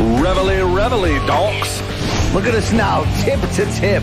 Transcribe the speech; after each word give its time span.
Reveille, 0.00 0.64
reveille, 0.72 1.26
donks. 1.26 1.82
Look 2.32 2.44
at 2.46 2.54
us 2.54 2.72
now, 2.72 3.02
tip 3.24 3.40
to 3.40 3.64
tip. 3.80 4.00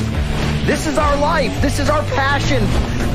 This 0.66 0.88
is 0.88 0.98
our 0.98 1.16
life. 1.16 1.62
This 1.62 1.80
is 1.80 1.90
our 1.90 2.04
passion. 2.04 2.66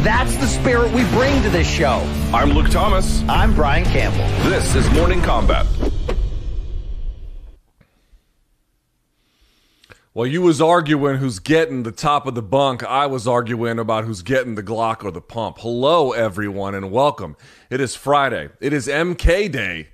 That's 0.03 0.35
the 0.37 0.47
spirit 0.47 0.91
we 0.93 1.05
bring 1.11 1.43
to 1.43 1.51
this 1.51 1.69
show. 1.69 1.99
I'm 2.33 2.53
Luke 2.53 2.71
Thomas. 2.71 3.23
I'm 3.29 3.55
Brian 3.55 3.85
Campbell. 3.85 4.27
This 4.49 4.75
is 4.75 4.91
Morning 4.93 5.21
Combat. 5.21 5.67
While 10.15 10.27
you 10.27 10.41
was 10.41 10.63
arguing 10.63 11.19
who's 11.19 11.39
getting 11.39 11.83
the 11.83 11.93
top 11.93 12.27
of 12.27 12.35
the 12.35 12.41
bunk, 12.41 12.83
I 12.83 13.05
was 13.05 13.29
arguing 13.29 13.79
about 13.79 14.05
who's 14.05 14.23
getting 14.23 14.55
the 14.55 14.63
Glock 14.63 15.05
or 15.05 15.11
the 15.11 15.21
pump. 15.21 15.59
Hello, 15.59 16.13
everyone, 16.13 16.75
and 16.75 16.91
welcome. 16.91 17.37
It 17.69 17.83
is 17.83 17.95
Friday. 17.95 18.49
It 18.59 18.73
is 18.73 18.89
MK 18.89 19.53
Day, 19.53 19.90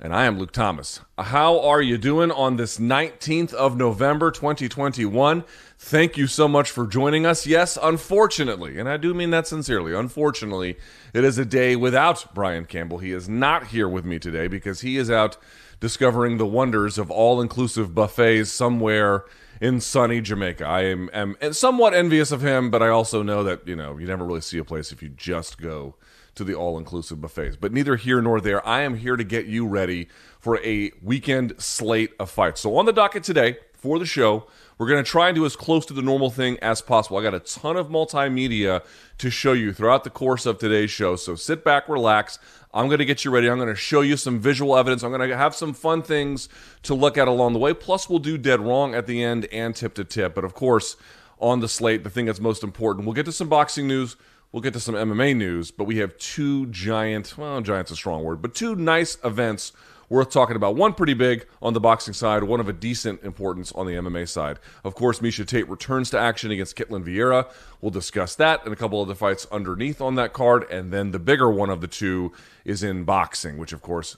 and 0.00 0.14
I 0.14 0.26
am 0.26 0.38
Luke 0.38 0.52
Thomas. 0.52 1.00
How 1.18 1.60
are 1.60 1.82
you 1.82 1.98
doing 1.98 2.30
on 2.30 2.56
this 2.56 2.78
19th 2.78 3.52
of 3.52 3.76
November, 3.76 4.30
2021? 4.30 5.44
Thank 5.76 6.16
you 6.16 6.28
so 6.28 6.46
much 6.46 6.70
for 6.70 6.86
joining 6.86 7.26
us. 7.26 7.46
Yes, 7.46 7.76
unfortunately, 7.82 8.78
and 8.78 8.88
I 8.88 8.96
do 8.96 9.12
mean 9.12 9.30
that 9.30 9.48
sincerely, 9.48 9.92
unfortunately, 9.92 10.76
it 11.12 11.24
is 11.24 11.36
a 11.36 11.44
day 11.44 11.74
without 11.74 12.32
Brian 12.32 12.64
Campbell. 12.64 12.98
He 12.98 13.10
is 13.10 13.28
not 13.28 13.68
here 13.68 13.88
with 13.88 14.04
me 14.04 14.20
today 14.20 14.46
because 14.46 14.82
he 14.82 14.96
is 14.96 15.10
out 15.10 15.36
discovering 15.80 16.38
the 16.38 16.46
wonders 16.46 16.96
of 16.96 17.10
all 17.10 17.40
inclusive 17.40 17.94
buffets 17.94 18.52
somewhere 18.52 19.24
in 19.60 19.80
sunny 19.80 20.20
Jamaica. 20.20 20.64
I 20.64 20.82
am, 20.82 21.10
am 21.12 21.36
somewhat 21.52 21.94
envious 21.94 22.30
of 22.30 22.42
him, 22.42 22.70
but 22.70 22.82
I 22.82 22.88
also 22.88 23.24
know 23.24 23.42
that, 23.42 23.66
you 23.66 23.74
know, 23.74 23.98
you 23.98 24.06
never 24.06 24.24
really 24.24 24.42
see 24.42 24.58
a 24.58 24.64
place 24.64 24.92
if 24.92 25.02
you 25.02 25.08
just 25.08 25.60
go 25.60 25.96
to 26.38 26.44
the 26.44 26.54
all 26.54 26.78
inclusive 26.78 27.20
buffets. 27.20 27.56
But 27.56 27.72
neither 27.72 27.96
here 27.96 28.22
nor 28.22 28.40
there. 28.40 28.66
I 28.66 28.80
am 28.80 28.96
here 28.96 29.16
to 29.16 29.24
get 29.24 29.46
you 29.46 29.66
ready 29.66 30.08
for 30.40 30.58
a 30.64 30.90
weekend 31.02 31.54
slate 31.58 32.12
of 32.18 32.30
fights. 32.30 32.62
So 32.62 32.76
on 32.76 32.86
the 32.86 32.92
docket 32.92 33.22
today 33.22 33.58
for 33.74 33.98
the 33.98 34.06
show, 34.06 34.46
we're 34.78 34.88
going 34.88 35.02
to 35.02 35.08
try 35.08 35.28
and 35.28 35.34
do 35.34 35.44
as 35.44 35.56
close 35.56 35.84
to 35.86 35.92
the 35.92 36.02
normal 36.02 36.30
thing 36.30 36.58
as 36.60 36.80
possible. 36.80 37.18
I 37.18 37.22
got 37.22 37.34
a 37.34 37.40
ton 37.40 37.76
of 37.76 37.88
multimedia 37.88 38.82
to 39.18 39.30
show 39.30 39.52
you 39.52 39.72
throughout 39.72 40.04
the 40.04 40.10
course 40.10 40.46
of 40.46 40.58
today's 40.58 40.90
show. 40.90 41.16
So 41.16 41.34
sit 41.34 41.64
back, 41.64 41.88
relax. 41.88 42.38
I'm 42.72 42.86
going 42.86 42.98
to 42.98 43.04
get 43.04 43.24
you 43.24 43.30
ready. 43.30 43.50
I'm 43.50 43.56
going 43.56 43.68
to 43.68 43.74
show 43.74 44.00
you 44.00 44.16
some 44.16 44.38
visual 44.38 44.76
evidence. 44.76 45.02
I'm 45.02 45.10
going 45.10 45.28
to 45.28 45.36
have 45.36 45.54
some 45.54 45.74
fun 45.74 46.02
things 46.02 46.48
to 46.84 46.94
look 46.94 47.18
at 47.18 47.26
along 47.26 47.54
the 47.54 47.58
way. 47.58 47.74
Plus, 47.74 48.08
we'll 48.08 48.20
do 48.20 48.38
dead 48.38 48.60
wrong 48.60 48.94
at 48.94 49.06
the 49.06 49.22
end 49.22 49.46
and 49.46 49.74
tip 49.74 49.94
to 49.94 50.04
tip. 50.04 50.34
But 50.34 50.44
of 50.44 50.54
course, 50.54 50.96
on 51.40 51.60
the 51.60 51.68
slate, 51.68 52.04
the 52.04 52.10
thing 52.10 52.26
that's 52.26 52.40
most 52.40 52.62
important, 52.62 53.06
we'll 53.06 53.14
get 53.14 53.26
to 53.26 53.32
some 53.32 53.48
boxing 53.48 53.88
news. 53.88 54.16
We'll 54.50 54.62
get 54.62 54.72
to 54.74 54.80
some 54.80 54.94
MMA 54.94 55.36
news, 55.36 55.70
but 55.70 55.84
we 55.84 55.98
have 55.98 56.16
two 56.16 56.66
giant, 56.66 57.36
well, 57.36 57.60
giant's 57.60 57.90
a 57.90 57.96
strong 57.96 58.24
word, 58.24 58.40
but 58.40 58.54
two 58.54 58.74
nice 58.74 59.18
events 59.22 59.72
worth 60.08 60.30
talking 60.30 60.56
about. 60.56 60.74
One 60.74 60.94
pretty 60.94 61.14
big 61.14 61.46
on 61.60 61.74
the 61.74 61.80
boxing 61.80 62.14
side, 62.14 62.44
one 62.44 62.60
of 62.60 62.68
a 62.68 62.72
decent 62.72 63.22
importance 63.22 63.72
on 63.72 63.86
the 63.86 63.92
MMA 63.92 64.28
side. 64.28 64.58
Of 64.84 64.94
course, 64.94 65.20
Miesha 65.20 65.46
Tate 65.46 65.68
returns 65.68 66.10
to 66.10 66.18
action 66.18 66.50
against 66.50 66.76
Ketlen 66.76 67.04
Vieira. 67.04 67.50
We'll 67.80 67.90
discuss 67.90 68.34
that 68.36 68.64
and 68.64 68.72
a 68.72 68.76
couple 68.76 69.00
other 69.00 69.14
fights 69.14 69.46
underneath 69.52 70.00
on 70.00 70.14
that 70.14 70.32
card. 70.32 70.64
And 70.70 70.92
then 70.92 71.10
the 71.10 71.18
bigger 71.18 71.50
one 71.50 71.70
of 71.70 71.80
the 71.80 71.86
two 71.86 72.32
is 72.64 72.82
in 72.82 73.04
boxing, 73.04 73.58
which, 73.58 73.72
of 73.72 73.82
course, 73.82 74.16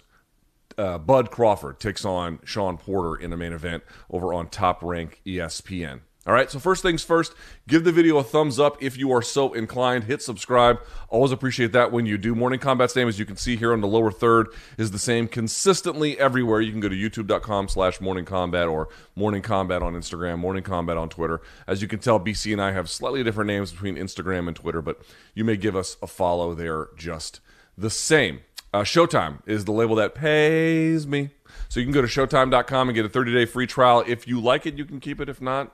uh, 0.79 0.99
Bud 0.99 1.31
Crawford 1.31 1.81
takes 1.81 2.05
on 2.05 2.39
Sean 2.45 2.79
Porter 2.79 3.21
in 3.21 3.33
a 3.33 3.37
main 3.37 3.53
event 3.53 3.83
over 4.11 4.33
on 4.33 4.49
Top 4.49 4.83
Rank 4.83 5.21
ESPN. 5.27 6.01
All 6.27 6.35
right, 6.35 6.51
so 6.51 6.59
first 6.59 6.83
things 6.83 7.03
first, 7.03 7.33
give 7.67 7.83
the 7.83 7.93
video 7.93 8.19
a 8.19 8.23
thumbs 8.23 8.61
up 8.61 8.83
if 8.83 8.99
you 8.99 9.11
are 9.11 9.23
so 9.23 9.55
inclined. 9.55 10.05
Hit 10.05 10.21
subscribe. 10.21 10.79
Always 11.09 11.33
appreciate 11.33 11.73
that 11.73 11.93
when 11.93 12.05
you 12.05 12.19
do. 12.19 12.35
Morning 12.35 12.61
Combat's 12.61 12.95
name, 12.95 13.09
as 13.09 13.19
you 13.19 13.25
can 13.25 13.37
see 13.37 13.57
here 13.57 13.73
on 13.73 13.81
the 13.81 13.89
lower 13.89 14.11
third, 14.11 14.49
is 14.77 14.91
the 14.91 14.99
same 14.99 15.29
consistently 15.29 16.19
everywhere. 16.21 16.61
You 16.61 16.73
can 16.73 16.81
go 16.81 16.91
to 16.91 16.95
youtube.com 16.95 17.69
slash 17.69 18.03
morning 18.03 18.27
combat 18.27 18.69
or 18.69 18.89
morning 19.17 19.41
combat 19.41 19.83
on 19.83 19.95
Instagram, 19.95 20.39
morning 20.39 20.63
combat 20.63 20.99
on 20.99 21.09
Twitter. 21.09 21.41
As 21.67 21.81
you 21.81 21.89
can 21.89 22.01
tell, 22.01 22.21
BC 22.21 22.53
and 22.53 22.61
I 22.61 22.73
have 22.73 22.91
slightly 22.91 23.25
different 23.25 23.49
names 23.49 23.73
between 23.73 23.97
Instagram 23.97 24.47
and 24.47 24.55
Twitter, 24.55 24.83
but 24.83 25.01
you 25.35 25.43
may 25.43 25.57
give 25.57 25.75
us 25.75 25.97
a 26.03 26.07
follow 26.07 26.55
there 26.55 26.89
just 26.99 27.41
the 27.79 27.89
same. 27.89 28.41
Uh, 28.75 28.83
Showtime 28.83 29.39
is 29.47 29.65
the 29.65 29.73
label 29.73 29.97
that 29.97 30.15
pays 30.15 31.07
me. 31.07 31.31
So 31.71 31.81
you 31.81 31.87
can 31.87 31.93
go 31.93 32.03
to 32.03 32.07
showtime.com 32.07 32.89
and 32.89 32.95
get 32.95 33.07
a 33.07 33.09
30 33.09 33.33
day 33.33 33.47
free 33.47 33.67
trial. 33.67 34.05
If 34.07 34.29
you 34.29 34.39
like 34.39 34.67
it, 34.67 34.75
you 34.75 34.85
can 34.85 35.01
keep 35.01 35.21
it. 35.21 35.29
If 35.29 35.41
not, 35.41 35.73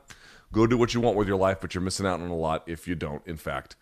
go 0.53 0.67
do 0.67 0.79
what 0.79 0.95
you 0.95 1.01
want 1.01 1.17
with 1.17 1.29
your 1.29 1.37
life, 1.37 1.59
but 1.61 1.75
you're 1.75 1.83
missing 1.83 2.07
out 2.07 2.21
on 2.21 2.29
a 2.29 2.37
lot 2.37 2.63
if 2.67 2.87
you 2.87 2.95
don't, 2.95 3.27
in 3.27 3.37
fact, 3.37 3.77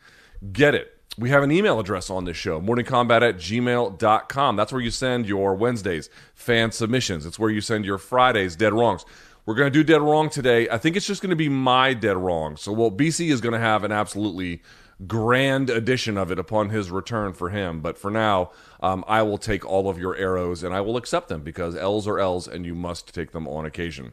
get 0.53 0.75
it. 0.75 0.91
We 1.17 1.31
have 1.31 1.45
an 1.45 1.53
email 1.53 1.79
address 1.79 2.11
on 2.11 2.25
this 2.25 2.37
show, 2.37 2.61
morningcombat 2.61 3.23
at 3.23 3.37
gmail.com. 3.37 4.57
That's 4.57 4.73
where 4.73 4.83
you 4.83 4.91
send 4.91 5.27
your 5.27 5.55
Wednesdays 5.55 6.11
fan 6.35 6.73
submissions. 6.73 7.25
It's 7.25 7.39
where 7.39 7.51
you 7.51 7.61
send 7.61 7.85
your 7.85 7.99
Fridays 7.99 8.57
dead 8.57 8.73
wrongs. 8.73 9.05
We're 9.47 9.55
going 9.55 9.71
to 9.73 9.79
do 9.79 9.85
dead 9.85 10.01
wrong 10.01 10.31
today. 10.31 10.69
I 10.69 10.79
think 10.79 10.97
it's 10.97 11.07
just 11.07 11.23
going 11.23 11.31
to 11.31 11.37
be 11.37 11.49
my 11.49 11.95
dead 11.95 12.17
wrong. 12.17 12.57
So, 12.57 12.73
well, 12.73 12.91
BC 12.91 13.31
is 13.31 13.41
going 13.41 13.53
to 13.53 13.59
have 13.59 13.85
an 13.85 13.93
absolutely 13.93 14.63
grand 15.07 15.71
edition 15.71 16.17
of 16.17 16.31
it 16.31 16.39
upon 16.39 16.71
his 16.71 16.91
return 16.91 17.33
for 17.33 17.51
him. 17.51 17.81
But 17.81 17.99
for 17.99 18.11
now, 18.11 18.51
um, 18.81 19.05
I 19.07 19.23
will 19.23 19.39
take 19.39 19.65
all 19.65 19.89
of 19.89 19.99
your 19.99 20.17
arrows 20.17 20.63
and 20.63 20.75
I 20.75 20.81
will 20.81 20.97
accept 20.97 21.29
them 21.29 21.43
because 21.43 21.77
L's 21.77 22.07
are 22.07 22.19
L's 22.19 22.49
and 22.49 22.65
you 22.65 22.75
must 22.75 23.15
take 23.15 23.33
them 23.33 23.47
on 23.47 23.67
occasion. 23.67 24.13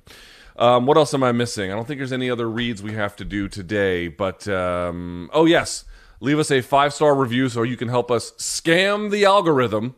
Um, 0.61 0.85
what 0.85 0.95
else 0.95 1.11
am 1.15 1.23
I 1.23 1.31
missing? 1.31 1.71
I 1.71 1.75
don't 1.75 1.87
think 1.87 1.97
there's 1.99 2.13
any 2.13 2.29
other 2.29 2.47
reads 2.47 2.83
we 2.83 2.93
have 2.93 3.15
to 3.15 3.25
do 3.25 3.47
today. 3.47 4.07
But 4.07 4.47
um, 4.47 5.27
oh 5.33 5.45
yes, 5.45 5.85
leave 6.19 6.37
us 6.37 6.51
a 6.51 6.61
five 6.61 6.93
star 6.93 7.15
review 7.15 7.49
so 7.49 7.63
you 7.63 7.75
can 7.75 7.87
help 7.87 8.11
us 8.11 8.31
scam 8.33 9.09
the 9.09 9.25
algorithm 9.25 9.95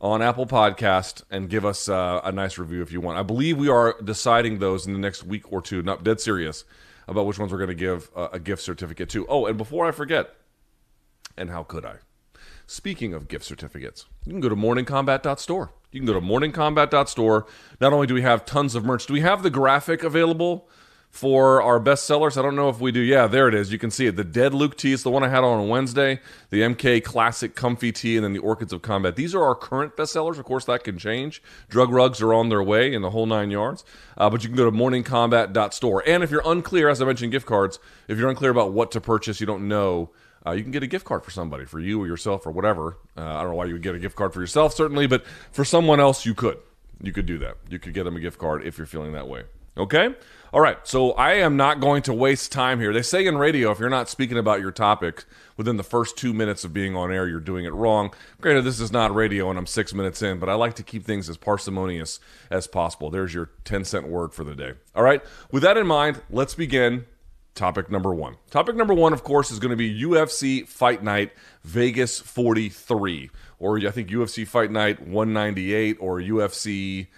on 0.00 0.22
Apple 0.22 0.46
Podcast 0.46 1.24
and 1.32 1.50
give 1.50 1.64
us 1.64 1.88
uh, 1.88 2.20
a 2.22 2.30
nice 2.30 2.58
review 2.58 2.80
if 2.80 2.92
you 2.92 3.00
want. 3.00 3.18
I 3.18 3.24
believe 3.24 3.58
we 3.58 3.68
are 3.68 4.00
deciding 4.00 4.60
those 4.60 4.86
in 4.86 4.92
the 4.92 5.00
next 5.00 5.24
week 5.24 5.52
or 5.52 5.60
two. 5.60 5.82
Not 5.82 6.04
dead 6.04 6.20
serious 6.20 6.64
about 7.08 7.26
which 7.26 7.40
ones 7.40 7.50
we're 7.50 7.58
going 7.58 7.66
to 7.66 7.74
give 7.74 8.08
uh, 8.14 8.28
a 8.32 8.38
gift 8.38 8.62
certificate 8.62 9.08
to. 9.10 9.26
Oh, 9.26 9.46
and 9.46 9.58
before 9.58 9.84
I 9.84 9.90
forget, 9.90 10.32
and 11.36 11.50
how 11.50 11.64
could 11.64 11.84
I? 11.84 11.96
Speaking 12.66 13.14
of 13.14 13.28
gift 13.28 13.44
certificates, 13.44 14.06
you 14.24 14.32
can 14.32 14.40
go 14.40 14.48
to 14.48 14.56
morningcombat.store. 14.56 15.70
You 15.92 16.00
can 16.00 16.06
go 16.06 16.14
to 16.14 16.20
morningcombat.store. 16.20 17.46
Not 17.80 17.92
only 17.92 18.08
do 18.08 18.14
we 18.14 18.22
have 18.22 18.44
tons 18.44 18.74
of 18.74 18.84
merch, 18.84 19.06
do 19.06 19.12
we 19.12 19.20
have 19.20 19.44
the 19.44 19.50
graphic 19.50 20.02
available 20.02 20.68
for 21.08 21.62
our 21.62 21.78
best 21.78 22.06
sellers? 22.06 22.36
I 22.36 22.42
don't 22.42 22.56
know 22.56 22.68
if 22.68 22.80
we 22.80 22.90
do. 22.90 22.98
Yeah, 22.98 23.28
there 23.28 23.46
it 23.46 23.54
is. 23.54 23.70
You 23.70 23.78
can 23.78 23.92
see 23.92 24.06
it. 24.06 24.16
The 24.16 24.24
Dead 24.24 24.52
Luke 24.52 24.76
tee 24.76 24.90
is 24.90 25.04
the 25.04 25.12
one 25.12 25.22
I 25.22 25.28
had 25.28 25.44
on 25.44 25.68
Wednesday, 25.68 26.20
the 26.50 26.62
MK 26.62 27.04
Classic 27.04 27.54
Comfy 27.54 27.92
tee, 27.92 28.16
and 28.16 28.24
then 28.24 28.32
the 28.32 28.40
Orchids 28.40 28.72
of 28.72 28.82
Combat. 28.82 29.14
These 29.14 29.32
are 29.32 29.44
our 29.44 29.54
current 29.54 29.96
best 29.96 30.12
sellers. 30.12 30.36
Of 30.36 30.44
course, 30.44 30.64
that 30.64 30.82
can 30.82 30.98
change. 30.98 31.40
Drug 31.68 31.92
rugs 31.92 32.20
are 32.20 32.34
on 32.34 32.48
their 32.48 32.64
way 32.64 32.92
in 32.92 33.00
the 33.00 33.10
whole 33.10 33.26
nine 33.26 33.52
yards. 33.52 33.84
Uh, 34.18 34.28
but 34.28 34.42
you 34.42 34.48
can 34.48 34.56
go 34.56 34.68
to 34.68 34.76
morningcombat.store. 34.76 36.02
And 36.04 36.24
if 36.24 36.32
you're 36.32 36.42
unclear, 36.44 36.88
as 36.88 37.00
I 37.00 37.04
mentioned, 37.04 37.30
gift 37.30 37.46
cards, 37.46 37.78
if 38.08 38.18
you're 38.18 38.28
unclear 38.28 38.50
about 38.50 38.72
what 38.72 38.90
to 38.90 39.00
purchase, 39.00 39.40
you 39.40 39.46
don't 39.46 39.68
know 39.68 40.10
uh, 40.46 40.52
you 40.52 40.62
can 40.62 40.70
get 40.70 40.82
a 40.82 40.86
gift 40.86 41.04
card 41.04 41.24
for 41.24 41.30
somebody, 41.30 41.64
for 41.64 41.80
you 41.80 42.00
or 42.00 42.06
yourself 42.06 42.46
or 42.46 42.50
whatever. 42.52 42.96
Uh, 43.16 43.22
I 43.22 43.42
don't 43.42 43.50
know 43.50 43.56
why 43.56 43.64
you 43.64 43.72
would 43.72 43.82
get 43.82 43.94
a 43.94 43.98
gift 43.98 44.16
card 44.16 44.32
for 44.32 44.40
yourself, 44.40 44.74
certainly, 44.74 45.06
but 45.06 45.24
for 45.50 45.64
someone 45.64 46.00
else, 46.00 46.24
you 46.24 46.34
could. 46.34 46.58
You 47.02 47.12
could 47.12 47.26
do 47.26 47.38
that. 47.38 47.56
You 47.68 47.78
could 47.78 47.94
get 47.94 48.04
them 48.04 48.16
a 48.16 48.20
gift 48.20 48.38
card 48.38 48.64
if 48.64 48.78
you're 48.78 48.86
feeling 48.86 49.12
that 49.12 49.28
way. 49.28 49.44
Okay? 49.76 50.14
All 50.52 50.60
right, 50.60 50.78
so 50.84 51.12
I 51.12 51.34
am 51.34 51.56
not 51.56 51.80
going 51.80 52.02
to 52.02 52.14
waste 52.14 52.52
time 52.52 52.80
here. 52.80 52.92
They 52.92 53.02
say 53.02 53.26
in 53.26 53.36
radio, 53.36 53.72
if 53.72 53.78
you're 53.78 53.90
not 53.90 54.08
speaking 54.08 54.38
about 54.38 54.60
your 54.60 54.70
topic 54.70 55.24
within 55.56 55.76
the 55.76 55.82
first 55.82 56.16
two 56.16 56.32
minutes 56.32 56.64
of 56.64 56.72
being 56.72 56.96
on 56.96 57.12
air, 57.12 57.28
you're 57.28 57.40
doing 57.40 57.66
it 57.66 57.74
wrong. 57.74 58.14
Granted, 58.40 58.62
this 58.62 58.80
is 58.80 58.92
not 58.92 59.14
radio 59.14 59.50
and 59.50 59.58
I'm 59.58 59.66
six 59.66 59.92
minutes 59.92 60.22
in, 60.22 60.38
but 60.38 60.48
I 60.48 60.54
like 60.54 60.74
to 60.74 60.82
keep 60.82 61.04
things 61.04 61.28
as 61.28 61.36
parsimonious 61.36 62.20
as 62.50 62.66
possible. 62.66 63.10
There's 63.10 63.34
your 63.34 63.50
10 63.64 63.84
cent 63.84 64.08
word 64.08 64.32
for 64.32 64.44
the 64.44 64.54
day. 64.54 64.74
All 64.94 65.02
right, 65.02 65.22
with 65.50 65.62
that 65.64 65.76
in 65.76 65.86
mind, 65.86 66.22
let's 66.30 66.54
begin 66.54 67.04
topic 67.56 67.90
number 67.90 68.14
one. 68.14 68.36
Topic 68.50 68.76
number 68.76 68.94
one, 68.94 69.12
of 69.12 69.24
course, 69.24 69.50
is 69.50 69.58
going 69.58 69.70
to 69.70 69.76
be 69.76 70.02
UFC 70.02 70.66
Fight 70.66 71.02
Night 71.02 71.32
Vegas 71.64 72.20
43, 72.20 73.30
or 73.58 73.78
I 73.78 73.90
think 73.90 74.08
UFC 74.08 74.46
Fight 74.46 74.70
Night 74.70 75.00
198, 75.00 75.96
or 75.98 76.20
UFC 76.20 77.08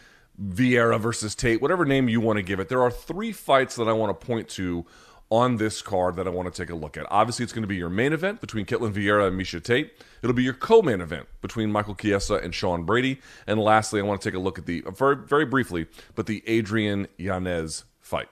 Vieira 0.43 0.99
versus 0.99 1.35
Tate, 1.35 1.61
whatever 1.61 1.85
name 1.85 2.09
you 2.09 2.21
want 2.21 2.39
to 2.39 2.43
give 2.43 2.61
it. 2.61 2.69
There 2.69 2.83
are 2.83 2.91
three 2.91 3.33
fights 3.33 3.77
that 3.77 3.89
I 3.89 3.93
want 3.93 4.19
to 4.19 4.27
point 4.27 4.49
to 4.51 4.87
on 5.31 5.57
this 5.57 5.83
card 5.83 6.17
that 6.17 6.27
I 6.27 6.31
want 6.31 6.53
to 6.53 6.63
take 6.63 6.71
a 6.71 6.75
look 6.75 6.97
at. 6.97 7.07
Obviously, 7.11 7.43
it's 7.43 7.53
going 7.53 7.63
to 7.63 7.69
be 7.69 7.77
your 7.77 7.91
main 7.91 8.13
event 8.13 8.41
between 8.41 8.65
Ketlen 8.65 8.93
Vieira 8.93 9.29
and 9.29 9.39
Miesha 9.39 9.63
Tate. 9.63 9.93
It'll 10.23 10.35
be 10.35 10.43
your 10.43 10.55
co-main 10.55 11.01
event 11.01 11.27
between 11.43 11.71
Michael 11.71 11.95
Chiesa 11.95 12.37
and 12.37 12.55
Sean 12.55 12.85
Brady. 12.85 13.21
And 13.47 13.61
lastly, 13.61 14.01
I 14.01 14.05
want 14.05 14.23
to 14.23 14.31
take 14.31 14.37
a 14.37 14.41
look 14.41 14.59
at 14.59 14.65
the 14.65 14.83
very, 14.97 15.17
very 15.17 15.45
briefly, 15.45 15.87
but 16.15 16.27
the 16.27 16.43
Adrian 16.47 17.09
Yanez 17.19 17.85
fight. 18.01 18.29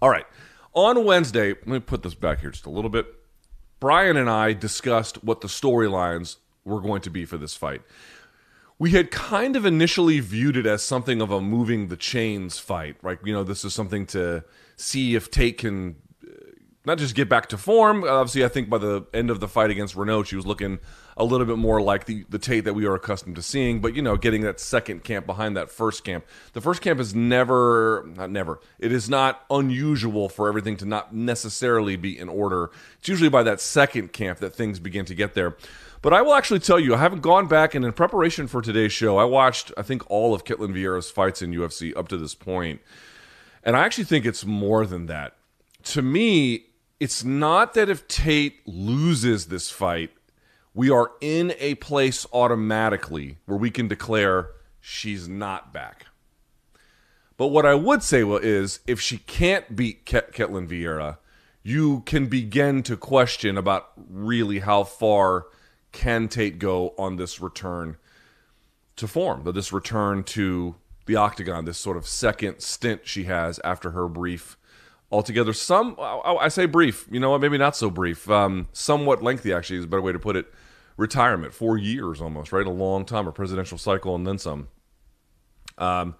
All 0.00 0.08
right. 0.08 0.24
On 0.72 1.04
Wednesday, 1.04 1.48
let 1.48 1.66
me 1.66 1.80
put 1.80 2.02
this 2.02 2.14
back 2.14 2.40
here 2.40 2.50
just 2.50 2.66
a 2.66 2.70
little 2.70 2.90
bit. 2.90 3.06
Brian 3.80 4.16
and 4.16 4.30
I 4.30 4.52
discussed 4.52 5.24
what 5.24 5.40
the 5.40 5.48
storylines 5.48 6.36
were 6.64 6.80
going 6.80 7.00
to 7.02 7.10
be 7.10 7.24
for 7.24 7.38
this 7.38 7.56
fight. 7.56 7.82
We 8.78 8.90
had 8.92 9.10
kind 9.10 9.56
of 9.56 9.66
initially 9.66 10.20
viewed 10.20 10.56
it 10.56 10.66
as 10.66 10.82
something 10.82 11.20
of 11.20 11.30
a 11.30 11.40
moving 11.40 11.88
the 11.88 11.96
chains 11.96 12.58
fight, 12.58 12.96
right? 13.02 13.18
You 13.24 13.32
know, 13.32 13.42
this 13.42 13.64
is 13.64 13.74
something 13.74 14.06
to 14.08 14.44
see 14.76 15.14
if 15.14 15.30
Tate 15.30 15.58
can 15.58 15.96
uh, 16.24 16.30
not 16.84 16.98
just 16.98 17.14
get 17.14 17.28
back 17.28 17.48
to 17.48 17.58
form. 17.58 18.04
Obviously, 18.04 18.44
I 18.44 18.48
think 18.48 18.70
by 18.70 18.78
the 18.78 19.06
end 19.12 19.30
of 19.30 19.40
the 19.40 19.48
fight 19.48 19.70
against 19.70 19.96
Reneau, 19.96 20.24
she 20.24 20.36
was 20.36 20.46
looking 20.46 20.78
a 21.20 21.24
little 21.24 21.46
bit 21.46 21.58
more 21.58 21.82
like 21.82 22.06
the, 22.06 22.24
the 22.30 22.38
Tate 22.38 22.64
that 22.64 22.74
we 22.74 22.86
are 22.86 22.94
accustomed 22.94 23.36
to 23.36 23.42
seeing. 23.42 23.80
But, 23.80 23.94
you 23.94 24.02
know, 24.02 24.16
getting 24.16 24.40
that 24.42 24.58
second 24.58 25.04
camp 25.04 25.26
behind 25.26 25.56
that 25.56 25.70
first 25.70 26.02
camp. 26.02 26.24
The 26.54 26.60
first 26.60 26.80
camp 26.80 26.98
is 26.98 27.14
never, 27.14 28.08
not 28.16 28.30
never, 28.30 28.60
it 28.78 28.90
is 28.90 29.08
not 29.10 29.44
unusual 29.50 30.28
for 30.28 30.48
everything 30.48 30.76
to 30.78 30.86
not 30.86 31.14
necessarily 31.14 31.96
be 31.96 32.18
in 32.18 32.28
order. 32.28 32.70
It's 32.98 33.08
usually 33.08 33.28
by 33.28 33.42
that 33.42 33.60
second 33.60 34.12
camp 34.12 34.38
that 34.38 34.54
things 34.54 34.80
begin 34.80 35.04
to 35.04 35.14
get 35.14 35.34
there. 35.34 35.56
But 36.02 36.14
I 36.14 36.22
will 36.22 36.32
actually 36.32 36.60
tell 36.60 36.80
you, 36.80 36.94
I 36.94 36.98
haven't 36.98 37.20
gone 37.20 37.46
back 37.46 37.74
and 37.74 37.84
in 37.84 37.92
preparation 37.92 38.46
for 38.46 38.62
today's 38.62 38.92
show, 38.92 39.18
I 39.18 39.24
watched, 39.24 39.70
I 39.76 39.82
think, 39.82 40.10
all 40.10 40.32
of 40.32 40.44
Ketlen 40.44 40.72
Vieira's 40.72 41.10
fights 41.10 41.42
in 41.42 41.52
UFC 41.52 41.94
up 41.94 42.08
to 42.08 42.16
this 42.16 42.34
point. 42.34 42.80
And 43.62 43.76
I 43.76 43.84
actually 43.84 44.04
think 44.04 44.24
it's 44.24 44.46
more 44.46 44.86
than 44.86 45.06
that. 45.06 45.36
To 45.84 46.00
me, 46.00 46.64
it's 47.00 47.24
not 47.24 47.74
that 47.74 47.88
if 47.88 48.06
Tate 48.08 48.60
loses 48.66 49.46
this 49.46 49.70
fight, 49.70 50.10
we 50.74 50.90
are 50.90 51.12
in 51.20 51.54
a 51.58 51.74
place 51.76 52.26
automatically 52.32 53.38
where 53.46 53.58
we 53.58 53.70
can 53.70 53.88
declare 53.88 54.50
she's 54.80 55.28
not 55.28 55.72
back. 55.72 56.06
But 57.36 57.48
what 57.48 57.66
I 57.66 57.74
would 57.74 58.02
say 58.02 58.22
is 58.22 58.80
if 58.86 59.00
she 59.00 59.18
can't 59.18 59.74
beat 59.74 60.04
Ket- 60.04 60.32
Ketlen 60.32 60.68
Vieira, 60.68 61.18
you 61.62 62.00
can 62.00 62.26
begin 62.26 62.82
to 62.84 62.96
question 62.96 63.56
about 63.56 63.90
really 63.96 64.60
how 64.60 64.84
far 64.84 65.46
can 65.92 66.28
Tate 66.28 66.58
go 66.58 66.94
on 66.98 67.16
this 67.16 67.40
return 67.40 67.96
to 68.96 69.08
form, 69.08 69.42
this 69.52 69.72
return 69.72 70.22
to 70.24 70.76
the 71.06 71.16
octagon, 71.16 71.64
this 71.64 71.78
sort 71.78 71.96
of 71.96 72.06
second 72.06 72.60
stint 72.60 73.02
she 73.04 73.24
has 73.24 73.58
after 73.64 73.90
her 73.90 74.08
brief, 74.08 74.56
altogether 75.10 75.52
some 75.52 75.96
I 75.98 76.48
say 76.48 76.66
brief, 76.66 77.06
you 77.10 77.20
know 77.20 77.30
what, 77.30 77.40
maybe 77.40 77.58
not 77.58 77.76
so 77.76 77.90
brief, 77.90 78.28
um, 78.30 78.68
somewhat 78.72 79.22
lengthy 79.22 79.52
actually 79.52 79.78
is 79.78 79.84
a 79.84 79.88
better 79.88 80.02
way 80.02 80.12
to 80.12 80.18
put 80.18 80.36
it. 80.36 80.46
Retirement, 80.96 81.54
four 81.54 81.78
years 81.78 82.20
almost, 82.20 82.52
right? 82.52 82.66
A 82.66 82.70
long 82.70 83.06
time, 83.06 83.26
a 83.26 83.32
presidential 83.32 83.78
cycle, 83.78 84.14
and 84.14 84.26
then 84.26 84.36
some. 84.36 84.68
Um, 85.78 86.14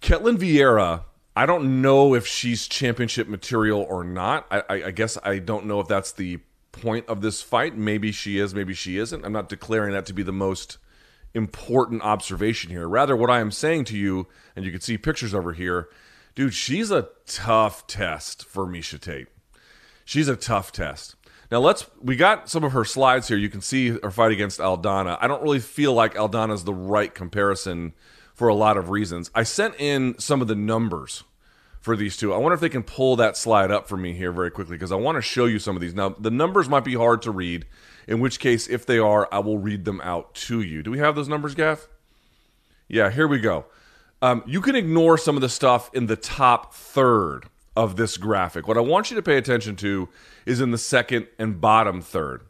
Ketlen 0.00 0.36
Vieira, 0.36 1.04
I 1.36 1.46
don't 1.46 1.80
know 1.80 2.14
if 2.14 2.26
she's 2.26 2.66
championship 2.66 3.28
material 3.28 3.86
or 3.88 4.02
not. 4.02 4.46
I, 4.50 4.62
I, 4.68 4.74
I 4.86 4.90
guess 4.90 5.16
I 5.22 5.38
don't 5.38 5.66
know 5.66 5.78
if 5.78 5.86
that's 5.86 6.10
the 6.10 6.40
point 6.72 7.06
of 7.06 7.20
this 7.20 7.40
fight. 7.42 7.76
Maybe 7.76 8.10
she 8.10 8.38
is, 8.38 8.54
maybe 8.54 8.74
she 8.74 8.98
isn't. 8.98 9.24
I'm 9.24 9.32
not 9.32 9.48
declaring 9.48 9.92
that 9.92 10.06
to 10.06 10.12
be 10.12 10.24
the 10.24 10.32
most 10.32 10.78
important 11.32 12.02
observation 12.02 12.70
here. 12.70 12.88
Rather, 12.88 13.16
what 13.16 13.30
I 13.30 13.40
am 13.40 13.52
saying 13.52 13.84
to 13.86 13.96
you, 13.96 14.26
and 14.56 14.64
you 14.64 14.72
can 14.72 14.80
see 14.80 14.98
pictures 14.98 15.32
over 15.32 15.52
here, 15.52 15.88
dude, 16.34 16.54
she's 16.54 16.90
a 16.90 17.08
tough 17.26 17.86
test 17.86 18.44
for 18.44 18.66
Miesha 18.66 19.00
Tate. 19.00 19.28
She's 20.04 20.28
a 20.28 20.36
tough 20.36 20.72
test. 20.72 21.16
Now 21.50 21.60
let's 21.60 21.86
we 22.00 22.16
got 22.16 22.48
some 22.48 22.64
of 22.64 22.72
her 22.72 22.84
slides 22.84 23.28
here. 23.28 23.36
You 23.36 23.50
can 23.50 23.60
see 23.60 23.90
her 23.90 24.10
fight 24.10 24.32
against 24.32 24.58
Aldana. 24.58 25.18
I 25.20 25.28
don't 25.28 25.42
really 25.42 25.60
feel 25.60 25.92
like 25.92 26.14
Aldana 26.14 26.54
is 26.54 26.64
the 26.64 26.74
right 26.74 27.14
comparison 27.14 27.92
for 28.34 28.48
a 28.48 28.54
lot 28.54 28.76
of 28.76 28.88
reasons. 28.88 29.30
I 29.34 29.42
sent 29.42 29.74
in 29.78 30.18
some 30.18 30.40
of 30.40 30.48
the 30.48 30.54
numbers 30.54 31.24
for 31.82 31.96
these 31.96 32.16
two. 32.16 32.32
I 32.32 32.38
wonder 32.38 32.54
if 32.54 32.60
they 32.60 32.68
can 32.68 32.84
pull 32.84 33.16
that 33.16 33.36
slide 33.36 33.70
up 33.70 33.88
for 33.88 33.96
me 33.96 34.14
here 34.14 34.32
very 34.32 34.50
quickly 34.50 34.76
because 34.76 34.92
I 34.92 34.96
want 34.96 35.16
to 35.16 35.22
show 35.22 35.44
you 35.44 35.58
some 35.58 35.76
of 35.76 35.82
these. 35.82 35.94
Now, 35.94 36.10
the 36.10 36.30
numbers 36.30 36.68
might 36.68 36.84
be 36.84 36.94
hard 36.94 37.22
to 37.22 37.30
read, 37.30 37.66
in 38.06 38.20
which 38.20 38.38
case, 38.38 38.68
if 38.68 38.86
they 38.86 38.98
are, 38.98 39.28
I 39.32 39.40
will 39.40 39.58
read 39.58 39.84
them 39.84 40.00
out 40.02 40.34
to 40.34 40.62
you. 40.62 40.82
Do 40.82 40.92
we 40.92 40.98
have 40.98 41.16
those 41.16 41.28
numbers, 41.28 41.54
Gaff? 41.54 41.88
Yeah, 42.88 43.10
here 43.10 43.26
we 43.26 43.40
go. 43.40 43.66
Um, 44.22 44.44
you 44.46 44.60
can 44.60 44.76
ignore 44.76 45.18
some 45.18 45.36
of 45.36 45.42
the 45.42 45.48
stuff 45.48 45.90
in 45.92 46.06
the 46.06 46.14
top 46.14 46.72
third 46.72 47.46
of 47.74 47.96
this 47.96 48.16
graphic. 48.16 48.68
What 48.68 48.78
I 48.78 48.80
want 48.80 49.10
you 49.10 49.16
to 49.16 49.22
pay 49.22 49.36
attention 49.36 49.74
to 49.76 50.08
is 50.46 50.60
in 50.60 50.70
the 50.70 50.78
second 50.78 51.26
and 51.40 51.60
bottom 51.60 52.00
third. 52.00 52.42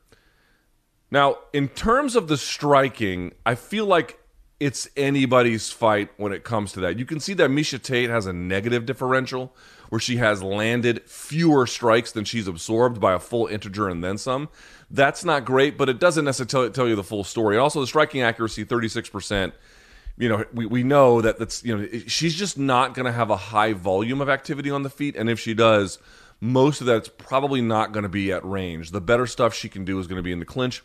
Now, 1.11 1.39
in 1.53 1.69
terms 1.69 2.15
of 2.15 2.29
the 2.29 2.37
striking, 2.37 3.33
I 3.47 3.55
feel 3.55 3.87
like 3.87 4.19
it's 4.61 4.89
anybody's 4.97 5.71
fight 5.71 6.11
when 6.19 6.33
it 6.33 6.45
comes 6.45 6.73
to 6.73 6.81
that. 6.81 6.99
You 6.99 7.07
can 7.07 7.21
see 7.21 7.35
that 7.35 7.51
Miesha 7.51 7.83
Tate 7.83 8.11
has 8.11 8.27
a 8.27 8.33
negative 8.33 8.87
differential 8.87 9.55
where 9.89 9.99
she 9.99 10.17
has 10.19 10.43
landed 10.43 11.03
fewer 11.07 11.67
strikes 11.67 12.13
than 12.13 12.25
she's 12.25 12.47
absorbed 12.47 13.01
by 13.01 13.13
a 13.13 13.19
full 13.19 13.47
integer 13.47 13.89
and 13.89 14.05
then 14.05 14.19
some. 14.19 14.49
That's 14.91 15.25
not 15.25 15.45
great, 15.45 15.77
but 15.77 15.89
it 15.89 15.99
doesn't 15.99 16.25
necessarily 16.25 16.71
tell 16.71 16.87
you 16.87 16.97
the 16.97 17.03
full 17.03 17.25
story. 17.25 17.57
Also, 17.57 17.81
the 17.81 17.87
striking 17.87 18.21
accuracy, 18.21 18.65
36%. 18.65 19.53
You 20.17 20.29
know, 20.29 20.45
we, 20.53 20.67
we 20.67 20.83
know 20.83 21.21
that 21.21 21.39
that's, 21.39 21.65
you 21.65 21.77
know, 21.77 21.89
she's 22.07 22.35
just 22.35 22.59
not 22.59 22.95
going 22.95 23.07
to 23.07 23.13
have 23.13 23.31
a 23.31 23.37
high 23.37 23.73
volume 23.73 24.21
of 24.21 24.29
activity 24.29 24.71
on 24.71 24.83
the 24.83 24.91
feet. 24.91 25.17
And 25.17 25.31
if 25.31 25.41
she 25.41 25.55
does, 25.55 25.99
most 26.41 26.81
of 26.81 26.87
that's 26.87 27.09
probably 27.09 27.61
not 27.61 27.93
going 27.93 28.03
to 28.03 28.09
be 28.09 28.33
at 28.33 28.45
range. 28.45 28.91
The 28.91 29.01
better 29.01 29.27
stuff 29.27 29.55
she 29.55 29.69
can 29.69 29.85
do 29.85 29.99
is 29.99 30.07
going 30.07 30.19
to 30.19 30.23
be 30.23 30.33
in 30.33 30.39
the 30.39 30.45
clinch 30.45 30.83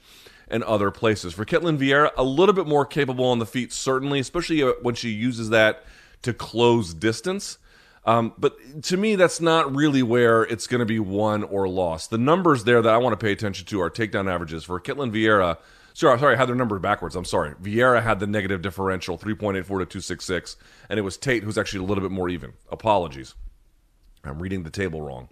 and 0.47 0.63
other 0.63 0.91
places. 0.91 1.33
For 1.33 1.45
Ketlen 1.45 1.77
Vieira, 1.77 2.11
a 2.15 2.23
little 2.23 2.53
bit 2.53 2.67
more 2.67 2.85
capable 2.85 3.25
on 3.25 3.39
the 3.39 3.45
feet, 3.45 3.73
certainly, 3.73 4.19
especially 4.19 4.63
uh, 4.63 4.73
when 4.81 4.95
she 4.95 5.09
uses 5.09 5.49
that 5.49 5.83
to 6.21 6.33
close 6.33 6.93
distance. 6.93 7.57
Um, 8.05 8.33
but 8.37 8.83
to 8.83 8.95
me, 8.95 9.15
that's 9.15 9.41
not 9.41 9.75
really 9.75 10.01
where 10.01 10.43
it's 10.43 10.67
going 10.67 10.79
to 10.79 10.85
be 10.85 10.99
won 10.99 11.43
or 11.43 11.67
lost. 11.67 12.09
The 12.09 12.17
numbers 12.17 12.63
there 12.63 12.81
that 12.81 12.93
I 12.93 12.97
want 12.97 13.19
to 13.19 13.23
pay 13.23 13.33
attention 13.33 13.65
to 13.65 13.81
are 13.81 13.89
takedown 13.89 14.31
averages. 14.31 14.63
For 14.63 14.79
Ketlen 14.79 15.11
Vieira, 15.11 15.57
sorry, 15.97 16.19
sorry, 16.19 16.35
I 16.35 16.37
had 16.37 16.47
their 16.47 16.55
number 16.55 16.77
backwards. 16.77 17.15
I'm 17.15 17.25
sorry. 17.25 17.55
Vieira 17.55 18.03
had 18.03 18.19
the 18.19 18.27
negative 18.27 18.61
differential, 18.61 19.17
3.84 19.17 19.55
to 19.55 19.63
266, 19.63 20.55
and 20.89 20.99
it 20.99 21.01
was 21.01 21.17
Tate 21.17 21.43
who's 21.43 21.57
actually 21.57 21.79
a 21.79 21.87
little 21.87 22.03
bit 22.03 22.11
more 22.11 22.29
even. 22.29 22.53
Apologies. 22.71 23.33
I'm 24.23 24.39
reading 24.39 24.63
the 24.63 24.69
table 24.69 25.01
wrong. 25.01 25.29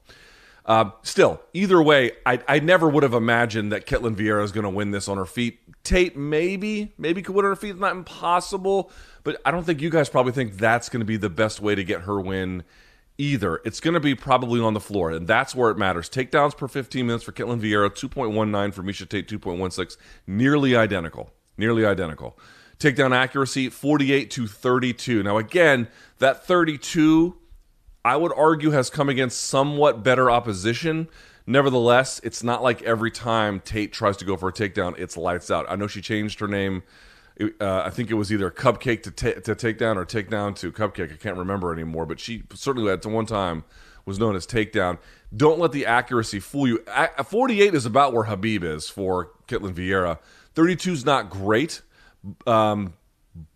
Uh, 0.65 0.89
still, 1.03 1.39
either 1.53 1.79
way, 1.81 2.13
I, 2.25 2.41
I 2.47 2.59
never 2.59 2.89
would 2.89 3.03
have 3.03 3.13
imagined 3.13 3.71
that 3.71 3.85
Ketlen 3.85 4.15
Vieira 4.15 4.43
is 4.43 4.51
going 4.51 4.63
to 4.63 4.69
win 4.69 4.89
this 4.89 5.07
on 5.07 5.17
her 5.17 5.25
feet. 5.25 5.59
Tate 5.83 6.17
maybe, 6.17 6.93
maybe 6.97 7.21
could 7.21 7.35
win 7.35 7.45
on 7.45 7.51
her 7.51 7.55
feet. 7.55 7.77
Not 7.77 7.91
impossible, 7.91 8.89
but 9.23 9.39
I 9.45 9.51
don't 9.51 9.63
think 9.63 9.81
you 9.81 9.91
guys 9.91 10.09
probably 10.09 10.31
think 10.31 10.57
that's 10.57 10.89
going 10.89 11.01
to 11.01 11.05
be 11.05 11.17
the 11.17 11.29
best 11.29 11.61
way 11.61 11.75
to 11.75 11.83
get 11.83 12.01
her 12.01 12.19
win 12.19 12.63
either. 13.17 13.61
It's 13.65 13.79
going 13.79 13.93
to 13.93 13.99
be 13.99 14.15
probably 14.15 14.59
on 14.59 14.73
the 14.73 14.79
floor, 14.79 15.11
and 15.11 15.27
that's 15.27 15.55
where 15.55 15.71
it 15.71 15.77
matters. 15.77 16.09
Takedowns 16.09 16.57
per 16.57 16.67
15 16.67 17.05
minutes 17.05 17.23
for 17.23 17.31
Ketlen 17.31 17.59
Vieira, 17.59 17.89
2.19 17.89 18.73
for 18.73 18.83
Miesha 18.83 19.07
Tate, 19.07 19.27
2.16. 19.27 19.97
Nearly 20.27 20.75
identical. 20.75 21.31
Nearly 21.57 21.85
identical. 21.85 22.37
Takedown 22.77 23.15
accuracy, 23.15 23.69
48 23.69 24.29
to 24.31 24.47
32. 24.47 25.23
Now, 25.23 25.37
again, 25.37 25.87
that 26.19 26.45
32 26.45 27.37
I 28.05 28.17
would 28.17 28.33
argue 28.37 28.69
has 28.69 28.91
come 28.91 29.09
against 29.09 29.41
somewhat 29.45 30.03
better 30.03 30.29
opposition. 30.29 31.07
Nevertheless, 31.47 32.21
it's 32.23 32.43
not 32.43 32.61
like 32.61 32.83
every 32.83 33.09
time 33.09 33.59
Tate 33.59 33.91
tries 33.91 34.15
to 34.17 34.25
go 34.25 34.37
for 34.37 34.49
a 34.49 34.53
takedown, 34.53 34.95
it's 34.99 35.17
lights 35.17 35.49
out. 35.49 35.65
I 35.67 35.75
know 35.75 35.87
she 35.87 36.01
changed 36.01 36.39
her 36.39 36.47
name. 36.47 36.83
Uh, 37.39 37.81
I 37.85 37.89
think 37.89 38.09
it 38.11 38.13
was 38.15 38.31
either 38.31 38.49
Cupcake 38.49 39.03
to, 39.03 39.11
ta- 39.11 39.39
to 39.41 39.55
takedown 39.55 39.97
or 39.97 40.05
takedown 40.05 40.55
to 40.57 40.71
Cupcake. 40.71 41.11
I 41.13 41.17
can't 41.17 41.37
remember 41.37 41.73
anymore, 41.73 42.05
but 42.05 42.19
she 42.19 42.43
certainly 42.53 42.91
at 42.91 43.05
one 43.05 43.25
time 43.25 43.63
was 44.05 44.19
known 44.19 44.35
as 44.35 44.47
takedown. 44.47 44.99
Don't 45.35 45.59
let 45.59 45.71
the 45.73 45.85
accuracy 45.85 46.39
fool 46.39 46.67
you. 46.67 46.79
A- 46.87 47.23
48 47.23 47.73
is 47.75 47.85
about 47.85 48.13
where 48.13 48.23
Khabib 48.23 48.63
is 48.63 48.87
for 48.89 49.31
Ketlen 49.47 49.73
Vieira. 49.73 50.19
32 50.53 50.91
is 50.93 51.05
not 51.05 51.29
great, 51.29 51.81
um, 52.47 52.93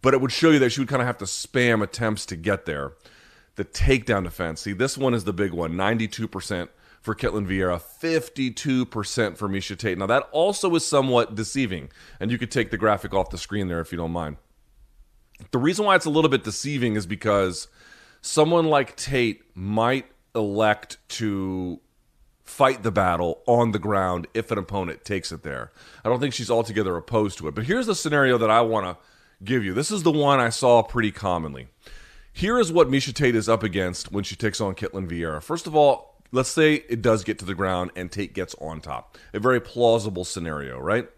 but 0.01 0.13
it 0.13 0.19
would 0.19 0.31
show 0.33 0.49
you 0.49 0.59
that 0.59 0.71
she 0.71 0.81
would 0.81 0.89
kind 0.89 1.01
of 1.01 1.07
have 1.07 1.17
to 1.19 1.25
spam 1.25 1.81
attempts 1.81 2.25
to 2.25 2.35
get 2.35 2.65
there. 2.65 2.93
the 3.55 3.65
takedown 3.65 4.23
defense. 4.23 4.61
See, 4.61 4.73
this 4.73 4.97
one 4.97 5.13
is 5.13 5.23
the 5.25 5.33
big 5.33 5.51
one 5.51 5.73
92% 5.73 6.69
for 7.01 7.15
Ketlen 7.15 7.47
Vieira, 7.47 7.81
52% 7.81 9.37
for 9.37 9.49
Miesha 9.49 9.77
Tate. 9.77 9.97
Now, 9.97 10.05
that 10.07 10.27
also 10.31 10.73
is 10.75 10.85
somewhat 10.85 11.35
deceiving. 11.35 11.89
And 12.19 12.31
you 12.31 12.37
could 12.37 12.51
take 12.51 12.71
the 12.71 12.77
graphic 12.77 13.13
off 13.13 13.29
the 13.29 13.37
screen 13.37 13.67
there 13.67 13.79
if 13.79 13.91
you 13.91 13.97
don't 13.97 14.11
mind. 14.11 14.37
The 15.51 15.57
reason 15.57 15.85
why 15.85 15.95
it's 15.95 16.05
a 16.05 16.09
little 16.09 16.29
bit 16.29 16.43
deceiving 16.43 16.95
is 16.95 17.05
because 17.05 17.67
someone 18.21 18.65
like 18.65 18.95
Tate 18.97 19.43
might 19.55 20.07
elect 20.35 20.97
to 21.09 21.79
fight 22.43 22.83
the 22.83 22.91
battle 22.91 23.41
on 23.45 23.71
the 23.71 23.79
ground 23.79 24.27
if 24.33 24.51
an 24.51 24.57
opponent 24.57 25.05
takes 25.05 25.31
it 25.31 25.43
there. 25.43 25.71
I 26.03 26.09
don't 26.09 26.19
think 26.19 26.33
she's 26.33 26.51
altogether 26.51 26.97
opposed 26.97 27.37
to 27.37 27.47
it. 27.47 27.55
But 27.55 27.65
here's 27.65 27.85
the 27.85 27.95
scenario 27.95 28.37
that 28.39 28.49
I 28.49 28.61
want 28.61 28.85
to 28.85 28.97
give 29.43 29.63
you. 29.63 29.73
This 29.73 29.91
is 29.91 30.03
the 30.03 30.11
one 30.11 30.39
I 30.39 30.49
saw 30.49 30.81
pretty 30.81 31.11
commonly. 31.11 31.67
Here 32.33 32.59
is 32.59 32.71
what 32.71 32.89
Miesha 32.89 33.13
Tate 33.13 33.35
is 33.35 33.47
up 33.47 33.63
against 33.63 34.11
when 34.11 34.23
she 34.23 34.35
takes 34.35 34.59
on 34.59 34.75
Ketlen 34.75 35.09
Vieira. 35.09 35.41
First 35.41 35.67
of 35.67 35.75
all, 35.75 36.18
let's 36.31 36.49
say 36.49 36.75
it 36.89 37.01
does 37.01 37.23
get 37.23 37.39
to 37.39 37.45
the 37.45 37.55
ground 37.55 37.91
and 37.95 38.11
Tate 38.11 38.33
gets 38.33 38.55
on 38.55 38.81
top. 38.81 39.17
A 39.33 39.39
very 39.39 39.59
plausible 39.59 40.25
scenario, 40.25 40.79
right? 40.79 41.09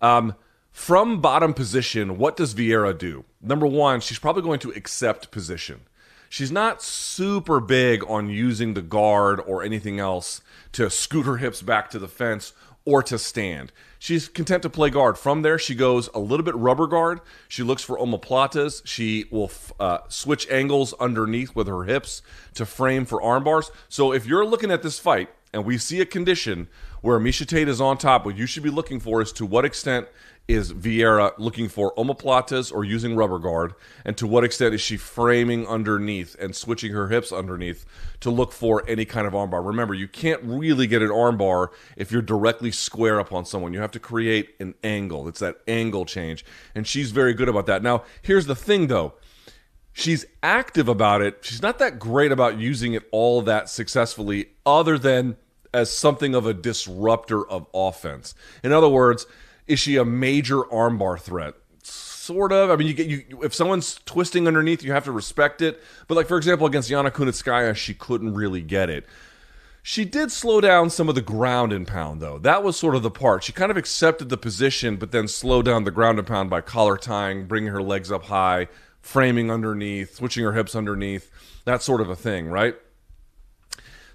Um, 0.00 0.34
from 0.72 1.20
bottom 1.20 1.54
position, 1.54 2.18
what 2.18 2.36
does 2.36 2.54
Vieira 2.54 2.96
do? 2.96 3.24
Number 3.40 3.66
one, 3.66 4.00
she's 4.00 4.18
probably 4.18 4.42
going 4.42 4.60
to 4.60 4.70
accept 4.72 5.30
position. 5.30 5.80
She's 6.28 6.52
not 6.52 6.82
super 6.82 7.60
big 7.60 8.04
on 8.08 8.28
using 8.28 8.74
the 8.74 8.82
guard 8.82 9.40
or 9.46 9.62
anything 9.62 9.98
else 9.98 10.42
to 10.72 10.90
scoot 10.90 11.24
her 11.24 11.38
hips 11.38 11.62
back 11.62 11.88
to 11.90 11.98
the 11.98 12.08
fence 12.08 12.52
or 12.86 13.02
to 13.02 13.18
stand. 13.18 13.72
She's 13.98 14.28
content 14.28 14.62
to 14.62 14.70
play 14.70 14.88
guard. 14.88 15.18
From 15.18 15.42
there, 15.42 15.58
she 15.58 15.74
goes 15.74 16.08
a 16.14 16.18
little 16.18 16.44
bit 16.44 16.54
rubber 16.54 16.86
guard. 16.86 17.20
She 17.48 17.62
looks 17.62 17.82
for 17.82 17.98
omoplatas. 17.98 18.80
She 18.86 19.26
will 19.30 19.50
uh, 19.78 19.98
switch 20.08 20.48
angles 20.48 20.94
underneath 20.94 21.54
with 21.54 21.66
her 21.66 21.84
hips 21.84 22.22
to 22.54 22.64
frame 22.64 23.04
for 23.04 23.20
arm 23.20 23.44
bars. 23.44 23.70
So 23.88 24.12
if 24.12 24.24
you're 24.24 24.46
looking 24.46 24.70
at 24.70 24.82
this 24.82 24.98
fight 24.98 25.28
and 25.52 25.64
we 25.64 25.76
see 25.76 26.00
a 26.00 26.06
condition 26.06 26.68
where 27.06 27.20
Miesha 27.20 27.46
Tate 27.46 27.68
is 27.68 27.80
on 27.80 27.98
top, 27.98 28.26
what 28.26 28.36
you 28.36 28.46
should 28.46 28.64
be 28.64 28.68
looking 28.68 28.98
for 28.98 29.22
is 29.22 29.30
to 29.34 29.46
what 29.46 29.64
extent 29.64 30.08
is 30.48 30.72
Vieira 30.72 31.32
looking 31.38 31.68
for 31.68 31.94
omoplatas 31.94 32.72
or 32.74 32.84
using 32.84 33.14
rubber 33.14 33.38
guard? 33.38 33.74
And 34.04 34.16
to 34.16 34.26
what 34.26 34.42
extent 34.42 34.74
is 34.74 34.80
she 34.80 34.96
framing 34.96 35.68
underneath 35.68 36.34
and 36.40 36.56
switching 36.56 36.90
her 36.90 37.06
hips 37.06 37.30
underneath 37.30 37.86
to 38.20 38.30
look 38.30 38.50
for 38.50 38.82
any 38.88 39.04
kind 39.04 39.24
of 39.24 39.34
armbar? 39.34 39.64
Remember, 39.64 39.94
you 39.94 40.08
can't 40.08 40.42
really 40.42 40.88
get 40.88 41.00
an 41.00 41.10
armbar 41.10 41.68
if 41.96 42.10
you're 42.10 42.22
directly 42.22 42.72
square 42.72 43.20
up 43.20 43.32
on 43.32 43.44
someone. 43.44 43.72
You 43.72 43.80
have 43.80 43.92
to 43.92 44.00
create 44.00 44.56
an 44.58 44.74
angle. 44.82 45.28
It's 45.28 45.38
that 45.38 45.58
angle 45.68 46.06
change. 46.06 46.44
And 46.74 46.88
she's 46.88 47.12
very 47.12 47.34
good 47.34 47.48
about 47.48 47.66
that. 47.66 47.84
Now, 47.84 48.02
here's 48.20 48.46
the 48.46 48.56
thing 48.56 48.88
though. 48.88 49.14
She's 49.92 50.26
active 50.42 50.88
about 50.88 51.22
it. 51.22 51.38
She's 51.42 51.62
not 51.62 51.78
that 51.78 52.00
great 52.00 52.32
about 52.32 52.58
using 52.58 52.94
it 52.94 53.04
all 53.12 53.42
that 53.42 53.68
successfully, 53.68 54.48
other 54.66 54.98
than 54.98 55.36
as 55.76 55.94
something 55.94 56.34
of 56.34 56.46
a 56.46 56.54
disruptor 56.54 57.46
of 57.46 57.66
offense. 57.74 58.34
In 58.64 58.72
other 58.72 58.88
words, 58.88 59.26
is 59.66 59.78
she 59.78 59.96
a 59.96 60.06
major 60.06 60.62
armbar 60.62 61.20
threat? 61.20 61.54
Sort 61.82 62.50
of. 62.50 62.70
I 62.70 62.76
mean, 62.76 62.88
you 62.88 62.94
get 62.94 63.06
you 63.06 63.42
if 63.42 63.54
someone's 63.54 64.00
twisting 64.06 64.48
underneath, 64.48 64.82
you 64.82 64.92
have 64.92 65.04
to 65.04 65.12
respect 65.12 65.60
it. 65.60 65.80
But 66.08 66.14
like 66.14 66.28
for 66.28 66.38
example, 66.38 66.66
against 66.66 66.90
Yana 66.90 67.10
Kunitskaya, 67.10 67.76
she 67.76 67.92
couldn't 67.92 68.34
really 68.34 68.62
get 68.62 68.88
it. 68.88 69.06
She 69.82 70.04
did 70.04 70.32
slow 70.32 70.60
down 70.60 70.90
some 70.90 71.08
of 71.08 71.14
the 71.14 71.22
ground 71.22 71.72
and 71.72 71.86
pound, 71.86 72.20
though. 72.20 72.38
That 72.38 72.64
was 72.64 72.76
sort 72.76 72.96
of 72.96 73.04
the 73.04 73.10
part. 73.10 73.44
She 73.44 73.52
kind 73.52 73.70
of 73.70 73.76
accepted 73.76 74.30
the 74.30 74.36
position, 74.36 74.96
but 74.96 75.12
then 75.12 75.28
slowed 75.28 75.66
down 75.66 75.84
the 75.84 75.92
ground 75.92 76.18
and 76.18 76.26
pound 76.26 76.50
by 76.50 76.62
collar 76.62 76.96
tying, 76.96 77.46
bringing 77.46 77.70
her 77.72 77.82
legs 77.82 78.10
up 78.10 78.24
high, 78.24 78.66
framing 79.00 79.48
underneath, 79.48 80.16
switching 80.16 80.42
her 80.42 80.54
hips 80.54 80.74
underneath, 80.74 81.30
that 81.64 81.82
sort 81.82 82.00
of 82.00 82.10
a 82.10 82.16
thing, 82.16 82.48
right? 82.48 82.74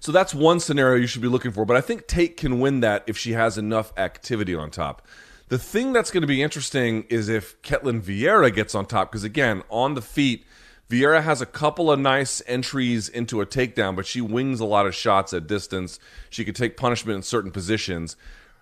So 0.02 0.10
that's 0.10 0.34
one 0.34 0.58
scenario 0.58 1.00
you 1.00 1.06
should 1.06 1.22
be 1.22 1.28
looking 1.28 1.52
for. 1.52 1.64
But 1.64 1.76
I 1.76 1.80
think 1.80 2.08
Tate 2.08 2.36
can 2.36 2.58
win 2.58 2.80
that 2.80 3.04
if 3.06 3.16
she 3.16 3.34
has 3.34 3.56
enough 3.56 3.92
activity 3.96 4.52
on 4.52 4.68
top. 4.68 5.06
The 5.46 5.58
thing 5.58 5.92
that's 5.92 6.10
going 6.10 6.22
to 6.22 6.26
be 6.26 6.42
interesting 6.42 7.04
is 7.08 7.28
if 7.28 7.62
Ketlen 7.62 8.02
Vieira 8.02 8.52
gets 8.52 8.74
on 8.74 8.86
top, 8.86 9.12
because 9.12 9.22
again, 9.22 9.62
on 9.70 9.94
the 9.94 10.02
feet, 10.02 10.44
Vieira 10.90 11.22
has 11.22 11.40
a 11.40 11.46
couple 11.46 11.88
of 11.88 12.00
nice 12.00 12.42
entries 12.48 13.08
into 13.08 13.40
a 13.40 13.46
takedown, 13.46 13.94
but 13.94 14.04
she 14.04 14.20
wings 14.20 14.58
a 14.58 14.64
lot 14.64 14.86
of 14.86 14.94
shots 14.96 15.32
at 15.32 15.46
distance. 15.46 16.00
She 16.30 16.44
could 16.44 16.56
take 16.56 16.76
punishment 16.76 17.18
in 17.18 17.22
certain 17.22 17.52
positions. 17.52 18.16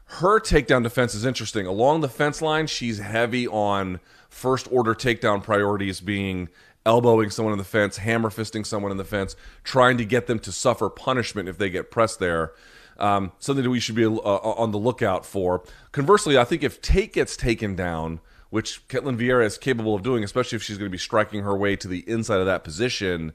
Her 0.05 0.41
takedown 0.41 0.83
defense 0.83 1.15
is 1.15 1.25
interesting. 1.25 1.65
Along 1.65 2.03
the 2.03 2.09
fence 2.11 2.43
line, 2.43 2.67
she's 2.67 2.99
heavy 2.99 3.49
on 3.49 4.01
first 4.29 4.69
order 4.71 4.95
takedown 4.95 5.43
priorities 5.43 6.03
being 6.03 6.51
elbowing 6.87 7.31
someone 7.31 7.53
in 7.53 7.59
the 7.59 7.65
fence, 7.65 7.99
hammer 7.99 8.31
fisting 8.31 8.65
someone 8.65 8.91
in 8.91 8.99
the 8.99 9.05
fence, 9.05 9.37
trying 9.65 9.99
to 9.99 10.05
get 10.05 10.27
them 10.27 10.39
to 10.41 10.53
suffer 10.53 10.89
punishment 10.89 11.49
if 11.49 11.59
they 11.59 11.71
get 11.71 11.91
pressed 11.91 12.19
there. 12.19 12.53
Um, 12.99 13.33
something 13.39 13.65
that 13.65 13.71
we 13.71 13.81
should 13.81 13.95
be 13.95 14.05
uh, 14.05 14.09
on 14.11 14.73
the 14.73 14.79
lookout 14.79 15.25
for. 15.25 15.65
Conversely, 15.91 16.37
I 16.37 16.45
think 16.45 16.63
if 16.63 16.83
Tate 16.83 17.15
gets 17.15 17.35
taken 17.35 17.75
down, 17.75 18.21
which 18.51 18.87
Ketlen 18.89 19.17
Vieira 19.17 19.45
is 19.45 19.57
capable 19.57 19.95
of 19.95 20.03
doing, 20.03 20.23
especially 20.23 20.57
if 20.57 20.63
she's 20.63 20.77
going 20.77 20.91
to 20.91 20.93
be 20.93 20.99
striking 20.99 21.43
her 21.43 21.57
way 21.57 21.77
to 21.77 21.89
the 21.89 22.01
inside 22.07 22.41
of 22.41 22.47
that 22.47 22.63
position, 22.63 23.33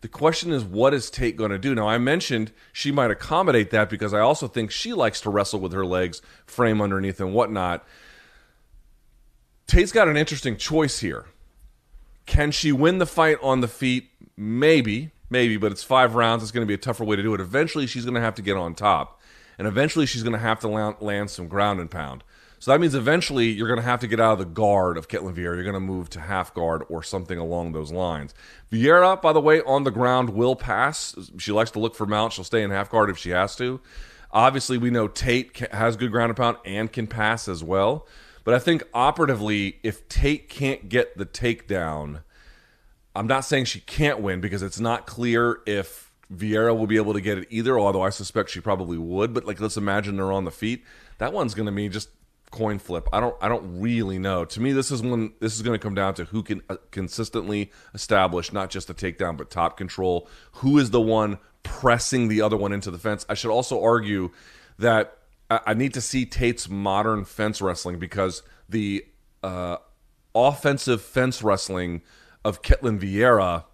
the 0.00 0.08
question 0.08 0.52
is, 0.52 0.62
what 0.62 0.94
is 0.94 1.10
Tate 1.10 1.36
going 1.36 1.50
to 1.50 1.58
do? 1.58 1.74
Now, 1.74 1.88
I 1.88 1.98
mentioned 1.98 2.52
she 2.72 2.92
might 2.92 3.10
accommodate 3.10 3.70
that 3.70 3.90
because 3.90 4.14
I 4.14 4.20
also 4.20 4.46
think 4.46 4.70
she 4.70 4.92
likes 4.92 5.20
to 5.22 5.30
wrestle 5.30 5.58
with 5.58 5.72
her 5.72 5.84
legs, 5.84 6.22
frame 6.46 6.80
underneath, 6.80 7.20
and 7.20 7.34
whatnot. 7.34 7.84
Tate's 9.66 9.90
got 9.90 10.06
an 10.06 10.16
interesting 10.16 10.56
choice 10.56 11.00
here. 11.00 11.26
Can 12.28 12.50
she 12.50 12.72
win 12.72 12.98
the 12.98 13.06
fight 13.06 13.38
on 13.42 13.62
the 13.62 13.68
feet? 13.68 14.10
Maybe. 14.36 15.10
Maybe, 15.30 15.56
but 15.56 15.72
it's 15.72 15.82
five 15.82 16.14
rounds. 16.14 16.42
It's 16.42 16.52
going 16.52 16.64
to 16.64 16.68
be 16.68 16.74
a 16.74 16.78
tougher 16.78 17.04
way 17.04 17.16
to 17.16 17.22
do 17.22 17.34
it. 17.34 17.40
Eventually, 17.40 17.86
she's 17.86 18.04
going 18.04 18.14
to 18.14 18.20
have 18.20 18.34
to 18.36 18.42
get 18.42 18.56
on 18.56 18.74
top, 18.74 19.20
and 19.58 19.66
eventually, 19.66 20.06
she's 20.06 20.22
going 20.22 20.34
to 20.34 20.38
have 20.38 20.60
to 20.60 20.68
land, 20.68 21.30
some 21.30 21.48
ground 21.48 21.80
and 21.80 21.90
pound. 21.90 22.22
So 22.60 22.70
that 22.70 22.80
means 22.80 22.94
eventually 22.94 23.46
you're 23.46 23.68
going 23.68 23.78
to 23.78 23.84
have 23.84 24.00
to 24.00 24.06
get 24.06 24.20
out 24.20 24.32
of 24.32 24.38
the 24.38 24.44
guard 24.44 24.98
of 24.98 25.08
Ketlen 25.08 25.34
Vieira. 25.34 25.54
You're 25.54 25.62
going 25.62 25.74
to 25.74 25.80
move 25.80 26.10
to 26.10 26.20
half 26.20 26.52
guard 26.52 26.82
or 26.88 27.02
something 27.02 27.38
along 27.38 27.72
those 27.72 27.92
lines. 27.92 28.34
Vieira, 28.70 29.20
by 29.20 29.32
the 29.32 29.40
way, 29.40 29.60
on 29.62 29.84
the 29.84 29.90
ground 29.90 30.30
will 30.30 30.56
pass. 30.56 31.14
She 31.38 31.52
likes 31.52 31.70
to 31.72 31.78
look 31.78 31.94
for 31.94 32.04
mount. 32.04 32.32
She'll 32.32 32.44
stay 32.44 32.62
in 32.62 32.70
half 32.70 32.90
guard 32.90 33.10
if 33.10 33.18
she 33.18 33.30
has 33.30 33.54
to. 33.56 33.80
Obviously, 34.32 34.76
we 34.76 34.90
know 34.90 35.08
Tate 35.08 35.56
has 35.72 35.96
good 35.96 36.10
ground 36.10 36.30
and 36.30 36.36
pound 36.36 36.56
and 36.64 36.92
can 36.92 37.06
pass 37.06 37.48
as 37.48 37.62
well. 37.64 38.06
But 38.48 38.54
I 38.54 38.60
think 38.60 38.82
operatively, 38.94 39.78
if 39.82 40.08
Tate 40.08 40.48
can't 40.48 40.88
get 40.88 41.18
the 41.18 41.26
takedown, 41.26 42.22
I'm 43.14 43.26
not 43.26 43.44
saying 43.44 43.66
she 43.66 43.80
can't 43.80 44.20
win 44.20 44.40
because 44.40 44.62
it's 44.62 44.80
not 44.80 45.06
clear 45.06 45.60
if 45.66 46.14
Vieira 46.34 46.74
will 46.74 46.86
be 46.86 46.96
able 46.96 47.12
to 47.12 47.20
get 47.20 47.36
it 47.36 47.46
either, 47.50 47.78
although 47.78 48.00
I 48.00 48.08
suspect 48.08 48.48
she 48.48 48.60
probably 48.60 48.96
would. 48.96 49.34
But 49.34 49.44
like, 49.44 49.60
let's 49.60 49.76
imagine 49.76 50.16
they're 50.16 50.32
on 50.32 50.46
the 50.46 50.50
feet. 50.50 50.82
That 51.18 51.34
one's 51.34 51.52
to 51.52 51.70
be 51.70 51.90
just 51.90 52.08
coin 52.50 52.78
flip. 52.78 53.06
I 53.12 53.20
don't. 53.20 53.36
I 53.42 53.48
don't 53.48 53.82
really 53.82 54.18
know. 54.18 54.46
To 54.46 54.60
me, 54.62 54.72
this 54.72 54.90
is 54.90 55.02
when 55.02 55.34
this 55.40 55.54
is 55.54 55.60
going 55.60 55.78
to 55.78 55.82
come 55.82 55.94
down 55.94 56.14
to 56.14 56.24
who 56.24 56.42
can 56.42 56.62
uh, 56.70 56.76
consistently 56.90 57.70
establish 57.92 58.50
not 58.50 58.70
just 58.70 58.88
the 58.88 58.94
takedown 58.94 59.36
but 59.36 59.50
top 59.50 59.76
control. 59.76 60.26
Who 60.52 60.78
is 60.78 60.88
the 60.88 61.02
one 61.02 61.36
pressing 61.64 62.28
the 62.28 62.40
other 62.40 62.56
one 62.56 62.72
into 62.72 62.90
the 62.90 62.98
fence? 62.98 63.26
I 63.28 63.34
should 63.34 63.50
also 63.50 63.82
argue 63.82 64.30
that 64.78 65.18
I, 65.50 65.74
need 65.74 65.94
to 65.94 66.00
see 66.00 66.26
Tate's 66.26 66.68
modern 66.68 67.24
fence 67.24 67.62
wrestling 67.62 67.98
because 67.98 68.42
the 68.68 69.06
uh, 69.42 69.78
offensive 70.34 71.00
fence 71.00 71.42
wrestling 71.42 72.02
of 72.44 72.62
Ketlen 72.62 73.00
Vieira, 73.00 73.64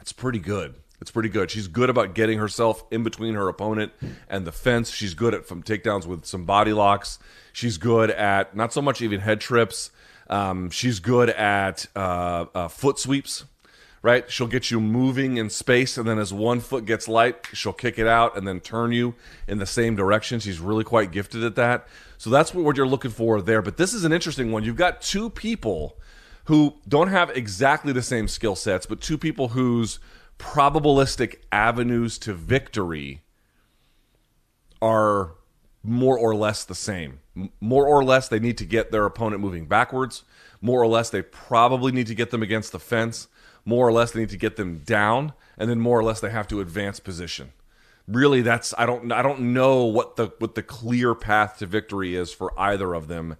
it's 0.00 0.12
pretty 0.12 0.38
good. 0.38 0.74
It's 1.00 1.10
pretty 1.10 1.28
good. 1.28 1.50
She's 1.50 1.68
good 1.68 1.90
about 1.90 2.14
getting 2.14 2.38
herself 2.38 2.84
in 2.90 3.02
between 3.02 3.34
her 3.34 3.48
opponent 3.48 3.92
and 4.28 4.46
the 4.46 4.52
fence. 4.52 4.90
She's 4.90 5.14
good 5.14 5.34
at 5.34 5.46
from 5.46 5.62
takedowns 5.62 6.06
with 6.06 6.24
some 6.24 6.44
body 6.44 6.72
locks. 6.72 7.18
She's 7.52 7.78
good 7.78 8.10
at 8.10 8.56
not 8.56 8.72
so 8.72 8.80
much 8.80 9.02
even 9.02 9.20
head 9.20 9.40
trips. 9.40 9.90
Um, 10.30 10.70
she's 10.70 11.00
good 11.00 11.30
at 11.30 11.86
uh, 11.94 12.46
uh, 12.54 12.68
foot 12.68 12.98
sweeps. 12.98 13.44
Right, 14.04 14.30
she'll 14.30 14.48
get 14.48 14.70
you 14.70 14.82
moving 14.82 15.38
in 15.38 15.48
space, 15.48 15.96
and 15.96 16.06
then 16.06 16.18
as 16.18 16.30
one 16.30 16.60
foot 16.60 16.84
gets 16.84 17.08
light, 17.08 17.46
she'll 17.54 17.72
kick 17.72 17.98
it 17.98 18.06
out 18.06 18.36
and 18.36 18.46
then 18.46 18.60
turn 18.60 18.92
you 18.92 19.14
in 19.48 19.56
the 19.56 19.64
same 19.64 19.96
direction. 19.96 20.40
She's 20.40 20.60
really 20.60 20.84
quite 20.84 21.10
gifted 21.10 21.42
at 21.42 21.54
that. 21.54 21.88
So 22.18 22.28
that's 22.28 22.52
what 22.52 22.76
you're 22.76 22.86
looking 22.86 23.12
for 23.12 23.40
there. 23.40 23.62
But 23.62 23.78
this 23.78 23.94
is 23.94 24.04
an 24.04 24.12
interesting 24.12 24.52
one. 24.52 24.62
You've 24.62 24.76
got 24.76 25.00
two 25.00 25.30
people 25.30 25.98
who 26.44 26.74
don't 26.86 27.08
have 27.08 27.30
exactly 27.30 27.94
the 27.94 28.02
same 28.02 28.28
skill 28.28 28.54
sets, 28.54 28.84
but 28.84 29.00
two 29.00 29.16
people 29.16 29.48
whose 29.48 29.98
probabilistic 30.38 31.36
avenues 31.50 32.18
to 32.18 32.34
victory 32.34 33.22
are 34.82 35.32
more 35.82 36.18
or 36.18 36.34
less 36.34 36.62
the 36.62 36.74
same. 36.74 37.20
More 37.58 37.86
or 37.86 38.04
less, 38.04 38.28
they 38.28 38.38
need 38.38 38.58
to 38.58 38.66
get 38.66 38.92
their 38.92 39.06
opponent 39.06 39.40
moving 39.40 39.64
backwards. 39.64 40.24
More 40.60 40.82
or 40.82 40.88
less, 40.88 41.08
they 41.08 41.22
probably 41.22 41.90
need 41.90 42.08
to 42.08 42.14
get 42.14 42.30
them 42.30 42.42
against 42.42 42.70
the 42.70 42.78
fence. 42.78 43.28
More 43.64 43.88
or 43.88 43.92
less, 43.92 44.12
they 44.12 44.20
need 44.20 44.30
to 44.30 44.36
get 44.36 44.56
them 44.56 44.78
down, 44.78 45.32
and 45.56 45.70
then 45.70 45.80
more 45.80 45.98
or 45.98 46.04
less, 46.04 46.20
they 46.20 46.30
have 46.30 46.48
to 46.48 46.60
advance 46.60 47.00
position. 47.00 47.52
Really, 48.06 48.42
that's 48.42 48.74
I 48.76 48.84
don't 48.84 49.10
I 49.10 49.22
don't 49.22 49.54
know 49.54 49.84
what 49.84 50.16
the 50.16 50.32
what 50.38 50.54
the 50.54 50.62
clear 50.62 51.14
path 51.14 51.58
to 51.58 51.66
victory 51.66 52.14
is 52.14 52.32
for 52.32 52.52
either 52.60 52.92
of 52.92 53.08
them 53.08 53.36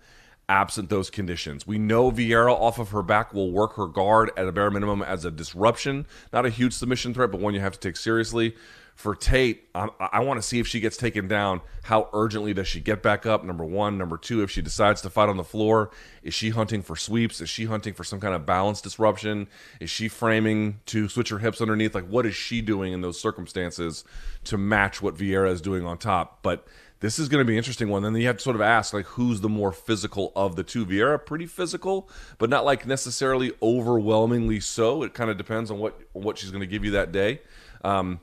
absent 0.49 0.89
those 0.89 1.11
conditions. 1.11 1.67
We 1.67 1.79
know 1.79 2.11
Vieira 2.11 2.53
off 2.53 2.79
of 2.79 2.91
her 2.91 3.03
back 3.03 3.33
will 3.35 3.51
work 3.51 3.77
her 3.77 3.87
guard 3.87 4.31
at 4.37 4.47
a 4.47 4.53
bare 4.53 4.71
minimum 4.71 5.03
as 5.03 5.25
a 5.25 5.31
disruption, 5.31 6.07
not 6.33 6.47
a 6.47 6.51
huge 6.51 6.73
submission 6.73 7.15
threat, 7.15 7.31
but 7.31 7.41
one 7.41 7.55
you 7.55 7.61
have 7.61 7.73
to 7.73 7.79
take 7.81 7.97
seriously. 7.97 8.55
For 8.95 9.17
Tate, 9.17 9.69
I, 9.75 9.89
I 9.99 10.21
want 10.21 10.41
to 10.41 10.47
see 10.47 10.61
if 10.61 10.69
she 10.69 10.79
gets 10.79 10.97
taken 10.97 11.27
down. 11.27 11.63
How 11.83 12.09
urgently 12.13 12.55
does 12.55 12.69
she 12.69 12.81
get 12.81 13.03
back 13.03 13.27
up? 13.27 13.45
Number 13.45 13.65
one. 13.65 13.99
Number 13.99 14.17
two, 14.17 14.43
if 14.43 14.51
she 14.51 14.63
decides 14.63 15.03
to 15.03 15.11
fight 15.11 15.29
on 15.29 15.37
the 15.37 15.45
floor, 15.45 15.91
is 16.23 16.33
she 16.33 16.51
hunting 16.51 16.81
for 16.81 16.95
sweeps? 16.95 17.41
Is 17.41 17.51
she 17.51 17.65
hunting 17.65 17.93
for 17.93 18.05
some 18.05 18.21
kind 18.21 18.35
of 18.35 18.47
balance 18.47 18.81
disruption? 18.81 19.49
Is 19.81 19.91
she 19.91 20.09
framing 20.09 20.81
to 20.87 21.09
switch 21.09 21.31
her 21.31 21.41
hips 21.41 21.61
underneath? 21.61 21.95
Like, 21.95 22.07
what 22.07 22.25
is 22.25 22.37
she 22.37 22.61
doing 22.61 22.93
in 22.93 23.01
those 23.01 23.21
circumstances 23.21 24.05
to 24.45 24.57
match 24.57 25.03
what 25.03 25.17
Vieira 25.17 25.51
is 25.51 25.61
doing 25.61 25.85
on 25.85 25.99
top? 25.99 26.39
But 26.43 26.67
this 27.01 27.19
is 27.19 27.29
going 27.29 27.41
to 27.41 27.45
be 27.45 27.55
an 27.55 27.59
interesting 27.59 27.89
one. 27.91 28.03
Then 28.05 28.15
you 28.15 28.29
have 28.29 28.37
to 28.37 28.43
sort 28.43 28.57
of 28.57 28.63
ask, 28.63 28.95
like, 28.95 29.07
who's 29.07 29.41
the 29.41 29.49
more 29.49 29.73
physical 29.73 30.33
of 30.37 30.55
the 30.55 30.63
two? 30.63 30.87
Vieira, 30.87 31.19
pretty 31.23 31.47
physical, 31.47 32.09
but 32.39 32.49
not 32.49 32.65
like 32.65 32.87
necessarily 32.87 33.53
overwhelmingly 33.61 34.61
so. 34.61 35.03
It 35.03 35.15
kind 35.15 35.31
of 35.31 35.37
depends 35.37 35.71
on 35.71 35.79
what 35.79 36.01
what 36.13 36.39
she's 36.39 36.51
going 36.53 36.63
to 36.63 36.67
give 36.67 36.85
you 36.85 36.93
that 36.93 37.11
day. 37.11 37.43
Um, 37.83 38.21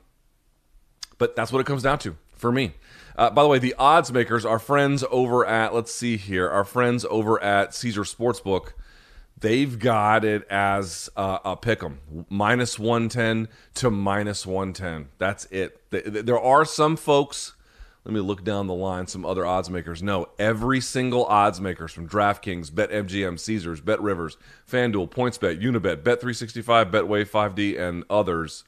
but 1.22 1.36
that's 1.36 1.52
what 1.52 1.60
it 1.60 1.66
comes 1.66 1.84
down 1.84 2.00
to 2.00 2.16
for 2.34 2.50
me. 2.50 2.74
Uh, 3.14 3.30
by 3.30 3.44
the 3.44 3.48
way, 3.48 3.60
the 3.60 3.76
odds 3.78 4.12
makers, 4.12 4.44
our 4.44 4.58
friends 4.58 5.04
over 5.08 5.46
at, 5.46 5.72
let's 5.72 5.94
see 5.94 6.16
here, 6.16 6.50
our 6.50 6.64
friends 6.64 7.06
over 7.08 7.40
at 7.40 7.72
Caesar 7.76 8.02
Sportsbook, 8.02 8.72
they've 9.38 9.78
got 9.78 10.24
it 10.24 10.44
as 10.50 11.08
uh, 11.16 11.38
a 11.44 11.56
pick 11.56 11.80
'em 11.84 12.00
minus 12.28 12.76
110 12.76 13.46
to 13.74 13.88
minus 13.88 14.44
110. 14.44 15.10
That's 15.18 15.44
it. 15.52 15.80
There 15.92 16.40
are 16.40 16.64
some 16.64 16.96
folks, 16.96 17.52
let 18.04 18.12
me 18.12 18.18
look 18.18 18.42
down 18.42 18.66
the 18.66 18.74
line, 18.74 19.06
some 19.06 19.24
other 19.24 19.46
odds 19.46 19.70
makers. 19.70 20.02
No, 20.02 20.26
every 20.40 20.80
single 20.80 21.24
odds 21.26 21.60
makers 21.60 21.92
from 21.92 22.08
DraftKings, 22.08 22.68
BetMGM, 22.72 23.38
Caesars, 23.38 23.80
Bet 23.80 24.02
Rivers, 24.02 24.36
FanDuel, 24.68 25.08
PointsBet, 25.08 25.62
Unibet, 25.62 26.02
Bet365, 26.02 26.90
Betway 26.90 27.24
5D, 27.24 27.78
and 27.78 28.02
others, 28.10 28.64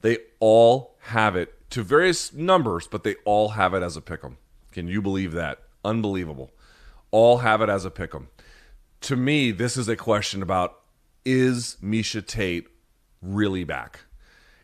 they 0.00 0.16
all 0.38 0.96
have 1.00 1.36
it 1.36 1.59
to 1.70 1.82
various 1.82 2.32
numbers, 2.32 2.86
but 2.86 3.04
they 3.04 3.16
all 3.24 3.50
have 3.50 3.74
it 3.74 3.82
as 3.82 3.96
a 3.96 4.00
pick 4.00 4.24
'em. 4.24 4.36
Can 4.72 4.88
you 4.88 5.00
believe 5.00 5.32
that? 5.32 5.62
Unbelievable. 5.84 6.50
All 7.10 7.38
have 7.38 7.62
it 7.62 7.68
as 7.68 7.84
a 7.84 7.90
pick 7.90 8.14
'em. 8.14 8.28
To 9.02 9.16
me, 9.16 9.50
this 9.50 9.76
is 9.76 9.88
a 9.88 9.96
question 9.96 10.42
about 10.42 10.76
is 11.24 11.76
Miesha 11.82 12.26
Tate 12.26 12.68
really 13.20 13.64
back? 13.64 14.00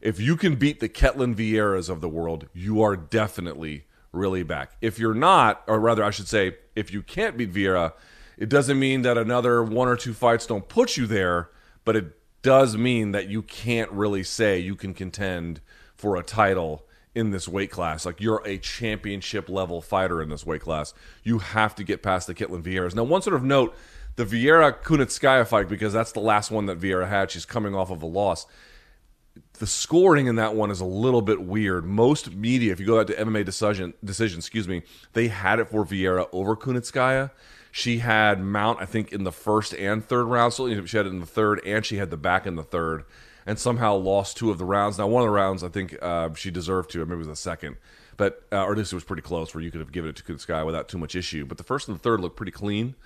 If 0.00 0.20
you 0.20 0.36
can 0.36 0.56
beat 0.56 0.80
the 0.80 0.88
Ketlen 0.88 1.34
Vieiras 1.34 1.88
of 1.88 2.00
the 2.00 2.08
world, 2.08 2.48
you 2.52 2.82
are 2.82 2.96
definitely 2.96 3.86
really 4.12 4.42
back. 4.42 4.76
If 4.80 4.98
you're 4.98 5.14
not, 5.14 5.62
or 5.66 5.80
rather, 5.80 6.04
I 6.04 6.10
should 6.10 6.28
say, 6.28 6.56
if 6.74 6.92
you 6.92 7.02
can't 7.02 7.36
beat 7.36 7.52
Vieira, 7.52 7.92
it 8.38 8.48
doesn't 8.48 8.78
mean 8.78 9.02
that 9.02 9.18
another 9.18 9.62
one 9.62 9.88
or 9.88 9.96
two 9.96 10.14
fights 10.14 10.46
don't 10.46 10.68
put 10.68 10.96
you 10.96 11.06
there, 11.06 11.50
but 11.84 11.96
it 11.96 12.16
does 12.42 12.76
mean 12.76 13.12
that 13.12 13.28
you 13.28 13.42
can't 13.42 13.90
really 13.90 14.22
say 14.22 14.58
you 14.58 14.76
can 14.76 14.94
contend 14.94 15.60
for 15.94 16.16
a 16.16 16.22
title 16.22 16.85
in 17.16 17.30
this 17.30 17.48
weight 17.48 17.70
class. 17.70 18.04
Like 18.04 18.20
you're 18.20 18.42
a 18.44 18.58
championship 18.58 19.48
level 19.48 19.80
fighter 19.80 20.20
in 20.20 20.28
this 20.28 20.44
weight 20.44 20.60
class. 20.60 20.92
You 21.24 21.38
have 21.38 21.74
to 21.76 21.82
get 21.82 22.02
past 22.02 22.26
the 22.26 22.34
Ketlen 22.34 22.62
Vieiras. 22.62 22.94
Now, 22.94 23.04
one 23.04 23.22
sort 23.22 23.34
of 23.34 23.42
note 23.42 23.74
the 24.16 24.24
Vieira 24.24 24.72
Kunitskaya 24.82 25.46
fight, 25.46 25.68
because 25.68 25.92
that's 25.92 26.12
the 26.12 26.20
last 26.20 26.50
one 26.50 26.66
that 26.66 26.78
Vieira 26.78 27.08
had. 27.08 27.30
She's 27.30 27.44
coming 27.44 27.74
off 27.74 27.90
of 27.90 28.02
a 28.02 28.06
loss. 28.06 28.46
The 29.54 29.66
scoring 29.66 30.26
in 30.26 30.36
that 30.36 30.54
one 30.54 30.70
is 30.70 30.80
a 30.80 30.86
little 30.86 31.22
bit 31.22 31.42
weird. 31.42 31.84
Most 31.84 32.34
media, 32.34 32.72
if 32.72 32.80
you 32.80 32.86
go 32.86 33.00
out 33.00 33.06
to 33.08 33.14
MMA 33.14 33.44
decision, 33.44 33.94
decision, 34.04 34.38
excuse 34.38 34.68
me, 34.68 34.82
they 35.14 35.28
had 35.28 35.58
it 35.58 35.68
for 35.68 35.84
Vieira 35.84 36.28
over 36.32 36.54
Kunitskaya. 36.54 37.30
She 37.72 37.98
had 37.98 38.40
Mount, 38.40 38.80
I 38.80 38.86
think, 38.86 39.12
in 39.12 39.24
the 39.24 39.32
first 39.32 39.74
and 39.74 40.04
third 40.04 40.24
round. 40.24 40.54
So 40.54 40.66
she 40.86 40.96
had 40.96 41.06
it 41.06 41.10
in 41.10 41.20
the 41.20 41.26
third, 41.26 41.60
and 41.66 41.84
she 41.84 41.96
had 41.96 42.10
the 42.10 42.16
back 42.16 42.46
in 42.46 42.56
the 42.56 42.62
third 42.62 43.04
and 43.46 43.58
somehow 43.58 43.94
lost 43.94 44.36
two 44.36 44.50
of 44.50 44.58
the 44.58 44.64
rounds. 44.64 44.98
Now, 44.98 45.06
one 45.06 45.22
of 45.22 45.26
the 45.26 45.34
rounds 45.34 45.62
I 45.62 45.68
think 45.68 45.96
uh, 46.02 46.34
she 46.34 46.50
deserved 46.50 46.90
to. 46.90 46.98
Maybe 46.98 47.14
it 47.14 47.18
was 47.18 47.28
the 47.28 47.36
second, 47.36 47.76
but 48.16 48.42
uh, 48.52 48.64
or 48.64 48.72
at 48.72 48.78
least 48.78 48.92
it 48.92 48.96
was 48.96 49.04
pretty 49.04 49.22
close 49.22 49.54
where 49.54 49.62
you 49.62 49.70
could 49.70 49.80
have 49.80 49.92
given 49.92 50.10
it 50.10 50.16
to 50.16 50.38
Sky 50.38 50.62
without 50.64 50.88
too 50.88 50.98
much 50.98 51.14
issue. 51.14 51.46
But 51.46 51.58
the 51.58 51.64
first 51.64 51.88
and 51.88 51.96
the 51.96 52.02
third 52.02 52.20
looked 52.20 52.36
pretty 52.36 52.52
clean. 52.52 52.96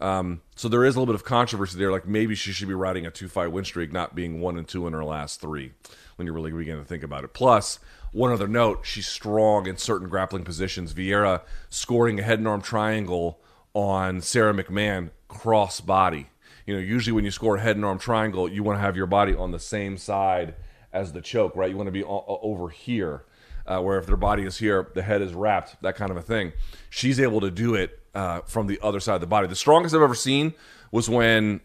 Um, 0.00 0.42
so 0.54 0.68
there 0.68 0.84
is 0.84 0.94
a 0.94 1.00
little 1.00 1.12
bit 1.12 1.20
of 1.20 1.24
controversy 1.24 1.76
there. 1.76 1.90
Like 1.90 2.06
maybe 2.06 2.36
she 2.36 2.52
should 2.52 2.68
be 2.68 2.74
riding 2.74 3.04
a 3.04 3.10
two 3.10 3.28
fight 3.28 3.50
win 3.50 3.64
streak, 3.64 3.92
not 3.92 4.14
being 4.14 4.40
one 4.40 4.56
and 4.56 4.66
two 4.66 4.86
in 4.86 4.92
her 4.92 5.04
last 5.04 5.40
three. 5.40 5.72
When 6.16 6.26
you 6.26 6.32
really 6.32 6.50
begin 6.50 6.78
to 6.78 6.84
think 6.84 7.04
about 7.04 7.22
it. 7.22 7.32
Plus, 7.32 7.78
one 8.12 8.32
other 8.32 8.48
note: 8.48 8.84
she's 8.84 9.06
strong 9.06 9.66
in 9.66 9.76
certain 9.76 10.08
grappling 10.08 10.44
positions. 10.44 10.94
Vieira 10.94 11.42
scoring 11.68 12.20
a 12.20 12.22
head 12.22 12.38
and 12.38 12.48
arm 12.48 12.62
triangle 12.62 13.40
on 13.74 14.20
Sara 14.20 14.54
McMann 14.54 15.10
cross 15.28 15.80
body 15.80 16.28
you 16.68 16.74
know, 16.74 16.80
usually 16.80 17.14
when 17.14 17.24
you 17.24 17.30
score 17.30 17.56
a 17.56 17.60
head 17.60 17.76
and 17.76 17.84
arm 17.84 17.98
triangle, 17.98 18.46
you 18.46 18.62
want 18.62 18.76
to 18.76 18.82
have 18.82 18.94
your 18.94 19.06
body 19.06 19.34
on 19.34 19.52
the 19.52 19.58
same 19.58 19.96
side 19.96 20.54
as 20.92 21.14
the 21.14 21.22
choke, 21.22 21.56
right? 21.56 21.70
You 21.70 21.78
want 21.78 21.86
to 21.86 21.92
be 21.92 22.04
o- 22.04 22.38
over 22.42 22.68
here, 22.68 23.24
uh, 23.66 23.80
where 23.80 23.98
if 23.98 24.04
their 24.04 24.18
body 24.18 24.42
is 24.42 24.58
here, 24.58 24.90
the 24.94 25.00
head 25.00 25.22
is 25.22 25.32
wrapped, 25.32 25.80
that 25.80 25.96
kind 25.96 26.10
of 26.10 26.18
a 26.18 26.22
thing. 26.22 26.52
She's 26.90 27.18
able 27.18 27.40
to 27.40 27.50
do 27.50 27.74
it 27.74 27.98
uh, 28.14 28.42
from 28.42 28.66
the 28.66 28.78
other 28.82 29.00
side 29.00 29.14
of 29.14 29.22
the 29.22 29.26
body. 29.26 29.46
The 29.46 29.56
strongest 29.56 29.94
I've 29.94 30.02
ever 30.02 30.14
seen 30.14 30.52
was 30.92 31.08
when 31.08 31.62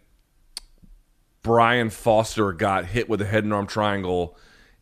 Brian 1.42 1.90
Foster 1.90 2.54
got 2.54 2.86
hit 2.86 3.10
with 3.10 3.22
a 3.22 3.26
head 3.26 3.44
and 3.44 3.54
arm 3.54 3.68
triangle 3.68 4.38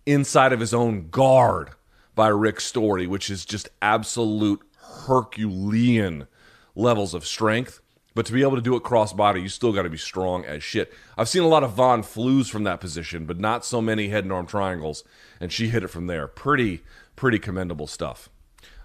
inside 0.05 0.53
of 0.53 0.59
his 0.59 0.71
own 0.71 1.09
guard 1.09 1.71
by 2.13 2.27
Rick 2.27 2.61
Story, 2.61 3.07
which 3.07 3.31
is 3.31 3.43
just 3.43 3.69
absolute 3.81 4.61
Herculean 5.07 6.27
levels 6.75 7.15
of 7.15 7.25
strength. 7.25 7.80
But 8.13 8.25
to 8.25 8.33
be 8.33 8.41
able 8.41 8.55
to 8.55 8.61
do 8.61 8.75
it 8.75 8.83
cross 8.83 9.13
body, 9.13 9.41
you 9.41 9.49
still 9.49 9.71
got 9.71 9.83
to 9.83 9.89
be 9.89 9.97
strong 9.97 10.43
as 10.43 10.63
shit. 10.63 10.93
I've 11.17 11.29
seen 11.29 11.43
a 11.43 11.47
lot 11.47 11.63
of 11.63 11.71
Von 11.71 12.03
Flues 12.03 12.49
from 12.49 12.63
that 12.65 12.81
position, 12.81 13.25
but 13.25 13.39
not 13.39 13.63
so 13.65 13.81
many 13.81 14.09
head 14.09 14.25
and 14.25 14.33
arm 14.33 14.47
triangles. 14.47 15.03
And 15.39 15.51
she 15.51 15.69
hit 15.69 15.83
it 15.83 15.87
from 15.87 16.07
there. 16.07 16.27
Pretty, 16.27 16.83
pretty 17.15 17.39
commendable 17.39 17.87
stuff. 17.87 18.29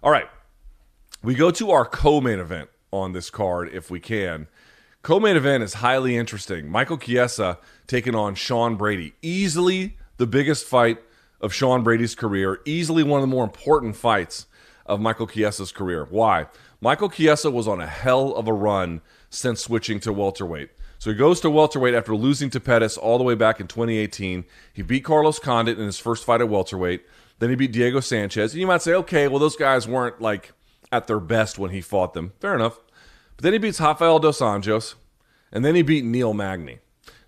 All 0.02 0.12
right. 0.12 0.28
We 1.22 1.34
go 1.34 1.50
to 1.50 1.70
our 1.72 1.84
co 1.84 2.20
main 2.20 2.38
event 2.38 2.70
on 2.92 3.12
this 3.12 3.30
card 3.30 3.70
if 3.72 3.90
we 3.90 3.98
can. 3.98 4.46
Co 5.02 5.18
main 5.18 5.36
event 5.36 5.64
is 5.64 5.74
highly 5.74 6.16
interesting. 6.16 6.68
Michael 6.68 6.98
Chiesa 6.98 7.58
taking 7.86 8.14
on 8.14 8.36
Sean 8.36 8.76
Brady. 8.76 9.14
Easily 9.22 9.96
the 10.18 10.26
biggest 10.26 10.66
fight 10.66 10.98
of 11.40 11.52
Sean 11.52 11.82
Brady's 11.82 12.14
career. 12.14 12.60
Easily 12.64 13.02
one 13.02 13.20
of 13.20 13.22
the 13.22 13.34
more 13.34 13.44
important 13.44 13.96
fights 13.96 14.46
of 14.84 15.00
Michael 15.00 15.26
Chiesa's 15.26 15.72
career. 15.72 16.06
Why? 16.08 16.46
Michael 16.80 17.08
Chiesa 17.08 17.50
was 17.50 17.66
on 17.66 17.80
a 17.80 17.86
hell 17.86 18.34
of 18.34 18.46
a 18.46 18.52
run 18.52 19.00
since 19.30 19.62
switching 19.62 20.00
to 20.00 20.12
welterweight. 20.12 20.70
So 20.98 21.10
he 21.10 21.16
goes 21.16 21.40
to 21.40 21.50
welterweight 21.50 21.94
after 21.94 22.16
losing 22.16 22.50
to 22.50 22.60
Pettis 22.60 22.96
all 22.96 23.18
the 23.18 23.24
way 23.24 23.34
back 23.34 23.60
in 23.60 23.66
2018. 23.66 24.44
He 24.72 24.82
beat 24.82 25.04
Carlos 25.04 25.38
Condit 25.38 25.78
in 25.78 25.84
his 25.84 25.98
first 25.98 26.24
fight 26.24 26.40
at 26.40 26.48
welterweight. 26.48 27.04
Then 27.38 27.50
he 27.50 27.56
beat 27.56 27.72
Diego 27.72 28.00
Sanchez. 28.00 28.52
And 28.52 28.60
you 28.60 28.66
might 28.66 28.82
say, 28.82 28.94
okay, 28.94 29.28
well, 29.28 29.38
those 29.38 29.56
guys 29.56 29.86
weren't 29.86 30.20
like 30.20 30.52
at 30.90 31.06
their 31.06 31.20
best 31.20 31.58
when 31.58 31.70
he 31.70 31.80
fought 31.80 32.14
them. 32.14 32.32
Fair 32.40 32.54
enough. 32.54 32.78
But 33.36 33.42
then 33.42 33.52
he 33.52 33.58
beats 33.58 33.80
Rafael 33.80 34.18
Dos 34.18 34.40
Anjos, 34.40 34.94
and 35.52 35.64
then 35.64 35.74
he 35.74 35.82
beat 35.82 36.04
Neil 36.04 36.32
Magny. 36.32 36.78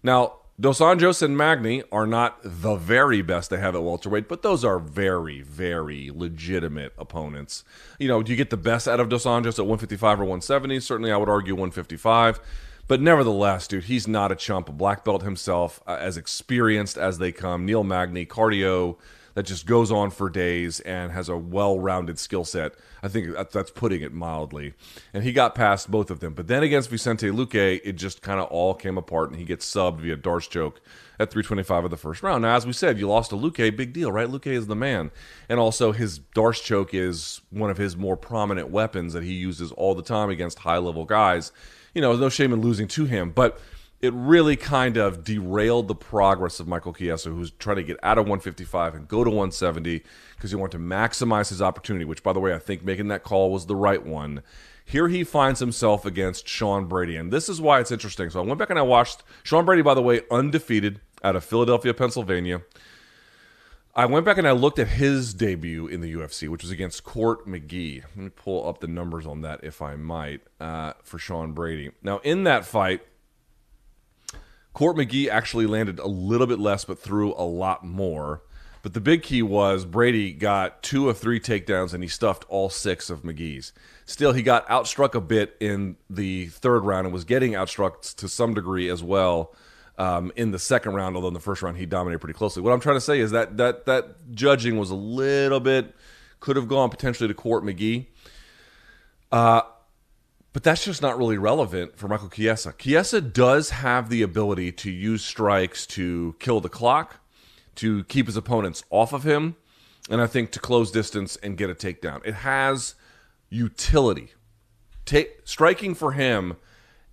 Now, 0.03 0.38
Dos 0.61 0.81
Anjos 0.81 1.23
and 1.23 1.37
Magny 1.37 1.85
are 1.92 2.05
not 2.07 2.40
the 2.42 2.75
very 2.75 3.23
best 3.23 3.49
they 3.49 3.61
have 3.61 3.77
at 3.77 3.83
welterweight, 3.85 4.27
but 4.27 4.42
those 4.42 4.64
are 4.64 4.81
very, 4.81 5.40
very 5.40 6.11
legitimate 6.12 6.92
opponents. 6.99 7.62
You 8.01 8.09
know, 8.09 8.25
do 8.25 8.33
you 8.33 8.37
get 8.37 8.51
the 8.51 8.57
best 8.57 8.88
out 8.88 8.99
of 8.99 9.09
Dos 9.09 9.23
Anjos 9.23 9.61
at 9.61 9.66
155 9.66 10.18
or 10.18 10.25
170? 10.25 10.81
Certainly, 10.81 11.12
I 11.12 11.16
would 11.16 11.29
argue 11.29 11.55
155. 11.55 12.40
But 12.88 13.01
nevertheless, 13.01 13.68
dude, 13.68 13.85
he's 13.85 14.09
not 14.09 14.33
a 14.33 14.35
chump. 14.35 14.68
A 14.68 14.73
black 14.73 15.05
belt 15.05 15.23
himself, 15.23 15.81
uh, 15.87 15.97
as 16.01 16.16
experienced 16.16 16.99
as 16.99 17.18
they 17.18 17.31
come. 17.31 17.64
Neil 17.64 17.85
Magny, 17.85 18.27
cardio, 18.27 18.97
that 19.38 19.46
just 19.46 19.66
goes 19.66 19.92
on 19.92 20.11
for 20.11 20.29
days 20.29 20.81
and 20.81 21.12
has 21.12 21.29
a 21.29 21.37
well-rounded 21.37 22.18
skill 22.18 22.44
set. 22.44 22.74
I 23.05 23.07
think 23.07 23.37
that's 23.53 23.70
putting 23.70 24.03
it 24.03 24.12
mildly. 24.12 24.74
And 25.14 25.22
he 25.22 25.33
got 25.33 25.55
past 25.55 25.88
both 25.88 26.11
of 26.11 26.18
them. 26.18 26.35
But 26.35 26.48
then 26.48 26.64
against 26.64 26.90
Vicente 26.90 27.29
Luque, 27.29 27.81
it 27.85 27.92
just 27.92 28.20
kind 28.20 28.40
of 28.40 28.48
all 28.48 28.74
came 28.74 28.98
apart, 28.98 29.31
and 29.31 29.38
he 29.38 29.44
gets 29.44 29.64
subbed 29.72 30.01
via 30.01 30.16
D'Arce 30.16 30.48
choke 30.48 30.81
at 31.20 31.31
325 31.31 31.85
of 31.85 31.90
the 31.92 31.96
first 31.96 32.24
round. 32.24 32.42
Now, 32.42 32.57
as 32.57 32.66
we 32.66 32.72
said, 32.72 32.98
you 32.98 33.07
lost 33.07 33.31
to 33.31 33.37
Luque, 33.37 33.77
big 33.77 33.92
deal, 33.92 34.11
right? 34.11 34.29
Luque 34.29 34.48
is 34.48 34.66
the 34.66 34.74
man. 34.74 35.12
And 35.48 35.61
also, 35.61 35.92
his 35.92 36.18
D'Arce 36.18 36.61
choke 36.61 36.92
is 36.92 37.40
one 37.51 37.70
of 37.70 37.77
his 37.77 37.96
more 37.96 38.16
prominent 38.16 38.70
weapons 38.70 39.12
that 39.12 39.22
he 39.22 39.35
uses 39.35 39.70
all 39.70 39.94
the 39.94 40.03
time 40.03 40.31
against 40.31 40.59
high-level 40.59 41.05
guys. 41.05 41.53
You 41.94 42.03
know, 42.03 42.16
no 42.16 42.29
shame 42.29 42.53
in 42.53 42.61
losing 42.61 42.88
to 42.88 43.05
him, 43.05 43.31
but– 43.31 43.61
it 44.01 44.13
really 44.15 44.55
kind 44.55 44.97
of 44.97 45.25
derailed 45.25 45.89
the 45.89 45.95
progress 45.95 46.61
of 46.61 46.69
Michael 46.69 46.93
Chiesa, 46.93 47.31
who's 47.31 47.51
trying 47.51 47.77
to 47.77 47.83
get 47.83 47.99
out 48.03 48.17
of 48.17 48.25
155 48.25 48.95
and 48.95 49.09
go 49.09 49.25
to 49.25 49.31
170 49.31 50.03
because 50.37 50.51
he 50.51 50.57
wanted 50.57 50.79
to 50.79 50.85
maximize 50.85 51.49
his 51.49 51.61
opportunity, 51.61 52.05
which, 52.05 52.23
by 52.23 52.33
the 52.33 52.39
way, 52.39 52.55
I 52.55 52.59
think 52.59 52.85
making 52.85 53.09
that 53.09 53.25
call 53.25 53.51
was 53.51 53.67
the 53.67 53.75
right 53.75 54.05
one. 54.05 54.43
Here 54.85 55.09
he 55.09 55.25
finds 55.25 55.61
himself 55.61 56.07
against 56.07 56.49
Sean 56.49 56.87
Brady, 56.87 57.17
and 57.17 57.33
this 57.33 57.49
is 57.49 57.61
why 57.61 57.81
it's 57.81 57.91
interesting. 57.91 58.31
So 58.31 58.41
I 58.41 58.47
went 58.47 58.59
back 58.59 58.71
and 58.71 58.79
I 58.79 58.83
watched 58.83 59.25
Sean 59.43 59.65
Brady, 59.65 59.83
by 59.83 59.95
the 59.95 60.03
way, 60.03 60.23
undefeated 60.31 61.01
out 61.25 61.37
of 61.37 61.45
Philadelphia, 61.45 61.93
Pennsylvania. 61.93 62.63
I 63.95 64.07
went 64.07 64.25
back 64.25 64.39
and 64.39 64.47
I 64.47 64.53
looked 64.53 64.79
at 64.79 64.87
his 64.87 65.35
debut 65.35 65.89
in 65.89 66.01
the 66.01 66.15
UFC, 66.15 66.49
which 66.49 66.63
was 66.63 66.71
against 66.71 67.03
Court 67.03 67.49
McGee. 67.49 68.05
Let 68.15 68.17
me 68.17 68.31
pull 68.31 68.69
up 68.69 68.79
the 68.79 68.87
numbers 68.87 69.27
on 69.27 69.41
that, 69.41 69.65
if 69.65 69.83
I 69.83 69.97
might, 69.97 70.43
uh, 70.61 70.93
for 71.03 71.19
Sean 71.19 71.51
Brady. 71.51 71.91
Now, 72.01 72.19
in 72.19 72.45
that 72.45 72.65
fight, 72.65 73.03
Court 74.79 74.97
McGee 74.97 75.29
actually 75.29 75.67
landed 75.67 75.99
a 75.99 76.07
little 76.07 76.47
bit 76.47 76.61
less, 76.61 76.85
but 76.85 77.01
threw 77.01 77.35
a 77.35 77.43
lot 77.43 77.85
more. 77.85 78.43
But 78.85 78.95
the 78.95 79.01
big 79.01 79.25
key 79.25 79.43
was 79.43 79.85
Brady 79.85 80.33
got 80.33 80.85
two 80.85 81.09
of 81.09 81.19
three 81.19 81.41
takedowns 81.41 81.95
and 81.95 82.01
he 82.01 82.09
stuffed 82.09 82.45
all 82.49 82.71
six 82.71 83.11
of 83.11 83.23
McGee's. 83.23 83.73
Still, 84.07 84.35
he 84.35 84.41
got 84.41 84.64
outstruck 84.69 85.17
a 85.17 85.21
bit 85.21 85.57
in 85.59 85.97
the 86.09 86.47
third 86.47 86.85
round 86.85 87.09
and 87.09 87.12
was 87.12 87.25
getting 87.25 87.55
outstruck 87.55 88.14
to 88.14 88.29
some 88.29 88.55
degree 88.55 88.88
as 88.88 89.03
well 89.03 89.53
um, 89.99 90.31
in 90.37 90.53
the 90.53 90.61
second 90.61 90.95
round. 90.95 91.17
Although 91.17 91.27
in 91.27 91.35
the 91.35 91.41
first 91.41 91.61
round 91.61 91.77
he 91.77 91.85
dominated 91.85 92.21
pretty 92.21 92.38
closely. 92.38 92.62
What 92.62 92.73
I'm 92.73 92.79
trying 92.79 92.99
to 92.99 93.01
say 93.01 93.19
is 93.19 93.33
that 93.33 93.57
that 93.57 93.87
that 93.87 94.33
judging 94.33 94.79
was 94.79 94.91
a 94.91 94.95
little 94.95 95.59
bit 95.59 95.93
could 96.38 96.55
have 96.55 96.69
gone 96.69 96.88
potentially 96.88 97.27
to 97.27 97.35
Court 97.35 97.64
McGee. 97.64 98.07
Uh, 99.33 99.62
but 100.53 100.63
that's 100.63 100.85
just 100.85 101.03
not 101.03 101.19
really 101.19 101.39
relevant 101.39 101.97
for 101.97 102.09
Michael 102.09 102.29
Chiesa. 102.29 102.75
Chiesa 102.79 103.21
does 103.21 103.71
have 103.71 104.09
the 104.09 104.23
ability 104.23 104.73
to 104.73 104.91
use 104.91 105.25
strikes 105.25 105.87
to 105.87 106.35
kill 106.39 106.61
the 106.61 106.69
clock, 106.69 107.21
to 107.77 108.05
keep 108.05 108.27
his 108.27 108.37
opponents 108.37 108.83
off 108.91 109.13
of 109.13 109.25
him, 109.25 109.57
and 110.11 110.21
I 110.21 110.27
think 110.27 110.51
to 110.53 110.59
close 110.59 110.91
distance 110.91 111.37
and 111.37 111.57
get 111.57 111.71
a 111.71 111.75
takedown. 111.75 112.25
It 112.25 112.35
has 112.35 112.95
utility. 113.51 114.33
Striking 115.45 115.95
for 115.95 116.13
him 116.13 116.57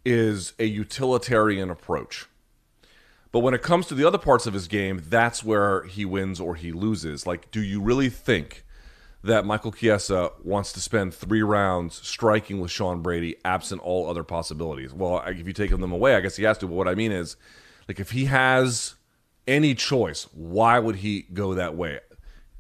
is 0.03 0.53
a 0.59 0.65
utilitarian 0.65 1.69
approach. 1.69 2.25
But 3.31 3.39
when 3.39 3.53
it 3.53 3.61
comes 3.61 3.87
to 3.87 3.95
the 3.95 4.05
other 4.05 4.17
parts 4.17 4.47
of 4.47 4.53
his 4.53 4.67
game, 4.67 5.01
that's 5.07 5.43
where 5.43 5.83
he 5.83 6.05
wins 6.05 6.39
or 6.39 6.55
he 6.55 6.71
loses. 6.71 7.25
Like, 7.27 7.51
do 7.51 7.61
you 7.61 7.81
really 7.81 8.09
think 8.09 8.64
that 9.25 9.43
Michael 9.43 9.71
Chiesa 9.71 10.31
wants 10.43 10.71
to 10.73 10.79
spend 10.79 11.13
three 11.13 11.41
rounds 11.41 11.95
striking 12.07 12.59
with 12.59 12.69
Sean 12.69 13.01
Brady, 13.01 13.35
absent 13.43 13.81
all 13.81 14.07
other 14.09 14.23
possibilities? 14.23 14.93
Well, 14.93 15.23
if 15.25 15.47
you 15.47 15.53
take 15.53 15.71
them 15.71 15.91
away, 15.91 16.15
I 16.15 16.21
guess 16.21 16.35
he 16.35 16.43
has 16.43 16.57
to. 16.59 16.67
But 16.67 16.75
what 16.75 16.87
I 16.87 16.95
mean 16.95 17.11
is, 17.11 17.35
like, 17.87 17.99
if 17.99 18.11
he 18.11 18.25
has 18.25 18.95
any 19.47 19.73
choice, 19.73 20.27
why 20.33 20.77
would 20.77 20.97
he 20.97 21.23
go 21.33 21.55
that 21.55 21.75
way? 21.75 21.99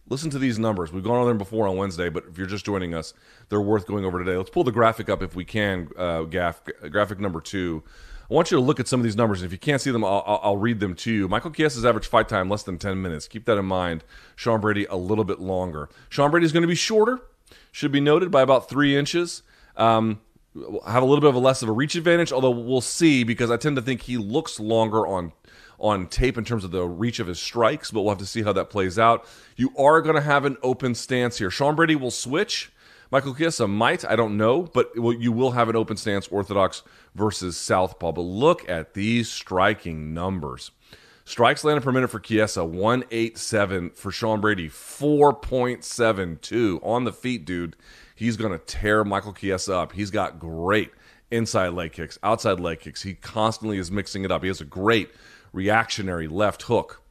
Listen 0.07 0.29
to 0.31 0.39
these 0.39 0.59
numbers. 0.59 0.91
We've 0.91 1.03
gone 1.03 1.17
on 1.17 1.27
them 1.27 1.37
before 1.37 1.67
on 1.67 1.77
Wednesday, 1.77 2.09
but 2.09 2.25
if 2.29 2.37
you're 2.37 2.47
just 2.47 2.65
joining 2.65 2.93
us, 2.93 3.13
they're 3.49 3.61
worth 3.61 3.87
going 3.87 4.05
over 4.05 4.23
today. 4.23 4.37
Let's 4.37 4.49
pull 4.51 4.63
the 4.63 4.71
graphic 4.71 5.07
up 5.09 5.21
if 5.21 5.35
we 5.35 5.45
can, 5.45 5.89
uh, 5.97 6.23
Gaff. 6.23 6.61
Graphic 6.89 7.19
number 7.19 7.41
two. 7.41 7.83
I 8.29 8.33
want 8.33 8.49
you 8.49 8.57
to 8.57 8.63
look 8.63 8.79
at 8.79 8.87
some 8.87 8.99
of 8.99 9.03
these 9.03 9.15
numbers. 9.15 9.43
If 9.43 9.51
you 9.51 9.57
can't 9.57 9.81
see 9.81 9.91
them, 9.91 10.03
I'll, 10.03 10.39
I'll 10.41 10.57
read 10.57 10.79
them 10.79 10.95
to 10.95 11.11
you. 11.11 11.27
Michael 11.27 11.51
Chiesa's 11.51 11.85
average 11.85 12.07
fight 12.07 12.27
time 12.27 12.49
less 12.49 12.63
than 12.63 12.79
10 12.79 13.01
minutes. 13.01 13.27
Keep 13.27 13.45
that 13.45 13.57
in 13.57 13.65
mind. 13.65 14.03
Sean 14.35 14.59
Brady 14.59 14.85
a 14.89 14.95
little 14.95 15.23
bit 15.23 15.39
longer. 15.39 15.89
Sean 16.09 16.31
Brady 16.31 16.45
is 16.45 16.51
going 16.51 16.63
to 16.63 16.67
be 16.67 16.75
shorter, 16.75 17.19
should 17.71 17.91
be 17.91 17.99
noted, 17.99 18.31
by 18.31 18.41
about 18.41 18.67
three 18.67 18.95
inches. 18.97 19.43
Um, 19.77 20.21
have 20.87 21.03
a 21.03 21.05
little 21.05 21.21
bit 21.21 21.29
of 21.29 21.35
a 21.35 21.39
less 21.39 21.61
of 21.61 21.69
a 21.69 21.71
reach 21.71 21.95
advantage, 21.95 22.31
although 22.31 22.49
we'll 22.49 22.81
see 22.81 23.23
because 23.23 23.51
I 23.51 23.57
tend 23.57 23.75
to 23.75 23.81
think 23.81 24.03
he 24.03 24.17
looks 24.17 24.59
longer 24.59 25.05
on 25.05 25.33
on 25.77 26.07
tape 26.07 26.37
in 26.37 26.45
terms 26.45 26.63
of 26.63 26.71
the 26.71 26.83
reach 26.83 27.19
of 27.19 27.27
his 27.27 27.37
strikes, 27.37 27.91
but 27.91 28.01
we'll 28.01 28.11
have 28.11 28.17
to 28.17 28.25
see 28.25 28.43
how 28.43 28.53
that 28.53 28.69
plays 28.69 28.97
out. 28.97 29.25
You 29.57 29.71
are 29.77 30.01
going 30.01 30.15
to 30.15 30.21
have 30.21 30.45
an 30.45 30.55
open 30.63 30.95
stance 30.95 31.37
here. 31.37 31.51
Sean 31.51 31.75
Brady 31.75 31.97
will 31.97 32.11
switch. 32.11 32.71
Michael 33.15 33.33
Chiesa 33.33 33.65
might, 33.65 34.03
I 34.03 34.17
don't 34.17 34.35
know, 34.35 34.63
but 34.63 34.91
you 34.93 35.31
will 35.31 35.51
have 35.51 35.69
an 35.69 35.77
open 35.77 35.95
stance, 35.95 36.27
orthodox 36.27 36.83
versus 37.13 37.55
southpaw. 37.55 38.11
But 38.11 38.23
look 38.23 38.67
at 38.67 38.93
these 38.93 39.31
striking 39.31 40.13
numbers. 40.13 40.71
Strikes 41.23 41.63
landed 41.63 41.81
per 41.81 41.93
minute 41.93 42.09
for 42.09 42.19
Chiesa, 42.19 42.65
187 42.65 43.91
for 43.91 44.11
Sean 44.11 44.41
Brady, 44.41 44.67
4.72 44.67 46.85
on 46.85 47.05
the 47.05 47.13
feet, 47.13 47.45
dude. 47.45 47.77
He's 48.13 48.35
going 48.35 48.51
to 48.51 48.59
tear 48.59 49.05
Michael 49.05 49.31
Chiesa 49.31 49.77
up. 49.77 49.93
He's 49.93 50.11
got 50.11 50.37
great 50.37 50.91
inside 51.31 51.69
leg 51.69 51.93
kicks, 51.93 52.19
outside 52.21 52.59
leg 52.59 52.81
kicks. 52.81 53.03
He 53.03 53.13
constantly 53.13 53.77
is 53.77 53.89
mixing 53.89 54.25
it 54.25 54.31
up. 54.33 54.41
He 54.41 54.49
has 54.49 54.59
a 54.59 54.65
great 54.65 55.09
reactionary 55.53 56.27
left 56.27 56.63
hook. 56.63 57.01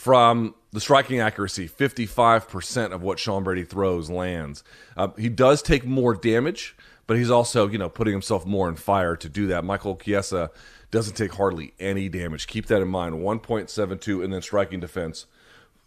From 0.00 0.54
the 0.70 0.80
striking 0.80 1.20
accuracy, 1.20 1.68
55% 1.68 2.92
of 2.92 3.02
what 3.02 3.18
Sean 3.18 3.44
Brady 3.44 3.64
throws 3.64 4.08
lands. 4.08 4.64
Uh, 4.96 5.08
he 5.18 5.28
does 5.28 5.60
take 5.60 5.84
more 5.84 6.14
damage, 6.14 6.74
but 7.06 7.18
he's 7.18 7.30
also, 7.30 7.68
you 7.68 7.76
know, 7.76 7.90
putting 7.90 8.14
himself 8.14 8.46
more 8.46 8.66
in 8.70 8.76
fire 8.76 9.14
to 9.14 9.28
do 9.28 9.46
that. 9.48 9.62
Michael 9.62 9.96
Chiesa 9.96 10.50
doesn't 10.90 11.18
take 11.18 11.34
hardly 11.34 11.74
any 11.78 12.08
damage. 12.08 12.46
Keep 12.46 12.64
that 12.68 12.80
in 12.80 12.88
mind. 12.88 13.16
1.72 13.16 14.24
and 14.24 14.32
then 14.32 14.40
striking 14.40 14.80
defense. 14.80 15.26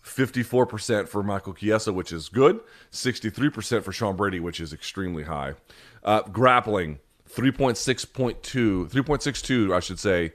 54% 0.05 1.07
for 1.07 1.23
Michael 1.23 1.55
Chiesa, 1.55 1.91
which 1.91 2.11
is 2.11 2.29
good. 2.29 2.59
63% 2.91 3.81
for 3.81 3.91
Sean 3.91 4.15
Brady, 4.15 4.39
which 4.39 4.59
is 4.59 4.73
extremely 4.73 5.23
high. 5.23 5.55
Uh, 6.03 6.21
grappling, 6.21 6.99
3.6.2, 7.31 8.91
3.62, 8.91 9.75
I 9.75 9.79
should 9.79 9.97
say, 9.97 10.33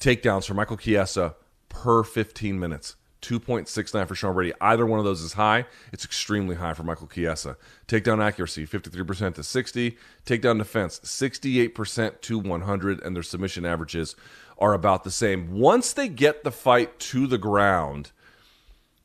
takedowns 0.00 0.46
for 0.46 0.52
Michael 0.52 0.76
Chiesa 0.76 1.34
per 1.70 2.02
15 2.02 2.60
minutes. 2.60 2.96
2.69 3.26 4.06
for 4.06 4.14
Sean 4.14 4.34
Brady. 4.34 4.52
Either 4.60 4.86
one 4.86 5.00
of 5.00 5.04
those 5.04 5.20
is 5.20 5.32
high. 5.32 5.66
It's 5.92 6.04
extremely 6.04 6.54
high 6.54 6.74
for 6.74 6.84
Michael 6.84 7.08
Chiesa. 7.08 7.56
Takedown 7.88 8.22
accuracy, 8.22 8.66
53% 8.66 9.34
to 9.34 9.42
60. 9.42 9.96
Takedown 10.24 10.58
defense, 10.58 11.00
68% 11.00 12.20
to 12.20 12.38
100. 12.38 13.02
And 13.02 13.16
their 13.16 13.24
submission 13.24 13.66
averages 13.66 14.14
are 14.58 14.74
about 14.74 15.02
the 15.02 15.10
same. 15.10 15.58
Once 15.58 15.92
they 15.92 16.08
get 16.08 16.44
the 16.44 16.52
fight 16.52 17.00
to 17.00 17.26
the 17.26 17.36
ground, 17.36 18.12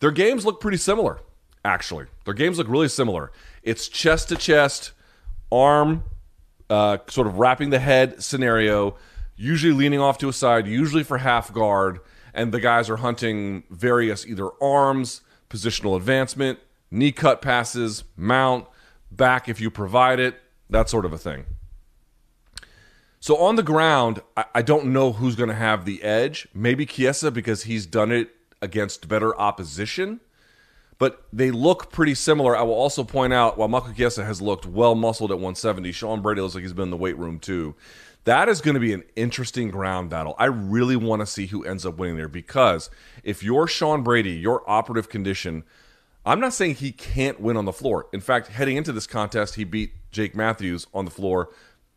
their 0.01 0.11
games 0.11 0.45
look 0.45 0.61
pretty 0.61 0.77
similar, 0.77 1.19
actually. 1.65 2.05
Their 2.25 2.35
games 2.35 2.59
look 2.59 2.67
really 2.67 2.89
similar. 2.89 3.31
It's 3.63 3.87
chest 3.87 4.29
to 4.29 4.35
chest, 4.35 4.91
arm, 5.51 6.03
uh, 6.69 6.99
sort 7.07 7.25
of 7.25 7.39
wrapping 7.39 7.71
the 7.71 7.79
head 7.79 8.21
scenario, 8.21 8.95
usually 9.35 9.73
leaning 9.73 9.99
off 9.99 10.19
to 10.19 10.29
a 10.29 10.33
side, 10.33 10.67
usually 10.67 11.03
for 11.03 11.17
half 11.17 11.51
guard 11.51 11.99
and 12.33 12.51
the 12.51 12.59
guys 12.59 12.89
are 12.89 12.97
hunting 12.97 13.63
various 13.69 14.25
either 14.25 14.49
arms, 14.61 15.21
positional 15.49 15.95
advancement, 15.95 16.59
knee 16.89 17.11
cut 17.11 17.41
passes, 17.41 18.03
mount, 18.15 18.65
back 19.11 19.49
if 19.49 19.59
you 19.59 19.69
provide 19.69 20.19
it, 20.19 20.41
that 20.69 20.89
sort 20.89 21.05
of 21.05 21.13
a 21.13 21.17
thing. 21.17 21.45
So 23.19 23.37
on 23.37 23.55
the 23.55 23.63
ground, 23.63 24.21
I, 24.35 24.63
don't 24.63 24.87
know 24.87 25.11
who's 25.11 25.35
going 25.35 25.49
to 25.49 25.55
have 25.55 25.85
the 25.85 26.01
edge. 26.01 26.47
Maybe 26.55 26.87
Chiesa 26.87 27.29
because 27.29 27.63
he's 27.63 27.85
done 27.85 28.11
it 28.11 28.31
against 28.63 29.07
better 29.07 29.39
opposition. 29.39 30.21
But 30.97 31.23
they 31.31 31.51
look 31.51 31.91
pretty 31.91 32.15
similar. 32.15 32.57
I 32.57 32.63
will 32.63 32.73
also 32.73 33.03
point 33.03 33.31
out 33.31 33.59
while 33.59 33.67
Michael 33.67 33.93
Chiesa 33.93 34.25
has 34.25 34.41
looked 34.41 34.65
well 34.65 34.95
muscled 34.95 35.31
at 35.31 35.37
170, 35.37 35.91
Sean 35.91 36.21
Brady 36.21 36.41
looks 36.41 36.55
like 36.55 36.63
he's 36.63 36.73
been 36.73 36.85
in 36.85 36.89
the 36.91 36.97
weight 36.97 37.17
room 37.17 37.37
too. 37.37 37.75
That 38.25 38.49
is 38.49 38.61
going 38.61 38.75
to 38.75 38.79
be 38.79 38.93
an 38.93 39.03
interesting 39.15 39.71
ground 39.71 40.09
battle. 40.09 40.35
I 40.37 40.45
really 40.45 40.95
want 40.95 41.21
to 41.21 41.25
see 41.25 41.47
who 41.47 41.65
ends 41.65 41.85
up 41.85 41.97
winning 41.97 42.17
there 42.17 42.27
because 42.27 42.89
if 43.23 43.41
you're 43.41 43.67
Sean 43.67 44.03
Brady, 44.03 44.31
your 44.31 44.69
operative 44.69 45.09
condition, 45.09 45.63
I'm 46.25 46.39
not 46.39 46.53
saying 46.53 46.75
he 46.75 46.91
can't 46.91 47.41
win 47.41 47.57
on 47.57 47.65
the 47.65 47.73
floor. 47.73 48.07
In 48.13 48.21
fact, 48.21 48.47
heading 48.47 48.77
into 48.77 48.91
this 48.91 49.07
contest, 49.07 49.55
he 49.55 49.63
beat 49.63 49.93
Jake 50.11 50.35
Matthews 50.35 50.85
on 50.93 51.05
the 51.05 51.11
floor 51.11 51.49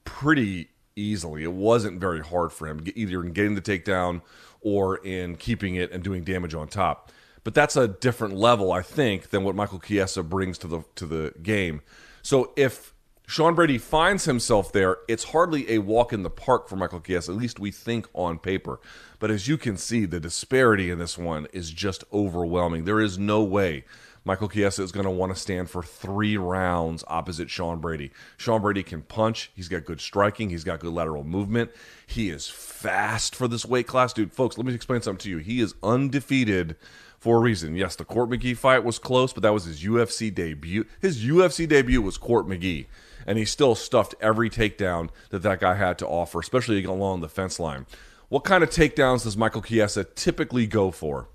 pretty 0.04 0.70
easily. 0.96 1.42
It 1.42 1.52
wasn't 1.52 2.00
very 2.00 2.20
hard 2.20 2.52
for 2.52 2.66
him, 2.68 2.84
either 2.94 3.22
in 3.22 3.32
getting 3.32 3.54
the 3.54 3.60
takedown 3.60 4.22
or 4.62 4.96
in 4.98 5.36
keeping 5.36 5.74
it 5.74 5.92
and 5.92 6.02
doing 6.02 6.24
damage 6.24 6.54
on 6.54 6.68
top. 6.68 7.12
But 7.42 7.52
that's 7.52 7.76
a 7.76 7.86
different 7.86 8.34
level, 8.34 8.72
I 8.72 8.80
think, 8.80 9.28
than 9.28 9.44
what 9.44 9.54
Michael 9.54 9.78
Chiesa 9.78 10.22
brings 10.22 10.56
to 10.58 10.68
the 10.68 10.82
to 10.94 11.04
the 11.04 11.34
game. 11.42 11.82
So 12.22 12.52
if 12.56 12.93
Sean 13.26 13.54
Brady 13.54 13.78
finds 13.78 14.26
himself 14.26 14.70
there. 14.70 14.98
It's 15.08 15.24
hardly 15.24 15.70
a 15.72 15.78
walk 15.78 16.12
in 16.12 16.22
the 16.22 16.30
park 16.30 16.68
for 16.68 16.76
Michael 16.76 17.00
Chiesa, 17.00 17.32
at 17.32 17.38
least 17.38 17.58
we 17.58 17.70
think 17.70 18.06
on 18.12 18.38
paper. 18.38 18.80
But 19.18 19.30
as 19.30 19.48
you 19.48 19.56
can 19.56 19.78
see, 19.78 20.04
the 20.04 20.20
disparity 20.20 20.90
in 20.90 20.98
this 20.98 21.16
one 21.16 21.48
is 21.52 21.70
just 21.70 22.04
overwhelming. 22.12 22.84
There 22.84 23.00
is 23.00 23.18
no 23.18 23.42
way 23.42 23.84
Michael 24.26 24.48
Chiesa 24.48 24.82
is 24.82 24.92
going 24.92 25.04
to 25.04 25.10
want 25.10 25.34
to 25.34 25.40
stand 25.40 25.68
for 25.68 25.82
three 25.82 26.36
rounds 26.36 27.04
opposite 27.08 27.50
Sean 27.50 27.78
Brady. 27.78 28.10
Sean 28.36 28.62
Brady 28.62 28.82
can 28.82 29.02
punch. 29.02 29.50
He's 29.54 29.68
got 29.68 29.84
good 29.84 30.00
striking. 30.00 30.50
He's 30.50 30.64
got 30.64 30.80
good 30.80 30.92
lateral 30.92 31.24
movement. 31.24 31.70
He 32.06 32.30
is 32.30 32.48
fast 32.48 33.34
for 33.34 33.48
this 33.48 33.66
weight 33.66 33.86
class. 33.86 34.12
Dude, 34.12 34.32
folks, 34.32 34.58
let 34.58 34.66
me 34.66 34.74
explain 34.74 35.02
something 35.02 35.22
to 35.24 35.30
you. 35.30 35.38
He 35.38 35.60
is 35.60 35.74
undefeated 35.82 36.76
for 37.18 37.38
a 37.38 37.40
reason. 37.40 37.74
Yes, 37.74 37.96
the 37.96 38.04
Court 38.04 38.30
McGee 38.30 38.56
fight 38.56 38.84
was 38.84 38.98
close, 38.98 39.32
but 39.32 39.42
that 39.42 39.52
was 39.52 39.64
his 39.64 39.82
UFC 39.82 40.34
debut. 40.34 40.86
His 41.00 41.24
UFC 41.24 41.68
debut 41.68 42.00
was 42.00 42.16
Court 42.16 42.46
McGee 42.46 42.86
and 43.26 43.38
he 43.38 43.44
still 43.44 43.74
stuffed 43.74 44.14
every 44.20 44.50
takedown 44.50 45.10
that 45.30 45.42
that 45.42 45.60
guy 45.60 45.74
had 45.74 45.98
to 45.98 46.06
offer, 46.06 46.40
especially 46.40 46.82
along 46.84 47.20
the 47.20 47.28
fence 47.28 47.58
line. 47.58 47.86
What 48.28 48.44
kind 48.44 48.64
of 48.64 48.70
takedowns 48.70 49.24
does 49.24 49.36
Michael 49.36 49.62
Chiesa 49.62 50.04
typically 50.04 50.66
go 50.66 50.90
for? 50.90 51.28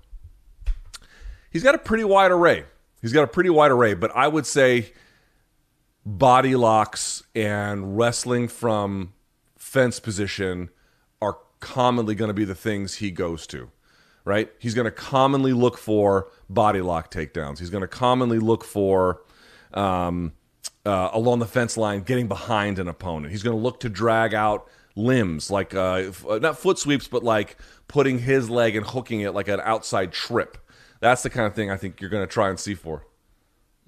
He's 1.50 1.62
got 1.62 1.74
a 1.74 1.78
pretty 1.78 2.04
wide 2.04 2.30
array. 2.30 2.64
He's 3.00 3.12
got 3.12 3.24
a 3.24 3.26
pretty 3.28 3.50
wide 3.50 3.70
array, 3.70 3.94
but 3.94 4.14
I 4.14 4.28
would 4.28 4.46
say 4.46 4.92
body 6.04 6.54
locks 6.56 7.22
and 7.34 7.96
wrestling 7.96 8.48
from 8.48 9.12
fence 9.56 10.00
position 10.00 10.70
are 11.22 11.38
commonly 11.60 12.14
going 12.14 12.28
to 12.28 12.34
be 12.34 12.44
the 12.44 12.54
things 12.54 12.96
he 12.96 13.10
goes 13.10 13.46
to. 13.48 13.70
right? 14.24 14.50
He's 14.58 14.74
going 14.74 14.84
to 14.84 14.90
commonly 14.90 15.52
look 15.52 15.78
for 15.78 16.28
body 16.48 16.80
lock 16.80 17.10
takedowns. 17.10 17.58
He's 17.58 17.70
going 17.70 17.82
to 17.82 17.88
commonly 17.88 18.38
look 18.38 18.64
for 18.64 19.22
um, 19.74 20.32
uh, 20.86 21.10
along 21.12 21.38
the 21.40 21.46
fence 21.46 21.76
line, 21.76 22.02
getting 22.02 22.28
behind 22.28 22.78
an 22.78 22.88
opponent. 22.88 23.32
He's 23.32 23.42
going 23.42 23.56
to 23.56 23.62
look 23.62 23.80
to 23.80 23.88
drag 23.88 24.34
out 24.34 24.68
limbs, 24.96 25.50
like 25.50 25.74
uh, 25.74 25.94
f- 26.08 26.26
uh, 26.26 26.38
not 26.38 26.58
foot 26.58 26.78
sweeps, 26.78 27.08
but 27.08 27.22
like 27.22 27.56
putting 27.88 28.18
his 28.18 28.48
leg 28.50 28.76
and 28.76 28.86
hooking 28.86 29.20
it 29.20 29.34
like 29.34 29.48
an 29.48 29.60
outside 29.62 30.12
trip. 30.12 30.56
That's 31.00 31.22
the 31.22 31.30
kind 31.30 31.46
of 31.46 31.54
thing 31.54 31.70
I 31.70 31.76
think 31.76 32.00
you're 32.00 32.10
going 32.10 32.26
to 32.26 32.32
try 32.32 32.48
and 32.48 32.58
see 32.58 32.74
for. 32.74 33.06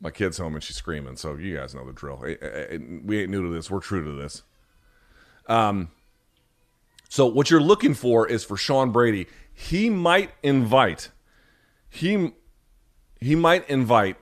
My 0.00 0.10
kid's 0.10 0.38
home 0.38 0.54
and 0.54 0.62
she's 0.64 0.76
screaming, 0.76 1.16
so 1.16 1.36
you 1.36 1.56
guys 1.56 1.74
know 1.74 1.86
the 1.86 1.92
drill. 1.92 2.22
Eh, 2.26 2.34
eh, 2.40 2.66
eh, 2.70 2.78
We 3.04 3.20
ain't 3.20 3.30
new 3.30 3.42
to 3.42 3.54
this. 3.54 3.70
We're 3.70 3.80
true 3.80 4.04
to 4.04 4.12
this. 4.20 4.42
Um, 5.46 5.90
so 7.08 7.26
what 7.26 7.50
you're 7.50 7.60
looking 7.60 7.94
for 7.94 8.26
is 8.26 8.42
for 8.42 8.56
Sean 8.56 8.90
Brady. 8.90 9.26
He 9.52 9.90
might 9.90 10.30
invite. 10.42 11.10
He 11.88 12.32
he 13.20 13.36
might 13.36 13.68
invite 13.68 14.16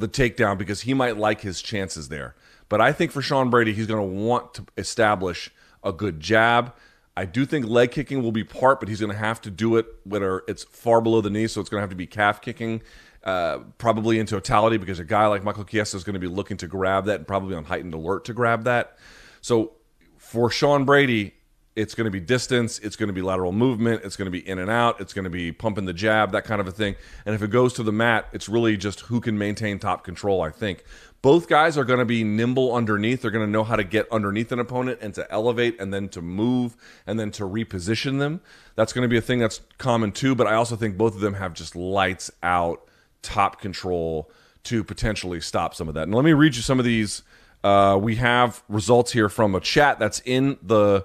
the 0.00 0.08
takedown 0.08 0.58
because 0.58 0.82
he 0.82 0.94
might 0.94 1.16
like 1.16 1.42
his 1.42 1.62
chances 1.62 2.08
there. 2.08 2.34
But 2.68 2.80
I 2.80 2.92
think 2.92 3.12
for 3.12 3.22
Sean 3.22 3.50
Brady, 3.50 3.72
he's 3.72 3.86
going 3.86 4.00
to 4.00 4.24
want 4.24 4.54
to 4.54 4.64
establish 4.76 5.50
a 5.82 5.92
good 5.92 6.20
jab. 6.20 6.74
I 7.16 7.24
do 7.24 7.44
think 7.44 7.66
leg 7.66 7.90
kicking 7.90 8.22
will 8.22 8.32
be 8.32 8.44
part, 8.44 8.80
but 8.80 8.88
he's 8.88 9.00
going 9.00 9.12
to 9.12 9.18
have 9.18 9.40
to 9.42 9.50
do 9.50 9.76
it 9.76 9.86
whether 10.04 10.42
it's 10.46 10.64
far 10.64 11.00
below 11.00 11.20
the 11.20 11.30
knee, 11.30 11.46
so 11.46 11.60
it's 11.60 11.68
going 11.68 11.78
to 11.78 11.82
have 11.82 11.90
to 11.90 11.96
be 11.96 12.06
calf 12.06 12.40
kicking, 12.40 12.82
uh, 13.24 13.58
probably 13.78 14.18
in 14.18 14.26
totality, 14.26 14.76
because 14.76 14.98
a 14.98 15.04
guy 15.04 15.26
like 15.26 15.42
Michael 15.42 15.64
Chiesa 15.64 15.96
is 15.96 16.04
going 16.04 16.14
to 16.14 16.20
be 16.20 16.28
looking 16.28 16.56
to 16.58 16.66
grab 16.66 17.06
that 17.06 17.16
and 17.16 17.26
probably 17.26 17.54
on 17.56 17.64
heightened 17.64 17.94
alert 17.94 18.24
to 18.26 18.32
grab 18.32 18.64
that. 18.64 18.96
So 19.40 19.72
for 20.16 20.50
Sean 20.50 20.84
Brady, 20.84 21.34
it's 21.80 21.94
going 21.94 22.04
to 22.04 22.10
be 22.10 22.20
distance, 22.20 22.78
it's 22.80 22.94
going 22.94 23.06
to 23.06 23.12
be 23.14 23.22
lateral 23.22 23.52
movement, 23.52 24.02
it's 24.04 24.14
going 24.14 24.26
to 24.26 24.30
be 24.30 24.46
in 24.46 24.58
and 24.58 24.70
out, 24.70 25.00
it's 25.00 25.14
going 25.14 25.24
to 25.24 25.30
be 25.30 25.50
pumping 25.50 25.86
the 25.86 25.94
jab, 25.94 26.32
that 26.32 26.44
kind 26.44 26.60
of 26.60 26.68
a 26.68 26.70
thing. 26.70 26.94
And 27.24 27.34
if 27.34 27.42
it 27.42 27.48
goes 27.48 27.72
to 27.74 27.82
the 27.82 27.92
mat, 27.92 28.28
it's 28.34 28.50
really 28.50 28.76
just 28.76 29.00
who 29.00 29.18
can 29.18 29.38
maintain 29.38 29.78
top 29.78 30.04
control, 30.04 30.42
I 30.42 30.50
think. 30.50 30.84
Both 31.22 31.48
guys 31.48 31.78
are 31.78 31.84
going 31.84 31.98
to 31.98 32.04
be 32.04 32.22
nimble 32.22 32.74
underneath. 32.74 33.22
They're 33.22 33.30
going 33.30 33.46
to 33.46 33.50
know 33.50 33.64
how 33.64 33.76
to 33.76 33.84
get 33.84 34.06
underneath 34.12 34.52
an 34.52 34.58
opponent 34.58 34.98
and 35.00 35.14
to 35.14 35.30
elevate 35.32 35.80
and 35.80 35.92
then 35.92 36.10
to 36.10 36.20
move 36.20 36.76
and 37.06 37.18
then 37.18 37.30
to 37.32 37.44
reposition 37.44 38.18
them. 38.18 38.42
That's 38.74 38.92
going 38.92 39.02
to 39.02 39.08
be 39.08 39.16
a 39.16 39.22
thing 39.22 39.38
that's 39.38 39.62
common 39.78 40.12
too, 40.12 40.34
but 40.34 40.46
I 40.46 40.54
also 40.54 40.76
think 40.76 40.98
both 40.98 41.14
of 41.14 41.20
them 41.20 41.34
have 41.34 41.54
just 41.54 41.74
lights 41.74 42.30
out 42.42 42.86
top 43.22 43.60
control 43.60 44.30
to 44.64 44.84
potentially 44.84 45.40
stop 45.40 45.74
some 45.74 45.88
of 45.88 45.94
that. 45.94 46.02
And 46.02 46.14
let 46.14 46.26
me 46.26 46.34
read 46.34 46.56
you 46.56 46.62
some 46.62 46.78
of 46.78 46.84
these. 46.84 47.22
Uh, 47.64 47.98
we 48.00 48.16
have 48.16 48.62
results 48.68 49.12
here 49.12 49.30
from 49.30 49.54
a 49.54 49.60
chat 49.60 49.98
that's 49.98 50.20
in 50.26 50.58
the 50.62 51.04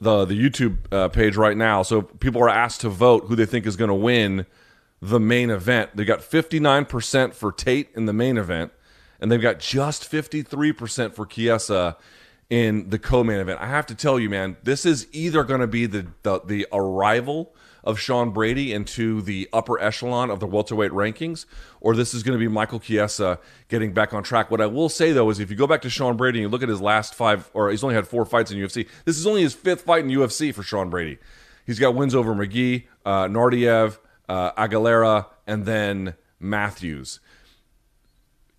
the 0.00 0.24
the 0.24 0.34
YouTube 0.34 0.78
uh, 0.92 1.08
page 1.08 1.36
right 1.36 1.56
now. 1.56 1.82
So 1.82 2.02
people 2.02 2.42
are 2.42 2.48
asked 2.48 2.80
to 2.82 2.88
vote 2.88 3.24
who 3.26 3.36
they 3.36 3.46
think 3.46 3.66
is 3.66 3.76
going 3.76 3.88
to 3.88 3.94
win 3.94 4.46
the 5.00 5.20
main 5.20 5.50
event. 5.50 5.96
They 5.96 6.04
got 6.04 6.20
59% 6.20 7.34
for 7.34 7.52
Tate 7.52 7.90
in 7.94 8.06
the 8.06 8.12
main 8.12 8.38
event, 8.38 8.72
and 9.20 9.30
they've 9.30 9.40
got 9.40 9.60
just 9.60 10.10
53% 10.10 11.14
for 11.14 11.26
Chiesa 11.26 11.96
in 12.48 12.90
the 12.90 12.98
co-main 12.98 13.38
event. 13.38 13.60
I 13.60 13.66
have 13.66 13.86
to 13.86 13.94
tell 13.94 14.18
you, 14.18 14.30
man, 14.30 14.56
this 14.62 14.86
is 14.86 15.06
either 15.12 15.44
going 15.44 15.60
to 15.60 15.66
be 15.66 15.86
the, 15.86 16.06
the 16.22 16.40
the 16.44 16.66
arrival 16.72 17.54
of 17.84 18.00
Sean 18.00 18.30
Brady 18.30 18.72
into 18.72 19.22
the 19.22 19.48
upper 19.52 19.80
echelon 19.80 20.30
of 20.30 20.40
the 20.40 20.46
welterweight 20.46 20.90
rankings, 20.90 21.46
or 21.80 21.94
this 21.94 22.14
is 22.14 22.22
going 22.22 22.36
to 22.36 22.42
be 22.42 22.48
Michael 22.48 22.80
Chiesa 22.80 23.38
getting 23.68 23.92
back 23.92 24.12
on 24.12 24.22
track. 24.22 24.50
What 24.50 24.60
I 24.60 24.66
will 24.66 24.88
say 24.88 25.12
though 25.12 25.30
is, 25.30 25.38
if 25.38 25.50
you 25.50 25.56
go 25.56 25.66
back 25.66 25.82
to 25.82 25.90
Sean 25.90 26.16
Brady 26.16 26.38
and 26.38 26.42
you 26.44 26.48
look 26.48 26.62
at 26.62 26.68
his 26.68 26.80
last 26.80 27.14
five, 27.14 27.50
or 27.54 27.70
he's 27.70 27.84
only 27.84 27.94
had 27.94 28.08
four 28.08 28.24
fights 28.24 28.50
in 28.50 28.58
UFC. 28.58 28.88
This 29.04 29.18
is 29.18 29.26
only 29.26 29.42
his 29.42 29.54
fifth 29.54 29.82
fight 29.82 30.04
in 30.04 30.10
UFC 30.10 30.52
for 30.52 30.62
Sean 30.62 30.90
Brady. 30.90 31.18
He's 31.66 31.78
got 31.78 31.94
wins 31.94 32.14
over 32.14 32.34
McGee, 32.34 32.84
uh, 33.04 33.24
Naurdiev, 33.24 33.98
uh, 34.28 34.52
Aguilera, 34.52 35.26
and 35.46 35.64
then 35.64 36.14
Matthews. 36.40 37.20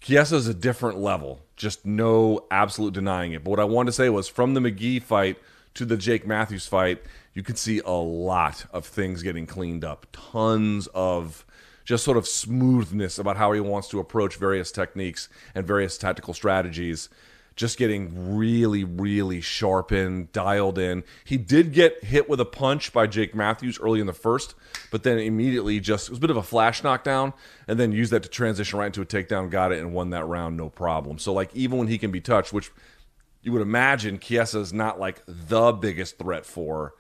Chiesa 0.02 0.36
is 0.36 0.48
a 0.48 0.54
different 0.54 1.00
level. 1.00 1.42
Just 1.56 1.86
no 1.86 2.46
absolute 2.52 2.94
denying 2.94 3.32
it. 3.32 3.44
But 3.44 3.52
what 3.52 3.60
I 3.60 3.64
wanted 3.64 3.88
to 3.88 3.92
say 3.94 4.10
was 4.10 4.28
from 4.28 4.54
the 4.54 4.60
McGee 4.60 5.02
fight 5.02 5.38
to 5.76 5.86
the 5.86 5.98
Jake 5.98 6.26
Matthews 6.26 6.68
fight, 6.68 7.02
you 7.36 7.44
can 7.44 7.56
see 7.56 7.82
a 7.86 7.92
lot 7.92 8.66
of 8.72 8.86
things 8.86 9.22
getting 9.22 9.46
cleaned 9.46 9.84
up. 9.84 10.08
Tons 10.12 10.88
of 10.96 11.46
just 11.84 12.04
sort 12.04 12.18
of 12.18 12.28
smoothness 12.28 13.20
about 13.20 13.38
how 13.38 13.52
he 13.52 13.60
wants 13.60 13.90
to 13.90 14.00
approach 14.00 14.38
various 14.38 14.72
techniques 14.72 15.30
and 15.54 15.68
various 15.68 15.98
tactical 15.98 16.34
strategies. 16.34 17.10
Just 17.58 17.78
getting 17.78 18.36
really, 18.36 18.84
really 18.84 19.40
sharpened, 19.40 20.32
dialed 20.32 20.78
in. 20.78 21.04
He 21.24 21.38
did 21.38 21.72
get 21.72 22.04
hit 22.04 22.28
with 22.28 22.42
a 22.42 22.46
punch 22.46 22.92
by 22.92 23.08
Jake 23.08 23.36
Matthews 23.36 23.80
early 23.80 24.02
in 24.02 24.08
the 24.08 24.14
first, 24.14 24.56
but 24.92 25.04
then 25.04 25.20
immediately 25.20 25.80
just 25.80 26.08
it 26.08 26.12
was 26.12 26.18
a 26.18 26.22
bit 26.22 26.32
of 26.32 26.38
a 26.38 26.44
flash 26.44 26.84
knockdown, 26.84 27.34
and 27.68 27.80
then 27.80 27.94
used 27.94 28.12
that 28.12 28.24
to 28.24 28.30
transition 28.30 28.80
right 28.80 28.88
into 28.88 29.02
a 29.02 29.06
takedown, 29.06 29.50
got 29.50 29.72
it, 29.72 29.80
and 29.80 29.94
won 29.94 30.10
that 30.10 30.26
round 30.26 30.58
no 30.58 30.70
problem. 30.70 31.18
So 31.18 31.32
like 31.32 31.54
even 31.56 31.78
when 31.78 31.88
he 31.88 31.98
can 31.98 32.12
be 32.12 32.20
touched, 32.20 32.52
which 32.52 32.72
you 33.42 33.54
would 33.54 33.62
imagine 33.62 34.20
Chiesa 34.20 34.60
is 34.60 34.74
not 34.74 35.00
like 35.00 35.22
the 35.28 35.72
biggest 35.72 36.18
threat 36.18 36.46
for, 36.46 36.96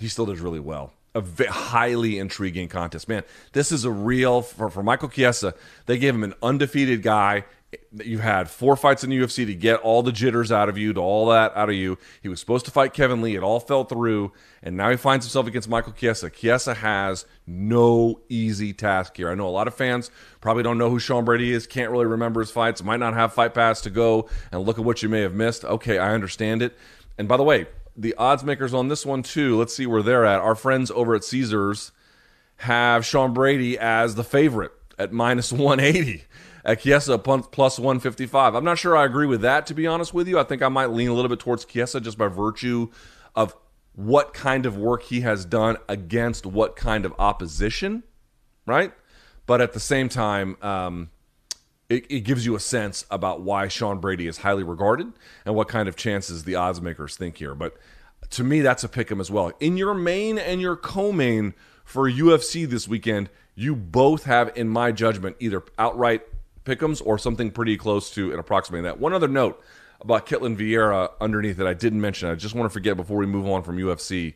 he 0.00 0.08
still 0.08 0.26
does 0.26 0.40
really 0.40 0.60
well. 0.60 0.92
A 1.14 1.22
highly 1.48 2.18
intriguing 2.18 2.68
contest, 2.68 3.08
man. 3.08 3.24
This 3.52 3.72
is 3.72 3.84
a 3.84 3.90
real 3.90 4.42
for, 4.42 4.70
for 4.70 4.82
Michael 4.82 5.08
Chiesa. 5.08 5.54
They 5.86 5.98
gave 5.98 6.14
him 6.14 6.22
an 6.22 6.34
undefeated 6.42 7.02
guy. 7.02 7.44
You 7.92 8.18
had 8.18 8.48
four 8.48 8.76
fights 8.76 9.04
in 9.04 9.10
the 9.10 9.18
UFC 9.18 9.44
to 9.46 9.54
get 9.54 9.80
all 9.80 10.02
the 10.02 10.12
jitters 10.12 10.50
out 10.50 10.68
of 10.68 10.78
you, 10.78 10.92
to 10.92 11.00
all 11.00 11.26
that 11.26 11.56
out 11.56 11.68
of 11.68 11.74
you. 11.74 11.98
He 12.22 12.28
was 12.28 12.38
supposed 12.38 12.64
to 12.66 12.70
fight 12.70 12.94
Kevin 12.94 13.22
Lee. 13.22 13.34
It 13.34 13.42
all 13.42 13.60
fell 13.60 13.84
through, 13.84 14.32
and 14.62 14.76
now 14.76 14.90
he 14.90 14.96
finds 14.96 15.26
himself 15.26 15.48
against 15.48 15.68
Michael 15.68 15.92
Chiesa. 15.92 16.30
Chiesa 16.30 16.74
has 16.74 17.26
no 17.46 18.20
easy 18.28 18.72
task 18.72 19.16
here. 19.16 19.30
I 19.30 19.34
know 19.34 19.48
a 19.48 19.50
lot 19.50 19.68
of 19.68 19.74
fans 19.74 20.10
probably 20.40 20.62
don't 20.62 20.78
know 20.78 20.90
who 20.90 21.00
Sean 21.00 21.24
Brady 21.24 21.52
is, 21.52 21.66
can't 21.66 21.90
really 21.90 22.06
remember 22.06 22.40
his 22.40 22.50
fights, 22.52 22.82
might 22.82 23.00
not 23.00 23.14
have 23.14 23.32
Fight 23.32 23.54
Pass 23.54 23.80
to 23.82 23.90
go 23.90 24.28
and 24.52 24.62
look 24.62 24.78
at 24.78 24.84
what 24.84 25.02
you 25.02 25.08
may 25.08 25.20
have 25.20 25.34
missed. 25.34 25.64
Okay, 25.64 25.98
I 25.98 26.14
understand 26.14 26.62
it. 26.62 26.76
And 27.18 27.28
by 27.28 27.36
the 27.36 27.42
way, 27.42 27.66
the 27.96 28.14
odds 28.14 28.44
makers 28.44 28.74
on 28.74 28.88
this 28.88 29.04
one 29.04 29.22
too. 29.22 29.58
Let's 29.58 29.74
see 29.74 29.86
where 29.86 30.02
they're 30.02 30.24
at. 30.24 30.40
Our 30.40 30.54
friends 30.54 30.90
over 30.90 31.14
at 31.14 31.24
Caesars 31.24 31.92
have 32.56 33.04
Sean 33.06 33.32
Brady 33.32 33.78
as 33.78 34.14
the 34.14 34.24
favorite 34.24 34.72
at 34.98 35.12
minus 35.12 35.52
180. 35.52 36.24
At 36.62 36.82
Chiesa 36.82 37.16
plus 37.16 37.78
155. 37.78 38.54
I'm 38.54 38.64
not 38.64 38.78
sure 38.78 38.94
I 38.94 39.06
agree 39.06 39.26
with 39.26 39.40
that, 39.40 39.66
to 39.68 39.74
be 39.74 39.86
honest 39.86 40.12
with 40.12 40.28
you. 40.28 40.38
I 40.38 40.44
think 40.44 40.60
I 40.60 40.68
might 40.68 40.90
lean 40.90 41.08
a 41.08 41.14
little 41.14 41.30
bit 41.30 41.40
towards 41.40 41.64
Chiesa 41.64 42.02
just 42.02 42.18
by 42.18 42.28
virtue 42.28 42.90
of 43.34 43.56
what 43.94 44.34
kind 44.34 44.66
of 44.66 44.76
work 44.76 45.02
he 45.04 45.22
has 45.22 45.46
done 45.46 45.78
against 45.88 46.44
what 46.44 46.76
kind 46.76 47.06
of 47.06 47.14
opposition, 47.18 48.02
right? 48.66 48.92
But 49.46 49.62
at 49.62 49.72
the 49.72 49.80
same 49.80 50.10
time, 50.10 50.58
um, 50.60 51.10
it, 51.90 52.06
it, 52.08 52.20
gives 52.20 52.46
you 52.46 52.54
a 52.54 52.60
sense 52.60 53.04
about 53.10 53.42
why 53.42 53.68
Sean 53.68 53.98
Brady 53.98 54.28
is 54.28 54.38
highly 54.38 54.62
regarded 54.62 55.12
and 55.44 55.54
what 55.54 55.68
kind 55.68 55.88
of 55.88 55.96
chances 55.96 56.44
the 56.44 56.54
odds 56.54 56.80
makers 56.80 57.16
think 57.16 57.36
here. 57.36 57.54
But 57.54 57.76
to 58.30 58.44
me, 58.44 58.60
that's 58.60 58.84
a 58.84 58.88
pick 58.88 59.10
'em 59.10 59.20
as 59.20 59.30
well. 59.30 59.52
In 59.60 59.76
your 59.76 59.92
main 59.92 60.38
and 60.38 60.60
your 60.60 60.76
co-main 60.76 61.52
for 61.84 62.08
UFC 62.08 62.64
this 62.64 62.86
weekend, 62.86 63.28
you 63.56 63.74
both 63.74 64.24
have, 64.24 64.56
in 64.56 64.68
my 64.68 64.92
judgment, 64.92 65.36
either 65.40 65.64
outright 65.78 66.22
pick'ems 66.64 67.02
or 67.04 67.18
something 67.18 67.50
pretty 67.50 67.76
close 67.76 68.08
to 68.10 68.30
and 68.30 68.38
approximating 68.38 68.84
that. 68.84 69.00
One 69.00 69.12
other 69.12 69.28
note 69.28 69.60
about 70.00 70.26
Ketlen 70.26 70.56
Vieira 70.56 71.10
underneath 71.20 71.56
that 71.56 71.66
I 71.66 71.74
didn't 71.74 72.00
mention. 72.00 72.30
I 72.30 72.36
just 72.36 72.54
want 72.54 72.70
to 72.70 72.72
forget 72.72 72.96
before 72.96 73.18
we 73.18 73.26
move 73.26 73.48
on 73.48 73.62
from 73.62 73.76
UFC. 73.76 74.34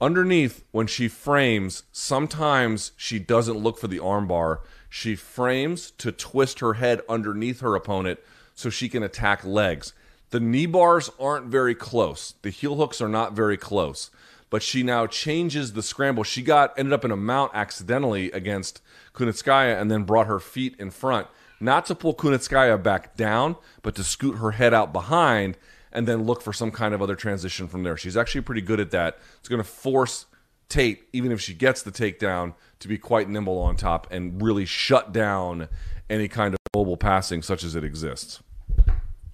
Underneath, 0.00 0.64
when 0.72 0.86
she 0.86 1.08
frames, 1.08 1.84
sometimes 1.92 2.92
she 2.96 3.18
doesn't 3.18 3.56
look 3.56 3.78
for 3.78 3.88
the 3.88 3.98
armbar. 3.98 4.58
She 4.94 5.16
frames 5.16 5.90
to 5.92 6.12
twist 6.12 6.60
her 6.60 6.74
head 6.74 7.00
underneath 7.08 7.60
her 7.60 7.74
opponent 7.74 8.20
so 8.54 8.68
she 8.68 8.90
can 8.90 9.02
attack 9.02 9.42
legs. 9.42 9.94
The 10.28 10.38
knee 10.38 10.66
bars 10.66 11.10
aren't 11.18 11.46
very 11.46 11.74
close. 11.74 12.34
The 12.42 12.50
heel 12.50 12.76
hooks 12.76 13.00
are 13.00 13.08
not 13.08 13.32
very 13.32 13.56
close. 13.56 14.10
But 14.50 14.62
she 14.62 14.82
now 14.82 15.06
changes 15.06 15.72
the 15.72 15.82
scramble. 15.82 16.24
She 16.24 16.42
got 16.42 16.78
ended 16.78 16.92
up 16.92 17.06
in 17.06 17.10
a 17.10 17.16
mount 17.16 17.52
accidentally 17.54 18.30
against 18.32 18.82
Kunitskaya 19.14 19.80
and 19.80 19.90
then 19.90 20.02
brought 20.02 20.26
her 20.26 20.38
feet 20.38 20.76
in 20.78 20.90
front, 20.90 21.26
not 21.58 21.86
to 21.86 21.94
pull 21.94 22.12
Kunitskaya 22.12 22.80
back 22.82 23.16
down, 23.16 23.56
but 23.80 23.94
to 23.94 24.04
scoot 24.04 24.36
her 24.36 24.50
head 24.50 24.74
out 24.74 24.92
behind 24.92 25.56
and 25.90 26.06
then 26.06 26.24
look 26.24 26.42
for 26.42 26.52
some 26.52 26.70
kind 26.70 26.92
of 26.92 27.00
other 27.00 27.16
transition 27.16 27.66
from 27.66 27.82
there. 27.82 27.96
She's 27.96 28.16
actually 28.16 28.42
pretty 28.42 28.60
good 28.60 28.78
at 28.78 28.90
that. 28.90 29.16
It's 29.40 29.48
going 29.48 29.62
to 29.62 29.66
force 29.66 30.26
Tate, 30.72 31.06
even 31.12 31.30
if 31.30 31.40
she 31.40 31.52
gets 31.52 31.82
the 31.82 31.92
takedown, 31.92 32.54
to 32.78 32.88
be 32.88 32.96
quite 32.96 33.28
nimble 33.28 33.58
on 33.58 33.76
top 33.76 34.06
and 34.10 34.40
really 34.40 34.64
shut 34.64 35.12
down 35.12 35.68
any 36.08 36.28
kind 36.28 36.54
of 36.54 36.60
mobile 36.74 36.96
passing 36.96 37.42
such 37.42 37.62
as 37.62 37.76
it 37.76 37.84
exists. 37.84 38.42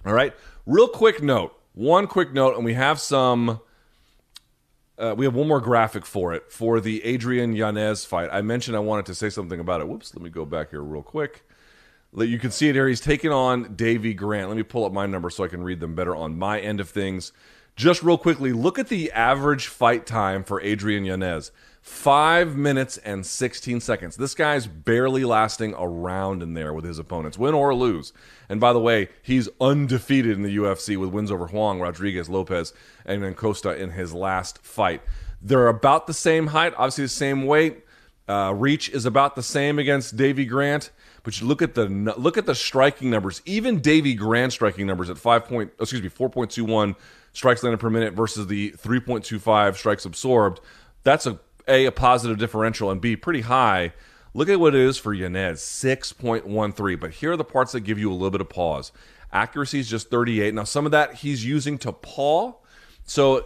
All 0.04 0.12
right. 0.12 0.34
Real 0.66 0.88
quick 0.88 1.22
note. 1.22 1.54
One 1.74 2.08
quick 2.08 2.32
note, 2.32 2.56
and 2.56 2.64
we 2.64 2.74
have 2.74 2.98
some. 2.98 3.60
Uh, 4.98 5.14
we 5.16 5.24
have 5.26 5.34
one 5.36 5.46
more 5.46 5.60
graphic 5.60 6.04
for 6.04 6.34
it 6.34 6.50
for 6.50 6.80
the 6.80 7.04
Adrian 7.04 7.54
Yanez 7.54 8.04
fight. 8.04 8.30
I 8.32 8.42
mentioned 8.42 8.76
I 8.76 8.80
wanted 8.80 9.06
to 9.06 9.14
say 9.14 9.30
something 9.30 9.60
about 9.60 9.80
it. 9.80 9.86
Whoops, 9.86 10.12
let 10.16 10.24
me 10.24 10.30
go 10.30 10.44
back 10.44 10.70
here 10.70 10.82
real 10.82 11.04
quick. 11.04 11.44
You 12.16 12.38
can 12.40 12.50
see 12.50 12.68
it 12.68 12.74
here. 12.74 12.88
He's 12.88 13.00
taking 13.00 13.30
on 13.30 13.76
Davy 13.76 14.12
Grant. 14.12 14.48
Let 14.48 14.56
me 14.56 14.64
pull 14.64 14.84
up 14.84 14.92
my 14.92 15.06
numbers 15.06 15.36
so 15.36 15.44
I 15.44 15.48
can 15.48 15.62
read 15.62 15.78
them 15.78 15.94
better 15.94 16.16
on 16.16 16.36
my 16.36 16.58
end 16.58 16.80
of 16.80 16.90
things. 16.90 17.32
Just 17.78 18.02
real 18.02 18.18
quickly, 18.18 18.52
look 18.52 18.76
at 18.76 18.88
the 18.88 19.12
average 19.12 19.68
fight 19.68 20.04
time 20.04 20.42
for 20.42 20.60
Adrian 20.62 21.04
Yanez. 21.04 21.52
Five 21.80 22.56
minutes 22.56 22.98
and 22.98 23.24
16 23.24 23.78
seconds. 23.78 24.16
This 24.16 24.34
guy's 24.34 24.66
barely 24.66 25.24
lasting 25.24 25.74
a 25.78 25.86
round 25.86 26.42
in 26.42 26.54
there 26.54 26.74
with 26.74 26.84
his 26.84 26.98
opponents, 26.98 27.38
win 27.38 27.54
or 27.54 27.72
lose. 27.76 28.12
And 28.48 28.60
by 28.60 28.72
the 28.72 28.80
way, 28.80 29.10
he's 29.22 29.48
undefeated 29.60 30.32
in 30.32 30.42
the 30.42 30.56
UFC 30.56 30.96
with 30.96 31.10
wins 31.10 31.30
over 31.30 31.46
Huang, 31.46 31.78
Rodriguez, 31.78 32.28
Lopez, 32.28 32.72
and 33.06 33.22
then 33.22 33.34
Costa 33.34 33.80
in 33.80 33.90
his 33.90 34.12
last 34.12 34.58
fight. 34.58 35.00
They're 35.40 35.68
about 35.68 36.08
the 36.08 36.14
same 36.14 36.48
height, 36.48 36.74
obviously 36.76 37.04
the 37.04 37.10
same 37.10 37.46
weight. 37.46 37.84
Uh, 38.28 38.52
reach 38.56 38.90
is 38.90 39.06
about 39.06 39.36
the 39.36 39.42
same 39.42 39.78
against 39.78 40.16
Davy 40.16 40.46
Grant, 40.46 40.90
but 41.22 41.40
you 41.40 41.46
look 41.46 41.62
at 41.62 41.74
the 41.74 41.86
look 41.86 42.36
at 42.36 42.44
the 42.44 42.54
striking 42.54 43.08
numbers. 43.08 43.40
Even 43.46 43.80
Davy 43.80 44.14
Grant 44.14 44.52
striking 44.52 44.86
numbers 44.86 45.08
at 45.08 45.16
five 45.16 45.46
point, 45.46 45.72
excuse 45.80 46.02
me, 46.02 46.08
four 46.08 46.28
point 46.28 46.50
two 46.50 46.64
one 46.64 46.96
strikes 47.38 47.62
landed 47.62 47.78
per 47.78 47.88
minute 47.88 48.14
versus 48.14 48.48
the 48.48 48.70
three 48.70 48.98
point 48.98 49.24
two 49.24 49.38
five 49.38 49.78
strikes 49.78 50.04
absorbed. 50.04 50.60
That's 51.04 51.24
a 51.24 51.38
a 51.68 51.86
a 51.86 51.92
positive 51.92 52.36
differential 52.36 52.90
and 52.90 53.00
b 53.00 53.14
pretty 53.14 53.42
high. 53.42 53.92
Look 54.34 54.48
at 54.48 54.58
what 54.58 54.74
it 54.74 54.80
is 54.80 54.98
for 54.98 55.14
Yanez, 55.14 55.62
six 55.62 56.12
point 56.12 56.48
one 56.48 56.72
three. 56.72 56.96
But 56.96 57.12
here 57.12 57.30
are 57.30 57.36
the 57.36 57.44
parts 57.44 57.70
that 57.72 57.80
give 57.80 57.96
you 57.96 58.10
a 58.10 58.12
little 58.12 58.32
bit 58.32 58.40
of 58.40 58.48
pause. 58.48 58.90
Accuracy 59.32 59.78
is 59.78 59.88
just 59.88 60.10
thirty 60.10 60.40
eight. 60.40 60.52
Now 60.52 60.64
some 60.64 60.84
of 60.84 60.90
that 60.90 61.14
he's 61.14 61.44
using 61.44 61.78
to 61.78 61.92
paw, 61.92 62.54
so 63.04 63.44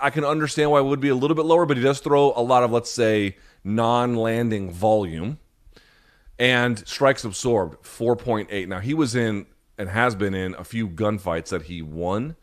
I 0.00 0.08
can 0.08 0.24
understand 0.24 0.70
why 0.70 0.78
it 0.78 0.84
would 0.84 1.00
be 1.00 1.10
a 1.10 1.14
little 1.14 1.34
bit 1.34 1.44
lower. 1.44 1.66
But 1.66 1.76
he 1.76 1.82
does 1.82 2.00
throw 2.00 2.32
a 2.34 2.40
lot 2.40 2.62
of 2.62 2.72
let's 2.72 2.90
say 2.90 3.36
non 3.62 4.16
landing 4.16 4.72
volume 4.72 5.40
and 6.38 6.86
strikes 6.88 7.22
absorbed 7.22 7.82
4.8. 7.84 8.66
Now, 8.66 8.80
he 8.80 8.94
was 8.94 9.14
in 9.14 9.46
and 9.78 9.88
has 9.88 10.14
been 10.14 10.34
in 10.34 10.54
a 10.54 10.64
few 10.64 10.88
gunfights 10.88 11.48
that 11.48 11.62
he 11.62 11.82
won, 11.82 12.36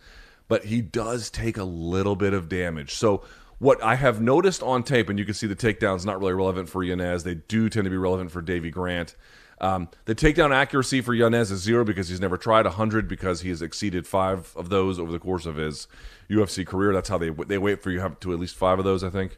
but 0.52 0.66
he 0.66 0.82
does 0.82 1.30
take 1.30 1.56
a 1.56 1.64
little 1.64 2.18
bit 2.18 2.34
of 2.34 2.50
damage. 2.50 2.94
So, 2.94 3.24
what 3.60 3.82
I 3.82 3.96
have 3.96 4.20
noticed 4.20 4.62
on 4.62 4.84
tape, 4.84 5.08
and 5.08 5.18
you 5.18 5.24
can 5.24 5.34
see 5.34 5.48
the 5.48 5.56
takedowns 5.56 6.06
not 6.06 6.20
really 6.20 6.34
relevant 6.34 6.68
for 6.68 6.84
Yanez, 6.84 7.24
they 7.24 7.36
do 7.36 7.70
tend 7.70 7.86
to 7.86 7.90
be 7.90 7.96
relevant 7.96 8.32
for 8.32 8.42
Davey 8.42 8.70
Grant. 8.70 9.16
Um, 9.62 9.88
the 10.04 10.14
takedown 10.14 10.54
accuracy 10.54 11.00
for 11.00 11.14
Yanez 11.14 11.52
is 11.52 11.62
zero 11.62 11.86
because 11.86 12.10
he's 12.10 12.20
never 12.20 12.36
tried 12.36 12.66
100 12.66 13.08
because 13.08 13.40
he 13.40 13.50
has 13.50 13.62
exceeded 13.62 14.06
five 14.06 14.52
of 14.58 14.68
those 14.68 15.00
over 15.00 15.14
the 15.14 15.20
course 15.20 15.46
of 15.46 15.56
his 15.56 15.88
UFC 16.30 16.68
career. 16.68 16.92
That's 16.92 17.08
how 17.08 17.18
they 17.18 17.30
they 17.30 17.58
wait 17.58 17.82
for 17.82 17.90
you 17.90 18.02
have 18.02 18.20
to 18.20 18.34
at 18.34 18.40
least 18.40 18.58
five 18.58 18.78
of 18.78 18.84
those, 18.84 19.06
I 19.06 19.10
think 19.10 19.38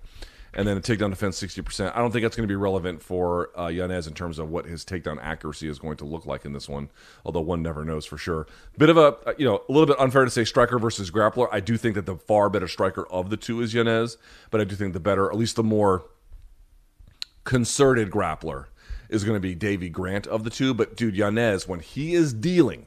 and 0.54 0.68
then 0.68 0.78
a 0.78 0.82
takedown 0.82 1.10
defense 1.10 1.42
60%. 1.42 1.96
I 1.96 2.00
don't 2.00 2.12
think 2.12 2.24
that's 2.24 2.36
going 2.36 2.48
to 2.48 2.52
be 2.52 2.56
relevant 2.56 3.02
for 3.02 3.58
uh, 3.60 3.68
Yanez 3.68 4.08
in 4.08 4.14
terms 4.14 4.38
of 4.38 4.50
what 4.50 4.66
his 4.66 4.86
takedown 4.86 5.18
accuracy 5.22 5.68
is 5.68 5.80
going 5.80 5.98
to 5.98 6.06
look 6.06 6.26
like 6.26 6.46
in 6.46 6.54
this 6.54 6.70
one, 6.70 6.90
although 7.26 7.42
one 7.42 7.64
never 7.64 7.84
knows 7.84 8.06
for 8.06 8.18
sure. 8.18 8.46
Bit 8.78 8.90
of 8.90 8.98
a, 8.98 9.18
uh, 9.26 9.34
you 9.38 9.46
know, 9.46 9.64
a 9.68 9.72
little 9.72 9.88
bit 9.88 10.00
unfair 10.00 10.26
to 10.26 10.32
say 10.32 10.44
striker 10.44 10.78
versus 10.78 11.10
grappler. 11.10 11.48
I 11.52 11.60
do 11.60 11.76
think 11.78 11.96
that 11.96 12.06
the 12.06 12.16
far 12.16 12.50
better 12.50 12.68
striker 12.68 13.08
of 13.08 13.30
the 13.30 13.38
two 13.38 13.62
is 13.62 13.74
Yanez, 13.74 14.18
but 14.52 14.62
I 14.62 14.64
do 14.64 14.76
think 14.76 14.94
the 14.94 15.00
better, 15.00 15.30
at 15.30 15.38
least 15.38 15.56
the 15.56 15.64
more 15.64 16.06
concerted 17.44 18.12
grappler 18.12 18.66
is 19.10 19.24
going 19.24 19.36
to 19.36 19.42
be 19.42 19.56
Davey 19.56 19.90
Grant 19.90 20.28
of 20.28 20.44
the 20.44 20.50
two. 20.50 20.74
But 20.74 20.96
dude, 20.96 21.16
Yanez, 21.16 21.68
when 21.68 21.80
he 21.80 22.14
is 22.14 22.32
dealing, 22.32 22.86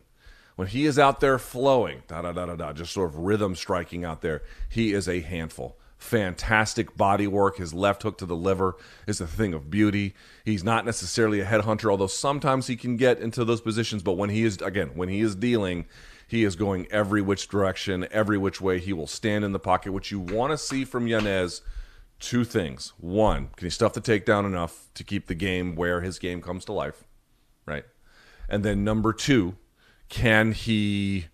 when 0.55 0.69
he 0.69 0.87
is 0.87 0.99
out 0.99 1.21
there 1.21 1.39
flowing, 1.39 2.05
da 2.07 2.23
da 2.23 2.33
da 2.33 2.47
da 2.47 2.55
da, 2.55 2.73
just 2.73 2.93
sort 2.93 3.11
of 3.11 3.17
rhythm 3.19 3.57
striking 3.57 4.05
out 4.05 4.23
there, 4.23 4.43
he 4.69 4.93
is 4.93 5.09
a 5.09 5.21
handful 5.21 5.77
fantastic 5.99 6.97
body 6.97 7.27
work. 7.27 7.57
His 7.57 7.73
left 7.75 8.03
hook 8.03 8.19
to 8.19 8.27
the 8.27 8.37
liver 8.37 8.77
is 9.07 9.21
a 9.21 9.27
thing 9.27 9.55
of 9.55 9.71
beauty. 9.71 10.15
He's 10.45 10.65
not 10.65 10.85
necessarily 10.85 11.41
a 11.41 11.47
headhunter, 11.47 11.91
although 11.91 12.07
sometimes 12.07 12.67
he 12.67 12.77
can 12.77 12.97
get 12.97 13.19
into 13.19 13.45
those 13.45 13.61
positions. 13.61 14.03
But 14.03 14.15
when 14.15 14.31
he 14.31 14.45
is, 14.45 14.61
again, 14.61 14.91
when 14.95 15.09
he 15.09 15.21
is 15.21 15.35
dealing, 15.35 15.87
he 16.29 16.45
is 16.45 16.57
going 16.57 16.87
every 16.91 17.23
which 17.23 17.49
direction, 17.49 18.07
every 18.11 18.39
which 18.39 18.61
way. 18.61 18.79
He 18.79 18.93
will 18.93 19.07
stand 19.07 19.45
in 19.45 19.53
the 19.53 19.59
pocket. 19.59 19.93
What 19.93 20.11
you 20.11 20.21
want 20.21 20.53
to 20.53 20.59
see 20.59 20.85
from 20.85 21.07
Yanez, 21.07 21.63
two 22.19 22.45
things. 22.45 22.93
One, 22.99 23.49
can 23.57 23.67
he 23.67 23.71
stuff 23.71 23.93
the 23.93 24.01
takedown 24.01 24.45
enough 24.45 24.89
to 24.95 25.05
keep 25.05 25.27
the 25.27 25.35
game 25.35 25.77
where 25.77 26.01
his 26.01 26.19
game 26.19 26.43
comes 26.43 26.65
to 26.67 26.73
life? 26.73 27.05
Right. 27.65 27.85
And 28.49 28.65
then 28.65 28.85
number 28.85 29.13
two, 29.13 29.57
can 30.09 30.53
he, 30.53 31.27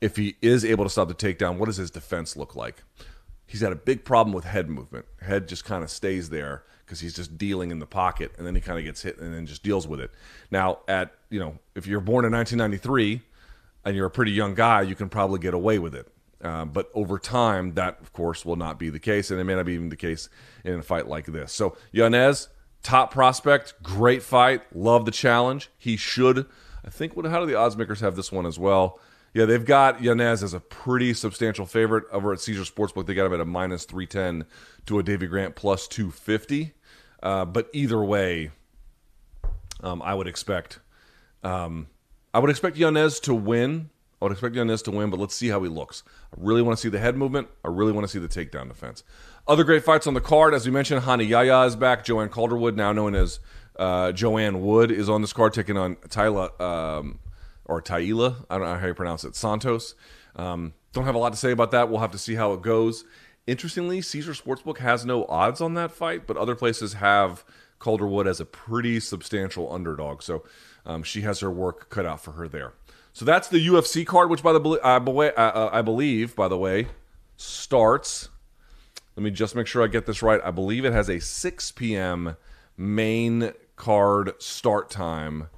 if 0.00 0.16
he 0.16 0.36
is 0.40 0.64
able 0.64 0.84
to 0.84 0.90
stop 0.90 1.08
the 1.08 1.14
takedown, 1.14 1.58
what 1.58 1.66
does 1.66 1.76
his 1.76 1.90
defense 1.90 2.36
look 2.36 2.56
like? 2.56 2.82
He's 3.54 3.60
had 3.60 3.70
a 3.70 3.76
big 3.76 4.04
problem 4.04 4.34
with 4.34 4.42
head 4.42 4.68
movement. 4.68 5.06
Head 5.20 5.46
just 5.46 5.64
kind 5.64 5.84
of 5.84 5.90
stays 5.90 6.28
there 6.28 6.64
because 6.84 6.98
he's 6.98 7.14
just 7.14 7.38
dealing 7.38 7.70
in 7.70 7.78
the 7.78 7.86
pocket, 7.86 8.32
and 8.36 8.44
then 8.44 8.56
he 8.56 8.60
kind 8.60 8.80
of 8.80 8.84
gets 8.84 9.02
hit 9.02 9.16
and 9.18 9.32
then 9.32 9.46
just 9.46 9.62
deals 9.62 9.86
with 9.86 10.00
it. 10.00 10.10
Now, 10.50 10.80
at 10.88 11.14
you 11.30 11.38
know, 11.38 11.60
if 11.76 11.86
you're 11.86 12.00
born 12.00 12.24
in 12.24 12.32
1993 12.32 13.22
and 13.84 13.94
you're 13.94 14.06
a 14.06 14.10
pretty 14.10 14.32
young 14.32 14.54
guy, 14.54 14.82
you 14.82 14.96
can 14.96 15.08
probably 15.08 15.38
get 15.38 15.54
away 15.54 15.78
with 15.78 15.94
it. 15.94 16.08
Uh, 16.42 16.64
but 16.64 16.90
over 16.94 17.16
time, 17.16 17.74
that 17.74 18.00
of 18.00 18.12
course 18.12 18.44
will 18.44 18.56
not 18.56 18.76
be 18.76 18.90
the 18.90 18.98
case, 18.98 19.30
and 19.30 19.38
it 19.38 19.44
may 19.44 19.54
not 19.54 19.66
be 19.66 19.74
even 19.74 19.88
the 19.88 19.94
case 19.94 20.28
in 20.64 20.80
a 20.80 20.82
fight 20.82 21.06
like 21.06 21.26
this. 21.26 21.52
So 21.52 21.76
Yanez, 21.92 22.48
top 22.82 23.12
prospect, 23.12 23.74
great 23.84 24.24
fight, 24.24 24.62
love 24.74 25.04
the 25.04 25.12
challenge. 25.12 25.70
He 25.78 25.96
should. 25.96 26.46
I 26.84 26.90
think. 26.90 27.14
What? 27.16 27.24
How 27.26 27.38
do 27.38 27.46
the 27.46 27.54
odds 27.54 27.76
makers 27.76 28.00
have 28.00 28.16
this 28.16 28.32
one 28.32 28.46
as 28.46 28.58
well? 28.58 28.98
Yeah, 29.34 29.46
they've 29.46 29.64
got 29.64 30.00
Yanez 30.00 30.44
as 30.44 30.54
a 30.54 30.60
pretty 30.60 31.12
substantial 31.12 31.66
favorite 31.66 32.04
over 32.12 32.32
at 32.32 32.40
Caesar 32.40 32.62
Sportsbook. 32.62 33.06
They 33.06 33.14
got 33.14 33.26
him 33.26 33.34
at 33.34 33.40
a 33.40 33.44
minus 33.44 33.84
310 33.84 34.48
to 34.86 34.98
a 35.00 35.02
Davey 35.02 35.26
Grant 35.26 35.56
plus 35.56 35.88
250. 35.88 36.72
Uh, 37.20 37.44
but 37.44 37.68
either 37.72 38.02
way, 38.02 38.52
um, 39.82 40.00
I 40.02 40.14
would 40.14 40.28
expect 40.28 40.78
um, 41.42 41.88
I 42.32 42.38
would 42.38 42.50
expect 42.50 42.76
Yanez 42.76 43.20
to 43.20 43.34
win. 43.34 43.90
I 44.20 44.24
would 44.24 44.32
expect 44.32 44.54
Yanez 44.54 44.82
to 44.82 44.90
win, 44.90 45.10
but 45.10 45.18
let's 45.18 45.34
see 45.34 45.48
how 45.48 45.62
he 45.62 45.68
looks. 45.68 46.02
I 46.32 46.36
really 46.38 46.62
want 46.62 46.78
to 46.78 46.80
see 46.80 46.88
the 46.88 46.98
head 46.98 47.16
movement. 47.16 47.48
I 47.64 47.68
really 47.68 47.92
want 47.92 48.04
to 48.04 48.08
see 48.08 48.18
the 48.18 48.28
takedown 48.28 48.68
defense. 48.68 49.02
Other 49.46 49.64
great 49.64 49.84
fights 49.84 50.06
on 50.06 50.14
the 50.14 50.20
card, 50.20 50.54
as 50.54 50.64
we 50.64 50.72
mentioned, 50.72 51.04
Rani 51.06 51.24
Yahya 51.24 51.62
is 51.66 51.76
back. 51.76 52.04
Joanne 52.04 52.30
Calderwood, 52.30 52.76
now 52.76 52.92
known 52.92 53.14
as 53.14 53.40
uh, 53.78 54.12
Joanne 54.12 54.62
Wood, 54.62 54.90
is 54.90 55.08
on 55.08 55.20
this 55.20 55.32
card 55.32 55.52
taking 55.52 55.76
on 55.76 55.96
Tyler 56.08 56.50
um, 56.62 57.18
or 57.64 57.80
Taila. 57.82 58.44
I 58.50 58.58
don't 58.58 58.66
know 58.66 58.76
how 58.76 58.86
you 58.86 58.94
pronounce 58.94 59.24
it. 59.24 59.36
Santos. 59.36 59.94
Um, 60.36 60.74
don't 60.92 61.04
have 61.04 61.14
a 61.14 61.18
lot 61.18 61.32
to 61.32 61.38
say 61.38 61.50
about 61.50 61.70
that. 61.72 61.88
We'll 61.88 62.00
have 62.00 62.12
to 62.12 62.18
see 62.18 62.34
how 62.34 62.52
it 62.52 62.62
goes. 62.62 63.04
Interestingly, 63.46 64.00
Caesar 64.00 64.32
Sportsbook 64.32 64.78
has 64.78 65.04
no 65.04 65.26
odds 65.26 65.60
on 65.60 65.74
that 65.74 65.92
fight, 65.92 66.26
but 66.26 66.36
other 66.36 66.54
places 66.54 66.94
have 66.94 67.44
Calderwood 67.78 68.26
as 68.26 68.40
a 68.40 68.46
pretty 68.46 69.00
substantial 69.00 69.70
underdog. 69.72 70.22
So 70.22 70.44
um, 70.86 71.02
she 71.02 71.22
has 71.22 71.40
her 71.40 71.50
work 71.50 71.90
cut 71.90 72.06
out 72.06 72.20
for 72.20 72.32
her 72.32 72.48
there. 72.48 72.72
So 73.12 73.24
that's 73.24 73.48
the 73.48 73.64
UFC 73.64 74.06
card, 74.06 74.30
which 74.30 74.42
by 74.42 74.52
the 74.52 74.80
I, 74.82 74.96
uh, 74.96 75.70
I 75.72 75.82
believe, 75.82 76.34
by 76.34 76.48
the 76.48 76.58
way, 76.58 76.88
starts. 77.36 78.28
Let 79.14 79.22
me 79.22 79.30
just 79.30 79.54
make 79.54 79.66
sure 79.66 79.84
I 79.84 79.86
get 79.86 80.06
this 80.06 80.22
right. 80.22 80.40
I 80.42 80.50
believe 80.50 80.84
it 80.84 80.92
has 80.92 81.08
a 81.08 81.20
6 81.20 81.72
p.m. 81.72 82.36
main 82.76 83.52
card 83.76 84.32
start 84.38 84.90
time. 84.90 85.48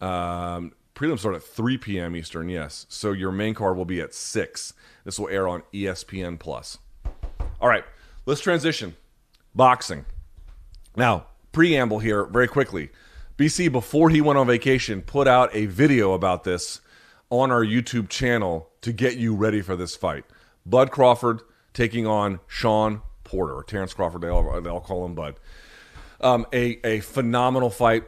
Um, 0.00 0.72
prelims 0.98 1.20
start 1.20 1.36
at 1.36 1.44
3 1.44 1.78
p.m. 1.78 2.16
Eastern, 2.16 2.48
yes. 2.48 2.84
So 2.88 3.12
your 3.12 3.30
main 3.30 3.54
card 3.54 3.76
will 3.76 3.84
be 3.84 4.00
at 4.00 4.12
6. 4.12 4.74
This 5.04 5.18
will 5.18 5.28
air 5.28 5.46
on 5.46 5.62
ESPN 5.72 6.40
Plus. 6.40 6.78
All 7.60 7.68
right, 7.68 7.84
let's 8.26 8.40
transition. 8.40 8.96
Boxing. 9.54 10.06
Now, 10.96 11.26
preamble 11.52 12.00
here 12.00 12.24
very 12.24 12.48
quickly. 12.48 12.90
BC, 13.36 13.70
before 13.70 14.10
he 14.10 14.20
went 14.20 14.40
on 14.40 14.48
vacation, 14.48 15.00
put 15.00 15.28
out 15.28 15.54
a 15.54 15.66
video 15.66 16.14
about 16.14 16.42
this 16.42 16.80
on 17.30 17.52
our 17.52 17.64
YouTube 17.64 18.08
channel 18.08 18.68
to 18.80 18.92
get 18.92 19.16
you 19.16 19.36
ready 19.36 19.62
for 19.62 19.76
this 19.76 19.94
fight. 19.94 20.24
Bud 20.66 20.90
Crawford 20.90 21.42
taking 21.72 22.08
on 22.08 22.40
Shawn 22.48 23.02
Porter, 23.22 23.62
Terrence 23.64 23.94
Crawford, 23.94 24.22
they 24.22 24.28
all, 24.28 24.60
they 24.60 24.70
all 24.70 24.80
call 24.80 25.04
him 25.04 25.14
Bud. 25.14 25.36
Um, 26.20 26.46
a, 26.52 26.84
a 26.84 26.98
phenomenal 26.98 27.70
fight 27.70 28.02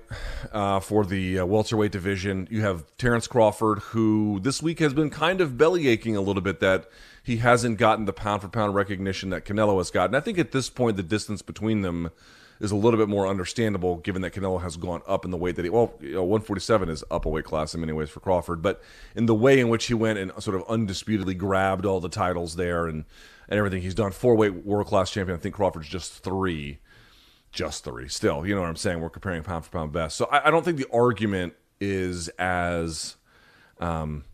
uh, 0.50 0.80
for 0.80 1.04
the 1.04 1.38
uh, 1.38 1.46
welterweight 1.46 1.92
division. 1.92 2.48
You 2.50 2.62
have 2.62 2.84
Terrence 2.98 3.28
Crawford, 3.28 3.78
who 3.78 4.40
this 4.42 4.60
week 4.60 4.80
has 4.80 4.92
been 4.92 5.10
kind 5.10 5.40
of 5.40 5.56
belly 5.56 5.86
aching 5.86 6.16
a 6.16 6.20
little 6.20 6.42
bit 6.42 6.58
that 6.58 6.90
he 7.22 7.36
hasn't 7.36 7.78
gotten 7.78 8.06
the 8.06 8.12
pound 8.12 8.42
for 8.42 8.48
pound 8.48 8.74
recognition 8.74 9.30
that 9.30 9.44
Canelo 9.44 9.78
has 9.78 9.92
gotten. 9.92 10.16
I 10.16 10.20
think 10.20 10.38
at 10.38 10.50
this 10.50 10.68
point, 10.68 10.96
the 10.96 11.04
distance 11.04 11.40
between 11.40 11.82
them 11.82 12.10
is 12.58 12.72
a 12.72 12.76
little 12.76 12.98
bit 12.98 13.08
more 13.08 13.28
understandable 13.28 13.98
given 13.98 14.22
that 14.22 14.32
Canelo 14.32 14.60
has 14.60 14.76
gone 14.76 15.02
up 15.06 15.24
in 15.24 15.30
the 15.30 15.36
weight 15.36 15.54
that 15.54 15.64
he, 15.64 15.70
well, 15.70 15.94
you 16.00 16.14
know, 16.14 16.24
147 16.24 16.88
is 16.88 17.04
up 17.12 17.26
a 17.26 17.28
weight 17.28 17.44
class 17.44 17.74
in 17.74 17.80
many 17.80 17.92
ways 17.92 18.10
for 18.10 18.18
Crawford, 18.18 18.60
but 18.60 18.82
in 19.14 19.26
the 19.26 19.34
way 19.36 19.60
in 19.60 19.68
which 19.68 19.86
he 19.86 19.94
went 19.94 20.18
and 20.18 20.32
sort 20.42 20.56
of 20.56 20.64
undisputedly 20.68 21.34
grabbed 21.34 21.86
all 21.86 22.00
the 22.00 22.08
titles 22.08 22.56
there 22.56 22.88
and, 22.88 23.04
and 23.48 23.58
everything 23.58 23.82
he's 23.82 23.94
done, 23.94 24.10
four 24.10 24.34
weight 24.34 24.66
world 24.66 24.88
class 24.88 25.12
champion. 25.12 25.38
I 25.38 25.40
think 25.40 25.54
Crawford's 25.54 25.88
just 25.88 26.24
three 26.24 26.80
just 27.52 27.84
three. 27.84 28.08
Still, 28.08 28.46
you 28.46 28.54
know 28.54 28.60
what 28.60 28.68
I'm 28.68 28.76
saying? 28.76 29.00
We're 29.00 29.10
comparing 29.10 29.42
pound 29.42 29.64
for 29.64 29.70
pound 29.70 29.92
best. 29.92 30.16
So 30.16 30.26
I, 30.26 30.48
I 30.48 30.50
don't 30.50 30.64
think 30.64 30.78
the 30.78 30.90
argument 30.92 31.54
is 31.80 32.28
as 32.38 33.16
um, 33.80 34.24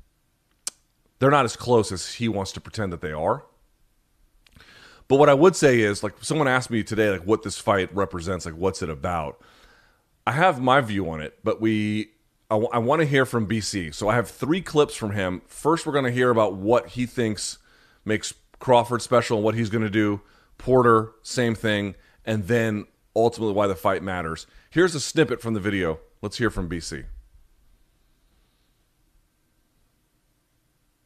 they're 1.19 1.31
not 1.31 1.45
as 1.45 1.57
close 1.57 1.93
as 1.93 2.15
he 2.15 2.29
wants 2.29 2.53
to 2.53 2.61
pretend 2.61 2.93
that 2.93 3.01
they 3.01 3.13
are. 3.13 3.45
But 5.09 5.17
what 5.17 5.29
I 5.29 5.35
would 5.35 5.55
say 5.55 5.81
is, 5.81 6.03
like, 6.03 6.15
someone 6.21 6.49
asked 6.49 6.71
me 6.71 6.83
today, 6.83 7.11
like, 7.11 7.25
what 7.25 7.43
this 7.43 7.59
fight 7.59 7.95
represents, 7.95 8.45
like, 8.45 8.57
what's 8.57 8.83
it 8.83 8.91
about? 8.91 9.41
I 10.27 10.33
have 10.33 10.61
my 10.61 10.81
view 10.81 11.09
on 11.09 11.21
it, 11.21 11.39
but 11.45 11.61
we, 11.61 12.11
I, 12.51 12.55
w- 12.55 12.71
I 12.73 12.79
want 12.79 13.01
to 13.03 13.07
hear 13.07 13.25
from 13.25 13.47
BC. 13.47 13.95
So 13.95 14.09
I 14.09 14.17
have 14.17 14.29
three 14.29 14.61
clips 14.61 14.97
from 14.97 15.13
him. 15.13 15.43
First, 15.47 15.87
we're 15.87 15.93
going 15.93 16.07
to 16.07 16.11
hear 16.11 16.31
about 16.31 16.55
what 16.55 16.89
he 16.89 17.07
thinks 17.07 17.59
makes 18.05 18.35
Crawford 18.59 19.01
special 19.01 19.37
and 19.37 19.45
what 19.45 19.55
he's 19.55 19.71
going 19.71 19.85
to 19.85 19.91
do. 19.91 20.23
Porter, 20.59 21.13
same 21.23 21.55
thing. 21.55 21.95
And 22.25 22.49
then 22.49 22.87
ultimately 23.17 23.55
why 23.55 23.67
the 23.67 23.75
fight 23.75 24.03
matters. 24.03 24.47
Here's 24.71 24.95
a 24.95 25.01
snippet 25.01 25.41
from 25.41 25.55
the 25.55 25.61
video. 25.61 25.99
Let's 26.23 26.39
hear 26.39 26.51
from 26.51 26.69
BC. 26.69 27.05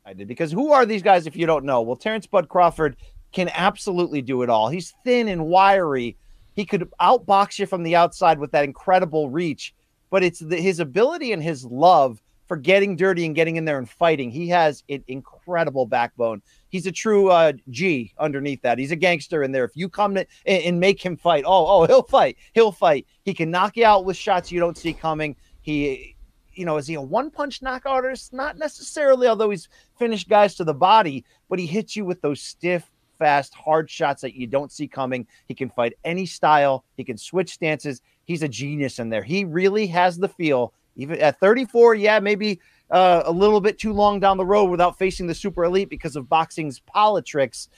I 0.05 0.13
did 0.13 0.27
because 0.27 0.51
who 0.51 0.73
are 0.73 0.85
these 0.85 1.03
guys 1.03 1.27
if 1.27 1.37
you 1.37 1.47
don't 1.47 1.65
know? 1.65 1.83
Well, 1.83 1.97
Terrence 1.97 2.27
Bud 2.27 2.49
Crawford 2.49 2.97
can 3.33 3.49
absolutely 3.55 4.23
do 4.23 4.43
it 4.43 4.51
all. 4.51 4.69
He's 4.69 4.93
thin 5.05 5.29
and 5.29 5.47
wiry. 5.47 6.17
He 6.55 6.65
could 6.65 6.91
outbox 7.01 7.59
you 7.59 7.67
from 7.67 7.85
the 7.85 7.95
outside 7.95 8.39
with 8.39 8.51
that 8.51 8.65
incredible 8.65 9.31
reach, 9.31 9.73
but 10.11 10.25
it's 10.25 10.41
the, 10.41 10.57
his 10.57 10.81
ability 10.81 11.33
and 11.33 11.43
his 11.43 11.65
love 11.65 12.21
for 12.51 12.57
getting 12.57 12.97
dirty 12.97 13.27
and 13.27 13.37
getting 13.37 13.55
in 13.55 13.65
there 13.65 13.79
and 13.79 13.89
fighting. 13.89 14.29
He 14.29 14.49
has 14.49 14.83
an 14.89 15.05
incredible 15.07 15.87
backbone. 15.87 16.43
He's 16.69 16.85
a 16.85 16.91
true 16.91 17.31
uh, 17.31 17.53
G 17.69 18.13
underneath 18.19 18.61
that. 18.63 18.77
He's 18.77 18.91
a 18.91 18.97
gangster 18.97 19.45
in 19.45 19.53
there. 19.53 19.65
If 19.65 19.77
you 19.77 19.89
come 19.89 20.17
to, 20.17 20.27
and, 20.47 20.65
and 20.65 20.81
make 20.81 21.01
him 21.01 21.17
fight, 21.17 21.45
oh, 21.47 21.67
oh, 21.69 21.87
he'll 21.87 22.03
fight. 22.03 22.39
He'll 22.55 22.73
fight. 22.73 23.07
He 23.23 23.35
can 23.35 23.53
knock 23.53 23.77
you 23.77 23.85
out 23.85 24.05
with 24.05 24.17
shots 24.17 24.51
you 24.51 24.59
don't 24.59 24.77
see 24.77 24.93
coming. 24.93 25.37
He 25.61 26.17
you 26.53 26.65
know, 26.65 26.77
is 26.77 26.89
he 26.89 26.95
a 26.95 27.01
one 27.01 27.31
punch 27.31 27.63
knockout 27.63 28.05
artist? 28.05 28.33
Not 28.33 28.59
necessarily, 28.59 29.29
although 29.29 29.51
he's 29.51 29.69
finished 29.97 30.29
guys 30.29 30.57
to 30.57 30.65
the 30.65 30.75
body, 30.75 31.25
but 31.49 31.61
he 31.61 31.67
hits 31.67 31.95
you 31.95 32.05
with 32.05 32.21
those 32.21 32.41
stiff, 32.41 32.91
fast, 33.17 33.55
hard 33.55 33.89
shots 33.89 34.23
that 34.23 34.35
you 34.35 34.49
don't 34.49 34.73
see 34.73 34.89
coming. 34.89 35.25
He 35.47 35.55
can 35.55 35.71
fight 35.71 35.93
any 36.05 36.27
style, 36.27 36.85
he 36.97 37.05
can 37.05 37.17
switch 37.17 37.53
stances. 37.53 38.03
He's 38.25 38.43
a 38.43 38.49
genius 38.49 38.99
in 38.99 39.09
there. 39.09 39.23
He 39.23 39.45
really 39.45 39.87
has 39.89 40.17
the 40.19 40.29
feel, 40.29 40.73
even 40.97 41.21
at 41.21 41.41
34, 41.41 41.95
yeah, 41.95 42.21
maybe 42.21 42.61
uh, 42.91 43.23
a 43.25 43.33
little 43.33 43.61
bit 43.61 43.79
too 43.79 43.93
long 43.93 44.21
down 44.21 44.37
the 44.37 44.45
road 44.45 44.71
without 44.71 44.99
facing 44.99 45.27
the 45.27 45.35
super 45.35 45.65
elite 45.65 45.89
because 45.89 46.17
of 46.17 46.29
boxing's 46.29 46.81
politics. 46.81 47.69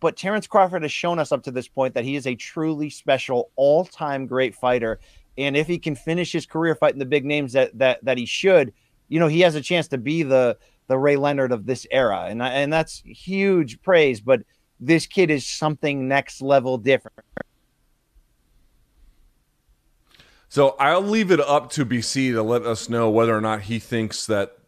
But 0.00 0.16
Terrence 0.16 0.46
Crawford 0.46 0.82
has 0.82 0.92
shown 0.92 1.18
us 1.18 1.30
up 1.30 1.42
to 1.44 1.50
this 1.50 1.68
point 1.68 1.94
that 1.94 2.04
he 2.04 2.16
is 2.16 2.26
a 2.26 2.34
truly 2.34 2.88
special, 2.88 3.50
all 3.56 3.84
time 3.84 4.26
great 4.26 4.54
fighter. 4.54 4.98
And 5.36 5.56
if 5.56 5.66
he 5.66 5.78
can 5.78 5.94
finish 5.94 6.32
his 6.32 6.46
career 6.46 6.74
fighting 6.74 6.98
the 6.98 7.06
big 7.06 7.24
names 7.24 7.52
that 7.52 7.76
that 7.78 8.04
that 8.04 8.18
he 8.18 8.26
should, 8.26 8.72
you 9.08 9.20
know, 9.20 9.28
he 9.28 9.40
has 9.40 9.54
a 9.54 9.60
chance 9.60 9.88
to 9.88 9.98
be 9.98 10.22
the 10.22 10.56
the 10.88 10.98
Ray 10.98 11.16
Leonard 11.16 11.52
of 11.52 11.66
this 11.66 11.86
era, 11.90 12.26
and 12.28 12.42
and 12.42 12.72
that's 12.72 13.02
huge 13.04 13.80
praise. 13.82 14.20
But 14.20 14.42
this 14.80 15.06
kid 15.06 15.30
is 15.30 15.46
something 15.46 16.08
next 16.08 16.40
level 16.40 16.78
different. 16.78 17.20
So 20.50 20.74
I'll 20.80 21.00
leave 21.00 21.30
it 21.30 21.38
up 21.38 21.70
to 21.70 21.86
BC 21.86 22.32
to 22.32 22.42
let 22.42 22.66
us 22.66 22.88
know 22.88 23.08
whether 23.08 23.36
or 23.36 23.40
not 23.40 23.62
he 23.62 23.78
thinks 23.78 24.26
that 24.26 24.58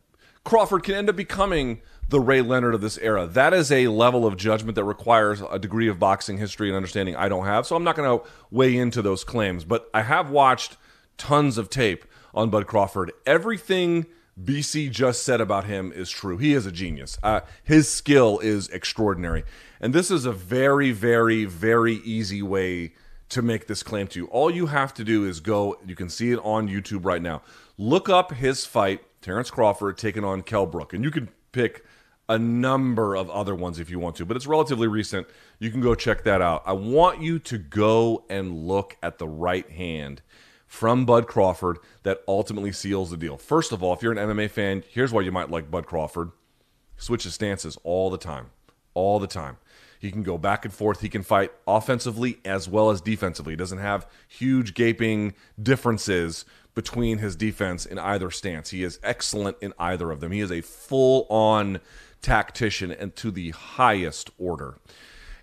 Crawford 0.44 0.84
can 0.84 0.94
end 0.94 1.10
up 1.10 1.16
becoming 1.16 1.82
the 2.08 2.20
Ray 2.20 2.40
Leonard 2.40 2.76
of 2.76 2.80
this 2.80 2.98
era. 2.98 3.26
That 3.26 3.52
is 3.52 3.72
a 3.72 3.88
level 3.88 4.24
of 4.24 4.36
judgment 4.36 4.76
that 4.76 4.84
requires 4.84 5.42
a 5.50 5.58
degree 5.58 5.88
of 5.88 5.98
boxing 5.98 6.38
history 6.38 6.68
and 6.68 6.76
understanding 6.76 7.16
I 7.16 7.28
don't 7.28 7.46
have. 7.46 7.66
So 7.66 7.74
I'm 7.74 7.82
not 7.82 7.96
going 7.96 8.20
to 8.20 8.24
weigh 8.52 8.76
into 8.76 9.02
those 9.02 9.24
claims, 9.24 9.64
but 9.64 9.90
I 9.92 10.02
have 10.02 10.30
watched 10.30 10.76
tons 11.18 11.58
of 11.58 11.68
tape 11.68 12.04
on 12.32 12.48
Bud 12.48 12.68
Crawford. 12.68 13.10
Everything 13.26 14.06
BC 14.40 14.88
just 14.88 15.24
said 15.24 15.40
about 15.40 15.64
him 15.64 15.90
is 15.90 16.10
true. 16.10 16.38
He 16.38 16.54
is 16.54 16.64
a 16.64 16.70
genius. 16.70 17.18
Uh, 17.24 17.40
his 17.64 17.90
skill 17.90 18.38
is 18.38 18.68
extraordinary. 18.68 19.42
And 19.80 19.92
this 19.92 20.12
is 20.12 20.26
a 20.26 20.32
very, 20.32 20.92
very, 20.92 21.44
very 21.44 21.94
easy 21.94 22.40
way 22.40 22.92
to 23.32 23.42
make 23.42 23.66
this 23.66 23.82
claim 23.82 24.06
to 24.08 24.18
you. 24.18 24.26
All 24.26 24.50
you 24.50 24.66
have 24.66 24.92
to 24.94 25.04
do 25.04 25.24
is 25.24 25.40
go, 25.40 25.76
you 25.86 25.96
can 25.96 26.08
see 26.10 26.32
it 26.32 26.38
on 26.42 26.68
YouTube 26.68 27.04
right 27.04 27.22
now. 27.22 27.42
Look 27.78 28.08
up 28.08 28.32
his 28.34 28.66
fight, 28.66 29.00
Terrence 29.22 29.50
Crawford 29.50 29.96
taking 29.96 30.22
on 30.22 30.42
Kell 30.42 30.66
Brook. 30.66 30.92
And 30.92 31.02
you 31.02 31.10
can 31.10 31.30
pick 31.50 31.84
a 32.28 32.38
number 32.38 33.16
of 33.16 33.30
other 33.30 33.54
ones 33.54 33.78
if 33.78 33.88
you 33.88 33.98
want 33.98 34.16
to, 34.16 34.26
but 34.26 34.36
it's 34.36 34.46
relatively 34.46 34.86
recent. 34.86 35.26
You 35.58 35.70
can 35.70 35.80
go 35.80 35.94
check 35.94 36.24
that 36.24 36.42
out. 36.42 36.62
I 36.66 36.74
want 36.74 37.22
you 37.22 37.38
to 37.38 37.58
go 37.58 38.24
and 38.28 38.66
look 38.66 38.96
at 39.02 39.18
the 39.18 39.28
right 39.28 39.68
hand 39.70 40.20
from 40.66 41.06
Bud 41.06 41.26
Crawford 41.26 41.78
that 42.02 42.22
ultimately 42.28 42.72
seals 42.72 43.10
the 43.10 43.16
deal. 43.16 43.38
First 43.38 43.72
of 43.72 43.82
all, 43.82 43.94
if 43.94 44.02
you're 44.02 44.12
an 44.12 44.18
MMA 44.18 44.50
fan, 44.50 44.84
here's 44.90 45.12
why 45.12 45.22
you 45.22 45.32
might 45.32 45.50
like 45.50 45.70
Bud 45.70 45.86
Crawford. 45.86 46.32
Switches 46.98 47.34
stances 47.34 47.78
all 47.82 48.10
the 48.10 48.18
time. 48.18 48.50
All 48.94 49.18
the 49.18 49.26
time. 49.26 49.56
He 50.02 50.10
can 50.10 50.24
go 50.24 50.36
back 50.36 50.64
and 50.64 50.74
forth. 50.74 51.00
He 51.00 51.08
can 51.08 51.22
fight 51.22 51.52
offensively 51.64 52.40
as 52.44 52.68
well 52.68 52.90
as 52.90 53.00
defensively. 53.00 53.52
He 53.52 53.56
doesn't 53.56 53.78
have 53.78 54.04
huge 54.26 54.74
gaping 54.74 55.32
differences 55.62 56.44
between 56.74 57.18
his 57.18 57.36
defense 57.36 57.86
in 57.86 58.00
either 58.00 58.28
stance. 58.28 58.70
He 58.70 58.82
is 58.82 58.98
excellent 59.04 59.58
in 59.60 59.72
either 59.78 60.10
of 60.10 60.18
them. 60.18 60.32
He 60.32 60.40
is 60.40 60.50
a 60.50 60.60
full 60.60 61.28
on 61.30 61.78
tactician 62.20 62.90
and 62.90 63.14
to 63.14 63.30
the 63.30 63.50
highest 63.50 64.30
order. 64.38 64.74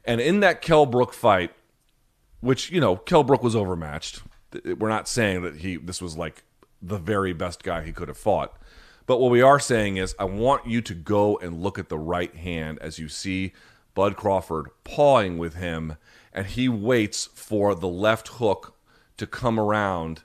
And 0.03 0.19
in 0.19 0.41
that 0.41 0.61
Kell 0.61 0.85
Brook 0.85 1.13
fight, 1.13 1.53
which, 2.41 2.69
you 2.69 2.81
know, 2.81 2.97
Kell 2.97 3.23
Brook 3.23 3.41
was 3.41 3.55
overmatched. 3.55 4.23
We're 4.65 4.89
not 4.89 5.07
saying 5.07 5.41
that 5.43 5.55
he 5.55 5.77
this 5.77 6.01
was 6.01 6.17
like 6.17 6.43
the 6.81 6.97
very 6.97 7.31
best 7.31 7.63
guy 7.63 7.85
he 7.85 7.93
could 7.93 8.09
have 8.09 8.17
fought. 8.17 8.57
But 9.05 9.21
what 9.21 9.31
we 9.31 9.41
are 9.41 9.57
saying 9.57 9.95
is 9.95 10.15
I 10.19 10.25
want 10.25 10.67
you 10.67 10.81
to 10.81 10.93
go 10.93 11.37
and 11.37 11.63
look 11.63 11.79
at 11.79 11.87
the 11.87 11.97
right 11.97 12.35
hand 12.35 12.77
as 12.81 12.99
you 12.99 13.07
see 13.07 13.53
Bud 13.99 14.15
Crawford 14.15 14.69
pawing 14.83 15.37
with 15.37 15.55
him 15.55 15.97
and 16.31 16.45
he 16.45 16.69
waits 16.69 17.29
for 17.33 17.75
the 17.75 17.87
left 17.87 18.29
hook 18.29 18.77
to 19.17 19.27
come 19.27 19.59
around 19.59 20.23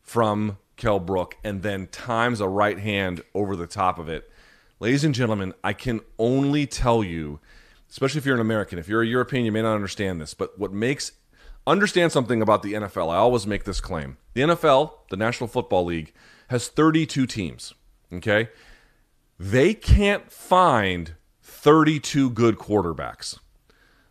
from 0.00 0.56
Kell 0.76 0.98
Brook 0.98 1.36
and 1.44 1.62
then 1.62 1.86
times 1.88 2.40
a 2.40 2.48
right 2.48 2.78
hand 2.78 3.22
over 3.34 3.56
the 3.56 3.66
top 3.66 3.98
of 3.98 4.08
it 4.08 4.30
Ladies 4.80 5.04
and 5.04 5.14
gentlemen, 5.14 5.54
I 5.62 5.72
can 5.72 6.00
only 6.18 6.66
tell 6.66 7.04
you, 7.04 7.40
especially 7.88 8.18
if 8.18 8.26
you're 8.26 8.34
an 8.34 8.40
American, 8.40 8.78
if 8.78 8.88
you're 8.88 9.02
a 9.02 9.06
European, 9.06 9.44
you 9.44 9.52
may 9.52 9.62
not 9.62 9.74
understand 9.74 10.20
this, 10.20 10.34
but 10.34 10.58
what 10.58 10.72
makes 10.72 11.12
understand 11.66 12.12
something 12.12 12.42
about 12.42 12.62
the 12.62 12.74
NFL. 12.74 13.10
I 13.10 13.16
always 13.16 13.46
make 13.46 13.64
this 13.64 13.80
claim. 13.80 14.18
The 14.34 14.42
NFL, 14.42 14.92
the 15.10 15.16
National 15.16 15.48
Football 15.48 15.86
League, 15.86 16.12
has 16.48 16.68
32 16.68 17.26
teams. 17.26 17.72
Okay? 18.12 18.50
They 19.38 19.72
can't 19.72 20.30
find 20.30 21.14
32 21.64 22.28
good 22.28 22.58
quarterbacks. 22.58 23.38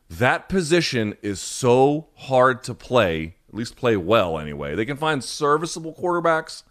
That 0.09 0.49
position 0.49 1.15
is 1.21 1.39
so 1.39 2.07
hard 2.15 2.63
to 2.63 2.73
play, 2.73 3.35
at 3.47 3.53
least 3.53 3.75
play 3.75 3.95
well 3.95 4.39
anyway. 4.39 4.73
They 4.73 4.85
can 4.85 4.97
find 4.97 5.23
serviceable 5.23 5.93
quarterbacks. 5.93 6.63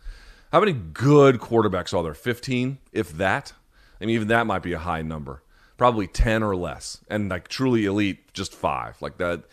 How 0.50 0.58
many 0.58 0.72
good 0.72 1.38
quarterbacks 1.38 1.96
are 1.96 2.02
there? 2.02 2.14
15, 2.14 2.78
if 2.92 3.12
that? 3.12 3.52
I 4.00 4.06
mean, 4.06 4.16
even 4.16 4.26
that 4.26 4.44
might 4.44 4.64
be 4.64 4.72
a 4.72 4.80
high 4.80 5.02
number. 5.02 5.44
Probably 5.76 6.08
10 6.08 6.42
or 6.42 6.56
less. 6.56 6.98
And 7.08 7.28
like 7.28 7.46
truly 7.46 7.84
elite, 7.84 8.32
just 8.32 8.52
five. 8.52 9.00
Like 9.00 9.18
that. 9.18 9.44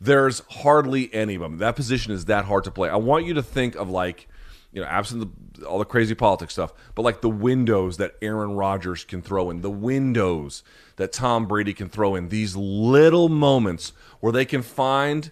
There's 0.00 0.42
hardly 0.50 1.12
any 1.12 1.34
of 1.34 1.40
them. 1.40 1.58
That 1.58 1.74
position 1.74 2.12
is 2.12 2.26
that 2.26 2.44
hard 2.44 2.62
to 2.62 2.70
play. 2.70 2.90
I 2.90 2.96
want 2.96 3.26
you 3.26 3.34
to 3.34 3.42
think 3.42 3.74
of 3.74 3.90
like, 3.90 4.28
you 4.72 4.80
know, 4.82 4.86
absent 4.86 5.20
the, 5.20 5.30
all 5.62 5.78
the 5.78 5.84
crazy 5.84 6.14
politics 6.14 6.52
stuff, 6.52 6.72
but 6.94 7.02
like 7.02 7.20
the 7.20 7.28
windows 7.28 7.96
that 7.96 8.16
Aaron 8.22 8.52
Rodgers 8.52 9.04
can 9.04 9.22
throw 9.22 9.50
in, 9.50 9.60
the 9.60 9.70
windows 9.70 10.62
that 10.96 11.12
Tom 11.12 11.46
Brady 11.46 11.72
can 11.72 11.88
throw 11.88 12.14
in, 12.14 12.28
these 12.28 12.56
little 12.56 13.28
moments 13.28 13.92
where 14.20 14.32
they 14.32 14.44
can 14.44 14.62
find 14.62 15.30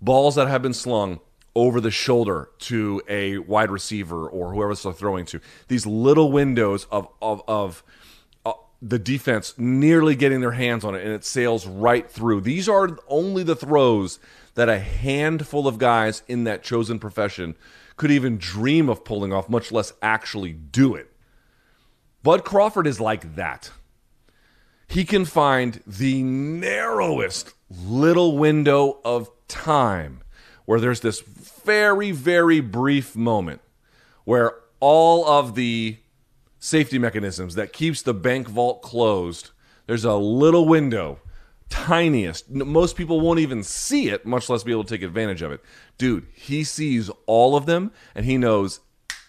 balls 0.00 0.34
that 0.34 0.48
have 0.48 0.62
been 0.62 0.74
slung 0.74 1.20
over 1.54 1.80
the 1.80 1.90
shoulder 1.90 2.50
to 2.58 3.02
a 3.08 3.38
wide 3.38 3.70
receiver 3.70 4.28
or 4.28 4.54
whoever 4.54 4.74
they're 4.74 4.92
throwing 4.92 5.26
to. 5.26 5.40
These 5.68 5.86
little 5.86 6.30
windows 6.30 6.86
of 6.90 7.08
of 7.20 7.42
of 7.48 7.82
uh, 8.46 8.52
the 8.80 8.98
defense 8.98 9.54
nearly 9.58 10.14
getting 10.14 10.40
their 10.40 10.52
hands 10.52 10.84
on 10.84 10.94
it 10.94 11.04
and 11.04 11.12
it 11.12 11.24
sails 11.24 11.66
right 11.66 12.10
through. 12.10 12.42
These 12.42 12.68
are 12.68 12.98
only 13.08 13.42
the 13.42 13.56
throws 13.56 14.18
that 14.54 14.68
a 14.68 14.78
handful 14.78 15.66
of 15.66 15.78
guys 15.78 16.22
in 16.28 16.44
that 16.44 16.62
chosen 16.62 16.98
profession 16.98 17.56
could 18.00 18.10
even 18.10 18.38
dream 18.38 18.88
of 18.88 19.04
pulling 19.04 19.30
off, 19.30 19.50
much 19.50 19.70
less 19.70 19.92
actually 20.00 20.54
do 20.54 20.94
it. 20.94 21.12
Bud 22.22 22.46
Crawford 22.46 22.86
is 22.86 22.98
like 22.98 23.34
that. 23.34 23.72
He 24.88 25.04
can 25.04 25.26
find 25.26 25.82
the 25.86 26.22
narrowest 26.22 27.52
little 27.68 28.38
window 28.38 29.00
of 29.04 29.28
time 29.48 30.22
where 30.64 30.80
there's 30.80 31.00
this 31.00 31.20
very, 31.20 32.10
very 32.10 32.60
brief 32.60 33.14
moment 33.14 33.60
where 34.24 34.54
all 34.80 35.28
of 35.28 35.54
the 35.54 35.98
safety 36.58 36.98
mechanisms 36.98 37.54
that 37.56 37.74
keeps 37.74 38.00
the 38.00 38.14
bank 38.14 38.48
vault 38.48 38.80
closed, 38.80 39.50
there's 39.86 40.06
a 40.06 40.14
little 40.14 40.66
window, 40.66 41.18
tiniest. 41.70 42.50
Most 42.50 42.96
people 42.96 43.20
won't 43.20 43.40
even 43.40 43.62
see 43.62 44.10
it, 44.10 44.26
much 44.26 44.50
less 44.50 44.62
be 44.62 44.72
able 44.72 44.84
to 44.84 44.94
take 44.94 45.02
advantage 45.02 45.40
of 45.40 45.52
it. 45.52 45.62
Dude, 45.96 46.26
he 46.34 46.64
sees 46.64 47.10
all 47.26 47.56
of 47.56 47.64
them 47.64 47.92
and 48.14 48.26
he 48.26 48.36
knows 48.36 48.80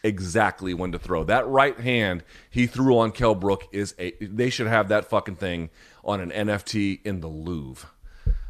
exactly 0.03 0.73
when 0.73 0.91
to 0.91 0.99
throw. 0.99 1.23
That 1.23 1.47
right 1.47 1.79
hand 1.79 2.23
he 2.49 2.67
threw 2.67 2.97
on 2.97 3.11
Kell 3.11 3.35
Brook 3.35 3.67
is 3.71 3.95
a 3.99 4.13
they 4.19 4.49
should 4.49 4.67
have 4.67 4.89
that 4.89 5.05
fucking 5.05 5.35
thing 5.35 5.69
on 6.03 6.19
an 6.19 6.31
NFT 6.31 6.99
in 7.05 7.21
the 7.21 7.27
Louvre. 7.27 7.87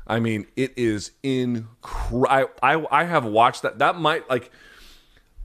I 0.08 0.20
mean, 0.20 0.48
it 0.56 0.74
is 0.78 1.12
incredible. 1.24 2.28
I, 2.30 2.46
I, 2.62 2.86
I 2.92 3.04
have 3.04 3.26
watched 3.26 3.62
that. 3.62 3.80
That 3.80 3.98
might 3.98 4.30
like 4.30 4.52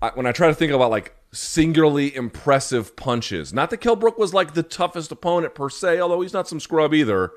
I, 0.00 0.10
when 0.14 0.26
I 0.26 0.32
try 0.32 0.48
to 0.48 0.54
think 0.54 0.72
about 0.72 0.90
like 0.90 1.14
singularly 1.32 2.14
impressive 2.14 2.96
punches, 2.96 3.52
not 3.52 3.70
that 3.70 3.78
Kell 3.78 3.96
Brook 3.96 4.18
was 4.18 4.32
like 4.32 4.54
the 4.54 4.62
toughest 4.62 5.12
opponent 5.12 5.54
per 5.54 5.68
se, 5.68 6.00
although 6.00 6.20
he's 6.20 6.32
not 6.32 6.48
some 6.48 6.60
scrub 6.60 6.94
either. 6.94 7.32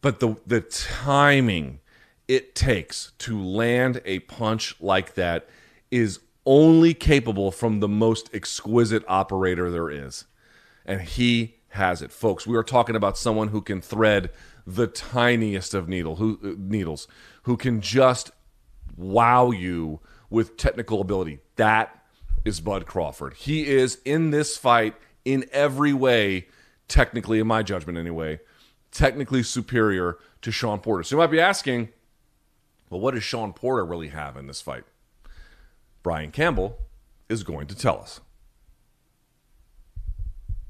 But 0.00 0.20
the 0.20 0.36
the 0.46 0.60
timing 0.60 1.80
it 2.28 2.54
takes 2.54 3.12
to 3.18 3.40
land 3.40 4.00
a 4.04 4.20
punch 4.20 4.74
like 4.80 5.14
that 5.14 5.48
is 5.90 6.20
only 6.44 6.94
capable 6.94 7.50
from 7.50 7.80
the 7.80 7.88
most 7.88 8.30
exquisite 8.34 9.04
operator 9.08 9.70
there 9.70 9.90
is. 9.90 10.24
And 10.84 11.00
he 11.02 11.56
has 11.70 12.02
it. 12.02 12.12
Folks, 12.12 12.46
we 12.46 12.56
are 12.56 12.62
talking 12.62 12.96
about 12.96 13.18
someone 13.18 13.48
who 13.48 13.60
can 13.60 13.80
thread 13.80 14.30
the 14.66 14.86
tiniest 14.86 15.74
of 15.74 15.88
needle 15.88 16.16
who 16.16 16.38
uh, 16.42 16.54
needles, 16.58 17.06
who 17.42 17.56
can 17.56 17.80
just 17.80 18.32
wow 18.96 19.50
you 19.50 20.00
with 20.30 20.56
technical 20.56 21.00
ability. 21.00 21.38
That 21.56 21.96
is 22.44 22.60
Bud 22.60 22.86
Crawford. 22.86 23.34
He 23.34 23.66
is 23.68 23.98
in 24.04 24.30
this 24.30 24.56
fight 24.56 24.94
in 25.24 25.44
every 25.52 25.92
way, 25.92 26.46
technically, 26.88 27.38
in 27.38 27.46
my 27.46 27.62
judgment 27.62 27.98
anyway, 27.98 28.40
technically 28.96 29.42
superior 29.42 30.18
to 30.42 30.50
Shawn 30.50 30.80
Porter. 30.80 31.02
So 31.02 31.16
you 31.16 31.18
might 31.18 31.30
be 31.30 31.40
asking, 31.40 31.90
well, 32.88 33.00
what 33.00 33.14
does 33.14 33.22
Shawn 33.22 33.52
Porter 33.52 33.84
really 33.84 34.08
have 34.08 34.36
in 34.36 34.46
this 34.46 34.60
fight? 34.60 34.84
Brian 36.02 36.30
Campbell 36.30 36.78
is 37.28 37.42
going 37.42 37.66
to 37.66 37.76
tell 37.76 37.98
us. 37.98 38.20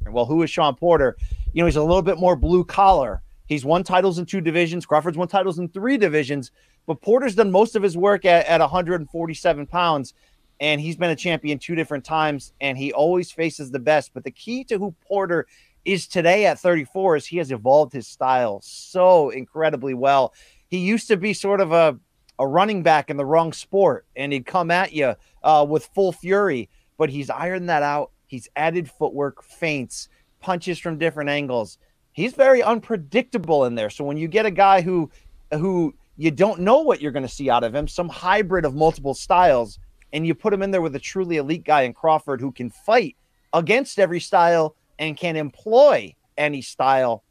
Well, 0.09 0.27
who 0.27 0.43
is 0.43 0.51
Shawn 0.51 0.75
Porter? 0.77 1.17
You 1.53 1.63
know, 1.63 1.67
he's 1.67 1.77
a 1.77 1.83
little 1.83 2.03
bit 2.03 2.19
more 2.19 2.37
blue 2.37 2.65
collar. 2.65 3.23
He's 3.47 3.65
won 3.65 3.85
titles 3.85 4.19
in 4.19 4.27
two 4.27 4.41
divisions. 4.41 4.87
Crawford's 4.87 5.17
won 5.17 5.29
titles 5.29 5.59
in 5.59 5.69
three 5.69 5.97
divisions. 5.97 6.51
But 6.87 7.01
Porter's 7.03 7.35
done 7.35 7.51
most 7.51 7.77
of 7.77 7.83
his 7.83 7.97
work 7.97 8.25
at, 8.25 8.47
at 8.47 8.61
147 8.61 9.67
pounds, 9.67 10.15
and 10.61 10.81
he's 10.81 10.97
been 10.97 11.11
a 11.11 11.17
champion 11.17 11.59
two 11.59 11.75
different 11.75 12.05
times, 12.05 12.53
and 12.61 12.79
he 12.79 12.93
always 12.93 13.31
faces 13.31 13.71
the 13.71 13.79
best. 13.79 14.13
But 14.15 14.25
the 14.25 14.31
key 14.31 14.65
to 14.65 14.79
who 14.79 14.95
Porter 15.07 15.47
is 15.87 16.09
today 16.09 16.47
at 16.47 16.59
34 16.59 17.17
is 17.17 17.27
he 17.27 17.39
has 17.39 17.53
evolved 17.53 17.93
his 17.93 18.09
style 18.09 18.61
so 18.61 19.31
incredibly 19.31 19.95
well. 19.95 20.35
He 20.67 20.79
used 20.79 21.07
to 21.09 21.17
be 21.17 21.33
sort 21.33 21.61
of 21.61 21.71
a, 21.73 21.97
a 22.41 22.47
running 22.47 22.83
back 22.83 23.09
in 23.09 23.17
the 23.17 23.25
wrong 23.25 23.53
sport, 23.53 24.05
and 24.17 24.33
he'd 24.33 24.47
come 24.47 24.73
at 24.73 24.93
you 24.93 25.15
uh, 25.45 25.65
with 25.69 25.87
full 25.95 26.13
fury, 26.13 26.69
but 26.99 27.09
he's 27.09 27.31
ironed 27.31 27.69
that 27.69 27.85
out. 27.85 28.11
He's 28.27 28.49
added 28.57 28.91
footwork, 28.91 29.45
feints, 29.45 30.09
punches 30.41 30.81
from 30.81 30.99
different 30.99 31.31
angles. 31.31 31.79
He's 32.13 32.33
very 32.33 32.63
unpredictable 32.63 33.65
in 33.65 33.77
there. 33.77 33.91
So 33.91 34.05
when 34.05 34.17
you 34.17 34.27
get 34.27 34.45
a 34.45 34.51
guy 34.51 34.81
who 34.81 35.11
who 35.53 35.95
you 36.17 36.33
don't 36.33 36.61
know 36.61 36.81
what 36.81 37.01
you're 37.01 37.13
going 37.13 37.23
to 37.23 37.29
see 37.29 37.49
out 37.49 37.63
of 37.63 37.75
him, 37.75 37.87
some 37.87 38.09
hybrid 38.09 38.65
of 38.65 38.75
multiple 38.75 39.15
styles, 39.15 39.79
and 40.13 40.27
you 40.27 40.35
put 40.35 40.53
him 40.53 40.63
in 40.63 40.73
there 40.73 40.83
with 40.83 40.97
a 40.97 41.01
truly 41.01 41.37
elite 41.37 41.63
guy 41.63 41.83
in 41.83 41.93
Crawford 41.93 42.41
who 42.41 42.51
can 42.51 42.71
fight 42.71 43.17
against 43.53 44.01
every 44.01 44.19
style 44.19 44.75
and 44.99 45.17
can 45.17 45.37
employ 45.37 46.15
any 46.37 46.63
style, 46.63 47.25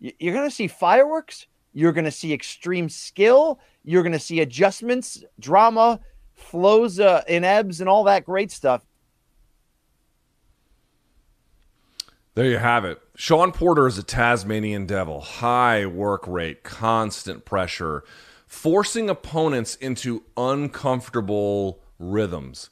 you're 0.00 0.34
going 0.34 0.48
to 0.48 0.54
see 0.54 0.68
fireworks. 0.68 1.46
You're 1.72 1.92
going 1.92 2.04
to 2.04 2.10
see 2.10 2.32
extreme 2.32 2.88
skill. 2.88 3.60
You're 3.84 4.02
going 4.02 4.12
to 4.12 4.18
see 4.18 4.40
adjustments, 4.40 5.22
drama, 5.38 6.00
flows 6.34 7.00
uh, 7.00 7.22
in 7.28 7.44
ebbs, 7.44 7.80
and 7.80 7.88
all 7.88 8.04
that 8.04 8.24
great 8.24 8.50
stuff. 8.50 8.84
There 12.34 12.46
you 12.46 12.58
have 12.58 12.84
it. 12.84 13.00
Shawn 13.16 13.50
Porter 13.50 13.88
is 13.88 13.98
a 13.98 14.02
Tasmanian 14.04 14.86
devil. 14.86 15.20
High 15.20 15.86
work 15.86 16.26
rate, 16.28 16.62
constant 16.62 17.44
pressure, 17.44 18.04
forcing 18.46 19.10
opponents 19.10 19.74
into 19.74 20.22
uncomfortable 20.36 21.80
rhythms. 21.98 22.70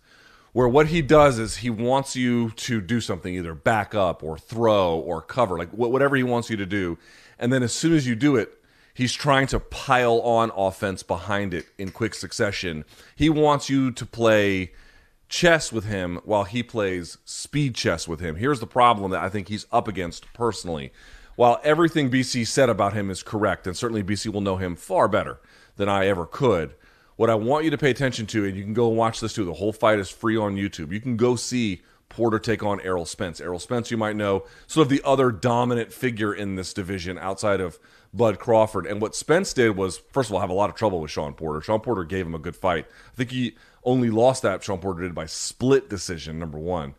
Where 0.57 0.67
what 0.67 0.87
he 0.87 1.03
does 1.03 1.39
is 1.39 1.59
he 1.59 1.69
wants 1.69 2.17
you 2.17 2.49
to 2.53 2.81
do 2.81 3.03
something, 3.03 3.35
either 3.35 3.53
back 3.53 3.95
up 3.95 4.23
or 4.23 4.39
throw 4.39 4.97
or 4.97 5.21
cover, 5.21 5.59
like 5.59 5.69
whatever 5.69 6.17
he 6.17 6.23
wants 6.23 6.49
you 6.49 6.57
to 6.57 6.65
do. 6.65 6.97
And 7.39 7.53
then 7.53 7.63
as 7.63 7.75
soon 7.75 7.93
as 7.93 8.07
you 8.07 8.15
do 8.15 8.37
it, 8.37 8.59
he's 8.95 9.13
trying 9.13 9.49
to 9.49 9.61
pile 9.61 10.19
on 10.23 10.51
offense 10.57 11.03
behind 11.03 11.53
it 11.53 11.67
in 11.77 11.91
quick 11.91 12.15
succession. 12.15 12.87
He 13.15 13.29
wants 13.29 13.69
you 13.69 13.91
to 13.91 14.07
play 14.07 14.73
chess 15.29 15.73
with 15.73 15.85
him 15.85 16.23
while 16.25 16.45
he 16.45 16.63
plays 16.63 17.19
speed 17.27 17.75
chess 17.75 18.09
with 18.09 18.21
him. 18.21 18.37
Here's 18.37 18.61
the 18.61 18.67
problem 18.67 19.11
that 19.11 19.23
I 19.23 19.29
think 19.29 19.49
he's 19.49 19.67
up 19.71 19.87
against 19.87 20.33
personally. 20.33 20.91
While 21.35 21.61
everything 21.65 22.11
BC 22.11 22.47
said 22.47 22.71
about 22.71 22.95
him 22.95 23.11
is 23.11 23.23
correct, 23.23 23.67
and 23.67 23.77
certainly 23.77 24.03
BC 24.03 24.33
will 24.33 24.41
know 24.41 24.57
him 24.57 24.75
far 24.75 25.07
better 25.07 25.39
than 25.77 25.91
I 25.91 26.07
ever 26.07 26.25
could, 26.25 26.75
what 27.17 27.31
I 27.31 27.35
want 27.35 27.65
you 27.65 27.71
to 27.71 27.79
pay 27.79 27.91
attention 27.91 28.27
to, 28.27 28.45
and 28.45 28.57
you 28.57 28.63
can 28.63 28.75
go 28.75 28.89
and 28.89 28.97
watch 28.97 29.21
this 29.21 29.33
too, 29.33 29.45
the 29.45 29.55
whole 29.55 29.73
fight 29.73 29.99
is 29.99 30.11
free 30.11 30.37
on 30.37 30.57
YouTube. 30.57 30.93
You 30.93 31.01
can 31.01 31.17
go 31.17 31.35
see 31.37 31.83
Porter 32.09 32.39
take 32.39 32.63
on 32.63 32.81
Errol 32.83 33.05
Spence. 33.05 33.41
Errol 33.41 33.59
Spence, 33.59 33.91
you 33.91 33.97
might 33.97 34.17
know, 34.17 34.45
sort 34.67 34.85
of 34.85 34.91
the 34.91 35.03
other 35.05 35.31
dominant 35.31 35.93
figure 35.93 36.33
in 36.33 36.55
this 36.55 36.73
division 36.73 37.19
outside 37.19 37.61
of 37.61 37.79
Bud 38.15 38.39
Crawford. 38.39 38.87
And 38.87 39.01
what 39.01 39.15
Spence 39.15 39.53
did 39.53 39.77
was, 39.77 39.99
first 40.13 40.31
of 40.31 40.35
all, 40.35 40.41
have 40.41 40.51
a 40.51 40.55
lot 40.55 40.71
of 40.71 40.77
trouble 40.77 41.01
with 41.01 41.11
Shawn 41.11 41.35
Porter. 41.35 41.61
Shawn 41.61 41.81
Porter 41.81 42.05
gave 42.05 42.27
him 42.27 42.35
a 42.35 42.39
good 42.39 42.57
fight. 42.57 42.87
I 43.13 43.17
think 43.17 43.31
he 43.31 43.57
only 43.83 44.11
lost 44.11 44.43
that 44.43 44.63
Shawn 44.63 44.79
Porter 44.79 45.03
did 45.03 45.15
by 45.15 45.27
split 45.27 45.89
decision. 45.91 46.39
Number 46.39 46.59
one, 46.59 46.95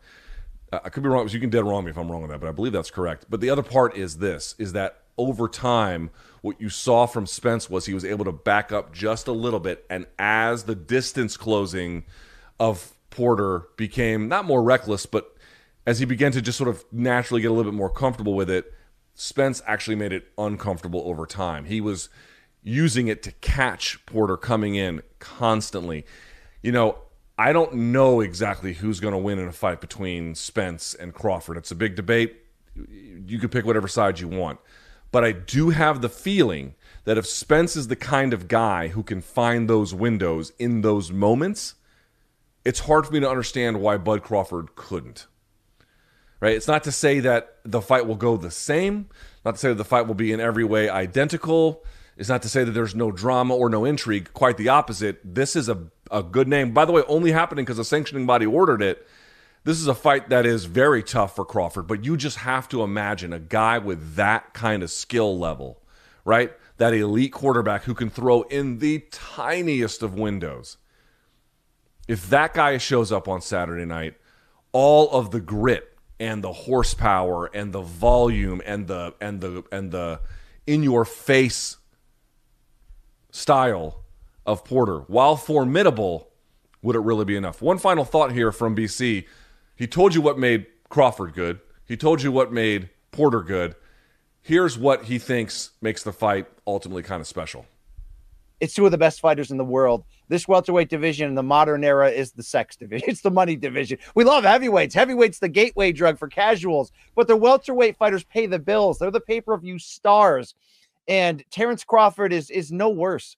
uh, 0.72 0.80
I 0.84 0.88
could 0.90 1.02
be 1.02 1.08
wrong. 1.08 1.28
You 1.28 1.40
can 1.40 1.50
dead 1.50 1.64
wrong 1.64 1.84
me 1.84 1.90
if 1.90 1.98
I'm 1.98 2.10
wrong 2.10 2.22
on 2.22 2.28
that, 2.28 2.40
but 2.40 2.48
I 2.48 2.52
believe 2.52 2.72
that's 2.72 2.90
correct. 2.90 3.26
But 3.30 3.40
the 3.40 3.50
other 3.50 3.62
part 3.62 3.96
is 3.96 4.18
this: 4.18 4.54
is 4.58 4.72
that 4.72 5.02
over 5.16 5.48
time, 5.48 6.10
what 6.42 6.60
you 6.60 6.68
saw 6.68 7.06
from 7.06 7.26
Spence 7.26 7.68
was 7.68 7.86
he 7.86 7.94
was 7.94 8.04
able 8.04 8.24
to 8.24 8.32
back 8.32 8.72
up 8.72 8.92
just 8.92 9.26
a 9.28 9.32
little 9.32 9.60
bit, 9.60 9.84
and 9.90 10.06
as 10.18 10.64
the 10.64 10.74
distance 10.74 11.36
closing 11.36 12.04
of 12.60 12.94
Porter 13.10 13.64
became 13.76 14.28
not 14.28 14.44
more 14.44 14.62
reckless, 14.62 15.06
but 15.06 15.36
as 15.86 15.98
he 15.98 16.04
began 16.04 16.32
to 16.32 16.42
just 16.42 16.58
sort 16.58 16.68
of 16.68 16.84
naturally 16.92 17.40
get 17.40 17.50
a 17.50 17.54
little 17.54 17.72
bit 17.72 17.76
more 17.76 17.90
comfortable 17.90 18.34
with 18.34 18.50
it, 18.50 18.72
Spence 19.14 19.62
actually 19.66 19.96
made 19.96 20.12
it 20.12 20.28
uncomfortable 20.38 21.02
over 21.06 21.26
time. 21.26 21.64
He 21.64 21.80
was 21.80 22.08
using 22.62 23.08
it 23.08 23.22
to 23.22 23.32
catch 23.32 24.04
Porter 24.06 24.36
coming 24.36 24.74
in 24.74 25.02
constantly 25.18 26.04
you 26.62 26.72
know, 26.72 26.98
I 27.38 27.52
don't 27.52 27.74
know 27.74 28.20
exactly 28.20 28.74
who's 28.74 29.00
going 29.00 29.12
to 29.12 29.18
win 29.18 29.38
in 29.38 29.46
a 29.46 29.52
fight 29.52 29.80
between 29.80 30.34
Spence 30.34 30.94
and 30.94 31.14
Crawford. 31.14 31.56
It's 31.56 31.70
a 31.70 31.76
big 31.76 31.94
debate. 31.94 32.36
You 32.74 33.38
can 33.38 33.48
pick 33.48 33.64
whatever 33.64 33.88
side 33.88 34.18
you 34.18 34.28
want. 34.28 34.58
But 35.10 35.24
I 35.24 35.32
do 35.32 35.70
have 35.70 36.00
the 36.00 36.08
feeling 36.08 36.74
that 37.04 37.18
if 37.18 37.26
Spence 37.26 37.76
is 37.76 37.88
the 37.88 37.96
kind 37.96 38.32
of 38.32 38.48
guy 38.48 38.88
who 38.88 39.02
can 39.02 39.20
find 39.20 39.68
those 39.68 39.94
windows 39.94 40.52
in 40.58 40.82
those 40.82 41.10
moments, 41.10 41.74
it's 42.64 42.80
hard 42.80 43.06
for 43.06 43.12
me 43.12 43.20
to 43.20 43.30
understand 43.30 43.80
why 43.80 43.96
Bud 43.96 44.22
Crawford 44.22 44.74
couldn't. 44.74 45.26
Right? 46.40 46.54
It's 46.54 46.68
not 46.68 46.84
to 46.84 46.92
say 46.92 47.20
that 47.20 47.56
the 47.64 47.80
fight 47.80 48.06
will 48.06 48.14
go 48.14 48.36
the 48.36 48.50
same, 48.50 49.08
not 49.44 49.52
to 49.52 49.58
say 49.58 49.68
that 49.68 49.74
the 49.74 49.84
fight 49.84 50.06
will 50.06 50.14
be 50.14 50.32
in 50.32 50.40
every 50.40 50.64
way 50.64 50.88
identical. 50.88 51.84
It's 52.16 52.28
not 52.28 52.42
to 52.42 52.48
say 52.48 52.64
that 52.64 52.72
there's 52.72 52.94
no 52.94 53.10
drama 53.10 53.56
or 53.56 53.68
no 53.70 53.84
intrigue. 53.84 54.30
Quite 54.34 54.56
the 54.56 54.68
opposite. 54.68 55.20
This 55.24 55.56
is 55.56 55.68
a 55.68 55.88
a 56.10 56.22
good 56.22 56.48
name. 56.48 56.72
By 56.72 56.84
the 56.84 56.92
way, 56.92 57.02
only 57.08 57.32
happening 57.32 57.64
because 57.64 57.76
the 57.76 57.84
sanctioning 57.84 58.26
body 58.26 58.46
ordered 58.46 58.82
it. 58.82 59.06
This 59.68 59.80
is 59.80 59.86
a 59.86 59.94
fight 59.94 60.30
that 60.30 60.46
is 60.46 60.64
very 60.64 61.02
tough 61.02 61.36
for 61.36 61.44
Crawford, 61.44 61.86
but 61.86 62.02
you 62.02 62.16
just 62.16 62.38
have 62.38 62.70
to 62.70 62.82
imagine 62.82 63.34
a 63.34 63.38
guy 63.38 63.76
with 63.76 64.14
that 64.14 64.54
kind 64.54 64.82
of 64.82 64.90
skill 64.90 65.38
level, 65.38 65.82
right? 66.24 66.52
That 66.78 66.94
elite 66.94 67.34
quarterback 67.34 67.82
who 67.82 67.92
can 67.92 68.08
throw 68.08 68.44
in 68.44 68.78
the 68.78 69.04
tiniest 69.10 70.02
of 70.02 70.14
windows. 70.14 70.78
If 72.08 72.30
that 72.30 72.54
guy 72.54 72.78
shows 72.78 73.12
up 73.12 73.28
on 73.28 73.42
Saturday 73.42 73.84
night, 73.84 74.14
all 74.72 75.10
of 75.10 75.32
the 75.32 75.40
grit 75.40 75.98
and 76.18 76.42
the 76.42 76.54
horsepower 76.54 77.50
and 77.52 77.70
the 77.70 77.82
volume 77.82 78.62
and 78.64 78.86
the 78.86 79.16
and 79.20 79.42
the 79.42 79.64
and 79.70 79.90
the 79.90 80.22
in 80.66 80.82
your 80.82 81.04
face 81.04 81.76
style 83.30 84.02
of 84.46 84.64
Porter, 84.64 85.00
while 85.08 85.36
formidable, 85.36 86.30
would 86.80 86.96
it 86.96 87.00
really 87.00 87.26
be 87.26 87.36
enough? 87.36 87.60
One 87.60 87.76
final 87.76 88.06
thought 88.06 88.32
here 88.32 88.50
from 88.50 88.74
BC. 88.74 89.26
He 89.78 89.86
told 89.86 90.12
you 90.12 90.20
what 90.20 90.38
made 90.38 90.66
Crawford 90.88 91.34
good. 91.34 91.60
He 91.84 91.96
told 91.96 92.20
you 92.20 92.32
what 92.32 92.52
made 92.52 92.90
Porter 93.12 93.42
good. 93.42 93.76
Here's 94.42 94.76
what 94.76 95.04
he 95.04 95.18
thinks 95.18 95.70
makes 95.80 96.02
the 96.02 96.12
fight 96.12 96.46
ultimately 96.66 97.04
kind 97.04 97.20
of 97.20 97.28
special. 97.28 97.64
It's 98.58 98.74
two 98.74 98.84
of 98.84 98.90
the 98.90 98.98
best 98.98 99.20
fighters 99.20 99.52
in 99.52 99.56
the 99.56 99.64
world. 99.64 100.04
This 100.26 100.48
welterweight 100.48 100.88
division 100.88 101.28
in 101.28 101.36
the 101.36 101.44
modern 101.44 101.84
era 101.84 102.10
is 102.10 102.32
the 102.32 102.42
sex 102.42 102.74
division. 102.74 103.08
It's 103.10 103.20
the 103.20 103.30
money 103.30 103.54
division. 103.54 103.98
We 104.16 104.24
love 104.24 104.42
heavyweights. 104.42 104.96
Heavyweights 104.96 105.38
the 105.38 105.48
gateway 105.48 105.92
drug 105.92 106.18
for 106.18 106.26
casuals, 106.26 106.90
but 107.14 107.28
the 107.28 107.36
welterweight 107.36 107.96
fighters 107.96 108.24
pay 108.24 108.46
the 108.46 108.58
bills. 108.58 108.98
They're 108.98 109.12
the 109.12 109.20
pay-per-view 109.20 109.78
stars. 109.78 110.56
And 111.06 111.44
Terrence 111.50 111.84
Crawford 111.84 112.32
is 112.32 112.50
is 112.50 112.72
no 112.72 112.90
worse 112.90 113.36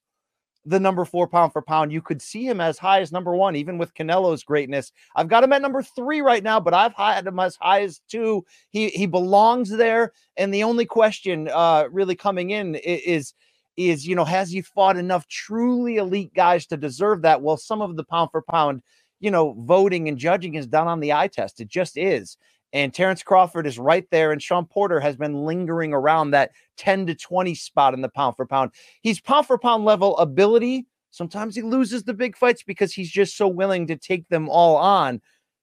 the 0.65 0.79
number 0.79 1.05
four 1.05 1.27
pound 1.27 1.53
for 1.53 1.61
pound. 1.61 1.91
You 1.91 2.01
could 2.01 2.21
see 2.21 2.47
him 2.47 2.61
as 2.61 2.77
high 2.77 3.01
as 3.01 3.11
number 3.11 3.35
one, 3.35 3.55
even 3.55 3.77
with 3.77 3.93
Canelo's 3.93 4.43
greatness. 4.43 4.91
I've 5.15 5.27
got 5.27 5.43
him 5.43 5.53
at 5.53 5.61
number 5.61 5.81
three 5.81 6.21
right 6.21 6.43
now, 6.43 6.59
but 6.59 6.73
I've 6.73 6.93
had 6.93 7.25
him 7.25 7.39
as 7.39 7.55
high 7.55 7.81
as 7.81 8.01
two. 8.07 8.45
He 8.69 8.89
he 8.89 9.05
belongs 9.05 9.69
there. 9.69 10.13
And 10.37 10.53
the 10.53 10.63
only 10.63 10.85
question 10.85 11.49
uh 11.51 11.85
really 11.91 12.15
coming 12.15 12.51
in 12.51 12.75
is 12.75 13.33
is, 13.77 14.05
you 14.05 14.15
know, 14.15 14.25
has 14.25 14.51
he 14.51 14.61
fought 14.61 14.97
enough 14.97 15.27
truly 15.27 15.97
elite 15.97 16.33
guys 16.33 16.65
to 16.67 16.77
deserve 16.77 17.21
that? 17.23 17.41
Well, 17.41 17.57
some 17.57 17.81
of 17.81 17.95
the 17.95 18.03
pound 18.03 18.29
for 18.31 18.41
pound, 18.41 18.83
you 19.19 19.31
know, 19.31 19.55
voting 19.59 20.07
and 20.07 20.17
judging 20.17 20.55
is 20.55 20.67
done 20.67 20.87
on 20.87 20.99
the 20.99 21.13
eye 21.13 21.27
test. 21.27 21.61
It 21.61 21.69
just 21.69 21.97
is. 21.97 22.37
And 22.73 22.93
Terrence 22.93 23.21
Crawford 23.21 23.67
is 23.67 23.77
right 23.77 24.07
there, 24.11 24.31
and 24.31 24.41
Shawn 24.41 24.65
Porter 24.65 24.99
has 24.99 25.17
been 25.17 25.45
lingering 25.45 25.93
around 25.93 26.31
that 26.31 26.51
10 26.77 27.07
to 27.07 27.15
20 27.15 27.53
spot 27.55 27.93
in 27.93 28.01
the 28.01 28.09
pound 28.09 28.37
for 28.37 28.45
pound. 28.45 28.71
He's 29.01 29.19
pound 29.19 29.47
for 29.47 29.57
pound 29.57 29.83
level 29.83 30.17
ability. 30.17 30.85
Sometimes 31.11 31.55
he 31.55 31.61
loses 31.61 32.03
the 32.03 32.13
big 32.13 32.37
fights 32.37 32.63
because 32.63 32.93
he's 32.93 33.11
just 33.11 33.35
so 33.35 33.47
willing 33.47 33.87
to 33.87 33.97
take 33.97 34.27
them 34.29 34.47
all 34.47 34.77
on. 34.77 35.21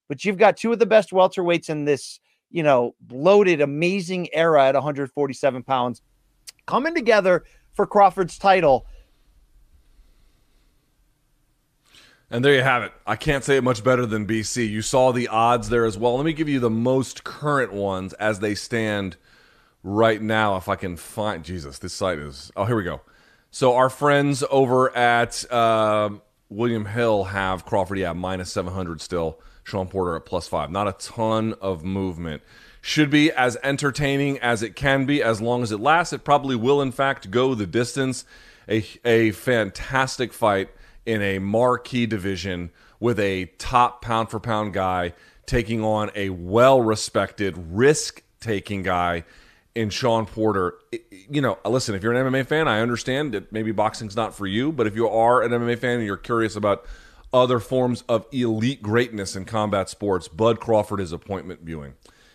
But 0.09 0.25
you've 0.25 0.37
got 0.37 0.57
two 0.57 0.73
of 0.73 0.79
the 0.79 0.87
best 0.87 1.11
welterweights 1.11 1.71
in 1.71 1.87
this, 1.87 2.21
you 2.51 2.63
know, 2.63 2.95
bloated, 3.01 3.63
amazing 3.63 4.29
era 4.35 4.67
at 4.67 4.75
147 4.75 5.63
pounds 5.63 6.03
coming 6.67 6.95
together 6.95 7.45
for 7.73 7.87
Crawford's 7.87 8.39
title. 8.39 8.87
And 12.31 12.45
there 12.45 12.55
you 12.55 12.63
have 12.63 12.83
it. 12.83 12.93
I 13.07 13.17
can't 13.17 13.43
say 13.43 13.57
it 13.57 13.65
much 13.65 13.83
better 13.83 14.05
than 14.05 14.27
BC. 14.27 14.69
You 14.69 14.83
saw 14.83 15.13
the 15.13 15.29
odds 15.29 15.71
there 15.71 15.87
as 15.87 15.97
well. 15.97 16.17
Let 16.17 16.27
me 16.27 16.35
give 16.35 16.49
you 16.49 16.61
the 16.61 16.69
most 16.69 17.25
current 17.25 17.73
ones 17.73 18.13
as 18.15 18.41
they 18.41 18.55
stand 18.55 19.17
right 19.83 20.21
now. 20.21 20.57
If 20.57 20.69
I 20.69 20.77
can 20.77 20.97
find 20.99 21.43
Jesus, 21.43 21.79
this 21.79 21.95
site 21.95 22.19
is. 22.19 22.53
Oh, 22.55 22.67
here 22.67 22.77
we 22.77 22.85
go. 22.85 23.01
So 23.51 23.75
our 23.75 23.89
friends 23.89 24.45
over 24.51 24.95
at 24.95 25.51
uh, 25.51 26.11
William 26.51 26.85
Hill 26.85 27.25
have 27.25 27.65
Crawford, 27.65 27.99
yeah, 27.99 28.13
minus 28.13 28.53
700 28.53 29.01
still. 29.01 29.41
Shawn 29.65 29.89
Porter 29.89 30.17
at 30.17 30.27
plus 30.27 30.49
five. 30.49 30.71
Not 30.71 30.89
a 30.89 30.93
ton 30.93 31.55
of 31.63 31.83
movement. 31.83 32.43
Should 32.83 33.11
be 33.11 33.33
as 33.33 33.57
entertaining 33.63 34.39
as 34.39 34.63
it 34.63 34.77
can 34.77 35.07
be 35.07 35.23
as 35.23 35.41
long 35.41 35.63
as 35.63 35.73
it 35.73 35.81
lasts. 35.81 36.13
It 36.13 36.25
probably 36.25 36.57
will, 36.57 36.81
in 36.83 36.93
fact, 36.93 37.31
go 37.31 37.55
the 37.55 37.67
distance. 37.67 38.25
A, 38.69 38.85
a 39.05 39.31
fantastic 39.31 40.33
fight 40.33 40.69
in 41.09 41.23
a 41.23 41.39
marquee 41.39 42.05
division 42.05 42.71
with 43.01 43.19
a 43.19 43.47
top 43.57 44.03
pound 44.03 44.29
for 44.29 44.39
pound 44.39 44.75
guy 44.75 45.15
taking 45.47 45.83
on 45.83 46.11
a 46.15 46.29
well 46.29 46.83
respected, 46.83 47.57
risk 47.57 48.23
taking 48.41 48.83
guy 48.83 49.25
in 49.75 49.89
Shawn 49.89 50.27
Porter. 50.27 50.75
You 51.31 51.41
know, 51.41 51.59
listen, 51.65 51.95
if 51.95 52.03
you're 52.03 52.13
an 52.13 52.31
MMA 52.31 52.47
fan, 52.47 52.69
I 52.69 52.81
understand 52.81 53.33
that 53.33 53.51
maybe 53.51 53.73
boxing's 53.73 54.17
not 54.17 54.35
for 54.35 54.47
you, 54.47 54.71
but 54.71 54.87
if 54.87 54.95
you 54.95 55.09
are 55.09 55.43
an 55.43 55.51
MMA 55.51 55.79
fan 55.79 55.97
and 55.97 56.05
you're 56.05 56.19
curious 56.19 56.55
about 56.55 56.85
other 57.33 57.59
forms 57.59 58.05
of 58.07 58.27
elite 58.31 58.83
greatness 58.83 59.35
in 59.35 59.47
combat 59.47 59.89
sports, 59.89 60.29
Bud 60.29 60.61
Crawford 60.61 61.01
is 61.01 61.11
appointment 61.11 61.63
viewing. 61.63 61.95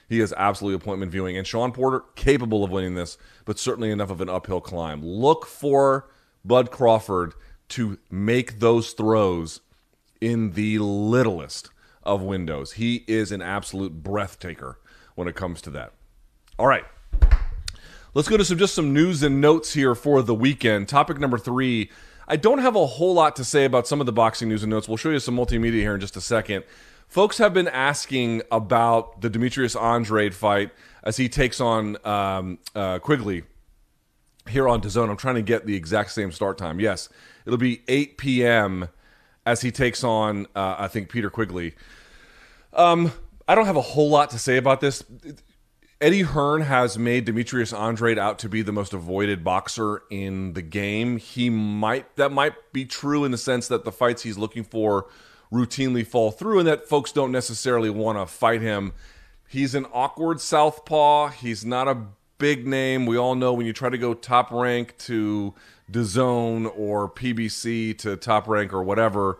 He 0.09 0.19
is 0.19 0.33
absolutely 0.35 0.77
appointment 0.77 1.11
viewing. 1.11 1.37
And 1.37 1.45
Shawn 1.45 1.71
Porter, 1.71 2.03
capable 2.15 2.63
of 2.63 2.71
winning 2.71 2.95
this, 2.95 3.19
but 3.45 3.59
certainly 3.59 3.91
enough 3.91 4.09
of 4.09 4.19
an 4.19 4.29
uphill 4.29 4.61
climb. 4.61 5.05
Look 5.05 5.45
for 5.45 6.09
Bud 6.43 6.71
Crawford 6.71 7.33
to 7.73 7.97
make 8.11 8.59
those 8.59 8.91
throws 8.91 9.61
in 10.21 10.51
the 10.51 10.77
littlest 10.77 11.69
of 12.03 12.21
windows. 12.21 12.73
He 12.73 13.03
is 13.07 13.31
an 13.31 13.41
absolute 13.41 14.03
breathtaker 14.03 14.75
when 15.15 15.27
it 15.27 15.35
comes 15.35 15.59
to 15.63 15.69
that. 15.71 15.93
All 16.59 16.67
right. 16.67 16.85
Let's 18.13 18.27
go 18.27 18.37
to 18.37 18.45
some 18.45 18.59
just 18.59 18.75
some 18.75 18.93
news 18.93 19.23
and 19.23 19.41
notes 19.41 19.73
here 19.73 19.95
for 19.95 20.21
the 20.21 20.35
weekend. 20.35 20.87
Topic 20.87 21.19
number 21.19 21.39
three. 21.39 21.89
I 22.27 22.35
don't 22.35 22.59
have 22.59 22.75
a 22.75 22.85
whole 22.85 23.15
lot 23.15 23.35
to 23.37 23.43
say 23.43 23.65
about 23.65 23.87
some 23.87 23.99
of 23.99 24.05
the 24.05 24.13
boxing 24.13 24.49
news 24.49 24.61
and 24.61 24.69
notes. 24.69 24.87
We'll 24.87 24.97
show 24.97 25.09
you 25.09 25.19
some 25.19 25.35
multimedia 25.35 25.81
here 25.81 25.95
in 25.95 25.99
just 25.99 26.15
a 26.15 26.21
second. 26.21 26.65
Folks 27.07 27.39
have 27.39 27.55
been 27.55 27.67
asking 27.67 28.43
about 28.51 29.21
the 29.21 29.31
Demetrius 29.31 29.75
Andrade 29.75 30.35
fight 30.35 30.69
as 31.03 31.17
he 31.17 31.27
takes 31.27 31.59
on 31.59 31.97
um, 32.05 32.59
uh, 32.75 32.99
Quigley 32.99 33.43
here 34.49 34.67
on 34.67 34.81
DAZN. 34.81 35.09
I'm 35.09 35.17
trying 35.17 35.35
to 35.35 35.41
get 35.41 35.65
the 35.65 35.75
exact 35.75 36.11
same 36.11 36.31
start 36.31 36.57
time. 36.57 36.79
Yes, 36.79 37.09
it'll 37.45 37.57
be 37.57 37.81
8 37.87 38.17
p.m. 38.17 38.89
as 39.45 39.61
he 39.61 39.71
takes 39.71 40.03
on, 40.03 40.47
uh, 40.55 40.75
I 40.77 40.87
think, 40.87 41.09
Peter 41.09 41.29
Quigley. 41.29 41.73
Um, 42.73 43.11
I 43.47 43.55
don't 43.55 43.65
have 43.65 43.75
a 43.75 43.81
whole 43.81 44.09
lot 44.09 44.29
to 44.31 44.39
say 44.39 44.57
about 44.57 44.81
this. 44.81 45.03
Eddie 46.01 46.23
Hearn 46.23 46.63
has 46.63 46.97
made 46.97 47.25
Demetrius 47.25 47.71
Andrade 47.71 48.19
out 48.19 48.37
to 48.39 48.49
be 48.49 48.61
the 48.61 48.73
most 48.73 48.93
avoided 48.93 49.43
boxer 49.43 50.03
in 50.09 50.51
the 50.51 50.61
game. 50.61 51.17
He 51.17 51.49
might 51.49 52.15
that 52.17 52.31
might 52.31 52.73
be 52.73 52.83
true 52.83 53.23
in 53.23 53.31
the 53.31 53.37
sense 53.37 53.69
that 53.69 53.85
the 53.85 53.91
fights 53.91 54.23
he's 54.23 54.37
looking 54.37 54.65
for 54.65 55.07
routinely 55.51 56.05
fall 56.05 56.31
through, 56.31 56.59
and 56.59 56.67
that 56.67 56.89
folks 56.89 57.11
don't 57.11 57.31
necessarily 57.31 57.89
want 57.89 58.17
to 58.17 58.25
fight 58.25 58.61
him. 58.61 58.91
He's 59.47 59.75
an 59.75 59.85
awkward 59.93 60.41
southpaw. 60.41 61.29
He's 61.29 61.63
not 61.63 61.87
a 61.87 61.97
big 62.37 62.67
name. 62.67 63.05
We 63.05 63.17
all 63.17 63.35
know 63.35 63.53
when 63.53 63.65
you 63.65 63.73
try 63.73 63.89
to 63.89 63.97
go 63.97 64.13
top 64.13 64.51
rank 64.51 64.97
to 64.99 65.53
DAZN 65.91 66.71
or 66.77 67.09
PBC 67.09 67.97
to 67.99 68.15
top 68.17 68.47
rank 68.47 68.73
or 68.73 68.83
whatever, 68.83 69.39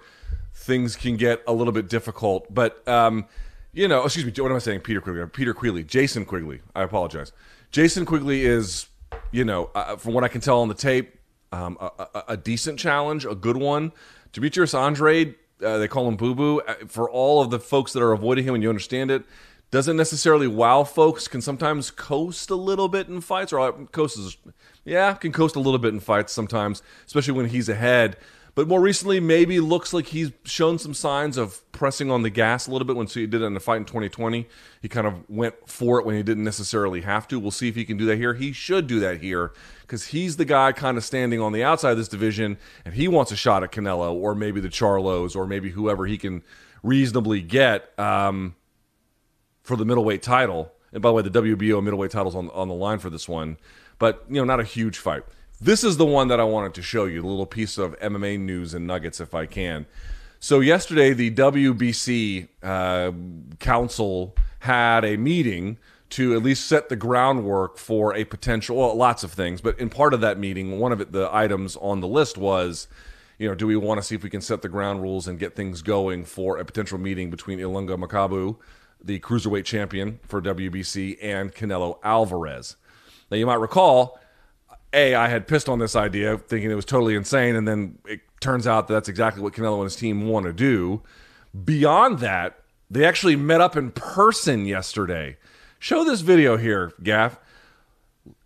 things 0.54 0.96
can 0.96 1.18
get 1.18 1.44
a 1.48 1.54
little 1.54 1.74
bit 1.74 1.90
difficult. 1.90 2.54
But 2.54 2.88
um, 2.88 3.26
you 3.74 3.88
know, 3.88 4.04
excuse 4.06 4.26
me, 4.26 4.32
what 4.42 4.52
am 4.52 4.56
I 4.56 4.60
saying? 4.60 4.82
Peter 4.82 5.02
Quigley, 5.02 5.26
Peter 5.28 5.54
Quigley, 5.54 5.84
Jason 5.84 6.26
Quigley. 6.26 6.62
I 6.76 6.84
apologize. 6.84 7.32
Jason 7.72 8.06
Quigley 8.06 8.46
is, 8.46 8.88
you 9.32 9.44
know, 9.44 9.72
uh, 9.74 9.96
from 9.96 10.14
what 10.14 10.24
I 10.24 10.28
can 10.28 10.42
tell 10.42 10.60
on 10.62 10.68
the 10.68 10.76
tape, 10.76 11.18
um, 11.52 11.78
a, 11.82 11.90
a, 12.00 12.24
a, 12.30 12.38
decent 12.38 12.80
challenge, 12.80 13.26
a 13.26 13.36
good 13.36 13.58
one. 13.58 13.92
Demetrius 14.32 14.74
Andrade, 14.74 15.36
uh, 15.64 15.78
they 15.80 15.88
call 15.88 16.08
him 16.08 16.16
Boo 16.16 16.36
Boo. 16.36 16.62
Uh, 16.62 16.76
for 16.88 17.10
all 17.10 17.42
of 17.42 17.50
the 17.50 17.60
folks 17.60 17.94
that 17.94 18.02
are 18.02 18.12
avoiding 18.12 18.44
him, 18.44 18.54
and 18.54 18.64
you 18.64 18.70
understand 18.70 19.10
it, 19.10 19.24
doesn't 19.74 19.98
necessarily 19.98 20.46
wow 20.46 20.84
folks. 20.84 21.28
Can 21.28 21.42
sometimes 21.42 21.90
coast 21.90 22.52
a 22.52 22.56
little 22.56 22.88
bit 22.88 23.08
in 23.08 23.22
fights, 23.22 23.52
or 23.52 23.60
uh, 23.60 23.72
coast 23.86 24.20
is, 24.20 24.38
yeah, 24.86 25.16
can 25.16 25.32
coast 25.32 25.56
a 25.56 25.60
little 25.60 25.80
bit 25.80 25.96
in 25.96 26.00
fights 26.00 26.32
sometimes, 26.32 26.84
especially 27.08 27.34
when 27.34 27.48
he's 27.48 27.68
ahead. 27.68 28.16
But 28.54 28.68
more 28.68 28.80
recently, 28.80 29.20
maybe 29.20 29.60
looks 29.60 29.92
like 29.92 30.06
he's 30.06 30.32
shown 30.44 30.78
some 30.78 30.94
signs 30.94 31.38
of 31.38 31.60
pressing 31.72 32.12
on 32.12 32.22
the 32.22 32.30
gas 32.30 32.68
a 32.68 32.72
little 32.72 32.86
bit. 32.86 32.96
When 32.96 33.08
he 33.08 33.26
did 33.26 33.42
it 33.42 33.46
in 33.46 33.56
the 33.56 33.60
fight 33.60 33.78
in 33.78 33.86
2020, 33.86 34.48
he 34.80 34.88
kind 34.88 35.08
of 35.08 35.28
went 35.28 35.56
for 35.68 36.00
it 36.00 36.06
when 36.06 36.16
he 36.16 36.22
didn't 36.22 36.44
necessarily 36.44 37.02
have 37.02 37.28
to. 37.30 37.40
We'll 37.40 37.50
see 37.50 37.68
if 37.68 37.74
he 37.74 37.84
can 37.84 37.98
do 37.98 38.06
that 38.06 38.18
here. 38.18 38.36
He 38.36 38.52
should 38.52 38.86
do 38.86 39.00
that 39.00 39.22
here 39.22 39.54
because 39.82 40.06
he's 40.06 40.38
the 40.38 40.46
guy 40.46 40.72
kind 40.72 41.00
of 41.00 41.04
standing 41.04 41.42
on 41.42 41.52
the 41.52 41.64
outside 41.64 41.94
of 41.94 41.98
this 41.98 42.08
division, 42.08 42.60
and 42.86 42.94
he 42.94 43.08
wants 43.08 43.32
a 43.32 43.36
shot 43.36 43.64
at 43.64 43.72
Canelo 43.72 44.14
or 44.14 44.36
maybe 44.36 44.62
the 44.62 44.70
Charlos 44.70 45.36
or 45.36 45.48
maybe 45.48 45.72
whoever 45.72 46.06
he 46.06 46.20
can 46.20 46.44
reasonably 46.84 47.42
get 47.42 47.98
um, 47.98 48.54
for 49.64 49.76
the 49.76 49.86
middleweight 49.86 50.22
title. 50.22 50.72
And 50.92 51.02
by 51.02 51.10
the 51.10 51.14
way, 51.14 51.22
the 51.24 51.42
WBO 51.42 51.84
middleweight 51.84 52.12
title's 52.12 52.36
on 52.36 52.50
on 52.52 52.68
the 52.68 52.74
line 52.76 53.00
for 53.00 53.10
this 53.10 53.28
one, 53.28 53.58
but 53.98 54.24
you 54.30 54.36
know, 54.36 54.44
not 54.44 54.60
a 54.60 54.64
huge 54.64 54.98
fight. 54.98 55.24
This 55.60 55.84
is 55.84 55.98
the 55.98 56.06
one 56.06 56.28
that 56.28 56.40
I 56.40 56.44
wanted 56.44 56.74
to 56.76 56.82
show 56.82 57.06
you, 57.06 57.22
a 57.22 57.28
little 57.28 57.46
piece 57.46 57.78
of 57.78 57.98
MMA 58.00 58.40
news 58.40 58.74
and 58.74 58.86
nuggets 58.86 59.20
if 59.20 59.34
I 59.34 59.46
can. 59.46 59.86
So, 60.40 60.60
yesterday, 60.60 61.14
the 61.14 61.32
WBC 61.32 62.50
uh, 62.62 63.14
Council 63.60 64.36
had 64.60 65.06
a 65.06 65.16
meeting 65.16 65.78
to 66.10 66.36
at 66.36 66.44
least 66.44 66.68
set 66.68 66.90
the 66.90 66.98
groundwork 66.98 67.78
for 67.78 68.14
a 68.14 68.26
potential, 68.26 68.76
well, 68.76 68.94
lots 68.94 69.24
of 69.24 69.32
things, 69.32 69.62
but 69.62 69.80
in 69.80 69.90
part 69.90 70.14
of 70.14 70.22
that 70.22 70.38
meeting, 70.38 70.80
one 70.80 70.92
of 70.92 71.00
it, 71.00 71.12
the 71.12 71.28
items 71.34 71.76
on 71.78 72.02
the 72.02 72.08
list 72.08 72.38
was, 72.38 72.88
you 73.40 73.48
know, 73.48 73.56
do 73.56 73.66
we 73.66 73.76
want 73.76 74.00
to 74.00 74.06
see 74.06 74.16
if 74.16 74.22
we 74.22 74.30
can 74.30 74.42
set 74.42 74.62
the 74.62 74.70
ground 74.70 75.02
rules 75.02 75.28
and 75.28 75.40
get 75.40 75.56
things 75.56 75.82
going 75.82 76.24
for 76.24 76.58
a 76.58 76.66
potential 76.66 76.98
meeting 76.98 77.32
between 77.32 77.60
Ilunga 77.60 77.98
Makabu, 77.98 78.58
the 79.04 79.20
cruiserweight 79.20 79.66
champion 79.66 80.20
for 80.28 80.42
WBC, 80.42 81.18
and 81.22 81.54
Canelo 81.54 82.00
Alvarez? 82.04 82.76
Now, 83.30 83.38
you 83.38 83.46
might 83.46 83.56
recall 83.56 84.20
a, 84.94 85.16
I 85.16 85.28
had 85.28 85.48
pissed 85.48 85.68
on 85.68 85.80
this 85.80 85.96
idea, 85.96 86.38
thinking 86.38 86.70
it 86.70 86.76
was 86.76 86.86
totally 86.86 87.16
insane, 87.16 87.56
and 87.56 87.68
then 87.68 87.98
it 88.06 88.22
turns 88.40 88.68
out 88.68 88.88
that 88.88 88.94
that's 88.94 89.10
exactly 89.10 89.42
what 89.42 89.54
Canelo 89.54 89.76
and 89.76 89.86
his 89.86 89.96
team 89.96 90.28
want 90.28 90.46
to 90.46 90.54
do. 90.54 91.02
Beyond 91.66 92.20
that, 92.20 92.60
they 92.90 93.06
actually 93.06 93.36
met 93.36 93.62
up 93.62 93.76
in 93.76 93.92
person 93.92 94.66
yesterday. 94.66 95.38
Show 95.80 96.04
this 96.04 96.22
video 96.22 96.58
here, 96.58 96.94
Gaff. 97.02 97.40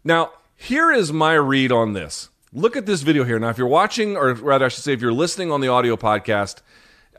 Now, 0.03 0.31
here 0.55 0.91
is 0.91 1.11
my 1.11 1.33
read 1.33 1.71
on 1.71 1.93
this. 1.93 2.29
Look 2.53 2.75
at 2.75 2.85
this 2.85 3.01
video 3.01 3.25
here. 3.25 3.37
Now, 3.39 3.49
if 3.49 3.57
you're 3.57 3.67
watching, 3.67 4.15
or 4.15 4.33
rather, 4.33 4.65
I 4.65 4.69
should 4.69 4.83
say, 4.83 4.93
if 4.93 5.01
you're 5.01 5.13
listening 5.13 5.51
on 5.51 5.61
the 5.61 5.67
audio 5.67 5.97
podcast, 5.97 6.61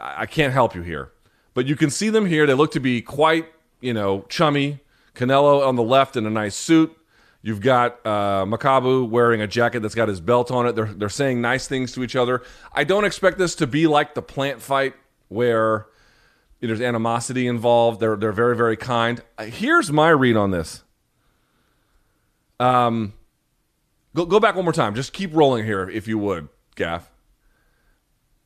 I 0.00 0.26
can't 0.26 0.52
help 0.52 0.74
you 0.74 0.82
here. 0.82 1.12
But 1.54 1.66
you 1.66 1.76
can 1.76 1.90
see 1.90 2.08
them 2.10 2.26
here. 2.26 2.46
They 2.46 2.54
look 2.54 2.72
to 2.72 2.80
be 2.80 3.02
quite, 3.02 3.46
you 3.80 3.92
know, 3.92 4.24
chummy. 4.28 4.80
Canelo 5.14 5.66
on 5.66 5.76
the 5.76 5.82
left 5.82 6.16
in 6.16 6.26
a 6.26 6.30
nice 6.30 6.54
suit. 6.54 6.96
You've 7.42 7.60
got 7.60 8.04
uh, 8.04 8.44
Makabu 8.44 9.08
wearing 9.08 9.40
a 9.40 9.46
jacket 9.46 9.80
that's 9.80 9.94
got 9.94 10.08
his 10.08 10.20
belt 10.20 10.50
on 10.50 10.66
it. 10.66 10.74
They're 10.74 10.86
they're 10.86 11.08
saying 11.08 11.40
nice 11.40 11.68
things 11.68 11.92
to 11.92 12.02
each 12.02 12.16
other. 12.16 12.42
I 12.72 12.84
don't 12.84 13.04
expect 13.04 13.38
this 13.38 13.54
to 13.56 13.66
be 13.66 13.86
like 13.86 14.14
the 14.14 14.22
plant 14.22 14.60
fight 14.60 14.94
where 15.28 15.86
there's 16.60 16.80
animosity 16.80 17.46
involved. 17.46 18.00
They're 18.00 18.16
they're 18.16 18.32
very 18.32 18.56
very 18.56 18.76
kind. 18.76 19.22
Uh, 19.36 19.44
here's 19.44 19.92
my 19.92 20.10
read 20.10 20.36
on 20.36 20.50
this. 20.50 20.82
Um, 22.58 23.12
go 24.14 24.26
go 24.26 24.40
back 24.40 24.56
one 24.56 24.64
more 24.64 24.72
time. 24.72 24.96
Just 24.96 25.12
keep 25.12 25.34
rolling 25.34 25.64
here, 25.64 25.88
if 25.88 26.08
you 26.08 26.18
would, 26.18 26.48
Gaff. 26.74 27.10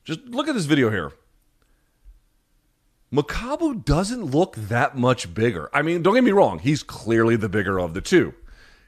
Just 0.05 0.21
look 0.27 0.49
at 0.49 0.55
this 0.55 0.67
video 0.67 0.91
here. 0.91 1.13
Makabu 3.13 3.85
doesn't 3.85 4.25
look 4.25 4.57
that 4.57 4.97
much 4.97 5.35
bigger. 5.35 5.69
I 5.75 5.83
mean, 5.83 6.03
don't 6.03 6.15
get 6.15 6.25
me 6.25 6.31
wrong, 6.31 6.59
he's 6.61 6.83
clearly 6.83 7.37
the 7.37 7.49
bigger 7.49 7.79
of 7.79 7.95
the 7.95 8.01
two. 8.01 8.35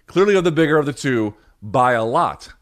Clearly, 0.07 0.35
of 0.37 0.45
the 0.45 0.53
bigger 0.53 0.77
of 0.79 0.87
the 0.87 0.93
two 0.93 1.35
by 1.63 1.93
a 1.93 2.05
lot. 2.05 2.53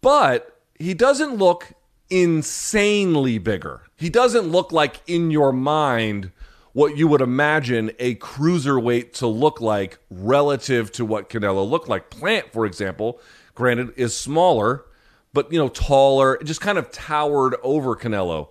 but 0.00 0.60
he 0.78 0.94
doesn't 0.94 1.34
look 1.36 1.72
insanely 2.10 3.38
bigger. 3.38 3.82
He 3.96 4.08
doesn't 4.08 4.48
look 4.48 4.72
like 4.72 5.02
in 5.06 5.30
your 5.30 5.52
mind 5.52 6.30
what 6.72 6.96
you 6.96 7.08
would 7.08 7.20
imagine 7.20 7.90
a 7.98 8.14
cruiserweight 8.16 9.12
to 9.14 9.26
look 9.26 9.60
like 9.60 9.98
relative 10.10 10.92
to 10.92 11.04
what 11.04 11.28
Canelo 11.28 11.68
looked 11.68 11.88
like. 11.88 12.10
Plant, 12.10 12.52
for 12.52 12.64
example, 12.64 13.20
granted, 13.54 13.92
is 13.96 14.16
smaller, 14.16 14.84
but 15.32 15.52
you 15.52 15.58
know, 15.58 15.68
taller, 15.68 16.38
just 16.44 16.60
kind 16.60 16.78
of 16.78 16.90
towered 16.92 17.56
over 17.62 17.96
Canelo. 17.96 18.48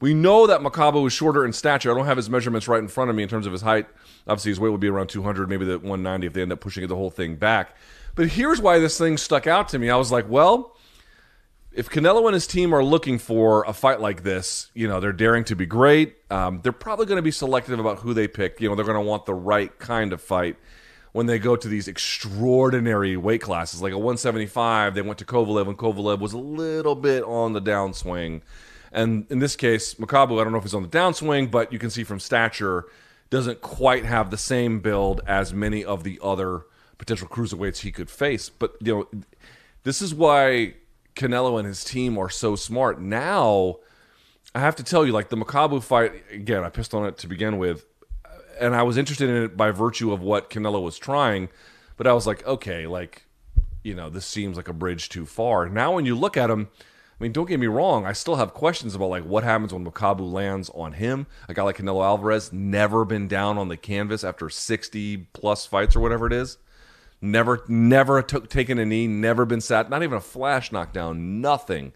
We 0.00 0.12
know 0.12 0.46
that 0.46 0.60
Makabu 0.60 1.06
is 1.06 1.12
shorter 1.12 1.44
in 1.44 1.52
stature. 1.52 1.90
I 1.90 1.96
don't 1.96 2.06
have 2.06 2.18
his 2.18 2.28
measurements 2.28 2.68
right 2.68 2.80
in 2.80 2.88
front 2.88 3.08
of 3.08 3.16
me 3.16 3.22
in 3.22 3.28
terms 3.28 3.46
of 3.46 3.52
his 3.52 3.62
height. 3.62 3.86
Obviously, 4.26 4.50
his 4.50 4.60
weight 4.60 4.70
would 4.70 4.80
be 4.80 4.88
around 4.88 5.08
200, 5.08 5.48
maybe 5.48 5.64
the 5.64 5.78
190 5.78 6.26
if 6.26 6.32
they 6.34 6.42
end 6.42 6.52
up 6.52 6.60
pushing 6.60 6.86
the 6.86 6.96
whole 6.96 7.10
thing 7.10 7.36
back. 7.36 7.74
But 8.14 8.28
here's 8.28 8.60
why 8.60 8.78
this 8.78 8.98
thing 8.98 9.16
stuck 9.16 9.46
out 9.46 9.68
to 9.70 9.78
me. 9.78 9.88
I 9.88 9.96
was 9.96 10.12
like, 10.12 10.28
well, 10.28 10.76
if 11.72 11.90
Canelo 11.90 12.24
and 12.24 12.34
his 12.34 12.46
team 12.46 12.74
are 12.74 12.82
looking 12.82 13.18
for 13.18 13.64
a 13.64 13.72
fight 13.72 14.00
like 14.00 14.22
this, 14.22 14.70
you 14.74 14.88
know, 14.88 15.00
they're 15.00 15.12
daring 15.12 15.44
to 15.44 15.54
be 15.54 15.66
great. 15.66 16.16
Um, 16.30 16.60
they're 16.62 16.72
probably 16.72 17.06
going 17.06 17.16
to 17.16 17.22
be 17.22 17.30
selective 17.30 17.78
about 17.78 17.98
who 17.98 18.14
they 18.14 18.28
pick. 18.28 18.60
You 18.60 18.68
know, 18.68 18.74
they're 18.74 18.84
going 18.84 18.96
to 18.96 19.02
want 19.02 19.26
the 19.26 19.34
right 19.34 19.78
kind 19.78 20.12
of 20.12 20.20
fight 20.22 20.56
when 21.12 21.26
they 21.26 21.38
go 21.38 21.56
to 21.56 21.68
these 21.68 21.88
extraordinary 21.88 23.16
weight 23.16 23.42
classes. 23.42 23.82
Like 23.82 23.92
a 23.92 23.98
175, 23.98 24.94
they 24.94 25.02
went 25.02 25.18
to 25.18 25.24
Kovalev, 25.24 25.68
and 25.68 25.76
Kovalev 25.76 26.18
was 26.18 26.32
a 26.32 26.38
little 26.38 26.94
bit 26.94 27.22
on 27.24 27.52
the 27.52 27.60
downswing. 27.60 28.40
And 28.96 29.26
in 29.28 29.40
this 29.40 29.56
case, 29.56 29.94
Makabu, 29.94 30.40
I 30.40 30.44
don't 30.44 30.52
know 30.52 30.58
if 30.58 30.64
he's 30.64 30.74
on 30.74 30.82
the 30.82 30.88
downswing, 30.88 31.50
but 31.50 31.70
you 31.70 31.78
can 31.78 31.90
see 31.90 32.02
from 32.02 32.18
stature, 32.18 32.86
doesn't 33.28 33.60
quite 33.60 34.06
have 34.06 34.30
the 34.30 34.38
same 34.38 34.80
build 34.80 35.20
as 35.26 35.52
many 35.52 35.84
of 35.84 36.02
the 36.02 36.18
other 36.22 36.62
potential 36.96 37.28
cruiserweights 37.28 37.80
he 37.80 37.92
could 37.92 38.08
face. 38.08 38.48
But 38.48 38.74
you 38.80 38.94
know, 39.12 39.20
this 39.82 40.00
is 40.00 40.14
why 40.14 40.76
Canelo 41.14 41.58
and 41.58 41.68
his 41.68 41.84
team 41.84 42.16
are 42.16 42.30
so 42.30 42.56
smart. 42.56 42.98
Now, 42.98 43.76
I 44.54 44.60
have 44.60 44.76
to 44.76 44.82
tell 44.82 45.04
you, 45.04 45.12
like 45.12 45.28
the 45.28 45.36
Makabu 45.36 45.82
fight 45.82 46.12
again, 46.32 46.64
I 46.64 46.70
pissed 46.70 46.94
on 46.94 47.04
it 47.04 47.18
to 47.18 47.28
begin 47.28 47.58
with, 47.58 47.84
and 48.58 48.74
I 48.74 48.82
was 48.82 48.96
interested 48.96 49.28
in 49.28 49.36
it 49.42 49.58
by 49.58 49.72
virtue 49.72 50.10
of 50.10 50.22
what 50.22 50.48
Canelo 50.48 50.82
was 50.82 50.98
trying, 50.98 51.50
but 51.98 52.06
I 52.06 52.14
was 52.14 52.26
like, 52.26 52.46
okay, 52.46 52.86
like 52.86 53.26
you 53.82 53.94
know, 53.94 54.08
this 54.08 54.24
seems 54.24 54.56
like 54.56 54.68
a 54.68 54.72
bridge 54.72 55.10
too 55.10 55.26
far. 55.26 55.68
Now, 55.68 55.92
when 55.94 56.06
you 56.06 56.16
look 56.16 56.38
at 56.38 56.48
him 56.48 56.68
I 57.18 57.24
mean, 57.24 57.32
don't 57.32 57.48
get 57.48 57.58
me 57.58 57.66
wrong. 57.66 58.04
I 58.04 58.12
still 58.12 58.36
have 58.36 58.52
questions 58.52 58.94
about 58.94 59.08
like 59.08 59.24
what 59.24 59.42
happens 59.42 59.72
when 59.72 59.86
Makabu 59.86 60.30
lands 60.30 60.70
on 60.74 60.92
him. 60.92 61.26
A 61.48 61.54
guy 61.54 61.62
like 61.62 61.78
Canelo 61.78 62.04
Alvarez 62.04 62.52
never 62.52 63.06
been 63.06 63.26
down 63.26 63.56
on 63.56 63.68
the 63.68 63.76
canvas 63.76 64.22
after 64.22 64.50
sixty 64.50 65.16
plus 65.32 65.64
fights 65.64 65.96
or 65.96 66.00
whatever 66.00 66.26
it 66.26 66.32
is. 66.34 66.58
Never, 67.22 67.64
never 67.68 68.20
took 68.20 68.50
taken 68.50 68.78
a 68.78 68.84
knee. 68.84 69.06
Never 69.06 69.46
been 69.46 69.62
sat. 69.62 69.88
Not 69.88 70.02
even 70.02 70.18
a 70.18 70.20
flash 70.20 70.70
knockdown. 70.70 71.40
Nothing. 71.40 71.94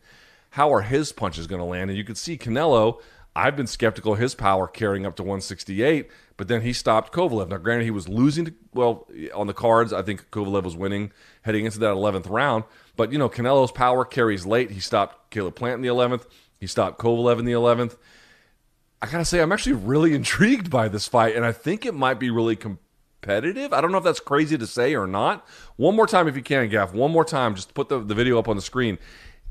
How 0.51 0.73
are 0.73 0.81
his 0.81 1.13
punches 1.13 1.47
going 1.47 1.61
to 1.61 1.67
land? 1.67 1.91
And 1.91 1.99
you 1.99 2.05
could 2.05 2.19
see 2.19 2.39
Canelo. 2.39 3.01
I've 3.37 3.57
been 3.57 3.69
skeptical 3.69 4.15
of 4.15 4.19
his 4.19 4.35
power 4.35 4.67
carrying 4.67 5.07
up 5.07 5.15
to 5.17 5.23
168, 5.23 6.11
but 6.37 6.49
then 6.49 6.63
he 6.63 6.73
stopped 6.73 7.13
Kovalev. 7.13 7.49
Now, 7.49 7.59
granted, 7.59 7.85
he 7.85 7.93
was 7.93 8.09
losing 8.09 8.47
to, 8.47 8.55
well, 8.75 9.07
on 9.33 9.47
the 9.47 9.55
cards, 9.55 9.93
I 9.93 10.03
think 10.03 10.31
Kovalev 10.31 10.65
was 10.65 10.77
winning 10.77 11.13
heading 11.43 11.65
into 11.65 11.79
that 11.79 11.95
11th 11.95 12.29
round. 12.29 12.65
But, 13.01 13.13
you 13.13 13.19
know, 13.19 13.31
Canelo's 13.31 13.73
power 13.73 14.05
carries 14.05 14.45
late. 14.45 14.71
He 14.71 14.81
stopped 14.81 15.31
Caleb 15.31 15.57
Plant 15.57 15.77
in 15.77 15.81
the 15.81 15.89
11th, 15.89 16.27
he 16.59 16.67
stopped 16.67 17.01
Kovalev 17.01 17.39
in 17.39 17.47
the 17.47 17.53
11th. 17.53 17.97
I 19.01 19.07
got 19.07 19.17
to 19.17 19.25
say, 19.25 19.41
I'm 19.41 19.53
actually 19.53 19.73
really 19.73 20.13
intrigued 20.21 20.69
by 20.69 20.89
this 20.89 21.09
fight, 21.09 21.35
and 21.35 21.43
I 21.43 21.53
think 21.53 21.87
it 21.87 21.95
might 21.95 22.21
be 22.21 22.29
really 22.29 22.57
competitive. 22.57 23.73
I 23.73 23.81
don't 23.81 23.91
know 23.91 23.97
if 23.97 24.05
that's 24.05 24.21
crazy 24.21 24.59
to 24.59 24.67
say 24.67 24.95
or 24.95 25.07
not. 25.07 25.49
One 25.77 25.97
more 25.97 26.07
time, 26.07 26.29
if 26.29 26.37
you 26.37 26.43
can, 26.43 26.69
Gaff. 26.69 26.93
One 26.93 27.11
more 27.11 27.25
time, 27.25 27.55
just 27.55 27.73
put 27.73 27.89
the, 27.89 28.01
the 28.01 28.15
video 28.15 28.39
up 28.39 28.49
on 28.49 28.57
the 28.57 28.61
screen. 28.61 28.99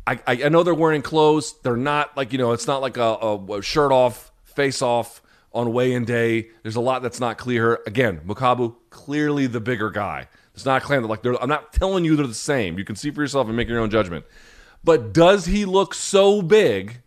I, 0.05 0.19
I, 0.27 0.43
I 0.43 0.49
know 0.49 0.61
they're 0.61 0.75
wearing 0.75 1.01
clothes. 1.01 1.55
They're 1.63 1.75
not 1.75 2.15
like, 2.15 2.31
you 2.31 2.37
know, 2.37 2.51
it's 2.51 2.67
not 2.67 2.83
like 2.83 2.97
a, 2.97 3.01
a, 3.01 3.53
a 3.57 3.61
shirt 3.63 3.91
off, 3.91 4.31
face 4.43 4.83
off 4.83 5.23
on 5.53 5.73
weigh-in 5.73 6.05
day. 6.05 6.49
There's 6.61 6.75
a 6.75 6.81
lot 6.81 7.01
that's 7.01 7.19
not 7.19 7.39
clear. 7.39 7.79
Again, 7.87 8.21
Makabu 8.27 8.75
clearly 8.91 9.47
the 9.47 9.59
bigger 9.59 9.89
guy. 9.89 10.27
It's 10.59 10.65
not 10.65 10.83
claimed 10.83 11.05
that 11.05 11.07
like 11.07 11.21
they're, 11.21 11.41
I'm 11.41 11.49
not 11.49 11.71
telling 11.71 12.03
you 12.03 12.15
they're 12.15 12.27
the 12.27 12.33
same. 12.33 12.77
You 12.77 12.83
can 12.83 12.95
see 12.97 13.11
for 13.11 13.21
yourself 13.21 13.47
and 13.47 13.55
make 13.55 13.69
your 13.69 13.79
own 13.79 13.89
judgment. 13.89 14.25
But 14.83 15.13
does 15.13 15.45
he 15.45 15.63
look 15.63 15.93
so 15.93 16.41
big 16.41 17.01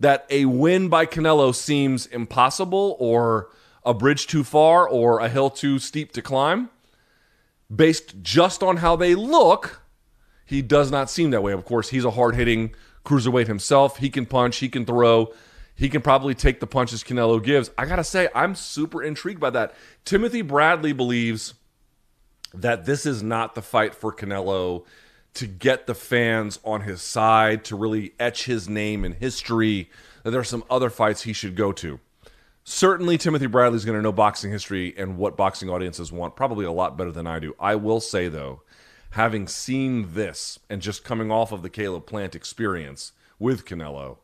that 0.00 0.26
a 0.28 0.44
win 0.44 0.88
by 0.88 1.06
Canelo 1.06 1.54
seems 1.54 2.04
impossible 2.06 2.96
or 2.98 3.48
a 3.84 3.94
bridge 3.94 4.26
too 4.26 4.44
far 4.44 4.86
or 4.86 5.20
a 5.20 5.28
hill 5.30 5.48
too 5.48 5.78
steep 5.78 6.12
to 6.12 6.20
climb? 6.20 6.68
Based 7.74 8.22
just 8.22 8.62
on 8.62 8.76
how 8.76 8.96
they 8.96 9.14
look, 9.14 9.80
he 10.44 10.60
does 10.60 10.90
not 10.90 11.10
seem 11.10 11.30
that 11.30 11.42
way. 11.42 11.52
Of 11.52 11.64
course, 11.64 11.88
he's 11.88 12.04
a 12.04 12.10
hard-hitting 12.10 12.74
cruiserweight 13.04 13.46
himself. 13.46 13.96
He 13.96 14.10
can 14.10 14.26
punch, 14.26 14.58
he 14.58 14.68
can 14.68 14.84
throw. 14.84 15.32
He 15.74 15.88
can 15.88 16.00
probably 16.00 16.34
take 16.34 16.60
the 16.60 16.66
punches 16.66 17.02
Canelo 17.02 17.42
gives. 17.42 17.70
I 17.76 17.86
got 17.86 17.96
to 17.96 18.04
say, 18.04 18.28
I'm 18.34 18.54
super 18.54 19.02
intrigued 19.02 19.40
by 19.40 19.50
that. 19.50 19.74
Timothy 20.04 20.42
Bradley 20.42 20.92
believes 20.92 21.54
that 22.62 22.84
this 22.84 23.06
is 23.06 23.22
not 23.22 23.54
the 23.54 23.62
fight 23.62 23.94
for 23.94 24.12
Canelo 24.12 24.84
to 25.34 25.46
get 25.46 25.86
the 25.86 25.94
fans 25.94 26.58
on 26.64 26.80
his 26.82 27.02
side, 27.02 27.64
to 27.66 27.76
really 27.76 28.14
etch 28.18 28.46
his 28.46 28.68
name 28.68 29.04
in 29.04 29.12
history, 29.12 29.90
that 30.22 30.30
there 30.30 30.40
are 30.40 30.44
some 30.44 30.64
other 30.70 30.88
fights 30.88 31.22
he 31.22 31.32
should 31.32 31.54
go 31.54 31.72
to. 31.72 32.00
Certainly, 32.64 33.18
Timothy 33.18 33.46
Bradley's 33.46 33.84
going 33.84 33.98
to 33.98 34.02
know 34.02 34.12
boxing 34.12 34.50
history 34.50 34.94
and 34.96 35.18
what 35.18 35.36
boxing 35.36 35.68
audiences 35.68 36.10
want 36.10 36.34
probably 36.34 36.64
a 36.64 36.72
lot 36.72 36.96
better 36.96 37.12
than 37.12 37.26
I 37.26 37.38
do. 37.38 37.54
I 37.60 37.76
will 37.76 38.00
say, 38.00 38.28
though, 38.28 38.62
having 39.10 39.46
seen 39.46 40.14
this 40.14 40.58
and 40.68 40.82
just 40.82 41.04
coming 41.04 41.30
off 41.30 41.52
of 41.52 41.62
the 41.62 41.70
Caleb 41.70 42.06
Plant 42.06 42.34
experience 42.34 43.12
with 43.38 43.66
Canelo, 43.66 44.18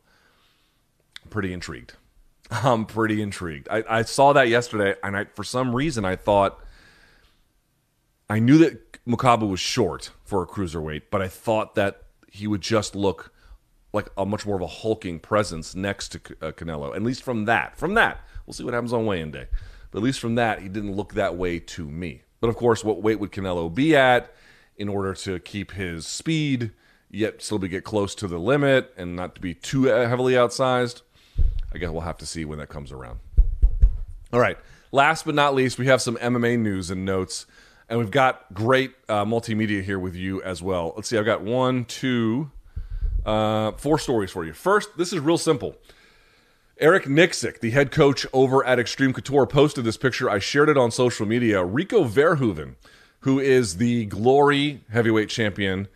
pretty 1.31 1.53
intrigued. 1.53 1.93
I'm 2.51 2.85
pretty 2.87 3.23
intrigued. 3.23 3.69
I, 3.71 3.85
I 3.89 4.03
saw 4.03 4.33
that 4.33 4.49
yesterday, 4.49 4.95
and 5.03 5.17
I, 5.17 5.25
for 5.27 5.45
some 5.45 5.75
reason, 5.75 6.05
I 6.05 6.17
thought 6.17 6.59
I 8.33 8.39
knew 8.39 8.57
that 8.57 9.05
Makabu 9.05 9.47
was 9.47 9.61
short 9.61 10.11
for 10.25 10.43
a 10.43 10.47
cruiserweight, 10.47 11.03
but 11.11 11.21
I 11.21 11.29
thought 11.29 11.75
that 11.75 12.05
he 12.31 12.47
would 12.47 12.63
just 12.63 12.97
look 12.97 13.31
like 13.93 14.09
a 14.17 14.25
much 14.25 14.47
more 14.47 14.57
of 14.57 14.63
a 14.63 14.67
hulking 14.67 15.21
presence 15.21 15.75
next 15.75 16.13
to 16.13 16.19
uh, 16.41 16.53
Canelo. 16.53 16.97
At 16.97 17.03
least 17.03 17.23
from 17.23 17.45
that, 17.45 17.77
from 17.77 17.93
that, 17.93 18.23
we'll 18.47 18.55
see 18.55 18.65
what 18.65 18.73
happens 18.73 18.95
on 18.95 19.05
weigh-in 19.05 19.33
day. 19.33 19.49
But 19.91 19.99
at 19.99 20.05
least 20.05 20.19
from 20.19 20.37
that, 20.37 20.63
he 20.63 20.71
didn't 20.71 20.97
look 20.97 21.13
that 21.13 21.37
way 21.37 21.59
to 21.59 21.85
me. 21.85 22.23
But 22.41 22.49
of 22.49 22.57
course, 22.57 22.83
what 22.83 23.03
weight 23.03 23.21
would 23.21 23.33
Canelo 23.33 23.73
be 23.73 23.95
at 23.95 24.33
in 24.79 24.89
order 24.89 25.13
to 25.13 25.39
keep 25.39 25.73
his 25.73 26.07
speed, 26.07 26.71
yet 27.11 27.43
still 27.43 27.59
be 27.59 27.69
get 27.69 27.85
close 27.85 28.15
to 28.15 28.27
the 28.27 28.39
limit 28.39 28.95
and 28.97 29.15
not 29.15 29.35
to 29.35 29.43
be 29.43 29.53
too 29.53 29.85
heavily 29.85 30.33
outsized? 30.33 31.03
I 31.75 31.77
guess 31.77 31.91
we'll 31.91 32.01
have 32.01 32.17
to 32.17 32.27
see 32.27 32.47
when 32.47 32.61
that 32.61 32.71
comes 32.71 32.93
around. 32.93 33.19
All 34.33 34.41
right. 34.41 34.57
Last 34.91 35.27
but 35.27 35.35
not 35.35 35.55
least, 35.55 35.79
we 35.79 35.87
have 35.87 36.01
some 36.01 36.17
MMA 36.17 36.59
news 36.59 36.91
and 36.91 37.05
notes, 37.05 37.45
and 37.93 37.99
we've 37.99 38.11
got 38.11 38.55
great 38.55 38.95
uh, 39.07 39.23
multimedia 39.23 39.83
here 39.83 39.99
with 39.99 40.17
you 40.17 40.43
as 40.45 40.63
well. 40.63 40.95
Let's 40.97 41.11
see. 41.11 41.19
I've 41.19 41.27
got 41.27 41.43
one, 41.43 41.85
two, 41.85 42.51
uh, 43.27 43.73
four 43.73 43.99
stories 43.99 44.31
for 44.31 44.47
you. 44.47 44.55
First, 44.55 44.97
this 44.97 45.13
is 45.13 45.19
real 45.19 45.37
simple. 45.37 45.77
Eric 46.79 47.05
Nicksick, 47.05 47.61
the 47.61 47.69
head 47.69 47.91
coach 47.91 48.25
over 48.33 48.65
at 48.65 48.79
Extreme 48.79 49.13
Couture, 49.13 49.47
posted 49.47 49.85
this 49.85 49.99
picture. 49.99 50.31
I 50.31 50.39
shared 50.39 50.71
it 50.71 50.79
on 50.79 50.91
social 50.91 51.27
media. 51.27 51.63
Rico 51.63 52.05
Verhoeven, 52.05 52.77
who 53.21 53.39
is 53.39 53.77
the 53.77 54.07
Glory 54.07 54.81
heavyweight 54.91 55.29
champion, 55.29 55.87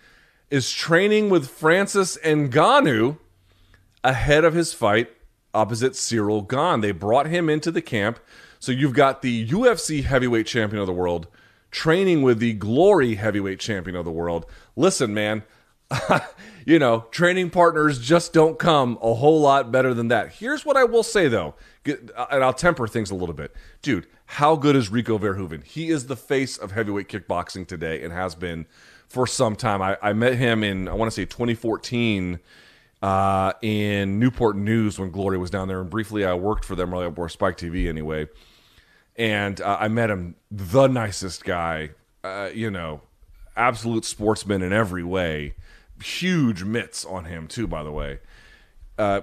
is 0.51 0.70
training 0.72 1.30
with 1.30 1.49
Francis 1.49 2.18
Ngannou 2.18 3.16
ahead 4.05 4.44
of 4.44 4.53
his 4.53 4.74
fight 4.74 5.09
opposite 5.55 5.97
Cyril 5.97 6.42
Gane. 6.42 6.82
They 6.82 6.92
brought 6.92 7.28
him 7.28 7.49
into 7.49 7.70
the 7.70 7.80
camp. 7.80 8.20
So 8.59 8.70
you've 8.70 8.92
got 8.92 9.22
the 9.22 9.49
UFC 9.49 10.05
heavyweight 10.05 10.47
champion 10.47 10.82
of 10.82 10.86
the 10.86 10.92
world 10.92 11.28
training 11.70 12.22
with 12.22 12.38
the 12.38 12.54
Glory 12.54 13.16
heavyweight 13.16 13.60
champion 13.60 13.96
of 13.96 14.04
the 14.04 14.10
world. 14.10 14.46
Listen, 14.76 15.12
man, 15.12 15.42
you 16.66 16.78
know, 16.78 17.06
training 17.10 17.50
partners 17.50 18.00
just 18.00 18.32
don't 18.32 18.58
come 18.58 18.98
a 19.00 19.14
whole 19.14 19.40
lot 19.40 19.70
better 19.70 19.94
than 19.94 20.08
that. 20.08 20.32
Here's 20.32 20.64
what 20.64 20.76
I 20.76 20.84
will 20.84 21.02
say 21.02 21.28
though, 21.28 21.54
and 21.84 22.44
I'll 22.44 22.52
temper 22.52 22.86
things 22.86 23.10
a 23.10 23.14
little 23.14 23.34
bit. 23.34 23.54
Dude, 23.82 24.06
how 24.26 24.56
good 24.56 24.74
is 24.74 24.90
Rico 24.90 25.18
Verhoeven? 25.18 25.62
He 25.64 25.90
is 25.90 26.06
the 26.06 26.16
face 26.16 26.56
of 26.58 26.72
heavyweight 26.72 27.08
kickboxing 27.08 27.66
today 27.66 28.02
and 28.02 28.12
has 28.12 28.34
been 28.34 28.66
for 29.08 29.26
some 29.26 29.54
time. 29.54 29.80
I, 29.80 29.96
I 30.02 30.12
met 30.12 30.34
him 30.34 30.64
in, 30.64 30.88
I 30.88 30.94
want 30.94 31.10
to 31.10 31.14
say 31.14 31.24
2014 31.24 32.40
uh, 33.02 33.52
in 33.62 34.18
Newport 34.18 34.56
News 34.56 34.98
when 34.98 35.10
Glory 35.10 35.38
was 35.38 35.50
down 35.50 35.68
there. 35.68 35.80
And 35.80 35.88
briefly, 35.88 36.24
I 36.24 36.34
worked 36.34 36.64
for 36.64 36.74
them, 36.74 36.92
really, 36.92 37.06
or 37.06 37.28
Spike 37.28 37.56
TV 37.56 37.88
anyway. 37.88 38.26
And 39.16 39.60
uh, 39.60 39.78
I 39.80 39.88
met 39.88 40.10
him, 40.10 40.36
the 40.50 40.88
nicest 40.88 41.44
guy, 41.44 41.90
uh, 42.22 42.50
you 42.52 42.70
know, 42.70 43.02
absolute 43.56 44.04
sportsman 44.04 44.62
in 44.62 44.72
every 44.72 45.04
way. 45.04 45.54
Huge 46.02 46.64
mitts 46.64 47.04
on 47.04 47.24
him, 47.24 47.46
too, 47.48 47.66
by 47.66 47.82
the 47.82 47.92
way. 47.92 48.18
Uh, 48.98 49.22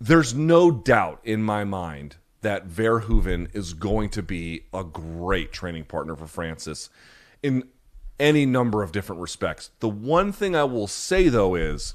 there's 0.00 0.34
no 0.34 0.70
doubt 0.70 1.20
in 1.24 1.42
my 1.42 1.64
mind 1.64 2.16
that 2.40 2.68
Verhoeven 2.68 3.48
is 3.54 3.72
going 3.72 4.10
to 4.10 4.22
be 4.22 4.64
a 4.72 4.84
great 4.84 5.52
training 5.52 5.84
partner 5.84 6.14
for 6.14 6.26
Francis 6.26 6.90
in 7.42 7.64
any 8.20 8.44
number 8.46 8.82
of 8.82 8.92
different 8.92 9.22
respects. 9.22 9.70
The 9.80 9.88
one 9.88 10.30
thing 10.30 10.54
I 10.54 10.64
will 10.64 10.86
say 10.86 11.28
though 11.28 11.54
is 11.54 11.94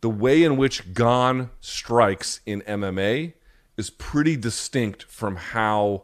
the 0.00 0.08
way 0.10 0.42
in 0.42 0.56
which 0.56 0.94
Gane 0.94 1.50
strikes 1.60 2.40
in 2.46 2.62
MMA 2.62 3.34
is 3.78 3.88
pretty 3.88 4.36
distinct 4.36 5.04
from 5.04 5.36
how 5.36 6.02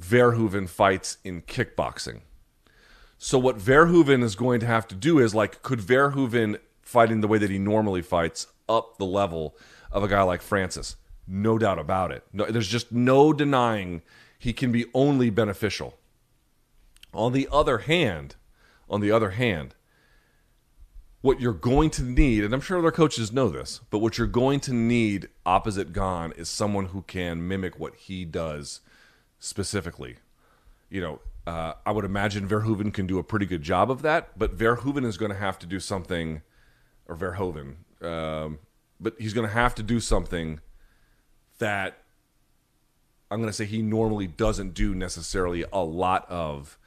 Verhoeven 0.00 0.68
fights 0.68 1.18
in 1.24 1.42
kickboxing. 1.42 2.20
So 3.18 3.38
what 3.38 3.58
Verhoeven 3.58 4.22
is 4.22 4.34
going 4.34 4.60
to 4.60 4.66
have 4.66 4.88
to 4.88 4.94
do 4.94 5.18
is 5.18 5.34
like, 5.34 5.60
could 5.60 5.80
Verhoeven 5.80 6.58
fighting 6.80 7.20
the 7.20 7.28
way 7.28 7.36
that 7.36 7.50
he 7.50 7.58
normally 7.58 8.00
fights 8.00 8.46
up 8.68 8.96
the 8.96 9.04
level 9.04 9.56
of 9.92 10.02
a 10.02 10.08
guy 10.08 10.22
like 10.22 10.40
Francis? 10.40 10.96
No 11.26 11.58
doubt 11.58 11.78
about 11.78 12.12
it. 12.12 12.24
No, 12.32 12.46
there's 12.46 12.68
just 12.68 12.92
no 12.92 13.32
denying 13.32 14.02
he 14.38 14.52
can 14.52 14.72
be 14.72 14.86
only 14.94 15.28
beneficial. 15.28 15.98
On 17.12 17.32
the 17.32 17.48
other 17.52 17.78
hand, 17.78 18.36
on 18.88 19.00
the 19.00 19.10
other 19.10 19.30
hand, 19.30 19.74
what 21.22 21.40
you're 21.40 21.52
going 21.52 21.90
to 21.90 22.02
need, 22.02 22.44
and 22.44 22.54
I'm 22.54 22.60
sure 22.60 22.78
other 22.78 22.90
coaches 22.90 23.32
know 23.32 23.48
this, 23.48 23.80
but 23.90 23.98
what 23.98 24.16
you're 24.16 24.26
going 24.26 24.60
to 24.60 24.72
need 24.72 25.28
opposite 25.44 25.92
Gane 25.92 26.32
is 26.36 26.48
someone 26.48 26.86
who 26.86 27.02
can 27.02 27.46
mimic 27.46 27.78
what 27.78 27.94
he 27.94 28.24
does 28.24 28.80
specifically. 29.38 30.16
You 30.88 31.00
know, 31.02 31.20
uh, 31.46 31.74
I 31.84 31.92
would 31.92 32.04
imagine 32.04 32.48
Verhoeven 32.48 32.92
can 32.92 33.06
do 33.06 33.18
a 33.18 33.22
pretty 33.22 33.46
good 33.46 33.62
job 33.62 33.90
of 33.90 34.02
that, 34.02 34.38
but 34.38 34.56
Verhoeven 34.56 35.04
is 35.04 35.18
going 35.18 35.30
to 35.30 35.38
have 35.38 35.58
to 35.58 35.66
do 35.66 35.78
something, 35.78 36.40
or 37.06 37.16
Verhoeven, 37.16 37.76
um, 38.02 38.58
but 38.98 39.14
he's 39.18 39.34
going 39.34 39.46
to 39.46 39.52
have 39.52 39.74
to 39.74 39.82
do 39.82 40.00
something 40.00 40.60
that 41.58 41.98
I'm 43.30 43.38
going 43.38 43.48
to 43.48 43.54
say 43.54 43.66
he 43.66 43.82
normally 43.82 44.26
doesn't 44.26 44.74
do 44.74 44.94
necessarily 44.94 45.64
a 45.72 45.84
lot 45.84 46.28
of 46.30 46.78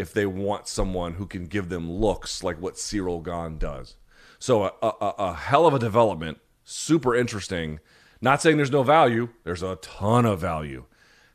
if 0.00 0.12
they 0.12 0.26
want 0.26 0.66
someone 0.66 1.14
who 1.14 1.26
can 1.26 1.46
give 1.46 1.68
them 1.68 1.90
looks 1.90 2.42
like 2.42 2.60
what 2.60 2.78
Cyril 2.78 3.20
Gane 3.20 3.58
does. 3.58 3.96
So 4.38 4.64
a, 4.64 4.72
a, 4.82 5.14
a 5.18 5.34
hell 5.34 5.66
of 5.66 5.74
a 5.74 5.78
development, 5.78 6.38
super 6.64 7.14
interesting. 7.14 7.80
Not 8.20 8.40
saying 8.40 8.56
there's 8.56 8.70
no 8.70 8.82
value, 8.82 9.28
there's 9.44 9.62
a 9.62 9.76
ton 9.76 10.24
of 10.24 10.40
value. 10.40 10.86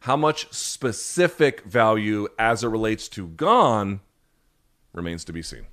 How 0.02 0.18
much 0.18 0.52
specific 0.52 1.62
value 1.62 2.28
as 2.38 2.64
it 2.64 2.68
relates 2.68 3.08
to 3.10 3.28
Gane 3.28 4.02
remains 4.94 5.24
to 5.26 5.34
be 5.34 5.42
seen. 5.42 5.66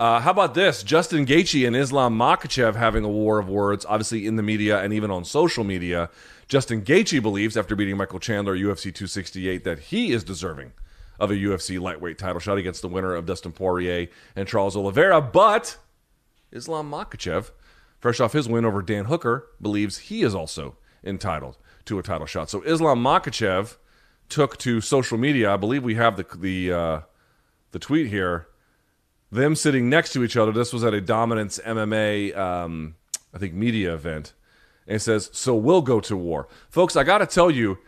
Uh, 0.00 0.20
how 0.20 0.30
about 0.30 0.54
this? 0.54 0.84
Justin 0.84 1.26
Gaethje 1.26 1.66
and 1.66 1.74
Islam 1.74 2.16
Makhachev 2.16 2.76
having 2.76 3.04
a 3.04 3.08
war 3.08 3.40
of 3.40 3.48
words, 3.48 3.84
obviously 3.88 4.26
in 4.26 4.36
the 4.36 4.44
media 4.44 4.80
and 4.80 4.92
even 4.92 5.10
on 5.10 5.24
social 5.24 5.64
media. 5.64 6.08
Justin 6.46 6.82
Gaethje 6.82 7.20
believes, 7.20 7.56
after 7.56 7.74
beating 7.74 7.96
Michael 7.96 8.20
Chandler 8.20 8.56
UFC 8.56 8.94
268, 8.94 9.64
that 9.64 9.78
he 9.80 10.12
is 10.12 10.22
deserving 10.22 10.72
of 11.18 11.30
a 11.30 11.34
UFC 11.34 11.80
lightweight 11.80 12.18
title 12.18 12.40
shot 12.40 12.58
against 12.58 12.82
the 12.82 12.88
winner 12.88 13.14
of 13.14 13.26
Dustin 13.26 13.52
Poirier 13.52 14.08
and 14.36 14.46
Charles 14.46 14.76
Oliveira. 14.76 15.20
But 15.20 15.76
Islam 16.52 16.90
Makhachev, 16.90 17.50
fresh 17.98 18.20
off 18.20 18.32
his 18.32 18.48
win 18.48 18.64
over 18.64 18.82
Dan 18.82 19.06
Hooker, 19.06 19.48
believes 19.60 19.98
he 19.98 20.22
is 20.22 20.34
also 20.34 20.76
entitled 21.04 21.56
to 21.86 21.98
a 21.98 22.02
title 22.02 22.26
shot. 22.26 22.50
So 22.50 22.62
Islam 22.62 23.02
Makhachev 23.02 23.76
took 24.28 24.56
to 24.58 24.80
social 24.80 25.18
media. 25.18 25.52
I 25.52 25.56
believe 25.56 25.82
we 25.82 25.94
have 25.94 26.16
the 26.16 26.26
the 26.36 26.72
uh, 26.72 27.00
the 27.72 27.78
tweet 27.78 28.08
here. 28.08 28.46
Them 29.30 29.54
sitting 29.54 29.90
next 29.90 30.12
to 30.12 30.24
each 30.24 30.36
other. 30.36 30.52
This 30.52 30.72
was 30.72 30.82
at 30.84 30.94
a 30.94 31.02
Dominance 31.02 31.60
MMA, 31.62 32.34
um, 32.34 32.94
I 33.34 33.38
think, 33.38 33.52
media 33.52 33.92
event. 33.92 34.32
And 34.86 34.96
it 34.96 35.00
says, 35.00 35.28
"So 35.32 35.54
we'll 35.54 35.82
go 35.82 36.00
to 36.00 36.16
war, 36.16 36.48
folks." 36.70 36.96
I 36.96 37.04
got 37.04 37.18
to 37.18 37.26
tell 37.26 37.50
you, 37.50 37.78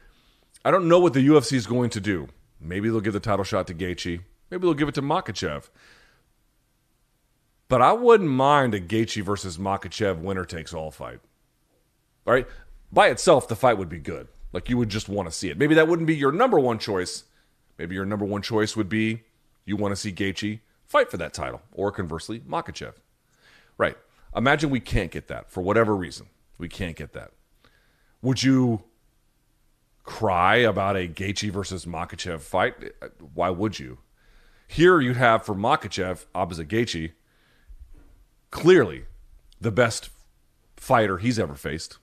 I 0.64 0.70
don't 0.70 0.88
know 0.88 0.98
what 0.98 1.14
the 1.14 1.26
UFC 1.26 1.54
is 1.54 1.66
going 1.66 1.90
to 1.90 2.00
do. 2.00 2.28
Maybe 2.60 2.88
they'll 2.88 3.00
give 3.00 3.12
the 3.12 3.20
title 3.20 3.44
shot 3.44 3.66
to 3.68 3.74
Gaethje. 3.74 4.20
Maybe 4.50 4.60
they'll 4.62 4.74
give 4.74 4.88
it 4.88 4.94
to 4.96 5.02
Makhachev. 5.02 5.68
But 7.68 7.80
I 7.80 7.92
wouldn't 7.92 8.30
mind 8.30 8.74
a 8.74 8.80
Gaethje 8.80 9.22
versus 9.22 9.56
Makhachev 9.56 10.18
winner 10.18 10.44
takes 10.44 10.74
all 10.74 10.90
fight. 10.90 11.20
All 12.26 12.34
right, 12.34 12.46
by 12.92 13.08
itself, 13.08 13.48
the 13.48 13.56
fight 13.56 13.78
would 13.78 13.88
be 13.88 13.98
good. 13.98 14.28
Like 14.52 14.68
you 14.68 14.76
would 14.76 14.88
just 14.88 15.08
want 15.08 15.28
to 15.28 15.34
see 15.34 15.48
it. 15.48 15.56
Maybe 15.56 15.74
that 15.76 15.88
wouldn't 15.88 16.08
be 16.08 16.16
your 16.16 16.32
number 16.32 16.58
one 16.58 16.78
choice. 16.78 17.24
Maybe 17.78 17.94
your 17.94 18.04
number 18.04 18.24
one 18.24 18.42
choice 18.42 18.76
would 18.76 18.88
be 18.88 19.22
you 19.64 19.76
want 19.76 19.92
to 19.92 19.96
see 19.96 20.12
Gaethje 20.12 20.60
fight 20.84 21.10
for 21.10 21.16
that 21.18 21.32
title, 21.32 21.62
or 21.72 21.92
conversely, 21.92 22.40
Makhachev. 22.40 22.94
Right. 23.78 23.96
Imagine 24.34 24.70
we 24.70 24.80
can't 24.80 25.10
get 25.10 25.28
that 25.28 25.50
for 25.50 25.62
whatever 25.62 25.94
reason. 25.94 26.26
We 26.58 26.68
can't 26.68 26.96
get 26.96 27.12
that. 27.12 27.30
Would 28.22 28.42
you 28.42 28.82
cry 30.10 30.56
about 30.56 30.96
a 30.96 31.06
Gaethje 31.06 31.52
versus 31.52 31.86
Makhachev 31.86 32.40
fight? 32.40 32.74
Why 33.32 33.48
would 33.48 33.78
you? 33.78 33.98
Here 34.66 35.00
you'd 35.00 35.16
have 35.16 35.46
for 35.46 35.54
Makhachev 35.54 36.26
opposite 36.34 36.66
Gaethje, 36.66 37.12
clearly 38.50 39.04
the 39.60 39.70
best 39.70 40.10
fighter 40.76 41.18
he's 41.18 41.38
ever 41.38 41.54
faced. 41.54 41.98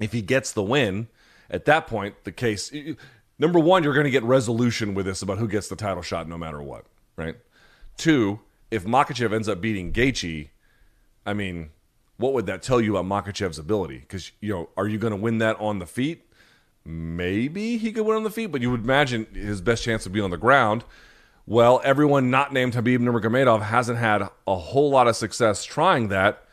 If 0.00 0.12
he 0.12 0.22
gets 0.22 0.50
the 0.50 0.62
win, 0.62 1.06
at 1.48 1.66
that 1.66 1.86
point, 1.86 2.24
the 2.24 2.32
case 2.32 2.72
number 3.38 3.60
one, 3.60 3.84
you're 3.84 3.94
going 3.94 4.02
to 4.04 4.10
get 4.10 4.24
resolution 4.24 4.94
with 4.94 5.06
this 5.06 5.22
about 5.22 5.38
who 5.38 5.46
gets 5.46 5.68
the 5.68 5.76
title 5.76 6.02
shot 6.02 6.28
no 6.28 6.36
matter 6.36 6.60
what, 6.60 6.84
right? 7.14 7.36
Two, 7.96 8.40
if 8.72 8.84
Makhachev 8.84 9.32
ends 9.32 9.48
up 9.48 9.60
beating 9.60 9.92
Gaethje, 9.92 10.48
I 11.24 11.32
mean, 11.32 11.70
what 12.16 12.32
would 12.32 12.46
that 12.46 12.60
tell 12.60 12.80
you 12.80 12.96
about 12.96 13.24
Makhachev's 13.24 13.58
ability? 13.58 13.98
Because 13.98 14.32
you 14.40 14.52
know, 14.52 14.68
are 14.76 14.88
you 14.88 14.98
going 14.98 15.12
to 15.12 15.16
win 15.16 15.38
that 15.38 15.60
on 15.60 15.78
the 15.78 15.86
feet? 15.86 16.27
Maybe 16.90 17.76
he 17.76 17.92
could 17.92 18.06
win 18.06 18.16
on 18.16 18.22
the 18.22 18.30
feet, 18.30 18.46
but 18.46 18.62
you 18.62 18.70
would 18.70 18.84
imagine 18.84 19.26
his 19.34 19.60
best 19.60 19.82
chance 19.82 20.04
would 20.04 20.12
be 20.14 20.22
on 20.22 20.30
the 20.30 20.38
ground. 20.38 20.84
Well, 21.44 21.82
everyone 21.84 22.30
not 22.30 22.54
named 22.54 22.72
Khabib 22.72 23.00
Nurmagomedov 23.00 23.60
hasn't 23.60 23.98
had 23.98 24.26
a 24.46 24.56
whole 24.56 24.88
lot 24.88 25.06
of 25.06 25.14
success 25.14 25.64
trying 25.64 26.08
that, 26.08 26.44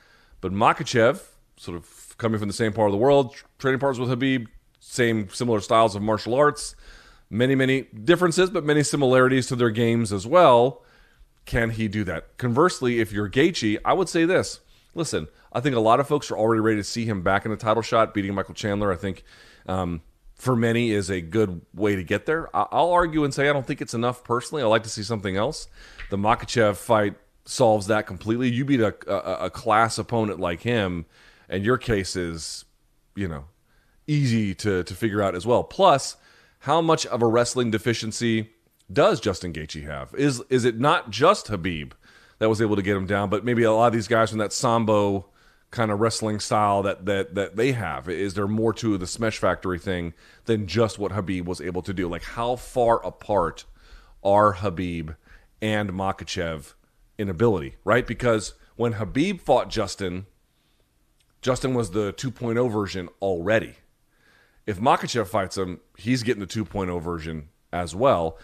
but 0.41 0.51
Makhachev, 0.51 1.21
sort 1.55 1.77
of 1.77 2.15
coming 2.17 2.37
from 2.37 2.49
the 2.49 2.53
same 2.53 2.73
part 2.73 2.89
of 2.89 2.91
the 2.91 2.97
world, 2.97 3.33
trading 3.59 3.79
partners 3.79 3.97
with 3.97 4.09
Khabib, 4.09 4.47
same 4.81 5.29
similar 5.29 5.61
styles 5.61 5.95
of 5.95 6.01
martial 6.01 6.35
arts, 6.35 6.75
many 7.29 7.55
many 7.55 7.83
differences, 7.83 8.49
but 8.49 8.65
many 8.65 8.83
similarities 8.83 9.47
to 9.47 9.55
their 9.55 9.69
games 9.69 10.11
as 10.11 10.27
well. 10.27 10.83
Can 11.45 11.69
he 11.69 11.87
do 11.87 12.03
that? 12.03 12.37
Conversely, 12.37 12.99
if 12.99 13.13
you're 13.13 13.29
Gaethje, 13.29 13.77
I 13.85 13.93
would 13.93 14.09
say 14.09 14.25
this: 14.25 14.59
Listen, 14.95 15.29
I 15.53 15.61
think 15.61 15.77
a 15.77 15.79
lot 15.79 16.01
of 16.01 16.09
folks 16.09 16.29
are 16.29 16.37
already 16.37 16.59
ready 16.59 16.77
to 16.77 16.83
see 16.83 17.05
him 17.05 17.21
back 17.21 17.45
in 17.45 17.53
a 17.53 17.57
title 17.57 17.81
shot, 17.81 18.13
beating 18.13 18.33
Michael 18.33 18.53
Chandler. 18.53 18.91
I 18.91 18.97
think 18.97 19.23
um, 19.65 20.01
for 20.45 20.55
many 20.55 20.91
is 20.91 21.09
a 21.09 21.21
good 21.21 21.61
way 21.73 21.95
to 21.95 22.03
get 22.03 22.27
there. 22.27 22.55
I'll 22.55 22.91
argue 22.91 23.23
and 23.23 23.33
say 23.33 23.49
I 23.49 23.53
don't 23.53 23.65
think 23.65 23.81
it's 23.81 23.95
enough 23.95 24.23
personally. 24.23 24.61
I 24.61 24.67
like 24.67 24.83
to 24.83 24.89
see 24.89 25.01
something 25.01 25.35
else. 25.35 25.67
The 26.11 26.17
Makhachev 26.17 26.75
fight 26.75 27.15
solves 27.45 27.87
that 27.87 28.05
completely. 28.05 28.49
You 28.49 28.63
beat 28.63 28.79
a, 28.79 28.95
a, 29.11 29.45
a 29.45 29.49
class 29.49 29.97
opponent 29.97 30.39
like 30.39 30.61
him, 30.61 31.07
and 31.49 31.65
your 31.65 31.79
case 31.79 32.15
is, 32.15 32.63
you 33.15 33.27
know, 33.27 33.45
easy 34.05 34.53
to 34.55 34.83
to 34.83 34.93
figure 34.93 35.21
out 35.21 35.33
as 35.33 35.47
well. 35.47 35.63
Plus, 35.63 36.15
how 36.59 36.79
much 36.79 37.07
of 37.07 37.23
a 37.23 37.27
wrestling 37.27 37.71
deficiency 37.71 38.51
does 38.93 39.19
Justin 39.19 39.51
Gaethje 39.51 39.83
have? 39.85 40.13
Is 40.13 40.43
is 40.49 40.63
it 40.63 40.79
not 40.79 41.09
just 41.09 41.47
Khabib 41.47 41.93
that 42.37 42.49
was 42.49 42.61
able 42.61 42.75
to 42.75 42.83
get 42.83 42.95
him 42.95 43.07
down, 43.07 43.31
but 43.31 43.43
maybe 43.43 43.63
a 43.63 43.71
lot 43.71 43.87
of 43.87 43.93
these 43.93 44.07
guys 44.07 44.29
from 44.29 44.37
that 44.39 44.53
Sambo 44.53 45.25
kind 45.75 45.91
of 45.91 45.99
wrestling 45.99 46.39
style 46.39 46.81
that 46.83 47.05
that 47.05 47.35
that 47.35 47.55
they 47.55 47.73
have? 47.73 48.09
Is 48.09 48.33
there 48.33 48.47
more 48.47 48.73
to 48.73 48.97
the 48.97 49.05
Smash 49.05 49.37
Factory 49.37 49.77
thing 49.77 50.13
than 50.45 50.65
just 50.65 50.97
what 50.97 51.11
Khabib 51.11 51.45
was 51.45 51.61
able 51.61 51.81
to 51.83 51.93
do? 51.93 52.07
Like 52.07 52.23
how 52.23 52.55
far 52.55 53.05
apart 53.05 53.65
are 54.23 54.55
Khabib 54.55 55.15
and 55.61 55.91
Makhachev 55.91 56.73
in 57.17 57.29
ability, 57.29 57.75
right? 57.83 58.07
Because 58.07 58.53
when 58.75 58.93
Khabib 58.93 59.41
fought 59.41 59.69
Justin, 59.69 60.25
Justin 61.41 61.73
was 61.73 61.91
the 61.91 62.13
2.0 62.13 62.71
version 62.71 63.09
already. 63.21 63.75
If 64.65 64.79
Makhachev 64.79 65.27
fights 65.27 65.57
him, 65.57 65.79
he's 65.97 66.23
getting 66.23 66.41
the 66.41 66.47
2.0 66.47 67.01
version 67.01 67.49
as 67.71 67.93
well, 67.93 68.39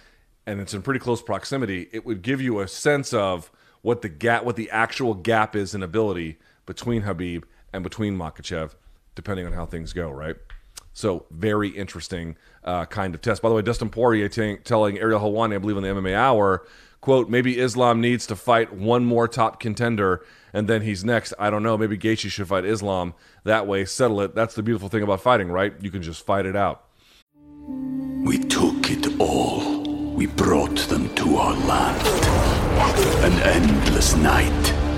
and 0.46 0.60
it's 0.60 0.74
in 0.74 0.82
pretty 0.82 1.00
close 1.00 1.22
proximity. 1.22 1.90
It 1.92 2.06
would 2.06 2.22
give 2.22 2.42
you 2.42 2.60
a 2.60 2.68
sense 2.68 3.14
of 3.14 3.52
what 3.82 4.02
the 4.04 4.10
gap, 4.10 4.44
what 4.44 4.56
the 4.56 4.70
actual 4.70 5.16
gap 5.16 5.56
is 5.56 5.74
in 5.74 5.82
ability 5.82 6.38
between 6.66 7.04
Khabib 7.04 7.44
and 7.74 7.84
between 7.84 8.18
Makhachev, 8.18 8.76
depending 9.16 9.46
on 9.46 9.54
how 9.54 9.66
things 9.66 9.94
go, 9.94 10.10
right? 10.10 10.36
So 10.94 11.26
very 11.32 11.70
interesting 11.70 12.38
uh, 12.64 12.86
kind 12.86 13.16
of 13.16 13.22
test. 13.22 13.42
By 13.42 13.50
the 13.50 13.56
way, 13.56 13.62
Dustin 13.62 13.90
Poirier 13.90 14.28
t- 14.28 14.58
telling 14.58 14.98
Ariel 14.98 15.20
Helwani, 15.20 15.56
I 15.56 15.58
believe 15.58 15.78
in 15.78 15.84
the 15.84 15.90
MMA 15.90 16.14
Hour, 16.14 16.66
quote, 17.00 17.30
maybe 17.30 17.60
Islam 17.60 18.02
needs 18.02 18.28
to 18.28 18.36
fight 18.36 18.74
one 18.74 19.06
more 19.06 19.28
top 19.28 19.60
contender 19.60 20.24
and 20.54 20.68
then 20.68 20.82
he's 20.82 21.04
next. 21.04 21.34
I 21.40 21.50
don't 21.50 21.64
know. 21.64 21.78
Maybe 21.78 21.98
Gaethje 21.98 22.30
should 22.30 22.48
fight 22.48 22.66
Islam. 22.66 23.14
That 23.44 23.68
way, 23.68 23.86
settle 23.86 24.22
it. 24.22 24.36
That's 24.36 24.56
the 24.56 24.64
beautiful 24.64 24.90
thing 24.90 25.04
about 25.04 25.22
fighting, 25.22 25.50
right? 25.50 25.74
You 25.80 25.92
can 25.92 26.02
just 26.02 26.26
fight 26.26 26.46
it 26.46 26.56
out. 26.56 26.86
We 28.24 28.38
took 28.38 28.92
it 28.92 29.20
all. 29.20 29.82
We 30.14 30.28
brought 30.28 30.78
them 30.78 31.14
to 31.16 31.38
our 31.38 31.54
land. 31.66 32.08
An 33.24 33.34
endless 33.44 34.16
night, 34.16 34.74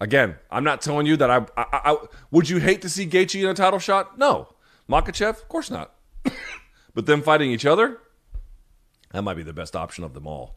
Again, 0.00 0.36
I'm 0.50 0.64
not 0.64 0.80
telling 0.80 1.06
you 1.06 1.16
that 1.18 1.30
I, 1.30 1.46
I, 1.56 1.66
I 1.92 1.96
would 2.30 2.48
you 2.48 2.58
hate 2.58 2.82
to 2.82 2.88
see 2.88 3.06
Gaethje 3.06 3.42
in 3.42 3.48
a 3.48 3.54
title 3.54 3.78
shot? 3.78 4.18
No, 4.18 4.48
Makhachev, 4.88 5.30
of 5.30 5.48
course 5.48 5.70
not. 5.70 5.94
but 6.94 7.06
them 7.06 7.22
fighting 7.22 7.50
each 7.50 7.66
other, 7.66 7.98
that 9.12 9.22
might 9.22 9.36
be 9.36 9.42
the 9.42 9.52
best 9.52 9.76
option 9.76 10.02
of 10.02 10.14
them 10.14 10.26
all. 10.26 10.56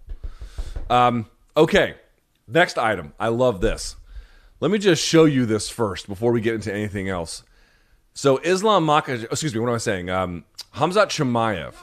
Um, 0.90 1.26
okay, 1.58 1.96
next 2.48 2.78
item. 2.78 3.14
I 3.20 3.28
love 3.28 3.60
this. 3.60 3.98
Let 4.62 4.72
me 4.72 4.78
just 4.78 5.04
show 5.04 5.26
you 5.26 5.46
this 5.46 5.70
first 5.70 6.08
before 6.08 6.32
we 6.32 6.40
get 6.40 6.56
into 6.56 6.74
anything 6.74 7.10
else. 7.10 7.44
So 8.14 8.38
Islam 8.38 8.86
Makhachev, 8.86 9.26
excuse 9.26 9.54
me, 9.54 9.60
what 9.60 9.68
am 9.68 9.76
I 9.76 9.80
saying? 9.80 10.10
Um, 10.10 10.46
Hamzat 10.76 11.08
Chimaev 11.08 11.74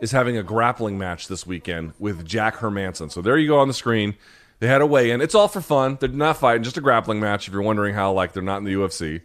is 0.00 0.10
having 0.10 0.36
a 0.36 0.42
grappling 0.42 0.98
match 0.98 1.28
this 1.28 1.46
weekend 1.46 1.92
with 2.00 2.26
Jack 2.26 2.56
Hermansson. 2.56 3.12
So 3.12 3.22
there 3.22 3.38
you 3.38 3.48
go 3.48 3.58
on 3.58 3.68
the 3.68 3.74
screen. 3.74 4.16
They 4.58 4.66
had 4.68 4.80
a 4.80 4.86
weigh-in. 4.86 5.20
It's 5.20 5.34
all 5.34 5.48
for 5.48 5.60
fun. 5.60 5.98
They're 6.00 6.08
not 6.08 6.38
fighting, 6.38 6.62
just 6.62 6.78
a 6.78 6.80
grappling 6.80 7.20
match. 7.20 7.46
If 7.46 7.52
you're 7.52 7.62
wondering 7.62 7.94
how, 7.94 8.12
like, 8.12 8.32
they're 8.32 8.42
not 8.42 8.58
in 8.58 8.64
the 8.64 8.72
UFC, 8.72 9.20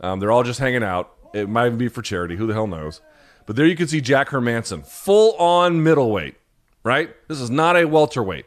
um, 0.00 0.20
they're 0.20 0.32
all 0.32 0.42
just 0.42 0.58
hanging 0.58 0.82
out. 0.82 1.12
It 1.34 1.48
might 1.48 1.66
even 1.66 1.78
be 1.78 1.88
for 1.88 2.02
charity. 2.02 2.36
Who 2.36 2.46
the 2.46 2.54
hell 2.54 2.66
knows? 2.66 3.00
But 3.46 3.56
there 3.56 3.66
you 3.66 3.76
can 3.76 3.88
see 3.88 4.00
Jack 4.00 4.30
Hermansson, 4.30 4.86
full-on 4.86 5.82
middleweight. 5.82 6.36
Right? 6.82 7.14
This 7.28 7.40
is 7.40 7.50
not 7.50 7.76
a 7.76 7.86
welterweight. 7.86 8.46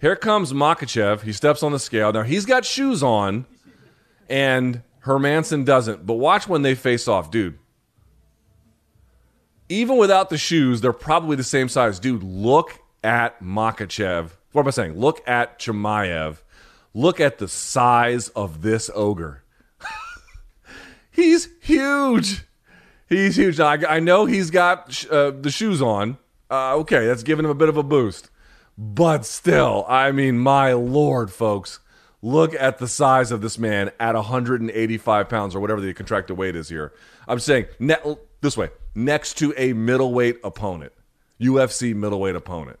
Here 0.00 0.16
comes 0.16 0.52
Makhachev. 0.52 1.22
He 1.22 1.32
steps 1.32 1.62
on 1.62 1.72
the 1.72 1.78
scale. 1.78 2.12
Now 2.12 2.22
he's 2.22 2.46
got 2.46 2.64
shoes 2.64 3.02
on, 3.02 3.44
and 4.30 4.82
Hermansson 5.04 5.64
doesn't. 5.64 6.06
But 6.06 6.14
watch 6.14 6.48
when 6.48 6.62
they 6.62 6.74
face 6.74 7.06
off, 7.06 7.30
dude. 7.30 7.58
Even 9.68 9.96
without 9.96 10.30
the 10.30 10.38
shoes, 10.38 10.80
they're 10.80 10.92
probably 10.92 11.36
the 11.36 11.44
same 11.44 11.68
size. 11.68 11.98
Dude, 11.98 12.22
look 12.22 12.78
at 13.02 13.42
Makhachev 13.42 14.30
what 14.54 14.62
am 14.62 14.68
I 14.68 14.70
saying? 14.70 15.00
Look 15.00 15.20
at 15.28 15.58
Chimaev. 15.58 16.36
Look 16.94 17.18
at 17.18 17.38
the 17.38 17.48
size 17.48 18.28
of 18.30 18.62
this 18.62 18.88
ogre. 18.94 19.42
he's 21.10 21.48
huge. 21.60 22.44
He's 23.08 23.34
huge. 23.34 23.58
I, 23.58 23.96
I 23.96 23.98
know 23.98 24.26
he's 24.26 24.52
got 24.52 25.04
uh, 25.10 25.32
the 25.32 25.50
shoes 25.50 25.82
on. 25.82 26.18
Uh, 26.48 26.76
okay, 26.76 27.04
that's 27.04 27.24
giving 27.24 27.44
him 27.44 27.50
a 27.50 27.54
bit 27.56 27.68
of 27.68 27.76
a 27.76 27.82
boost. 27.82 28.30
But 28.78 29.26
still, 29.26 29.84
I 29.88 30.12
mean, 30.12 30.38
my 30.38 30.72
lord, 30.72 31.32
folks, 31.32 31.80
look 32.22 32.54
at 32.54 32.78
the 32.78 32.86
size 32.86 33.32
of 33.32 33.40
this 33.40 33.58
man 33.58 33.90
at 33.98 34.14
185 34.14 35.28
pounds 35.28 35.56
or 35.56 35.60
whatever 35.60 35.80
the 35.80 35.92
contracted 35.94 36.36
weight 36.36 36.54
is 36.54 36.68
here. 36.68 36.92
I'm 37.26 37.40
saying 37.40 37.66
ne- 37.80 38.16
this 38.40 38.56
way 38.56 38.70
next 38.94 39.34
to 39.38 39.52
a 39.56 39.72
middleweight 39.72 40.38
opponent, 40.44 40.92
UFC 41.40 41.92
middleweight 41.92 42.36
opponent 42.36 42.78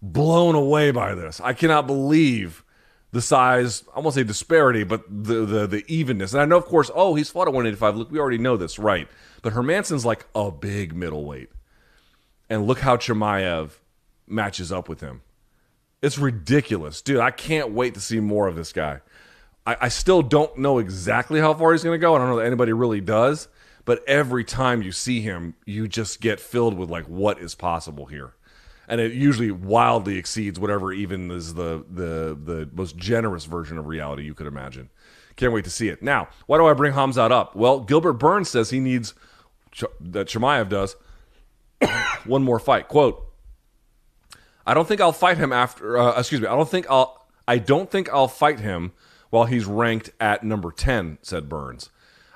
blown 0.00 0.54
away 0.54 0.90
by 0.90 1.14
this. 1.14 1.40
I 1.40 1.52
cannot 1.52 1.86
believe 1.86 2.64
the 3.10 3.22
size, 3.22 3.84
I 3.94 4.00
won't 4.00 4.14
say 4.14 4.22
disparity, 4.22 4.84
but 4.84 5.02
the, 5.08 5.46
the 5.46 5.66
the 5.66 5.84
evenness. 5.88 6.34
And 6.34 6.42
I 6.42 6.44
know, 6.44 6.58
of 6.58 6.66
course, 6.66 6.90
oh, 6.94 7.14
he's 7.14 7.30
fought 7.30 7.48
at 7.48 7.54
185. 7.54 7.96
Look, 7.96 8.10
we 8.10 8.18
already 8.18 8.38
know 8.38 8.56
this, 8.56 8.78
right? 8.78 9.08
But 9.42 9.54
Hermansson's 9.54 10.04
like 10.04 10.26
a 10.34 10.50
big 10.50 10.94
middleweight. 10.94 11.50
And 12.50 12.66
look 12.66 12.80
how 12.80 12.96
Chimaev 12.96 13.70
matches 14.26 14.72
up 14.72 14.88
with 14.88 15.00
him. 15.00 15.22
It's 16.02 16.18
ridiculous. 16.18 17.02
Dude, 17.02 17.20
I 17.20 17.30
can't 17.30 17.70
wait 17.72 17.94
to 17.94 18.00
see 18.00 18.20
more 18.20 18.46
of 18.46 18.56
this 18.56 18.72
guy. 18.72 19.00
I, 19.66 19.76
I 19.82 19.88
still 19.88 20.22
don't 20.22 20.58
know 20.58 20.78
exactly 20.78 21.40
how 21.40 21.54
far 21.54 21.72
he's 21.72 21.82
going 21.82 21.98
to 21.98 22.00
go. 22.00 22.14
I 22.14 22.18
don't 22.18 22.28
know 22.28 22.36
that 22.36 22.46
anybody 22.46 22.72
really 22.72 23.00
does. 23.00 23.48
But 23.84 24.06
every 24.06 24.44
time 24.44 24.82
you 24.82 24.92
see 24.92 25.22
him, 25.22 25.54
you 25.64 25.88
just 25.88 26.20
get 26.20 26.40
filled 26.40 26.74
with 26.74 26.90
like, 26.90 27.06
what 27.06 27.38
is 27.38 27.54
possible 27.54 28.06
here? 28.06 28.34
And 28.88 29.00
it 29.00 29.12
usually 29.12 29.50
wildly 29.50 30.16
exceeds 30.16 30.58
whatever 30.58 30.92
even 30.92 31.30
is 31.30 31.54
the 31.54 31.84
the 31.88 32.36
the 32.42 32.68
most 32.72 32.96
generous 32.96 33.44
version 33.44 33.78
of 33.78 33.86
reality 33.86 34.24
you 34.24 34.34
could 34.34 34.46
imagine. 34.46 34.88
Can't 35.36 35.52
wait 35.52 35.64
to 35.64 35.70
see 35.70 35.88
it. 35.88 36.02
Now, 36.02 36.28
why 36.46 36.58
do 36.58 36.66
I 36.66 36.72
bring 36.72 36.94
Hamzat 36.94 37.30
up? 37.30 37.54
Well, 37.54 37.80
Gilbert 37.80 38.14
Burns 38.14 38.50
says 38.50 38.70
he 38.70 38.80
needs 38.80 39.14
that 40.00 40.26
Chimaev 40.26 40.68
does 40.68 40.96
one 42.24 42.42
more 42.42 42.58
fight. 42.58 42.88
Quote: 42.88 43.24
I 44.66 44.74
don't 44.74 44.88
think 44.88 45.00
I'll 45.00 45.12
fight 45.12 45.36
him 45.36 45.52
after. 45.52 45.96
Uh, 45.96 46.18
excuse 46.18 46.40
me. 46.40 46.48
I 46.48 46.56
don't 46.56 46.68
think 46.68 46.86
I'll. 46.90 47.28
I 47.46 47.58
don't 47.58 47.90
think 47.90 48.08
I'll 48.12 48.28
fight 48.28 48.60
him 48.60 48.92
while 49.30 49.44
he's 49.44 49.66
ranked 49.66 50.10
at 50.18 50.42
number 50.42 50.72
ten," 50.72 51.18
said 51.22 51.48
Burns. 51.48 51.90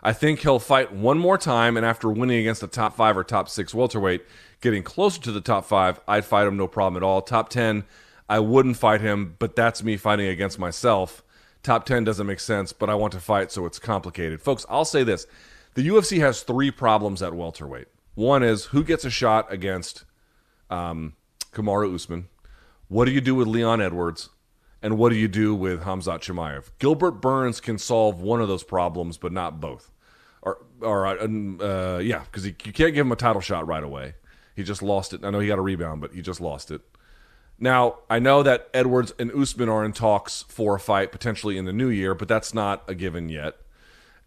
I 0.05 0.13
think 0.13 0.41
he'll 0.41 0.59
fight 0.59 0.93
one 0.93 1.19
more 1.19 1.39
time, 1.39 1.77
and 1.77 1.87
after 1.87 2.11
winning 2.11 2.41
against 2.41 2.63
a 2.63 2.67
top 2.67 2.97
five 2.97 3.17
or 3.17 3.23
top 3.23 3.49
six 3.49 3.73
welterweight, 3.73 4.23
getting 4.63 4.83
closer 4.83 5.21
to 5.21 5.33
the 5.33 5.43
top 5.43 5.67
five, 5.67 6.01
I'd 6.09 6.25
fight 6.25 6.47
him 6.47 6.57
no 6.57 6.67
problem 6.67 7.03
at 7.03 7.05
all. 7.05 7.21
Top 7.21 7.51
10, 7.51 7.85
I 8.29 8.39
wouldn't 8.39 8.79
fight 8.79 9.03
him, 9.03 9.37
but 9.39 9.55
that's 9.55 9.83
me 9.83 9.99
fighting 9.99 10.29
against 10.29 10.59
myself. 10.59 11.23
Top 11.63 11.85
10 11.85 12.05
doesn't 12.05 12.27
make 12.27 12.41
sense, 12.41 12.73
but 12.73 12.89
I 12.89 12.95
want 12.95 13.13
to 13.13 13.21
fight, 13.21 13.53
so 13.53 13.67
it's 13.67 13.79
complicated. 13.79 14.41
Folks, 14.41 14.65
I'll 14.71 14.87
say 14.87 15.05
this 15.05 15.27
the 15.75 15.87
UFC 15.87 16.21
has 16.21 16.43
three 16.43 16.71
problems 16.71 17.23
at 17.23 17.35
welterweight. 17.35 17.89
One 18.15 18.43
is 18.43 18.67
who 18.67 18.83
gets 18.83 19.05
a 19.05 19.11
shot 19.11 19.53
against 19.53 20.05
um, 20.71 21.15
Kamaru 21.53 21.95
Usman? 21.95 22.29
What 22.89 23.07
do 23.07 23.11
you 23.11 23.21
do 23.21 23.35
with 23.35 23.49
Leon 23.49 23.81
Edwards? 23.81 24.31
And 24.83 24.99
what 24.99 25.11
do 25.11 25.17
you 25.17 25.29
do 25.29 25.55
with 25.55 25.83
Hamzat 25.83 26.21
Chimaev? 26.21 26.71
Gilbert 26.79 27.13
Burns 27.13 27.61
can 27.61 27.79
solve 27.79 28.21
one 28.21 28.43
of 28.43 28.49
those 28.49 28.65
problems, 28.65 29.17
but 29.17 29.33
not 29.33 29.61
both 29.61 29.93
or 30.43 30.59
or 30.81 31.07
uh, 31.07 31.15
uh 31.65 31.99
yeah, 31.99 32.21
because 32.25 32.45
you 32.45 32.53
can't 32.53 32.95
give 32.95 33.07
him 33.07 33.13
a 33.13 33.17
title 33.17 33.41
shot 33.41 33.67
right 33.67 33.83
away. 33.83 34.15
He 34.55 34.63
just 34.63 34.83
lost 34.83 35.13
it. 35.13 35.25
I 35.25 35.31
know 35.31 35.41
he 35.41 35.49
got 35.49 35.59
a 35.59 35.63
rebound, 35.63 36.01
but 36.01 36.13
he 36.13 36.23
just 36.23 36.41
lost 36.41 36.71
it. 36.71 36.83
Now 37.59 37.99
I 38.11 38.19
know 38.19 38.43
that 38.43 38.69
Edwards 38.75 39.15
and 39.19 39.31
Usman 39.33 39.69
are 39.69 39.85
in 39.85 39.93
talks 39.93 40.45
for 40.49 40.75
a 40.75 40.81
fight 40.81 41.13
potentially 41.13 41.57
in 41.57 41.65
the 41.65 41.73
new 41.73 41.89
year, 41.89 42.15
but 42.15 42.29
that's 42.29 42.53
not 42.53 42.83
a 42.89 42.95
given 42.95 43.29
yet. 43.29 43.57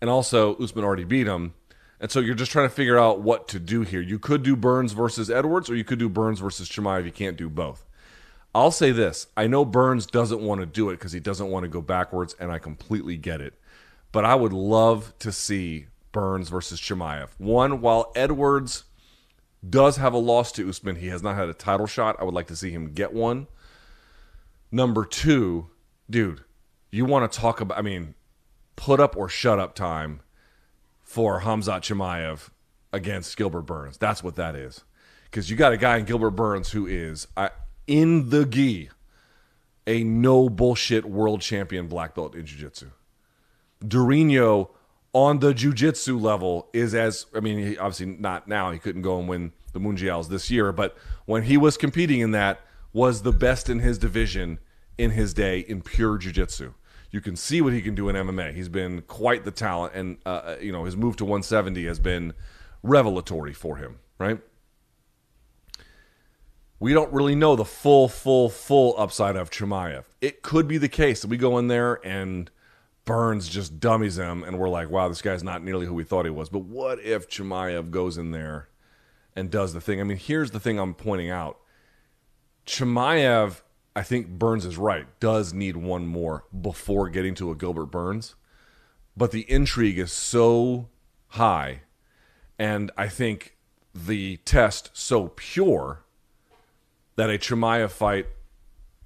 And 0.02 0.10
also 0.10 0.56
Usman 0.56 0.86
already 0.86 1.04
beat 1.04 1.28
him, 1.28 1.54
and 2.00 2.12
so 2.12 2.20
you're 2.20 2.36
just 2.36 2.52
trying 2.52 2.68
to 2.68 2.74
figure 2.74 3.00
out 3.00 3.22
what 3.22 3.48
to 3.50 3.60
do 3.60 3.82
here. 3.82 4.02
You 4.02 4.20
could 4.20 4.44
do 4.44 4.56
Burns 4.56 4.94
versus 4.94 5.30
Edwards, 5.30 5.70
or 5.70 5.76
you 5.76 5.84
could 5.84 6.00
do 6.00 6.10
Burns 6.10 6.40
versus 6.40 6.70
Chimaev. 6.70 7.06
You 7.06 7.12
can't 7.12 7.38
do 7.38 7.50
both. 7.50 7.86
I'll 8.54 8.72
say 8.72 8.92
this: 8.92 9.28
I 9.36 9.48
know 9.48 9.66
Burns 9.66 10.06
doesn't 10.06 10.42
want 10.42 10.62
to 10.62 10.66
do 10.66 10.90
it 10.90 10.94
because 10.94 11.12
he 11.12 11.20
doesn't 11.20 11.50
want 11.50 11.64
to 11.64 11.70
go 11.70 11.82
backwards, 11.82 12.36
and 12.40 12.52
I 12.52 12.60
completely 12.60 13.18
get 13.18 13.42
it. 13.42 13.54
But 14.12 14.26
I 14.26 14.36
would 14.36 14.54
love 14.54 15.14
to 15.20 15.32
see 15.32 15.88
Burns 16.12 16.48
versus 16.48 16.80
Chimaev. 16.80 17.30
One, 17.38 17.82
while 17.82 18.14
Edwards 18.16 18.86
does 19.70 19.98
have 19.98 20.14
a 20.14 20.18
loss 20.18 20.52
to 20.54 20.68
Usman, 20.68 20.98
he 20.98 21.08
has 21.08 21.24
not 21.24 21.36
had 21.36 21.50
a 21.50 21.54
title 21.54 21.88
shot. 21.88 22.16
I 22.20 22.24
would 22.24 22.34
like 22.34 22.48
to 22.48 22.56
see 22.56 22.72
him 22.72 22.94
get 22.94 23.14
one. 23.14 23.48
Number 24.72 25.06
two, 25.06 25.70
dude, 26.10 26.44
you 26.92 27.06
want 27.06 27.32
to 27.32 27.40
talk 27.40 27.62
about, 27.62 27.78
I 27.78 27.82
mean, 27.82 28.16
put 28.76 29.00
up 29.00 29.16
or 29.16 29.30
shut 29.30 29.60
up 29.60 29.76
time 29.76 30.22
for 31.02 31.42
Hamzat 31.42 31.82
Chimaev 31.82 32.50
against 32.92 33.38
Gilbert 33.38 33.64
Burns. 33.64 33.98
That's 33.98 34.24
what 34.24 34.36
that 34.36 34.56
is. 34.56 34.84
Because 35.26 35.50
you 35.50 35.56
got 35.56 35.74
a 35.74 35.78
guy 35.78 35.98
in 35.98 36.06
Gilbert 36.06 36.32
Burns 36.32 36.72
who 36.72 36.86
is 36.88 37.28
uh, 37.38 37.50
in 37.88 38.30
the 38.30 38.46
gi, 38.46 38.90
a 39.88 40.04
no 40.04 40.50
bullshit 40.50 41.06
world 41.06 41.42
champion 41.42 41.88
black 41.88 42.16
belt 42.16 42.36
in 42.36 42.46
jiu 42.46 42.58
jitsu. 42.58 42.90
Durinho 43.84 44.70
on 45.16 45.40
the 45.40 45.54
jiu-jitsu 45.54 46.20
level 46.20 46.68
is 46.74 46.94
as 46.94 47.26
I 47.34 47.40
mean, 47.40 47.58
he, 47.58 47.78
obviously 47.78 48.06
not 48.06 48.50
now. 48.50 48.72
He 48.72 48.80
couldn't 48.80 49.02
go 49.02 49.18
and 49.18 49.30
win 49.30 49.54
the 49.72 49.80
mundials 49.80 50.28
this 50.28 50.52
year, 50.52 50.74
but 50.74 50.98
when 51.26 51.44
he 51.44 51.56
was 51.56 51.78
competing 51.78 52.20
in 52.20 52.32
that, 52.32 52.60
was 52.92 53.22
the 53.22 53.32
best 53.32 53.70
in 53.70 53.80
his 53.80 53.98
division 53.98 54.60
in 54.98 55.12
his 55.12 55.34
day 55.34 55.60
in 55.60 55.82
pure 55.82 56.18
jiu-jitsu. 56.18 56.74
You 57.12 57.22
can 57.22 57.38
see 57.38 57.62
what 57.62 57.72
he 57.72 57.82
can 57.82 57.96
do 57.96 58.10
in 58.10 58.16
MMA. 58.16 58.54
He's 58.54 58.68
been 58.68 59.04
quite 59.04 59.46
the 59.46 59.52
talent, 59.52 59.94
and 59.96 60.18
uh, 60.26 60.30
uh 60.30 60.58
you 60.62 60.74
know 60.74 60.84
his 60.84 60.98
move 60.98 61.16
to 61.18 61.24
170 61.24 61.86
has 61.86 62.00
been 62.00 62.34
revelatory 62.84 63.54
for 63.54 63.78
him. 63.78 64.00
Right? 64.20 64.40
We 66.78 66.94
don't 66.94 67.12
really 67.14 67.36
know 67.36 67.56
the 67.56 67.64
full, 67.64 68.10
full, 68.10 68.50
full 68.50 68.96
upside 68.98 69.38
of 69.38 69.50
Chimaev. 69.50 70.04
It 70.20 70.42
could 70.42 70.68
be 70.68 70.78
the 70.78 70.90
case 70.90 71.22
that 71.22 71.30
we 71.30 71.38
go 71.38 71.58
in 71.58 71.70
there 71.70 72.06
and 72.06 72.52
Burns 73.06 73.48
just 73.48 73.80
dummies 73.80 74.18
him, 74.18 74.44
and 74.44 74.58
we're 74.58 74.70
like, 74.70 74.90
wow, 74.90 75.08
this 75.08 75.22
guy's 75.22 75.44
not 75.44 75.64
nearly 75.64 75.86
who 75.86 75.94
we 75.94 76.04
thought 76.04 76.26
he 76.26 76.32
was. 76.32 76.50
But 76.50 76.64
what 76.64 77.00
if 77.00 77.30
Chimaev 77.30 77.92
goes 77.92 78.18
in 78.18 78.32
there 78.32 78.70
and 79.36 79.52
does 79.52 79.74
the 79.74 79.82
thing? 79.82 80.02
I 80.02 80.04
mean, 80.04 80.18
here's 80.18 80.52
the 80.52 80.60
thing 80.60 80.80
I'm 80.80 80.96
pointing 80.96 81.30
out 81.30 81.60
Chimaev, 82.66 83.62
I 83.96 84.02
think 84.02 84.28
Burns 84.28 84.66
is 84.66 84.78
right, 84.78 85.08
does 85.20 85.54
need 85.54 85.78
one 85.78 86.08
more 86.08 86.46
before 86.60 87.10
getting 87.10 87.36
to 87.36 87.52
a 87.52 87.56
Gilbert 87.56 87.88
Burns. 87.88 88.36
But 89.16 89.32
the 89.32 89.50
intrigue 89.50 90.00
is 90.00 90.12
so 90.12 90.90
high, 91.30 91.82
and 92.58 92.92
I 92.98 93.08
think 93.08 93.56
the 93.94 94.38
test 94.38 94.90
so 94.94 95.30
pure 95.36 96.04
that 97.16 97.30
a 97.30 97.38
Chimaev 97.38 97.92
fight 97.92 98.28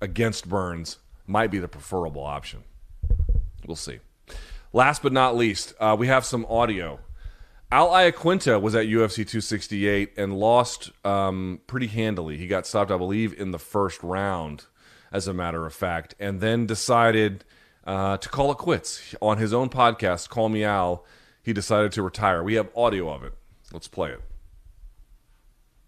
against 0.02 0.48
Burns 0.50 0.98
might 1.28 1.52
be 1.52 1.60
the 1.60 1.68
preferable 1.68 2.24
option. 2.24 2.64
We'll 3.70 3.76
see. 3.76 4.00
Last 4.74 5.04
but 5.04 5.14
not 5.14 5.38
least, 5.38 5.76
uh, 5.80 5.96
we 5.98 6.08
have 6.08 6.26
some 6.26 6.44
audio. 6.50 7.00
Al 7.72 7.90
Iaquinta 7.90 8.60
was 8.60 8.74
at 8.74 8.88
UFC 8.88 9.18
268 9.18 10.14
and 10.18 10.34
lost 10.34 10.90
um, 11.06 11.62
pretty 11.68 11.86
handily. 11.86 12.36
He 12.36 12.48
got 12.48 12.66
stopped, 12.66 12.90
I 12.90 12.98
believe, 12.98 13.40
in 13.40 13.52
the 13.52 13.60
first 13.60 14.02
round, 14.02 14.66
as 15.12 15.28
a 15.28 15.36
matter 15.36 15.68
of 15.68 15.74
fact, 15.76 16.16
and 16.20 16.42
then 16.42 16.66
decided 16.66 17.46
uh, 17.86 18.18
to 18.18 18.28
call 18.28 18.52
it 18.52 18.58
quits. 18.58 19.14
On 19.22 19.38
his 19.38 19.54
own 19.54 19.70
podcast, 19.70 20.30
Call 20.30 20.50
Me 20.50 20.64
Al, 20.64 21.06
he 21.44 21.54
decided 21.54 21.92
to 21.92 22.02
retire. 22.02 22.42
We 22.42 22.56
have 22.56 22.70
audio 22.76 23.14
of 23.14 23.24
it. 23.24 23.36
Let's 23.72 23.88
play 23.88 24.14
it. 24.14 24.22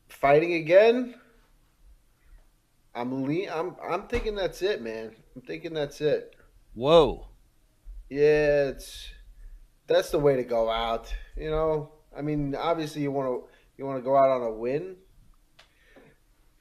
Fighting 0.07 0.53
again? 0.53 1.15
I'm 2.93 3.25
le- 3.25 3.49
I'm 3.49 3.75
I'm 3.84 4.03
thinking 4.03 4.36
that's 4.36 4.61
it, 4.61 4.84
man. 4.84 5.15
I'm 5.36 5.41
thinking 5.41 5.73
that's 5.73 5.99
it. 5.99 6.36
Whoa. 6.75 7.25
Yeah, 8.12 8.68
it's 8.68 9.07
that's 9.88 10.09
the 10.09 10.20
way 10.20 10.36
to 10.36 10.43
go 10.43 10.70
out. 10.70 11.16
You 11.38 11.49
know, 11.49 11.93
I 12.16 12.22
mean, 12.22 12.55
obviously 12.55 13.03
you 13.03 13.09
want 13.09 13.30
to 13.30 13.49
you 13.78 13.86
want 13.86 13.99
to 13.99 14.03
go 14.03 14.18
out 14.18 14.30
on 14.30 14.41
a 14.41 14.51
win, 14.51 14.97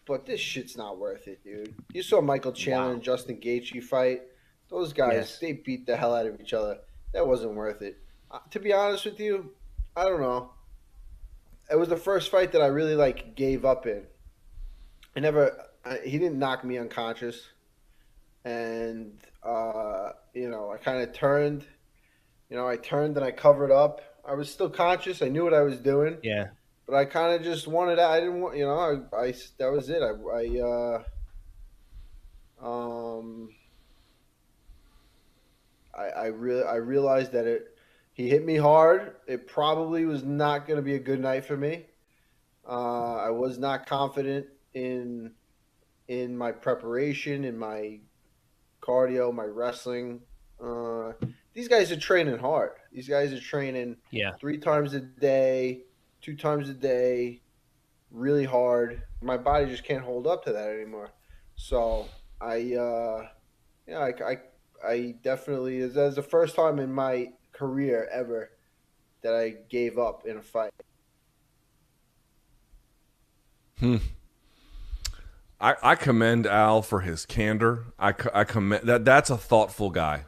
but 0.06 0.26
this 0.26 0.38
shit's 0.38 0.76
not 0.76 1.00
worth 1.00 1.26
it, 1.26 1.42
dude. 1.42 1.74
You 1.92 2.04
saw 2.04 2.20
Michael 2.20 2.52
Chandler 2.52 2.86
wow. 2.86 2.92
and 2.92 3.02
Justin 3.02 3.40
Gaethje 3.40 3.82
fight. 3.82 4.22
Those 4.68 4.92
guys, 4.92 5.12
yes. 5.12 5.38
they 5.40 5.54
beat 5.54 5.86
the 5.86 5.96
hell 5.96 6.14
out 6.14 6.26
of 6.26 6.40
each 6.40 6.52
other. 6.52 6.78
That 7.12 7.26
wasn't 7.26 7.54
worth 7.54 7.82
it. 7.82 7.98
Uh, 8.30 8.38
to 8.52 8.60
be 8.60 8.72
honest 8.72 9.04
with 9.04 9.18
you, 9.18 9.50
I 9.96 10.04
don't 10.04 10.20
know. 10.20 10.52
It 11.68 11.76
was 11.76 11.88
the 11.88 11.96
first 11.96 12.30
fight 12.30 12.52
that 12.52 12.62
I 12.62 12.66
really 12.66 12.94
like 12.94 13.34
gave 13.34 13.64
up 13.64 13.88
in. 13.88 14.04
I 15.16 15.20
never. 15.20 15.64
I, 15.84 15.98
he 16.04 16.16
didn't 16.16 16.38
knock 16.38 16.64
me 16.64 16.78
unconscious, 16.78 17.48
and 18.44 19.18
uh, 19.42 20.12
you 20.34 20.48
know, 20.48 20.70
I 20.72 20.76
kind 20.76 21.02
of 21.02 21.12
turned. 21.14 21.64
You 22.48 22.56
know, 22.56 22.68
I 22.68 22.76
turned 22.76 23.16
and 23.16 23.24
I 23.24 23.30
covered 23.30 23.70
up. 23.70 24.00
I 24.26 24.34
was 24.34 24.50
still 24.50 24.70
conscious. 24.70 25.22
I 25.22 25.28
knew 25.28 25.44
what 25.44 25.54
I 25.54 25.62
was 25.62 25.78
doing. 25.78 26.18
Yeah. 26.22 26.48
But 26.86 26.96
I 26.96 27.04
kind 27.04 27.34
of 27.34 27.42
just 27.42 27.68
wanted. 27.68 27.98
I 27.98 28.20
didn't 28.20 28.40
want. 28.40 28.56
You 28.56 28.66
know, 28.66 29.06
I, 29.12 29.16
I 29.16 29.34
that 29.58 29.70
was 29.70 29.88
it. 29.88 30.02
I, 30.02 30.10
I 30.10 31.02
uh, 32.62 32.66
um, 32.66 33.50
I, 35.94 36.04
I 36.04 36.26
really 36.26 36.64
I 36.64 36.76
realized 36.76 37.32
that 37.32 37.46
it 37.46 37.76
he 38.12 38.28
hit 38.28 38.44
me 38.44 38.56
hard. 38.56 39.14
It 39.26 39.46
probably 39.46 40.04
was 40.04 40.24
not 40.24 40.66
going 40.66 40.76
to 40.76 40.82
be 40.82 40.94
a 40.94 40.98
good 40.98 41.20
night 41.20 41.44
for 41.44 41.56
me. 41.56 41.86
Uh, 42.68 43.16
I 43.16 43.30
was 43.30 43.58
not 43.58 43.86
confident 43.86 44.46
in 44.74 45.32
in 46.08 46.36
my 46.36 46.52
preparation, 46.52 47.44
in 47.44 47.56
my 47.56 48.00
cardio, 48.80 49.34
my 49.34 49.44
wrestling. 49.44 50.20
Uh, 50.62 51.12
these 51.54 51.68
guys 51.68 51.90
are 51.90 51.98
training 51.98 52.38
hard. 52.38 52.72
These 52.92 53.08
guys 53.08 53.32
are 53.32 53.40
training 53.40 53.96
yeah 54.10 54.32
three 54.40 54.58
times 54.58 54.94
a 54.94 55.00
day, 55.00 55.82
two 56.20 56.36
times 56.36 56.68
a 56.68 56.74
day, 56.74 57.40
really 58.10 58.44
hard. 58.44 59.02
My 59.22 59.36
body 59.36 59.66
just 59.66 59.84
can't 59.84 60.02
hold 60.02 60.26
up 60.26 60.44
to 60.44 60.52
that 60.52 60.70
anymore. 60.70 61.10
So 61.56 62.08
I, 62.40 62.74
uh, 62.74 63.28
yeah, 63.86 63.98
I, 63.98 64.12
I, 64.24 64.38
I 64.86 65.14
definitely 65.22 65.78
is 65.78 65.94
that's 65.94 66.16
the 66.16 66.22
first 66.22 66.56
time 66.56 66.78
in 66.78 66.92
my 66.92 67.32
career 67.52 68.08
ever 68.12 68.50
that 69.22 69.34
I 69.34 69.56
gave 69.68 69.98
up 69.98 70.26
in 70.26 70.38
a 70.38 70.42
fight. 70.42 70.72
Hmm. 73.78 73.96
I, 75.60 75.76
I 75.82 75.94
commend 75.94 76.46
Al 76.46 76.82
for 76.82 77.00
his 77.00 77.26
candor. 77.26 77.86
I, 77.98 78.14
I 78.32 78.44
commend 78.44 78.86
that. 78.86 79.04
That's 79.04 79.30
a 79.30 79.36
thoughtful 79.36 79.90
guy 79.90 80.24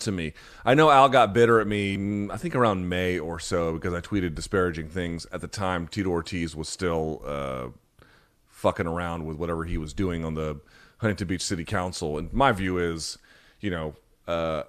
to 0.00 0.12
me. 0.12 0.32
I 0.64 0.74
know 0.74 0.90
Al 0.90 1.08
got 1.08 1.32
bitter 1.32 1.60
at 1.60 1.66
me, 1.66 1.96
mm, 1.96 2.30
I 2.30 2.36
think 2.36 2.54
around 2.54 2.88
May 2.88 3.18
or 3.18 3.38
so, 3.38 3.74
because 3.74 3.94
I 3.94 4.00
tweeted 4.00 4.34
disparaging 4.34 4.88
things. 4.88 5.26
At 5.32 5.40
the 5.40 5.48
time, 5.48 5.86
Tito 5.86 6.10
Ortiz 6.10 6.56
was 6.56 6.68
still 6.68 7.22
uh, 7.24 7.68
fucking 8.48 8.86
around 8.86 9.26
with 9.26 9.36
whatever 9.36 9.64
he 9.64 9.78
was 9.78 9.92
doing 9.92 10.24
on 10.24 10.34
the 10.34 10.60
Huntington 10.98 11.28
Beach 11.28 11.44
City 11.44 11.64
Council. 11.64 12.18
And 12.18 12.32
my 12.32 12.50
view 12.50 12.78
is, 12.78 13.18
you 13.60 13.70
know, 13.70 13.94
uh, 14.26 14.64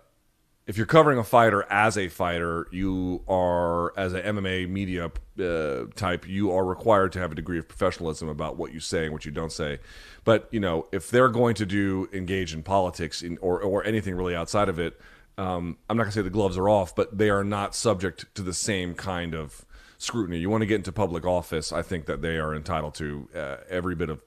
if 0.68 0.78
you're 0.78 0.88
covering 0.88 1.20
a 1.20 1.24
fighter 1.24 1.64
as 1.70 1.98
a 1.98 2.08
fighter, 2.08 2.68
you 2.72 3.22
are 3.28 3.98
as 3.98 4.14
an 4.14 4.38
MMA 4.38 4.68
media 4.68 5.12
uh, 5.40 5.86
type, 5.96 6.28
you 6.28 6.52
are 6.52 6.66
required 6.66 7.12
to 7.12 7.20
have 7.20 7.32
a 7.32 7.36
degree 7.36 7.60
of 7.60 7.68
professionalism 7.68 8.30
about 8.30 8.58
what 8.58 8.74
you 8.74 8.80
say 8.80 9.04
and 9.04 9.14
what 9.14 9.26
you 9.26 9.32
don't 9.32 9.52
say. 9.52 9.80
But 10.24 10.48
you 10.52 10.60
know, 10.60 10.88
if 10.92 11.12
they're 11.12 11.30
going 11.30 11.54
to 11.56 11.66
do 11.66 12.10
engage 12.12 12.54
in 12.54 12.64
politics 12.64 13.22
in, 13.22 13.38
or 13.40 13.62
or 13.62 13.84
anything 13.84 14.16
really 14.16 14.36
outside 14.36 14.68
of 14.68 14.80
it, 14.80 15.00
um, 15.38 15.78
I'm 15.88 15.98
not 15.98 16.04
going 16.04 16.12
to 16.12 16.20
say 16.20 16.24
the 16.24 16.30
gloves 16.32 16.58
are 16.58 16.70
off, 16.70 16.96
but 16.96 17.16
they 17.16 17.30
are 17.30 17.44
not 17.44 17.76
subject 17.76 18.34
to 18.36 18.42
the 18.42 18.54
same 18.54 18.96
kind 18.96 19.36
of 19.36 19.66
scrutiny. 20.00 20.40
You 20.40 20.50
want 20.50 20.62
to 20.62 20.68
get 20.68 20.76
into 20.76 20.92
public 20.92 21.26
office, 21.26 21.72
I 21.72 21.84
think 21.84 22.08
that 22.08 22.22
they 22.22 22.38
are 22.38 22.56
entitled 22.56 22.96
to 22.96 23.28
uh, 23.36 23.58
every 23.70 23.96
bit 23.96 24.10
of 24.10 24.22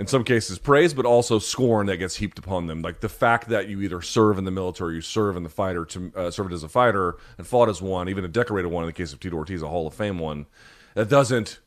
in 0.00 0.06
some 0.06 0.24
cases 0.24 0.58
praise, 0.58 0.94
but 0.94 1.04
also 1.04 1.38
scorn 1.38 1.86
that 1.86 1.98
gets 1.98 2.16
heaped 2.16 2.38
upon 2.38 2.66
them. 2.66 2.80
Like 2.80 3.00
the 3.00 3.08
fact 3.08 3.50
that 3.50 3.68
you 3.68 3.82
either 3.82 4.00
serve 4.00 4.38
in 4.38 4.44
the 4.46 4.50
military, 4.50 4.94
you 4.94 5.02
serve 5.02 5.36
in 5.36 5.42
the 5.42 5.50
fighter, 5.50 5.84
to 5.84 6.10
uh, 6.16 6.30
served 6.30 6.54
as 6.54 6.62
a 6.62 6.70
fighter 6.70 7.18
and 7.36 7.46
fought 7.46 7.68
as 7.68 7.82
one, 7.82 8.08
even 8.08 8.24
a 8.24 8.28
decorated 8.28 8.68
one 8.68 8.82
in 8.82 8.88
the 8.88 8.94
case 8.94 9.12
of 9.12 9.20
Tito 9.20 9.36
Ortiz, 9.36 9.60
a 9.60 9.68
Hall 9.68 9.86
of 9.86 9.92
Fame 9.92 10.18
one. 10.18 10.46
That 10.94 11.10
doesn't 11.10 11.60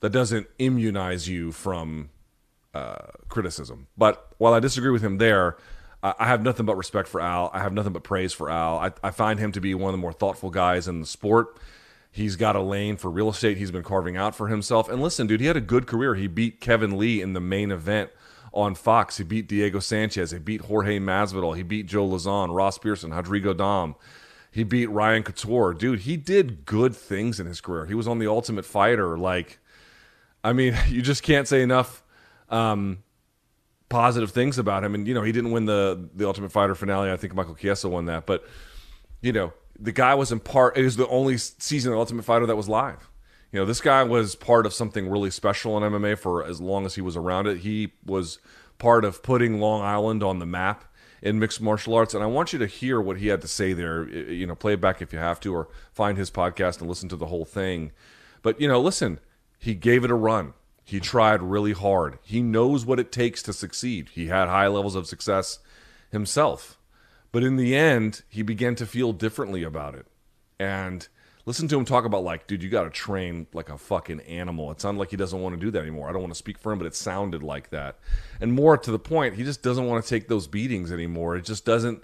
that 0.00 0.10
doesn't 0.10 0.48
immunize 0.58 1.26
you 1.26 1.50
from 1.50 2.10
uh, 2.74 3.06
criticism. 3.28 3.86
But 3.96 4.34
while 4.36 4.52
I 4.52 4.60
disagree 4.60 4.90
with 4.90 5.02
him 5.02 5.16
there, 5.16 5.56
I 6.02 6.26
have 6.26 6.42
nothing 6.42 6.66
but 6.66 6.76
respect 6.76 7.08
for 7.08 7.22
Al. 7.22 7.50
I 7.54 7.60
have 7.60 7.72
nothing 7.72 7.94
but 7.94 8.04
praise 8.04 8.34
for 8.34 8.50
Al. 8.50 8.78
I, 8.78 8.92
I 9.02 9.10
find 9.12 9.40
him 9.40 9.50
to 9.52 9.60
be 9.62 9.74
one 9.74 9.88
of 9.88 9.98
the 9.98 10.02
more 10.02 10.12
thoughtful 10.12 10.50
guys 10.50 10.86
in 10.86 11.00
the 11.00 11.06
sport. 11.06 11.58
He's 12.10 12.36
got 12.36 12.56
a 12.56 12.60
lane 12.60 12.96
for 12.96 13.10
real 13.10 13.28
estate 13.28 13.58
he's 13.58 13.70
been 13.70 13.82
carving 13.82 14.16
out 14.16 14.34
for 14.34 14.48
himself. 14.48 14.88
And 14.88 15.00
listen, 15.00 15.26
dude, 15.26 15.40
he 15.40 15.46
had 15.46 15.56
a 15.56 15.60
good 15.60 15.86
career. 15.86 16.14
He 16.14 16.26
beat 16.26 16.60
Kevin 16.60 16.98
Lee 16.98 17.20
in 17.20 17.32
the 17.32 17.40
main 17.40 17.70
event 17.70 18.10
on 18.52 18.74
Fox. 18.74 19.18
He 19.18 19.24
beat 19.24 19.48
Diego 19.48 19.78
Sanchez. 19.78 20.30
He 20.30 20.38
beat 20.38 20.62
Jorge 20.62 20.98
Masvidal. 20.98 21.56
He 21.56 21.62
beat 21.62 21.86
Joe 21.86 22.08
Lauzon, 22.08 22.54
Ross 22.54 22.78
Pearson, 22.78 23.12
Rodrigo 23.12 23.52
Damm. 23.52 23.94
He 24.50 24.64
beat 24.64 24.86
Ryan 24.86 25.22
Couture. 25.22 25.74
Dude, 25.74 26.00
he 26.00 26.16
did 26.16 26.64
good 26.64 26.96
things 26.96 27.38
in 27.38 27.46
his 27.46 27.60
career. 27.60 27.86
He 27.86 27.94
was 27.94 28.08
on 28.08 28.18
The 28.18 28.26
Ultimate 28.26 28.64
Fighter. 28.64 29.18
Like, 29.18 29.58
I 30.42 30.52
mean, 30.52 30.76
you 30.88 31.02
just 31.02 31.22
can't 31.22 31.46
say 31.46 31.62
enough 31.62 32.02
um, 32.48 33.02
positive 33.88 34.30
things 34.30 34.58
about 34.58 34.82
him. 34.82 34.94
And, 34.94 35.06
you 35.06 35.14
know, 35.14 35.22
he 35.22 35.32
didn't 35.32 35.50
win 35.50 35.66
the, 35.66 36.08
the 36.14 36.26
Ultimate 36.26 36.50
Fighter 36.50 36.74
finale. 36.74 37.10
I 37.10 37.16
think 37.16 37.34
Michael 37.34 37.54
Chiesa 37.54 37.88
won 37.88 38.06
that. 38.06 38.26
But, 38.26 38.44
you 39.20 39.32
know, 39.32 39.52
the 39.78 39.92
guy 39.92 40.14
was 40.14 40.32
in 40.32 40.40
part. 40.40 40.76
It 40.76 40.84
was 40.84 40.96
the 40.96 41.08
only 41.08 41.36
season 41.38 41.92
of 41.92 41.98
Ultimate 41.98 42.24
Fighter 42.24 42.46
that 42.46 42.56
was 42.56 42.68
live. 42.68 43.08
You 43.52 43.60
know, 43.60 43.66
this 43.66 43.80
guy 43.80 44.02
was 44.02 44.34
part 44.34 44.66
of 44.66 44.74
something 44.74 45.08
really 45.08 45.30
special 45.30 45.76
in 45.76 45.92
MMA 45.92 46.18
for 46.18 46.44
as 46.44 46.60
long 46.60 46.84
as 46.84 46.96
he 46.96 47.00
was 47.00 47.16
around 47.16 47.46
it. 47.46 47.58
He 47.58 47.92
was 48.04 48.38
part 48.78 49.04
of 49.04 49.22
putting 49.22 49.60
Long 49.60 49.82
Island 49.82 50.22
on 50.22 50.38
the 50.38 50.46
map 50.46 50.84
in 51.22 51.38
mixed 51.38 51.60
martial 51.60 51.94
arts. 51.94 52.14
And 52.14 52.22
I 52.22 52.26
want 52.26 52.52
you 52.52 52.58
to 52.58 52.66
hear 52.66 53.00
what 53.00 53.18
he 53.18 53.28
had 53.28 53.40
to 53.40 53.48
say 53.48 53.72
there. 53.72 54.08
You 54.08 54.46
know, 54.46 54.54
play 54.54 54.74
it 54.74 54.80
back 54.80 55.00
if 55.00 55.12
you 55.12 55.18
have 55.18 55.40
to, 55.40 55.54
or 55.54 55.68
find 55.92 56.18
his 56.18 56.30
podcast 56.30 56.80
and 56.80 56.88
listen 56.88 57.08
to 57.08 57.16
the 57.16 57.26
whole 57.26 57.44
thing. 57.44 57.92
But, 58.42 58.60
you 58.60 58.68
know, 58.68 58.80
listen, 58.80 59.18
he 59.58 59.74
gave 59.74 60.04
it 60.04 60.10
a 60.10 60.14
run. 60.14 60.52
He 60.84 61.00
tried 61.00 61.42
really 61.42 61.72
hard. 61.72 62.18
He 62.22 62.40
knows 62.40 62.86
what 62.86 63.00
it 63.00 63.12
takes 63.12 63.42
to 63.42 63.52
succeed. 63.52 64.10
He 64.10 64.28
had 64.28 64.48
high 64.48 64.68
levels 64.68 64.94
of 64.94 65.06
success 65.06 65.58
himself. 66.10 66.77
But 67.32 67.44
in 67.44 67.56
the 67.56 67.76
end, 67.76 68.22
he 68.28 68.42
began 68.42 68.74
to 68.76 68.86
feel 68.86 69.12
differently 69.12 69.62
about 69.62 69.94
it. 69.94 70.06
And 70.58 71.06
listen 71.48 71.68
to 71.68 71.78
him 71.78 71.84
talk 71.84 72.04
about 72.04 72.24
like, 72.24 72.46
dude, 72.46 72.62
you 72.62 72.68
got 72.68 72.84
to 72.84 72.90
train 72.90 73.46
like 73.52 73.68
a 73.68 73.78
fucking 73.78 74.20
animal. 74.20 74.70
It 74.70 74.80
sounded 74.80 74.98
like 74.98 75.10
he 75.10 75.16
doesn't 75.16 75.40
want 75.40 75.54
to 75.54 75.60
do 75.60 75.70
that 75.70 75.80
anymore. 75.80 76.08
I 76.08 76.12
don't 76.12 76.20
want 76.20 76.32
to 76.32 76.38
speak 76.38 76.58
for 76.58 76.72
him, 76.72 76.78
but 76.78 76.86
it 76.86 76.94
sounded 76.94 77.42
like 77.42 77.70
that. 77.70 77.98
And 78.40 78.52
more 78.52 78.76
to 78.76 78.90
the 78.90 78.98
point, 78.98 79.36
he 79.36 79.44
just 79.44 79.62
doesn't 79.62 79.86
want 79.86 80.04
to 80.04 80.08
take 80.08 80.28
those 80.28 80.46
beatings 80.46 80.92
anymore. 80.92 81.36
It 81.36 81.44
just 81.44 81.64
doesn't. 81.64 82.02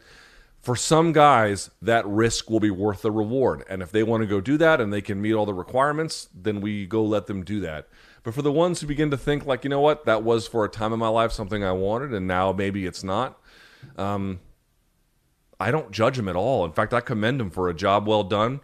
For 0.62 0.76
some 0.76 1.12
guys, 1.12 1.70
that 1.82 2.06
risk 2.06 2.48
will 2.48 2.60
be 2.60 2.70
worth 2.70 3.02
the 3.02 3.10
reward. 3.10 3.64
And 3.68 3.82
if 3.82 3.92
they 3.92 4.02
want 4.02 4.22
to 4.22 4.26
go 4.26 4.40
do 4.40 4.56
that 4.56 4.80
and 4.80 4.90
they 4.90 5.02
can 5.02 5.20
meet 5.20 5.34
all 5.34 5.44
the 5.44 5.52
requirements, 5.52 6.30
then 6.34 6.62
we 6.62 6.86
go 6.86 7.05
let 7.05 7.26
them 7.26 7.44
do 7.44 7.60
that. 7.60 7.86
But 8.22 8.32
for 8.32 8.40
the 8.40 8.51
ones 8.51 8.80
who 8.80 8.86
begin 8.86 9.10
to 9.10 9.18
think 9.18 9.44
like, 9.44 9.64
you 9.64 9.68
know 9.68 9.80
what, 9.80 10.06
that 10.06 10.22
was 10.22 10.46
for 10.46 10.64
a 10.64 10.70
time 10.70 10.94
in 10.94 10.98
my 10.98 11.09
life 11.09 11.32
something 11.32 11.62
I 11.62 11.72
wanted, 11.72 12.14
and 12.14 12.26
now 12.26 12.51
maybe 12.52 12.86
it's 12.86 13.05
not. 13.05 13.38
Um, 13.98 14.40
I 15.60 15.70
don't 15.70 15.90
judge 15.90 16.18
him 16.18 16.28
at 16.28 16.36
all. 16.36 16.64
In 16.64 16.72
fact, 16.72 16.93
I 16.93 17.01
commend 17.01 17.40
him 17.40 17.51
for 17.51 17.68
a 17.68 17.74
job 17.74 18.06
well 18.06 18.24
done. 18.24 18.60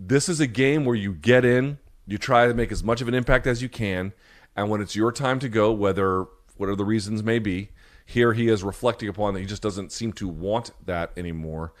This 0.00 0.28
is 0.28 0.40
a 0.40 0.46
game 0.46 0.84
where 0.84 0.96
you 0.96 1.12
get 1.12 1.44
in, 1.44 1.78
you 2.06 2.18
try 2.18 2.46
to 2.46 2.54
make 2.54 2.72
as 2.72 2.84
much 2.84 3.00
of 3.00 3.08
an 3.08 3.14
impact 3.14 3.46
as 3.46 3.62
you 3.62 3.68
can, 3.68 4.12
and 4.56 4.70
when 4.70 4.80
it's 4.80 4.96
your 4.96 5.12
time 5.12 5.38
to 5.40 5.48
go, 5.48 5.72
whether 5.72 6.26
whatever 6.56 6.76
the 6.76 6.84
reasons 6.84 7.22
may 7.22 7.38
be, 7.38 7.70
here 8.04 8.32
he 8.32 8.48
is 8.48 8.62
reflecting 8.62 9.08
upon 9.08 9.34
that 9.34 9.40
he 9.40 9.46
just 9.46 9.62
doesn't 9.62 9.92
seem 9.92 10.12
to 10.14 10.26
want 10.26 10.70
that 10.86 11.12
anymore. 11.16 11.72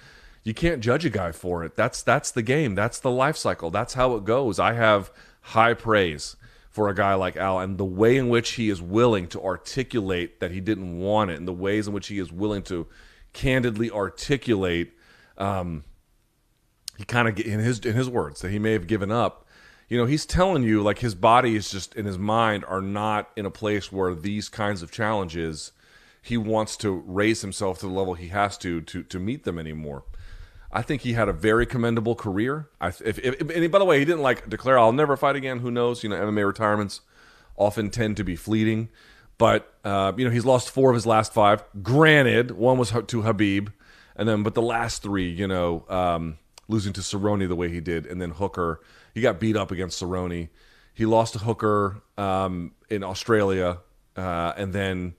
You 0.44 0.54
can't 0.54 0.80
judge 0.80 1.04
a 1.04 1.10
guy 1.10 1.32
for 1.32 1.64
it. 1.64 1.74
That's 1.74 2.02
that's 2.02 2.30
the 2.30 2.42
game. 2.42 2.74
That's 2.74 3.00
the 3.00 3.10
life 3.10 3.36
cycle. 3.36 3.70
That's 3.70 3.94
how 3.94 4.14
it 4.14 4.24
goes. 4.24 4.58
I 4.58 4.74
have 4.74 5.10
high 5.40 5.74
praise 5.74 6.36
for 6.70 6.88
a 6.88 6.94
guy 6.94 7.14
like 7.14 7.36
Al 7.36 7.58
and 7.58 7.78
the 7.78 7.84
way 7.84 8.16
in 8.16 8.28
which 8.28 8.52
he 8.52 8.70
is 8.70 8.80
willing 8.80 9.26
to 9.28 9.42
articulate 9.42 10.38
that 10.40 10.50
he 10.50 10.60
didn't 10.60 10.98
want 10.98 11.30
it 11.30 11.38
and 11.38 11.48
the 11.48 11.52
ways 11.52 11.88
in 11.88 11.94
which 11.94 12.08
he 12.08 12.18
is 12.18 12.30
willing 12.30 12.62
to 12.62 12.86
candidly 13.32 13.90
articulate 13.90 14.92
um, 15.36 15.84
he 16.96 17.04
kind 17.04 17.28
of 17.28 17.38
in 17.38 17.60
his 17.60 17.78
in 17.80 17.94
his 17.94 18.08
words 18.08 18.40
that 18.40 18.50
he 18.50 18.58
may 18.58 18.72
have 18.72 18.86
given 18.86 19.10
up 19.10 19.46
you 19.88 19.96
know 19.96 20.06
he's 20.06 20.26
telling 20.26 20.62
you 20.62 20.82
like 20.82 20.98
his 20.98 21.14
body 21.14 21.54
is 21.54 21.70
just 21.70 21.94
in 21.94 22.04
his 22.06 22.18
mind 22.18 22.64
are 22.64 22.82
not 22.82 23.30
in 23.36 23.46
a 23.46 23.50
place 23.50 23.92
where 23.92 24.14
these 24.14 24.48
kinds 24.48 24.82
of 24.82 24.90
challenges 24.90 25.72
he 26.20 26.36
wants 26.36 26.76
to 26.76 26.90
raise 27.06 27.42
himself 27.42 27.78
to 27.78 27.86
the 27.86 27.92
level 27.92 28.14
he 28.14 28.28
has 28.28 28.58
to 28.58 28.80
to 28.80 29.02
to 29.02 29.18
meet 29.18 29.44
them 29.44 29.58
anymore 29.58 30.04
I 30.70 30.82
think 30.82 31.02
he 31.02 31.14
had 31.14 31.28
a 31.28 31.32
very 31.32 31.64
commendable 31.64 32.14
career. 32.14 32.68
I, 32.80 32.88
if, 32.88 33.18
if, 33.18 33.40
and 33.40 33.72
by 33.72 33.78
the 33.78 33.84
way, 33.84 33.98
he 33.98 34.04
didn't 34.04 34.22
like 34.22 34.48
declare 34.48 34.78
I'll 34.78 34.92
never 34.92 35.16
fight 35.16 35.36
again. 35.36 35.60
Who 35.60 35.70
knows? 35.70 36.02
You 36.02 36.10
know, 36.10 36.16
MMA 36.16 36.46
retirements 36.46 37.00
often 37.56 37.90
tend 37.90 38.16
to 38.18 38.24
be 38.24 38.36
fleeting. 38.36 38.90
But 39.38 39.72
uh, 39.84 40.12
you 40.16 40.24
know, 40.24 40.30
he's 40.30 40.44
lost 40.44 40.70
four 40.70 40.90
of 40.90 40.94
his 40.94 41.06
last 41.06 41.32
five. 41.32 41.62
Granted, 41.82 42.50
one 42.50 42.76
was 42.76 42.90
to 42.90 43.22
Khabib, 43.22 43.72
and 44.16 44.28
then 44.28 44.42
but 44.42 44.54
the 44.54 44.62
last 44.62 45.02
three, 45.02 45.30
you 45.30 45.46
know, 45.46 45.84
um, 45.88 46.38
losing 46.66 46.92
to 46.94 47.00
Cerrone 47.00 47.48
the 47.48 47.56
way 47.56 47.70
he 47.70 47.80
did, 47.80 48.04
and 48.06 48.20
then 48.20 48.30
Hooker, 48.30 48.80
he 49.14 49.20
got 49.20 49.38
beat 49.38 49.56
up 49.56 49.70
against 49.70 50.02
Cerrone. 50.02 50.48
He 50.92 51.06
lost 51.06 51.34
to 51.34 51.38
Hooker 51.38 52.02
um, 52.18 52.72
in 52.90 53.04
Australia, 53.04 53.78
uh, 54.16 54.52
and 54.56 54.72
then 54.72 55.14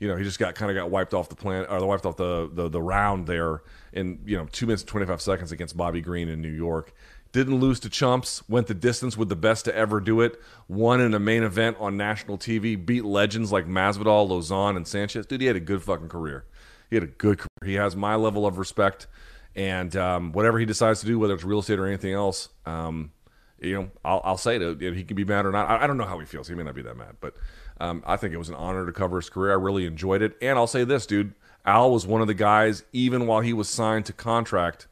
you 0.00 0.08
know 0.08 0.16
he 0.16 0.24
just 0.24 0.40
got 0.40 0.56
kind 0.56 0.70
of 0.70 0.76
got 0.76 0.90
wiped 0.90 1.14
off 1.14 1.28
the 1.28 1.36
planet 1.36 1.68
or 1.70 1.84
wiped 1.86 2.04
off 2.04 2.16
the, 2.16 2.50
the 2.52 2.68
the 2.68 2.82
round 2.82 3.28
there 3.28 3.62
in 3.92 4.18
you 4.24 4.36
know 4.36 4.48
two 4.50 4.66
minutes 4.66 4.82
and 4.82 4.88
25 4.88 5.20
seconds 5.20 5.52
against 5.52 5.76
Bobby 5.76 6.00
Green 6.00 6.28
in 6.28 6.42
New 6.42 6.50
York. 6.50 6.92
Didn't 7.32 7.60
lose 7.60 7.78
to 7.80 7.88
chumps, 7.88 8.42
went 8.48 8.66
the 8.66 8.74
distance 8.74 9.16
with 9.16 9.28
the 9.28 9.36
best 9.36 9.64
to 9.66 9.76
ever 9.76 10.00
do 10.00 10.20
it, 10.20 10.40
won 10.66 11.00
in 11.00 11.14
a 11.14 11.20
main 11.20 11.44
event 11.44 11.76
on 11.78 11.96
national 11.96 12.38
TV, 12.38 12.84
beat 12.84 13.04
legends 13.04 13.52
like 13.52 13.66
Masvidal, 13.66 14.28
Lauzon, 14.28 14.76
and 14.76 14.86
Sanchez. 14.86 15.26
Dude, 15.26 15.40
he 15.40 15.46
had 15.46 15.54
a 15.54 15.60
good 15.60 15.82
fucking 15.82 16.08
career. 16.08 16.44
He 16.88 16.96
had 16.96 17.04
a 17.04 17.08
good 17.08 17.38
career. 17.38 17.48
He 17.64 17.74
has 17.74 17.94
my 17.94 18.16
level 18.16 18.46
of 18.46 18.58
respect, 18.58 19.06
and 19.54 19.94
um, 19.94 20.32
whatever 20.32 20.58
he 20.58 20.66
decides 20.66 21.00
to 21.00 21.06
do, 21.06 21.20
whether 21.20 21.34
it's 21.34 21.44
real 21.44 21.60
estate 21.60 21.78
or 21.78 21.86
anything 21.86 22.14
else, 22.14 22.48
um, 22.66 23.12
you 23.60 23.74
know, 23.74 23.90
I'll, 24.04 24.20
I'll 24.24 24.36
say 24.36 24.56
it. 24.56 24.80
He 24.80 25.04
can 25.04 25.16
be 25.16 25.24
mad 25.24 25.46
or 25.46 25.52
not. 25.52 25.70
I, 25.70 25.84
I, 25.84 25.86
don't 25.86 25.98
know 25.98 26.06
how 26.06 26.18
he 26.18 26.26
feels. 26.26 26.48
He 26.48 26.54
may 26.54 26.64
not 26.64 26.74
be 26.74 26.82
that 26.82 26.96
mad, 26.96 27.16
but 27.20 27.34
um, 27.78 28.02
I 28.06 28.16
think 28.16 28.34
it 28.34 28.38
was 28.38 28.48
an 28.48 28.54
honor 28.56 28.86
to 28.86 28.92
cover 28.92 29.16
his 29.16 29.30
career. 29.30 29.52
I 29.52 29.56
really 29.56 29.86
enjoyed 29.86 30.22
it, 30.22 30.36
and 30.42 30.58
I'll 30.58 30.66
say 30.66 30.82
this, 30.82 31.06
dude. 31.06 31.34
Al 31.64 31.92
was 31.92 32.06
one 32.06 32.22
of 32.22 32.26
the 32.26 32.34
guys, 32.34 32.82
even 32.92 33.26
while 33.26 33.40
he 33.40 33.52
was 33.52 33.68
signed 33.68 34.06
to 34.06 34.12
contract, 34.12 34.88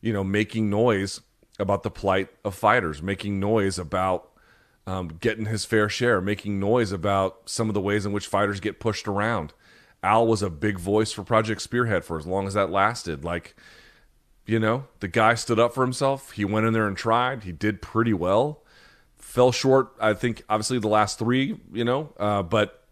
you 0.00 0.12
know, 0.12 0.22
making 0.24 0.70
noise 0.70 1.20
about 1.58 1.82
the 1.82 1.90
plight 1.90 2.28
of 2.44 2.54
fighters, 2.54 3.02
making 3.02 3.40
noise 3.40 3.78
about 3.78 4.30
um, 4.86 5.08
getting 5.20 5.46
his 5.46 5.64
fair 5.64 5.88
share, 5.88 6.20
making 6.20 6.58
noise 6.58 6.92
about 6.92 7.42
some 7.44 7.68
of 7.68 7.74
the 7.74 7.80
ways 7.80 8.06
in 8.06 8.12
which 8.12 8.26
fighters 8.26 8.60
get 8.60 8.80
pushed 8.80 9.06
around. 9.06 9.52
Al 10.02 10.26
was 10.26 10.42
a 10.42 10.50
big 10.50 10.78
voice 10.78 11.12
for 11.12 11.24
Project 11.24 11.60
Spearhead 11.60 12.04
for 12.04 12.18
as 12.18 12.26
long 12.26 12.46
as 12.46 12.54
that 12.54 12.70
lasted. 12.70 13.24
Like, 13.24 13.56
you 14.46 14.58
know, 14.58 14.86
the 15.00 15.08
guy 15.08 15.34
stood 15.34 15.58
up 15.58 15.74
for 15.74 15.82
himself. 15.82 16.32
He 16.32 16.44
went 16.44 16.66
in 16.66 16.72
there 16.72 16.86
and 16.86 16.96
tried. 16.96 17.44
He 17.44 17.52
did 17.52 17.82
pretty 17.82 18.14
well. 18.14 18.62
Fell 19.16 19.52
short, 19.52 19.92
I 20.00 20.14
think, 20.14 20.42
obviously, 20.48 20.78
the 20.78 20.88
last 20.88 21.18
three, 21.18 21.60
you 21.72 21.84
know, 21.84 22.14
uh, 22.18 22.42
but 22.42 22.84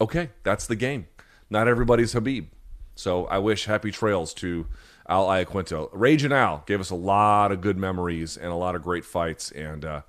okay, 0.00 0.30
that's 0.44 0.66
the 0.66 0.76
game. 0.76 1.08
Not 1.50 1.66
everybody's 1.66 2.14
Khabib. 2.14 2.46
So 2.94 3.26
I 3.26 3.38
wish 3.38 3.64
happy 3.64 3.90
trails 3.90 4.34
to 4.34 4.66
Al 5.08 5.26
Iaquinta. 5.26 5.88
Raging 5.92 6.32
Al 6.32 6.62
gave 6.66 6.80
us 6.80 6.90
a 6.90 6.94
lot 6.94 7.50
of 7.50 7.60
good 7.60 7.76
memories 7.76 8.36
and 8.36 8.48
a 8.48 8.54
lot 8.54 8.74
of 8.74 8.82
great 8.82 9.04
fights, 9.04 9.50
and 9.52 9.84
uh, 9.84 10.02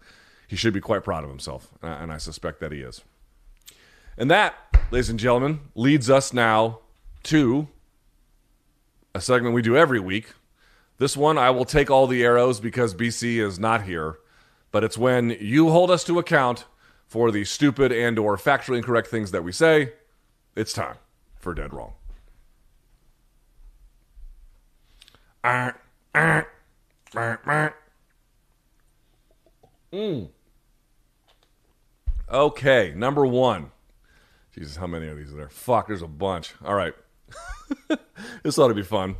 he 0.48 0.56
should 0.56 0.74
be 0.74 0.82
quite 0.82 1.04
proud 1.04 1.24
of 1.24 1.30
himself, 1.30 1.70
and 1.82 2.12
I 2.12 2.18
suspect 2.18 2.60
that 2.60 2.72
he 2.72 2.82
is. 2.82 3.04
And 4.18 4.30
that, 4.30 4.56
ladies 4.92 5.10
and 5.10 5.20
gentlemen, 5.20 5.62
leads 5.76 6.10
us 6.10 6.34
now 6.34 6.80
to 7.24 7.68
a 9.16 9.22
segment 9.22 9.56
we 9.56 9.62
do 9.62 9.78
every 9.78 10.00
week. 10.00 10.34
This 10.98 11.16
one, 11.16 11.38
I 11.38 11.50
will 11.50 11.66
take 11.66 11.90
all 11.90 12.08
the 12.08 12.24
arrows 12.24 12.60
because 12.60 12.94
BC 12.94 13.38
is 13.38 13.58
not 13.58 13.84
here, 13.84 14.18
but 14.72 14.84
it's 14.84 14.98
when 14.98 15.38
you 15.40 15.70
hold 15.70 15.90
us 15.90 16.04
to 16.06 16.20
account 16.20 16.66
for 17.08 17.32
the 17.32 17.46
stupid 17.46 17.92
and 17.92 18.20
or 18.20 18.36
factually 18.36 18.78
incorrect 18.78 19.08
things 19.08 19.32
that 19.32 19.44
we 19.44 19.52
say. 19.52 19.94
It's 20.56 20.74
time 20.74 20.98
for 21.38 21.54
Dead 21.54 21.74
Wrong. 21.74 21.94
Mm. 29.94 30.30
Okay, 32.30 32.94
number 32.96 33.26
one. 33.26 33.72
Jesus, 34.54 34.76
how 34.76 34.88
many 34.88 35.08
of 35.08 35.18
these 35.18 35.32
are 35.32 35.38
there? 35.38 35.50
Fuck, 35.50 35.88
there's 35.88 36.02
a 36.02 36.08
bunch. 36.08 36.54
All 36.64 36.76
right. 36.76 36.94
this 38.44 38.58
ought 38.58 38.68
to 38.68 38.74
be 38.74 38.84
fun. 38.84 39.16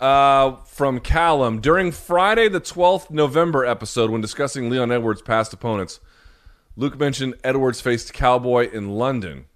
Uh, 0.00 0.56
from 0.64 1.00
Callum. 1.00 1.60
During 1.60 1.92
Friday, 1.92 2.48
the 2.48 2.60
12th 2.60 3.10
November 3.10 3.64
episode, 3.64 4.10
when 4.10 4.20
discussing 4.20 4.68
Leon 4.68 4.92
Edwards' 4.92 5.22
past 5.22 5.52
opponents, 5.52 6.00
Luke 6.76 6.98
mentioned 6.98 7.34
Edwards 7.42 7.80
faced 7.80 8.12
Cowboy 8.12 8.70
in 8.70 8.90
London. 8.90 9.46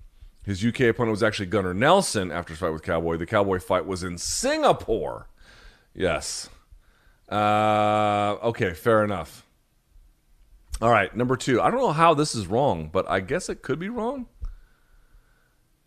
His 0.43 0.65
UK 0.65 0.81
opponent 0.83 1.11
was 1.11 1.23
actually 1.23 1.47
Gunnar 1.47 1.75
Nelson 1.75 2.33
after 2.33 2.55
his 2.55 2.61
fight 2.61 2.73
with 2.73 2.83
Cowboy. 2.83 3.19
The 3.19 3.27
Cowboy 3.27 3.59
fight 3.59 3.85
was 3.85 4.03
in 4.03 4.17
Singapore. 4.17 5.29
Yes. 5.95 6.49
Uh, 7.29 8.37
okay, 8.43 8.75
fair 8.75 9.05
enough. 9.05 9.47
All 10.81 10.91
right, 10.91 11.15
number 11.15 11.37
two. 11.37 11.61
I 11.61 11.71
don't 11.71 11.81
know 11.81 11.93
how 11.93 12.15
this 12.15 12.35
is 12.35 12.47
wrong, 12.47 12.89
but 12.93 13.09
I 13.09 13.21
guess 13.21 13.49
it 13.49 13.63
could 13.63 13.79
be 13.79 13.89
wrong. 13.89 14.27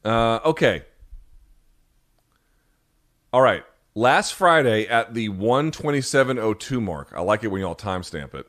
Uh, 0.06 0.40
okay. 0.46 0.84
All 3.32 3.42
right. 3.42 3.64
Last 3.96 4.34
Friday 4.34 4.88
at 4.88 5.14
the 5.14 5.30
127.02 5.30 6.82
mark, 6.82 7.14
I 7.16 7.22
like 7.22 7.44
it 7.44 7.50
when 7.50 7.62
y'all 7.62 7.76
timestamp 7.76 8.34
it. 8.34 8.48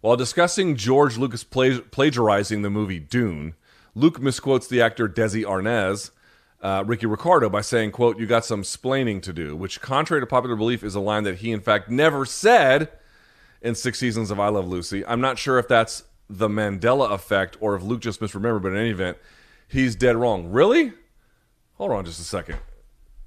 While 0.00 0.16
discussing 0.16 0.76
George 0.76 1.18
Lucas 1.18 1.44
plagiarizing 1.44 2.62
the 2.62 2.70
movie 2.70 3.00
Dune, 3.00 3.54
Luke 3.94 4.20
misquotes 4.20 4.66
the 4.66 4.80
actor 4.80 5.08
Desi 5.08 5.44
Arnaz, 5.44 6.10
uh, 6.62 6.84
Ricky 6.86 7.06
Ricardo, 7.06 7.48
by 7.48 7.60
saying, 7.60 7.92
quote, 7.92 8.18
you 8.18 8.26
got 8.26 8.44
some 8.44 8.62
splaining 8.62 9.22
to 9.22 9.32
do, 9.32 9.56
which, 9.56 9.80
contrary 9.80 10.20
to 10.22 10.26
popular 10.26 10.56
belief, 10.56 10.82
is 10.82 10.94
a 10.94 11.00
line 11.00 11.24
that 11.24 11.36
he, 11.36 11.52
in 11.52 11.60
fact, 11.60 11.88
never 11.88 12.24
said 12.24 12.90
in 13.62 13.74
six 13.74 13.98
seasons 13.98 14.30
of 14.30 14.38
I 14.38 14.48
Love 14.48 14.68
Lucy. 14.68 15.04
I'm 15.06 15.20
not 15.20 15.38
sure 15.38 15.58
if 15.58 15.68
that's 15.68 16.04
the 16.28 16.48
Mandela 16.48 17.10
effect 17.10 17.56
or 17.60 17.74
if 17.74 17.82
Luke 17.82 18.00
just 18.00 18.20
misremembered, 18.20 18.62
but 18.62 18.72
in 18.72 18.78
any 18.78 18.90
event, 18.90 19.16
he's 19.68 19.96
dead 19.96 20.16
wrong. 20.16 20.50
Really? 20.50 20.92
Hold 21.76 21.92
on 21.92 22.04
just 22.04 22.20
a 22.20 22.24
second. 22.24 22.58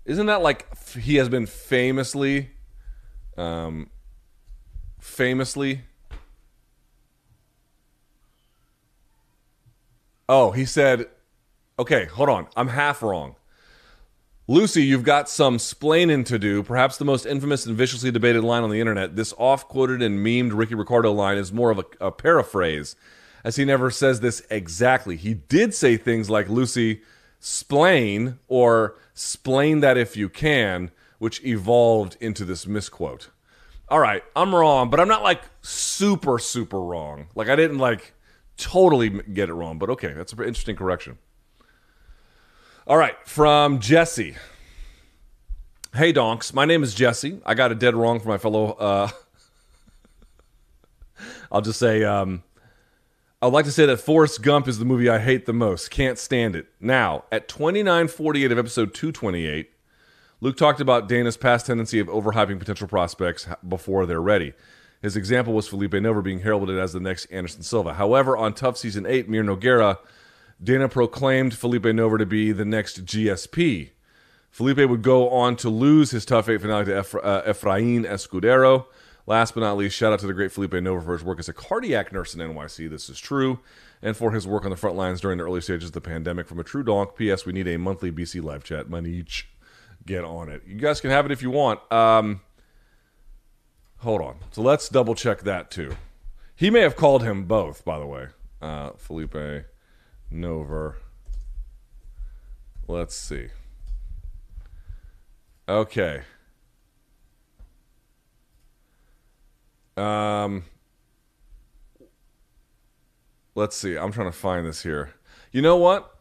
Isn't 0.05 0.27
that 0.27 0.41
like 0.41 0.67
he 0.95 1.15
has 1.15 1.29
been 1.29 1.45
famously, 1.45 2.51
um, 3.37 3.89
famously 4.99 5.81
Oh, 10.29 10.51
he 10.51 10.65
said, 10.65 11.07
okay, 11.83 12.05
hold 12.05 12.29
on. 12.29 12.47
I'm 12.55 12.69
half 12.69 13.03
wrong. 13.03 13.35
Lucy, 14.47 14.83
you've 14.83 15.03
got 15.03 15.27
some 15.27 15.57
splaining 15.57 16.25
to 16.25 16.39
do. 16.39 16.63
Perhaps 16.63 16.97
the 16.97 17.03
most 17.03 17.25
infamous 17.25 17.65
and 17.65 17.75
viciously 17.75 18.09
debated 18.09 18.41
line 18.41 18.63
on 18.63 18.69
the 18.69 18.79
internet. 18.79 19.17
This 19.17 19.33
off 19.37 19.67
quoted 19.67 20.01
and 20.01 20.25
memed 20.25 20.51
Ricky 20.53 20.75
Ricardo 20.75 21.11
line 21.11 21.37
is 21.37 21.51
more 21.51 21.71
of 21.71 21.79
a, 21.79 21.85
a, 21.99 22.11
paraphrase, 22.11 22.95
as 23.43 23.57
he 23.57 23.65
never 23.65 23.91
says 23.91 24.21
this 24.21 24.41
exactly. 24.49 25.17
He 25.17 25.33
did 25.33 25.73
say 25.73 25.97
things 25.97 26.29
like, 26.29 26.47
Lucy, 26.47 27.01
splain, 27.41 28.39
or 28.47 28.95
splain 29.13 29.81
that 29.81 29.97
if 29.97 30.15
you 30.15 30.29
can, 30.29 30.89
which 31.19 31.43
evolved 31.43 32.15
into 32.21 32.45
this 32.45 32.65
misquote. 32.65 33.29
All 33.89 33.99
right, 33.99 34.23
I'm 34.37 34.55
wrong, 34.55 34.89
but 34.89 35.01
I'm 35.01 35.09
not 35.09 35.23
like 35.23 35.41
super, 35.61 36.39
super 36.39 36.81
wrong. 36.81 37.27
Like, 37.35 37.49
I 37.49 37.57
didn't 37.57 37.79
like 37.79 38.13
totally 38.55 39.09
get 39.09 39.49
it 39.49 39.53
wrong, 39.53 39.77
but 39.77 39.89
okay, 39.89 40.13
that's 40.13 40.31
an 40.31 40.39
interesting 40.39 40.77
correction. 40.77 41.17
All 42.85 42.97
right, 42.97 43.15
from 43.23 43.79
Jesse. 43.79 44.35
Hey, 45.95 46.11
donks. 46.11 46.53
My 46.53 46.65
name 46.65 46.83
is 46.83 46.93
Jesse. 46.93 47.39
I 47.45 47.53
got 47.53 47.71
it 47.71 47.79
dead 47.79 47.95
wrong 47.95 48.19
for 48.19 48.27
my 48.27 48.37
fellow. 48.37 48.71
Uh, 48.73 49.07
I'll 51.51 51.61
just 51.61 51.79
say, 51.79 52.03
um, 52.03 52.43
I'd 53.41 53.53
like 53.53 53.63
to 53.65 53.71
say 53.71 53.85
that 53.85 54.01
Forrest 54.01 54.41
Gump 54.41 54.67
is 54.67 54.79
the 54.79 54.85
movie 54.85 55.07
I 55.07 55.19
hate 55.19 55.45
the 55.45 55.53
most. 55.53 55.91
Can't 55.91 56.19
stand 56.19 56.57
it. 56.57 56.67
Now, 56.81 57.23
at 57.31 57.47
2948 57.47 58.51
of 58.51 58.57
episode 58.57 58.93
228, 58.93 59.69
Luke 60.41 60.57
talked 60.57 60.81
about 60.81 61.07
Dana's 61.07 61.37
past 61.37 61.67
tendency 61.67 61.99
of 61.99 62.07
overhyping 62.07 62.59
potential 62.59 62.89
prospects 62.89 63.47
before 63.65 64.05
they're 64.05 64.21
ready. 64.21 64.51
His 65.01 65.15
example 65.15 65.53
was 65.53 65.69
Phillipe 65.69 65.93
Nover 65.93 66.21
being 66.21 66.41
heralded 66.41 66.77
as 66.77 66.91
the 66.91 66.99
next 66.99 67.27
Anderson 67.27 67.63
Silva. 67.63 67.93
However, 67.93 68.35
on 68.35 68.53
TUF 68.53 68.77
Season 68.77 69.05
8, 69.05 69.29
Mir 69.29 69.43
Nogueira, 69.43 69.99
Dana 70.63 70.87
proclaimed 70.87 71.53
Phillipe 71.53 71.83
Nover 71.83 72.17
to 72.17 72.25
be 72.25 72.51
the 72.51 72.65
next 72.65 73.05
GSP. 73.05 73.89
Phillipe 74.49 74.87
would 74.87 75.01
go 75.01 75.29
on 75.29 75.55
to 75.57 75.69
lose 75.69 76.11
his 76.11 76.25
TUF 76.25 76.47
8 76.47 76.61
finale 76.61 76.85
to 76.85 76.91
Efra- 76.91 77.25
uh, 77.25 77.41
Efrain 77.43 78.05
Escudero. 78.05 78.85
Last 79.25 79.55
but 79.55 79.61
not 79.61 79.77
least, 79.77 79.95
shout 79.95 80.13
out 80.13 80.19
to 80.19 80.27
the 80.27 80.33
great 80.33 80.51
Phillipe 80.51 80.71
Nover 80.73 81.03
for 81.03 81.13
his 81.13 81.23
work 81.23 81.39
as 81.39 81.49
a 81.49 81.53
cardiac 81.53 82.13
nurse 82.13 82.35
in 82.35 82.39
NYC. 82.39 82.89
This 82.89 83.09
is 83.09 83.19
true. 83.19 83.59
And 84.01 84.15
for 84.15 84.31
his 84.31 84.45
work 84.45 84.63
on 84.63 84.69
the 84.69 84.77
front 84.77 84.95
lines 84.95 85.21
during 85.21 85.37
the 85.37 85.45
early 85.45 85.61
stages 85.61 85.89
of 85.89 85.93
the 85.93 86.01
pandemic. 86.01 86.47
From 86.47 86.59
a 86.59 86.63
true 86.63 86.83
donk, 86.83 87.15
P.S. 87.15 87.45
We 87.45 87.53
need 87.53 87.67
a 87.67 87.77
monthly 87.77 88.11
BC 88.11 88.43
live 88.43 88.63
chat. 88.63 88.89
Money 88.89 89.09
each. 89.09 89.49
Get 90.05 90.25
on 90.25 90.49
it. 90.49 90.63
You 90.67 90.75
guys 90.75 90.99
can 90.99 91.09
have 91.09 91.25
it 91.25 91.31
if 91.31 91.41
you 91.41 91.49
want. 91.49 91.79
Um, 91.91 92.41
hold 93.99 94.21
on. 94.21 94.39
So 94.51 94.61
let's 94.61 94.89
double 94.89 95.15
check 95.15 95.43
that 95.43 95.71
too. 95.71 95.95
He 96.55 96.69
may 96.69 96.81
have 96.81 96.97
called 96.97 97.23
him 97.23 97.45
both, 97.45 97.85
by 97.85 97.99
the 97.99 98.05
way. 98.05 98.27
Uh, 98.61 98.91
Phillipe 98.97 99.65
Nover. 100.33 100.95
Let's 102.87 103.15
see. 103.15 103.47
Okay. 105.69 106.23
Um, 109.95 110.63
let's 113.55 113.77
see. 113.77 113.95
I'm 113.95 114.11
trying 114.11 114.31
to 114.31 114.37
find 114.37 114.65
this 114.65 114.83
here. 114.83 115.13
You 115.51 115.61
know 115.61 115.77
what? 115.77 116.13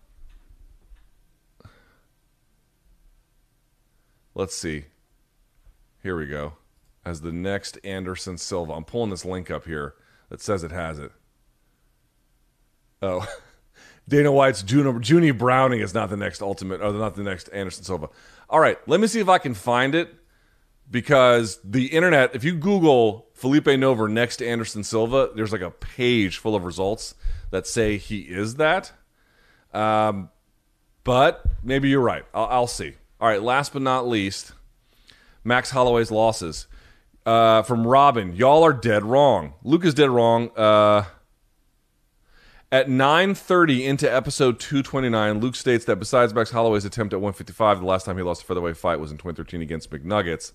Let's 4.35 4.55
see. 4.55 4.85
Here 6.03 6.17
we 6.17 6.27
go. 6.27 6.55
As 7.05 7.23
the 7.23 7.33
next 7.33 7.79
Anderson 7.83 8.39
Silva. 8.39 8.73
I'm 8.73 8.85
pulling 8.85 9.11
this 9.11 9.25
link 9.25 9.51
up 9.51 9.65
here 9.65 9.95
that 10.29 10.41
says 10.41 10.63
it 10.63 10.71
has 10.71 10.99
it. 10.99 11.13
Oh. 13.01 13.27
Dana 14.09 14.33
White's 14.33 14.65
Junie, 14.67 14.99
Junie 15.05 15.31
Browning 15.31 15.81
is 15.81 15.95
not 15.95 16.11
the 16.11 16.17
next 16.17 16.43
ultimate, 16.43 16.81
or 16.81 16.93
not 16.93 17.15
the 17.15 17.23
next 17.23 17.49
Anderson 17.49 17.85
Silva. 17.85 18.09
All 18.51 18.61
right, 18.61 18.79
let 18.89 19.01
me 19.01 19.07
see 19.07 19.21
if 19.21 19.29
I 19.29 19.39
can 19.39 19.55
find 19.55 19.95
it 19.95 20.15
because 20.91 21.59
the 21.65 21.87
internet, 21.87 22.35
if 22.35 22.45
you 22.45 22.55
Google 22.55 23.29
Phillipe 23.35 23.65
Nover 23.65 24.11
next 24.11 24.37
to 24.39 24.47
Anderson 24.47 24.85
Silva, 24.85 25.31
there's 25.35 25.53
like 25.53 25.63
a 25.63 25.71
page 25.71 26.39
full 26.39 26.55
of 26.55 26.65
results 26.65 27.15
that 27.51 27.67
say 27.67 27.97
he 27.97 28.21
is 28.21 28.57
that. 28.57 28.93
Um, 29.73 30.31
but 31.05 31.43
maybe 31.63 31.89
you're 31.89 32.01
right. 32.01 32.25
I'll, 32.35 32.47
I'll 32.47 32.67
see. 32.67 32.95
All 33.21 33.29
right, 33.29 33.43
last 33.43 33.73
but 33.73 33.83
not 33.83 34.07
least, 34.07 34.53
Max 35.45 35.71
Holloway's 35.71 36.11
losses. 36.11 36.67
Uh, 37.25 37.63
from 37.63 37.87
Robin, 37.87 38.35
y'all 38.35 38.65
are 38.65 38.73
dead 38.73 39.05
wrong. 39.05 39.55
Luke 39.63 39.85
is 39.85 39.95
dead 39.95 40.11
wrong. 40.11 40.51
Uh, 40.57 41.05
at 42.73 42.89
9:30 42.89 43.85
into 43.85 44.13
episode 44.13 44.59
229, 44.59 45.41
Luke 45.41 45.55
states 45.55 45.85
that 45.85 45.97
besides 45.97 46.33
Max 46.33 46.51
Holloway's 46.51 46.87
attempt 46.87 47.13
at 47.13 47.21
155, 47.21 47.81
the 47.81 47.87
last 47.87 48.07
time 48.07 48.17
he 48.17 48.23
lost 48.23 48.43
a 48.43 48.47
featherweight 48.47 48.79
fight 48.79 48.99
was 48.99 49.11
in 49.11 49.19
2013 49.19 49.61
against 49.61 49.91
McNuggets. 49.91 50.53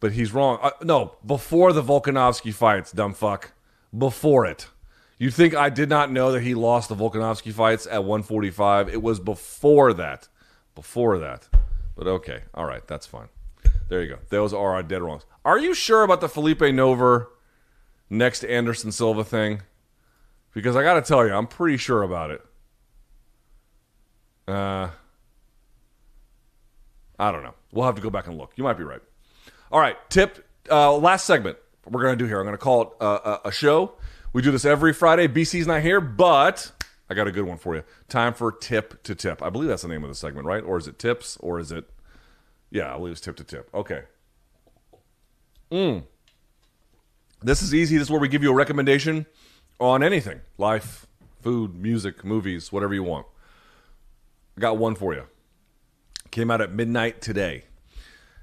But 0.00 0.12
he's 0.12 0.34
wrong. 0.34 0.58
Uh, 0.60 0.72
no, 0.82 1.14
before 1.24 1.72
the 1.72 1.82
Volkanovski 1.82 2.52
fights, 2.52 2.90
dumb 2.90 3.14
fuck. 3.14 3.52
Before 3.96 4.44
it. 4.44 4.66
You 5.18 5.30
think 5.30 5.54
I 5.54 5.70
did 5.70 5.88
not 5.88 6.10
know 6.10 6.32
that 6.32 6.42
he 6.42 6.54
lost 6.54 6.90
the 6.90 6.96
Volkanovski 6.96 7.52
fights 7.52 7.86
at 7.86 8.04
145? 8.04 8.88
It 8.88 9.00
was 9.00 9.20
before 9.20 9.94
that. 9.94 10.28
Before 10.74 11.16
that. 11.18 11.48
But 11.96 12.06
okay. 12.06 12.42
All 12.52 12.66
right. 12.66 12.86
That's 12.86 13.06
fine. 13.06 13.28
There 13.88 14.02
you 14.02 14.08
go. 14.10 14.18
Those 14.28 14.52
are 14.52 14.74
our 14.74 14.82
dead 14.82 15.00
wrongs. 15.00 15.24
Are 15.44 15.58
you 15.58 15.72
sure 15.72 16.02
about 16.02 16.20
the 16.20 16.28
Phillipe 16.28 16.58
Nover 16.58 17.28
next 18.10 18.44
Anderson 18.44 18.92
Silva 18.92 19.24
thing? 19.24 19.62
Because 20.56 20.74
I 20.74 20.82
got 20.82 20.94
to 20.94 21.02
tell 21.02 21.26
you, 21.26 21.34
I'm 21.34 21.46
pretty 21.46 21.76
sure 21.76 22.02
about 22.02 22.30
it. 22.30 22.40
Uh, 24.48 24.88
I 27.18 27.30
don't 27.30 27.42
know. 27.42 27.52
We'll 27.72 27.84
have 27.84 27.96
to 27.96 28.00
go 28.00 28.08
back 28.08 28.26
and 28.26 28.38
look. 28.38 28.52
You 28.56 28.64
might 28.64 28.78
be 28.78 28.82
right. 28.82 29.02
All 29.70 29.78
right, 29.78 29.98
tip. 30.08 30.48
Uh, 30.70 30.96
last 30.96 31.26
segment 31.26 31.58
we're 31.84 32.00
going 32.00 32.16
to 32.16 32.24
do 32.24 32.26
here. 32.26 32.38
I'm 32.40 32.46
going 32.46 32.54
to 32.54 32.58
call 32.58 32.82
it 32.82 32.88
uh, 33.02 33.40
a, 33.44 33.52
show. 33.52 33.96
We 34.32 34.40
do 34.40 34.50
this 34.50 34.64
every 34.64 34.94
Friday. 34.94 35.28
BC's 35.28 35.66
not 35.66 35.82
here, 35.82 36.00
but 36.00 36.72
I 37.10 37.12
got 37.12 37.28
a 37.28 37.32
good 37.32 37.44
one 37.44 37.58
for 37.58 37.76
you. 37.76 37.84
Time 38.08 38.32
for 38.32 38.50
tip 38.50 39.02
to 39.02 39.14
tip. 39.14 39.42
I 39.42 39.50
believe 39.50 39.68
that's 39.68 39.82
the 39.82 39.88
name 39.88 40.04
of 40.04 40.08
the 40.08 40.14
segment, 40.14 40.46
right? 40.46 40.64
Or 40.64 40.78
is 40.78 40.88
it 40.88 40.98
tips? 40.98 41.36
Or 41.40 41.60
is 41.60 41.70
it? 41.70 41.84
Yeah, 42.70 42.94
I 42.94 42.96
believe 42.96 43.12
it's 43.12 43.20
tip 43.20 43.36
to 43.36 43.44
tip. 43.44 43.68
Okay. 43.74 44.04
Mm. 45.70 46.04
This 47.42 47.60
is 47.60 47.74
easy. 47.74 47.98
This 47.98 48.06
is 48.06 48.10
where 48.10 48.20
we 48.20 48.28
give 48.28 48.42
you 48.42 48.52
a 48.52 48.54
recommendation 48.54 49.26
on 49.78 50.02
anything 50.02 50.40
life, 50.58 51.06
food, 51.40 51.74
music, 51.74 52.24
movies, 52.24 52.72
whatever 52.72 52.94
you 52.94 53.02
want. 53.02 53.26
I 54.56 54.60
got 54.60 54.78
one 54.78 54.94
for 54.94 55.14
you. 55.14 55.24
Came 56.30 56.50
out 56.50 56.60
at 56.60 56.72
midnight 56.72 57.20
today. 57.20 57.64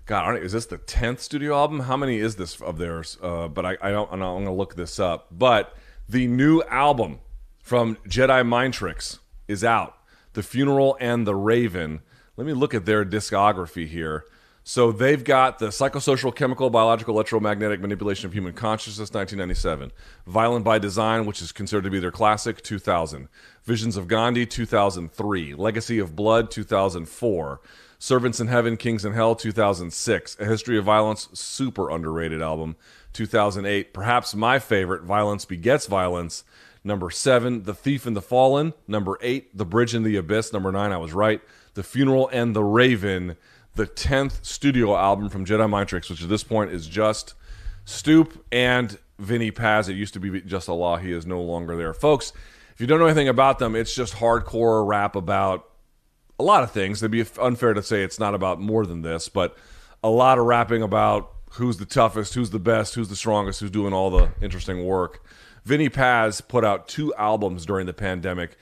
God, 0.05 0.37
is 0.37 0.51
this 0.51 0.65
the 0.65 0.77
tenth 0.77 1.21
studio 1.21 1.55
album? 1.55 1.81
How 1.81 1.95
many 1.95 2.17
is 2.17 2.35
this 2.35 2.59
of 2.61 2.77
theirs? 2.77 3.17
Uh, 3.21 3.47
but 3.47 3.65
I, 3.65 3.77
I 3.81 3.91
don't. 3.91 4.11
I'm 4.11 4.19
going 4.19 4.45
to 4.45 4.51
look 4.51 4.75
this 4.75 4.99
up. 4.99 5.27
But 5.31 5.75
the 6.09 6.27
new 6.27 6.61
album 6.63 7.19
from 7.59 7.95
Jedi 8.07 8.45
Mind 8.45 8.73
Tricks 8.73 9.19
is 9.47 9.63
out. 9.63 9.97
The 10.33 10.43
Funeral 10.43 10.97
and 10.99 11.25
the 11.25 11.35
Raven. 11.35 12.01
Let 12.35 12.45
me 12.45 12.53
look 12.53 12.73
at 12.73 12.85
their 12.85 13.05
discography 13.05 13.87
here. 13.87 14.25
So 14.65 14.93
they've 14.93 15.23
got 15.23 15.59
the 15.59 15.67
psychosocial, 15.67 16.33
chemical, 16.33 16.69
biological, 16.69 17.15
electromagnetic 17.15 17.81
manipulation 17.81 18.27
of 18.27 18.33
human 18.33 18.53
consciousness, 18.53 19.11
1997. 19.11 19.91
Violent 20.25 20.63
by 20.63 20.79
Design, 20.79 21.25
which 21.25 21.41
is 21.41 21.51
considered 21.51 21.83
to 21.83 21.89
be 21.89 21.99
their 21.99 22.11
classic, 22.11 22.61
2000. 22.63 23.27
Visions 23.65 23.97
of 23.97 24.07
Gandhi, 24.07 24.45
2003. 24.45 25.53
Legacy 25.55 25.99
of 25.99 26.15
Blood, 26.15 26.49
2004. 26.49 27.59
Servants 27.99 28.39
in 28.39 28.47
Heaven, 28.47 28.77
Kings 28.77 29.03
in 29.03 29.13
Hell, 29.13 29.35
2006. 29.35 30.37
A 30.39 30.45
History 30.45 30.77
of 30.77 30.85
Violence, 30.85 31.27
super 31.33 31.89
underrated 31.89 32.41
album, 32.41 32.77
2008. 33.11 33.93
Perhaps 33.93 34.33
my 34.33 34.59
favorite, 34.59 35.03
Violence 35.03 35.43
Begets 35.43 35.87
Violence, 35.87 36.45
number 36.85 37.09
seven. 37.09 37.63
The 37.63 37.73
Thief 37.73 38.05
and 38.05 38.15
the 38.15 38.21
Fallen, 38.21 38.73
number 38.87 39.17
eight. 39.21 39.57
The 39.57 39.65
Bridge 39.65 39.93
in 39.93 40.03
the 40.03 40.15
Abyss, 40.15 40.53
number 40.53 40.71
nine. 40.71 40.93
I 40.93 40.97
was 40.97 41.13
right. 41.13 41.41
The 41.73 41.83
Funeral 41.83 42.29
and 42.29 42.55
the 42.55 42.63
Raven, 42.63 43.35
the 43.75 43.87
10th 43.87 44.43
studio 44.45 44.95
album 44.95 45.29
from 45.29 45.45
Jedi 45.45 45.69
Mind 45.69 45.89
Tricks, 45.89 46.09
which 46.09 46.21
at 46.21 46.29
this 46.29 46.43
point 46.43 46.71
is 46.71 46.87
just 46.87 47.33
Stoupe 47.85 48.39
and 48.51 48.97
Vinnie 49.19 49.51
Paz. 49.51 49.89
It 49.89 49.95
used 49.95 50.13
to 50.13 50.19
be 50.19 50.41
Jus 50.41 50.69
Allah. 50.69 50.99
He 50.99 51.11
is 51.11 51.25
no 51.25 51.41
longer 51.41 51.75
there. 51.75 51.93
Folks, 51.93 52.33
if 52.73 52.81
you 52.81 52.87
don't 52.87 52.99
know 52.99 53.05
anything 53.05 53.27
about 53.27 53.59
them, 53.59 53.75
it's 53.75 53.95
just 53.95 54.15
hardcore 54.15 54.85
rap 54.87 55.15
about 55.15 55.69
a 56.39 56.43
lot 56.43 56.63
of 56.63 56.71
things. 56.71 57.01
It'd 57.01 57.11
be 57.11 57.25
unfair 57.39 57.73
to 57.73 57.83
say 57.83 58.03
it's 58.03 58.19
not 58.19 58.35
about 58.35 58.59
more 58.59 58.85
than 58.85 59.01
this, 59.01 59.29
but 59.29 59.57
a 60.03 60.09
lot 60.09 60.37
of 60.37 60.45
rapping 60.45 60.81
about 60.81 61.31
who's 61.51 61.77
the 61.77 61.85
toughest, 61.85 62.33
who's 62.33 62.49
the 62.49 62.59
best, 62.59 62.95
who's 62.95 63.09
the 63.09 63.15
strongest, 63.15 63.59
who's 63.59 63.71
doing 63.71 63.93
all 63.93 64.09
the 64.09 64.31
interesting 64.41 64.85
work. 64.85 65.23
Vinnie 65.65 65.89
Paz 65.89 66.41
put 66.41 66.65
out 66.65 66.87
two 66.87 67.13
albums 67.15 67.65
during 67.65 67.85
the 67.85 67.93
pandemic. 67.93 68.57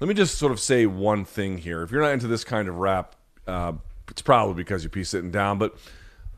Let 0.00 0.08
me 0.08 0.14
just 0.14 0.36
sort 0.36 0.52
of 0.52 0.60
say 0.60 0.86
one 0.86 1.24
thing 1.24 1.58
here. 1.58 1.82
If 1.82 1.90
you're 1.90 2.02
not 2.02 2.12
into 2.12 2.26
this 2.26 2.44
kind 2.44 2.68
of 2.68 2.76
rap, 2.76 3.14
uh, 3.46 3.74
it's 4.10 4.22
probably 4.22 4.54
because 4.54 4.84
you 4.84 4.90
pee 4.90 5.04
sitting 5.04 5.30
down. 5.30 5.58
But 5.58 5.76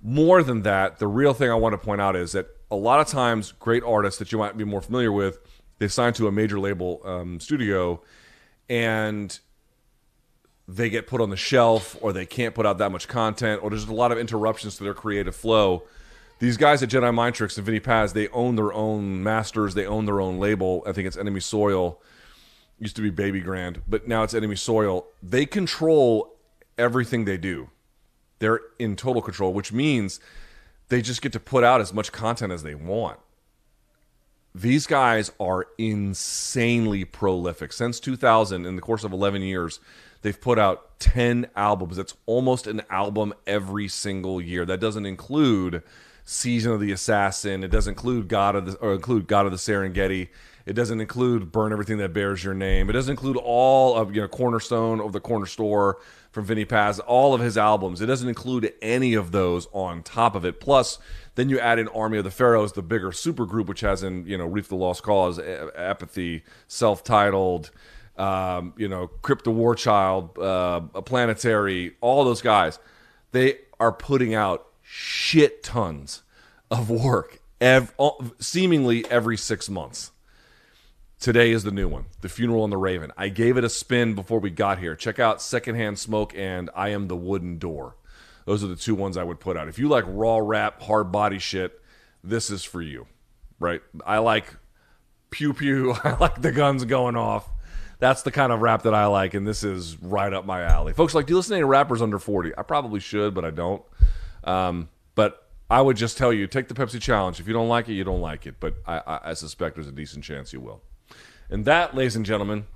more 0.03 0.43
than 0.43 0.63
that, 0.63 0.99
the 0.99 1.07
real 1.07 1.35
thing 1.35 1.51
I 1.51 1.55
want 1.55 1.73
to 1.73 1.79
point 1.79 2.01
out 2.01 2.17
is 2.17 2.33
that 2.33 2.47
a 2.71 2.77
lot 2.77 3.01
of 3.01 3.07
times, 3.07 3.53
great 3.53 3.83
artists 3.83 4.19
that 4.19 4.33
you 4.33 4.39
might 4.39 4.57
be 4.57 4.65
more 4.65 4.81
familiar 4.81 5.13
with, 5.13 5.39
they 5.79 5.89
sign 5.89 6.13
to 6.15 6.27
a 6.27 6.33
major 6.33 6.59
label 6.59 7.01
um, 7.05 7.39
studio, 7.41 8.03
and 8.69 9.39
they 10.69 10.89
get 10.89 11.07
put 11.07 11.21
on 11.21 11.31
the 11.31 11.37
shelf, 11.37 11.97
or 12.01 12.13
they 12.13 12.27
can't 12.27 12.55
put 12.55 12.67
out 12.67 12.79
that 12.79 12.91
much 12.91 13.09
content, 13.09 13.63
or 13.63 13.71
there's 13.71 13.85
a 13.85 13.95
lot 13.95 14.11
of 14.11 14.19
interruptions 14.19 14.77
to 14.77 14.85
their 14.85 14.95
creative 14.95 15.37
flow. 15.37 15.85
These 16.39 16.57
guys 16.57 16.83
at 16.83 16.91
Jedi 16.91 17.15
Mind 17.15 17.35
Tricks 17.35 17.57
and 17.57 17.65
Vinnie 17.65 17.81
Paz, 17.81 18.13
they 18.13 18.29
own 18.29 18.57
their 18.57 18.73
own 18.73 19.23
masters, 19.23 19.75
they 19.75 19.87
own 19.87 20.05
their 20.05 20.21
own 20.21 20.39
label. 20.39 20.83
I 20.87 20.93
think 20.93 21.07
it's 21.07 21.17
Enemy 21.17 21.41
Soil. 21.41 22.01
Used 22.79 22.97
to 22.97 23.03
be 23.03 23.11
Babygrande, 23.11 23.81
but 23.89 24.07
now 24.07 24.23
it's 24.23 24.35
Enemy 24.35 24.57
Soil. 24.57 25.07
They 25.23 25.47
control 25.47 26.36
everything 26.79 27.25
they 27.25 27.37
do. 27.37 27.71
They're 28.39 28.61
in 28.79 28.97
total 28.97 29.23
control, 29.23 29.53
which 29.53 29.73
means 29.73 30.21
they 30.89 31.03
just 31.03 31.23
get 31.23 31.33
to 31.33 31.41
put 31.41 31.65
out 31.65 31.81
as 31.81 31.93
much 31.93 32.13
content 32.13 32.53
as 32.53 32.63
they 32.63 32.75
want. 32.75 33.19
These 34.55 34.87
guys 34.87 35.33
are 35.39 35.67
insanely 35.77 37.05
prolific. 37.05 37.73
Since 37.73 38.01
2000, 38.01 38.65
in 38.65 38.77
the 38.77 38.83
course 38.83 39.05
of 39.05 39.13
11 39.13 39.43
years, 39.43 39.81
they've 40.23 40.41
put 40.41 40.59
out 40.59 40.99
10 40.99 41.49
albums. 41.55 41.97
That's 41.97 42.15
almost 42.25 42.67
an 42.67 42.83
album 42.89 43.35
every 43.47 43.89
single 43.89 44.41
year. 44.41 44.65
That 44.65 44.81
doesn't 44.81 45.05
include 45.05 45.83
Season 46.25 46.73
of 46.73 46.81
the 46.81 46.91
Assassin. 46.91 47.63
It 47.63 47.71
doesn't 47.71 47.93
include 47.93 48.29
God 48.29 48.57
of 48.57 48.67
the 48.67 48.77
or 48.79 48.95
include 48.95 49.29
God 49.29 49.47
of 49.47 49.53
the 49.53 49.59
Serengeti. 49.59 50.29
It 50.67 50.73
doesn't 50.73 51.01
include 51.01 51.53
burn 51.53 51.73
everything 51.73 51.99
that 51.99 52.13
bears 52.13 52.43
your 52.43 52.55
name. 52.55 52.91
It 52.91 52.95
doesn't 52.95 53.13
include 53.13 53.37
all 53.37 53.95
of 53.95 54.15
you 54.15 54.23
know 54.23 54.29
Cornerstone 54.29 55.01
of 55.01 55.13
the 55.13 55.21
Corner 55.21 55.47
Store 55.47 55.99
from 56.37 56.45
Vinnie 56.45 56.67
Paz, 56.67 57.01
all 57.01 57.33
of 57.33 57.41
his 57.41 57.57
albums. 57.57 58.03
It 58.03 58.07
doesn't 58.07 58.29
include 58.29 58.71
any 58.83 59.15
of 59.15 59.33
those 59.33 59.69
on 59.73 60.03
top 60.03 60.35
of 60.35 60.45
it. 60.45 60.61
Plus, 60.61 60.99
then 61.35 61.49
you 61.49 61.59
add 61.59 61.79
in 61.79 61.89
Army 61.89 62.19
of 62.19 62.25
the 62.25 62.31
Pharaohs, 62.31 62.75
the 62.75 62.83
bigger 62.83 63.11
super 63.11 63.47
group, 63.47 63.69
which 63.69 63.81
has 63.81 64.03
in 64.03 64.27
you 64.27 64.37
know 64.37 64.45
Reef 64.45 64.69
the 64.69 64.77
Lost 64.77 65.03
Cause, 65.03 65.39
Apathy, 65.39 66.45
self-titled, 66.69 67.71
um, 68.19 68.75
you 68.77 68.87
know 68.87 69.07
Crypt 69.07 69.45
the 69.45 69.51
War 69.51 69.75
Child, 69.75 70.39
uh, 70.39 70.81
Planetary, 71.07 71.97
all 72.03 72.23
those 72.27 72.43
guys. 72.43 72.79
They 73.33 73.57
are 73.81 73.91
putting 73.91 74.35
out 74.35 74.67
shit 74.83 75.63
tons 75.63 76.23
of 76.71 76.91
work, 76.91 77.41
ev- 77.63 77.95
seemingly 78.39 79.11
every 79.11 79.39
six 79.39 79.71
months. 79.71 80.11
Today 81.19 81.51
is 81.51 81.65
the 81.65 81.71
new 81.71 81.89
one, 81.89 82.05
The 82.21 82.29
Funeral 82.29 82.63
on 82.63 82.71
the 82.71 82.77
Raven. 82.77 83.11
I 83.17 83.31
gave 83.31 83.57
it 83.57 83.65
a 83.65 83.71
spin 83.71 84.15
before 84.15 84.39
we 84.39 84.51
got 84.51 84.79
here. 84.79 84.95
Check 84.95 85.19
out 85.19 85.41
Secondhand 85.41 85.99
Smoke 85.99 86.35
and 86.37 86.71
I 86.75 86.91
Am 86.91 87.09
the 87.09 87.17
Wooden 87.17 87.59
Door. 87.59 87.97
Those 88.45 88.63
are 88.63 88.69
the 88.69 88.77
two 88.77 88.95
ones 88.95 89.17
I 89.17 89.25
would 89.25 89.41
put 89.41 89.57
out. 89.57 89.67
If 89.67 89.79
you 89.79 89.89
like 89.89 90.05
raw 90.07 90.37
rap, 90.37 90.83
hard 90.83 91.11
body 91.11 91.39
shit, 91.39 91.81
this 92.23 92.51
is 92.51 92.65
for 92.65 92.83
you, 92.83 93.07
right? 93.59 93.81
I 94.05 94.19
like 94.19 94.55
pew 95.31 95.53
pew. 95.55 95.93
I 96.05 96.17
like 96.19 96.43
the 96.43 96.53
guns 96.53 96.85
going 96.85 97.17
off. 97.17 97.49
That's 97.99 98.23
the 98.23 98.31
kind 98.31 98.53
of 98.53 98.61
rap 98.61 98.83
that 98.83 98.95
I 98.95 99.07
like, 99.07 99.33
and 99.33 99.47
this 99.47 99.65
is 99.65 100.01
right 100.03 100.33
up 100.33 100.45
my 100.45 100.63
alley. 100.63 100.93
Folks, 100.93 101.15
like, 101.15 101.27
do 101.27 101.33
you 101.33 101.39
listen 101.39 101.53
to 101.53 101.57
any 101.57 101.65
rappers 101.65 102.03
under 102.03 102.19
40? 102.19 102.53
I 102.57 102.63
probably 102.63 103.01
should, 103.01 103.35
but 103.35 103.45
I 103.45 103.51
don't. 103.51 103.83
Um, 104.45 104.91
but 105.15 105.49
I 105.71 105.81
would 105.81 105.97
just 105.97 106.19
tell 106.19 106.33
you 106.33 106.47
take 106.47 106.69
the 106.69 106.75
Pepsi 106.75 107.01
challenge. 107.01 107.41
If 107.41 107.49
you 107.49 107.55
don't 107.55 107.69
like 107.69 107.89
it, 107.89 107.95
you 107.95 108.05
don't 108.05 108.21
like 108.21 108.47
it. 108.47 108.57
But 108.61 108.75
I, 108.87 108.99
I, 108.99 109.31
I 109.31 109.35
suspect 109.35 109.77
there's 109.77 109.89
a 109.89 109.93
decent 109.93 110.23
chance 110.23 110.53
you 110.53 110.61
will. 110.61 110.83
And 111.49 111.65
that, 111.65 111.95
ladies 111.95 112.17
and 112.17 112.27
gentlemen, 112.27 112.67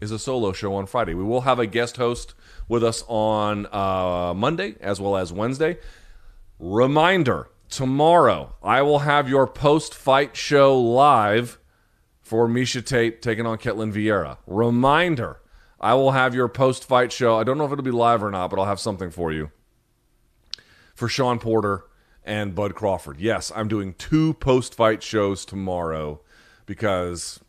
is 0.00 0.10
a 0.10 0.18
solo 0.18 0.52
show 0.52 0.74
on 0.74 0.86
Friday. 0.86 1.14
We 1.14 1.24
will 1.24 1.42
have 1.42 1.58
a 1.58 1.66
guest 1.66 1.96
host 1.96 2.34
with 2.68 2.84
us 2.84 3.02
on 3.08 3.66
uh, 3.72 4.34
Monday 4.34 4.76
as 4.80 5.00
well 5.00 5.16
as 5.16 5.32
Wednesday. 5.32 5.78
Reminder 6.58 7.48
tomorrow, 7.68 8.54
I 8.62 8.82
will 8.82 9.00
have 9.00 9.28
your 9.28 9.46
post 9.46 9.94
fight 9.94 10.36
show 10.36 10.78
live 10.78 11.58
for 12.20 12.46
Miesha 12.46 12.84
Tate 12.84 13.22
taking 13.22 13.46
on 13.46 13.58
Ketlen 13.58 13.92
Vieira. 13.92 14.38
Reminder, 14.46 15.40
I 15.80 15.94
will 15.94 16.10
have 16.10 16.34
your 16.34 16.48
post 16.48 16.84
fight 16.84 17.12
show. 17.12 17.38
I 17.38 17.44
don't 17.44 17.56
know 17.56 17.64
if 17.64 17.72
it'll 17.72 17.84
be 17.84 17.90
live 17.90 18.22
or 18.22 18.30
not, 18.30 18.50
but 18.50 18.58
I'll 18.58 18.66
have 18.66 18.80
something 18.80 19.10
for 19.10 19.32
you 19.32 19.50
for 20.94 21.08
Shawn 21.08 21.38
Porter 21.38 21.84
and 22.24 22.54
Bud 22.54 22.74
Crawford. 22.74 23.18
Yes, 23.20 23.50
I'm 23.54 23.68
doing 23.68 23.94
two 23.94 24.34
post 24.34 24.74
fight 24.74 25.02
shows 25.02 25.44
tomorrow 25.44 26.20
because 26.66 27.40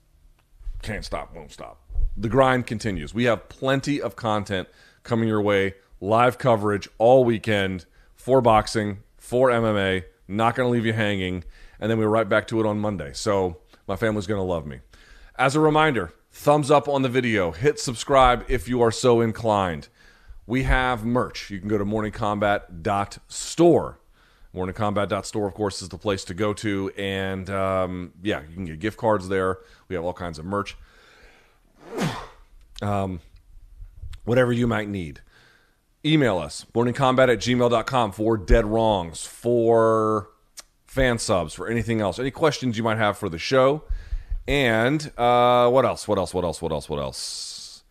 can't 0.82 1.06
stop, 1.06 1.36
won't 1.36 1.52
stop. 1.52 1.82
The 2.18 2.30
grind 2.30 2.68
continues. 2.68 3.14
We 3.14 3.26
have 3.26 3.50
plenty 3.50 4.02
of 4.02 4.16
content 4.16 4.68
coming 5.04 5.28
your 5.28 5.42
way, 5.42 5.76
live 6.02 6.38
coverage 6.38 6.88
all 6.98 7.24
weekend 7.24 7.86
for 8.16 8.42
boxing, 8.42 9.00
for 9.18 9.50
MMA. 9.50 10.04
Not 10.28 10.56
going 10.56 10.68
to 10.68 10.72
leave 10.72 10.86
you 10.86 10.94
hanging. 10.94 11.44
And 11.80 11.90
then 11.90 11.98
we're 11.98 12.08
right 12.08 12.28
back 12.28 12.48
to 12.50 12.60
it 12.60 12.66
on 12.66 12.80
Monday. 12.80 13.12
So 13.14 13.58
my 13.88 13.96
family's 13.96 14.28
going 14.28 14.40
to 14.40 14.44
love 14.44 14.66
me. 14.66 14.80
As 15.38 15.56
a 15.56 15.60
reminder, 15.60 16.14
thumbs 16.32 16.70
up 16.70 16.90
on 16.90 17.02
the 17.02 17.10
video, 17.10 17.52
hit 17.52 17.80
subscribe 17.80 18.46
if 18.50 18.68
you 18.68 18.82
are 18.82 18.92
so 18.92 19.22
inclined. 19.22 19.88
We 20.46 20.64
have 20.64 21.06
merch. 21.06 21.50
You 21.50 21.60
can 21.60 21.70
go 21.70 21.78
to 21.78 21.86
morningcombat.store. 21.86 23.99
Morningcombat.store, 24.56 25.48
of 25.48 25.54
course, 25.54 25.82
is 25.82 25.90
the 25.90 25.98
place 25.98 26.24
to 26.26 26.34
go 26.34 26.54
to. 26.54 26.92
And 26.98 27.50
um, 27.50 28.14
yeah, 28.22 28.42
you 28.50 28.56
can 28.56 28.66
get 28.66 28.80
gift 28.80 28.98
cards 28.98 29.30
there. 29.30 29.60
We 29.88 29.96
have 29.96 30.04
all 30.04 30.14
kinds 30.14 30.40
of 30.40 30.46
merch. 30.46 30.78
Um, 32.82 33.20
whatever 34.24 34.54
you 34.54 34.66
might 34.68 34.88
need. 34.88 35.20
Email 36.06 36.38
us, 36.38 36.66
morningcombat 36.74 37.30
at 37.30 37.40
gmail.com 37.40 38.14
for 38.14 38.38
dead 38.38 38.66
wrongs, 38.66 39.26
for 39.26 40.30
fan 40.86 41.20
subs, 41.20 41.54
for 41.54 41.68
anything 41.68 42.00
else, 42.00 42.20
any 42.20 42.32
questions 42.32 42.78
you 42.78 42.84
might 42.84 42.98
have 42.98 43.18
for 43.18 43.28
the 43.28 43.38
show. 43.38 43.84
And 44.48 45.12
uh, 45.18 45.70
what 45.70 45.84
else? 45.84 46.08
What 46.08 46.18
else? 46.18 46.34
What 46.34 46.46
else? 46.46 46.62
What 46.62 46.72
else? 46.72 46.90
What 46.90 47.00
else? 47.00 47.84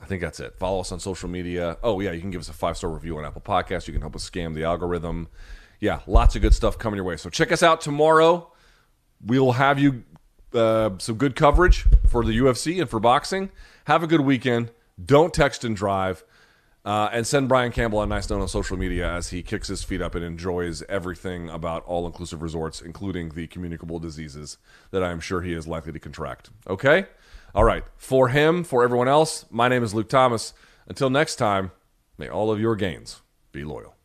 I 0.00 0.06
think 0.06 0.20
that's 0.20 0.40
it. 0.40 0.56
Follow 0.58 0.80
us 0.80 0.90
on 0.90 0.98
social 0.98 1.28
media. 1.28 1.78
Oh, 1.82 2.00
yeah, 2.00 2.10
you 2.10 2.20
can 2.20 2.30
give 2.30 2.40
us 2.40 2.48
a 2.48 2.52
five 2.52 2.76
star 2.76 2.90
review 2.90 3.16
on 3.18 3.24
Apple 3.24 3.40
Podcasts. 3.40 3.86
You 3.86 3.92
can 3.92 4.02
help 4.02 4.16
us 4.16 4.28
scam 4.28 4.54
the 4.54 4.64
algorithm. 4.64 5.28
Yeah, 5.82 5.98
lots 6.06 6.36
of 6.36 6.42
good 6.42 6.54
stuff 6.54 6.78
coming 6.78 6.94
your 6.94 7.04
way. 7.04 7.16
So 7.16 7.28
check 7.28 7.50
us 7.50 7.60
out 7.60 7.80
tomorrow. 7.80 8.52
We 9.26 9.40
will 9.40 9.54
have 9.54 9.80
you 9.80 10.04
uh, 10.54 10.90
some 10.98 11.16
good 11.16 11.34
coverage 11.34 11.84
for 12.06 12.24
the 12.24 12.38
UFC 12.38 12.80
and 12.80 12.88
for 12.88 13.00
boxing. 13.00 13.50
Have 13.86 14.04
a 14.04 14.06
good 14.06 14.20
weekend. 14.20 14.70
Don't 15.04 15.34
text 15.34 15.64
and 15.64 15.74
drive. 15.74 16.22
Uh, 16.84 17.08
and 17.12 17.26
send 17.26 17.48
Brian 17.48 17.72
Campbell 17.72 18.00
a 18.00 18.06
nice 18.06 18.30
note 18.30 18.40
on 18.40 18.46
social 18.46 18.76
media 18.76 19.10
as 19.12 19.30
he 19.30 19.42
kicks 19.42 19.66
his 19.66 19.82
feet 19.82 20.00
up 20.00 20.14
and 20.14 20.24
enjoys 20.24 20.84
everything 20.88 21.48
about 21.48 21.84
all 21.84 22.06
inclusive 22.06 22.42
resorts, 22.42 22.80
including 22.80 23.30
the 23.30 23.48
communicable 23.48 23.98
diseases 23.98 24.58
that 24.92 25.02
I 25.02 25.10
am 25.10 25.18
sure 25.18 25.42
he 25.42 25.52
is 25.52 25.66
likely 25.66 25.92
to 25.92 25.98
contract. 25.98 26.50
Okay? 26.68 27.06
All 27.56 27.64
right. 27.64 27.82
For 27.96 28.28
him, 28.28 28.62
for 28.62 28.84
everyone 28.84 29.08
else, 29.08 29.46
my 29.50 29.66
name 29.66 29.82
is 29.82 29.94
Luke 29.94 30.08
Thomas. 30.08 30.54
Until 30.86 31.10
next 31.10 31.36
time, 31.36 31.72
may 32.18 32.28
all 32.28 32.52
of 32.52 32.60
your 32.60 32.76
gains 32.76 33.20
be 33.50 33.64
loyal. 33.64 33.96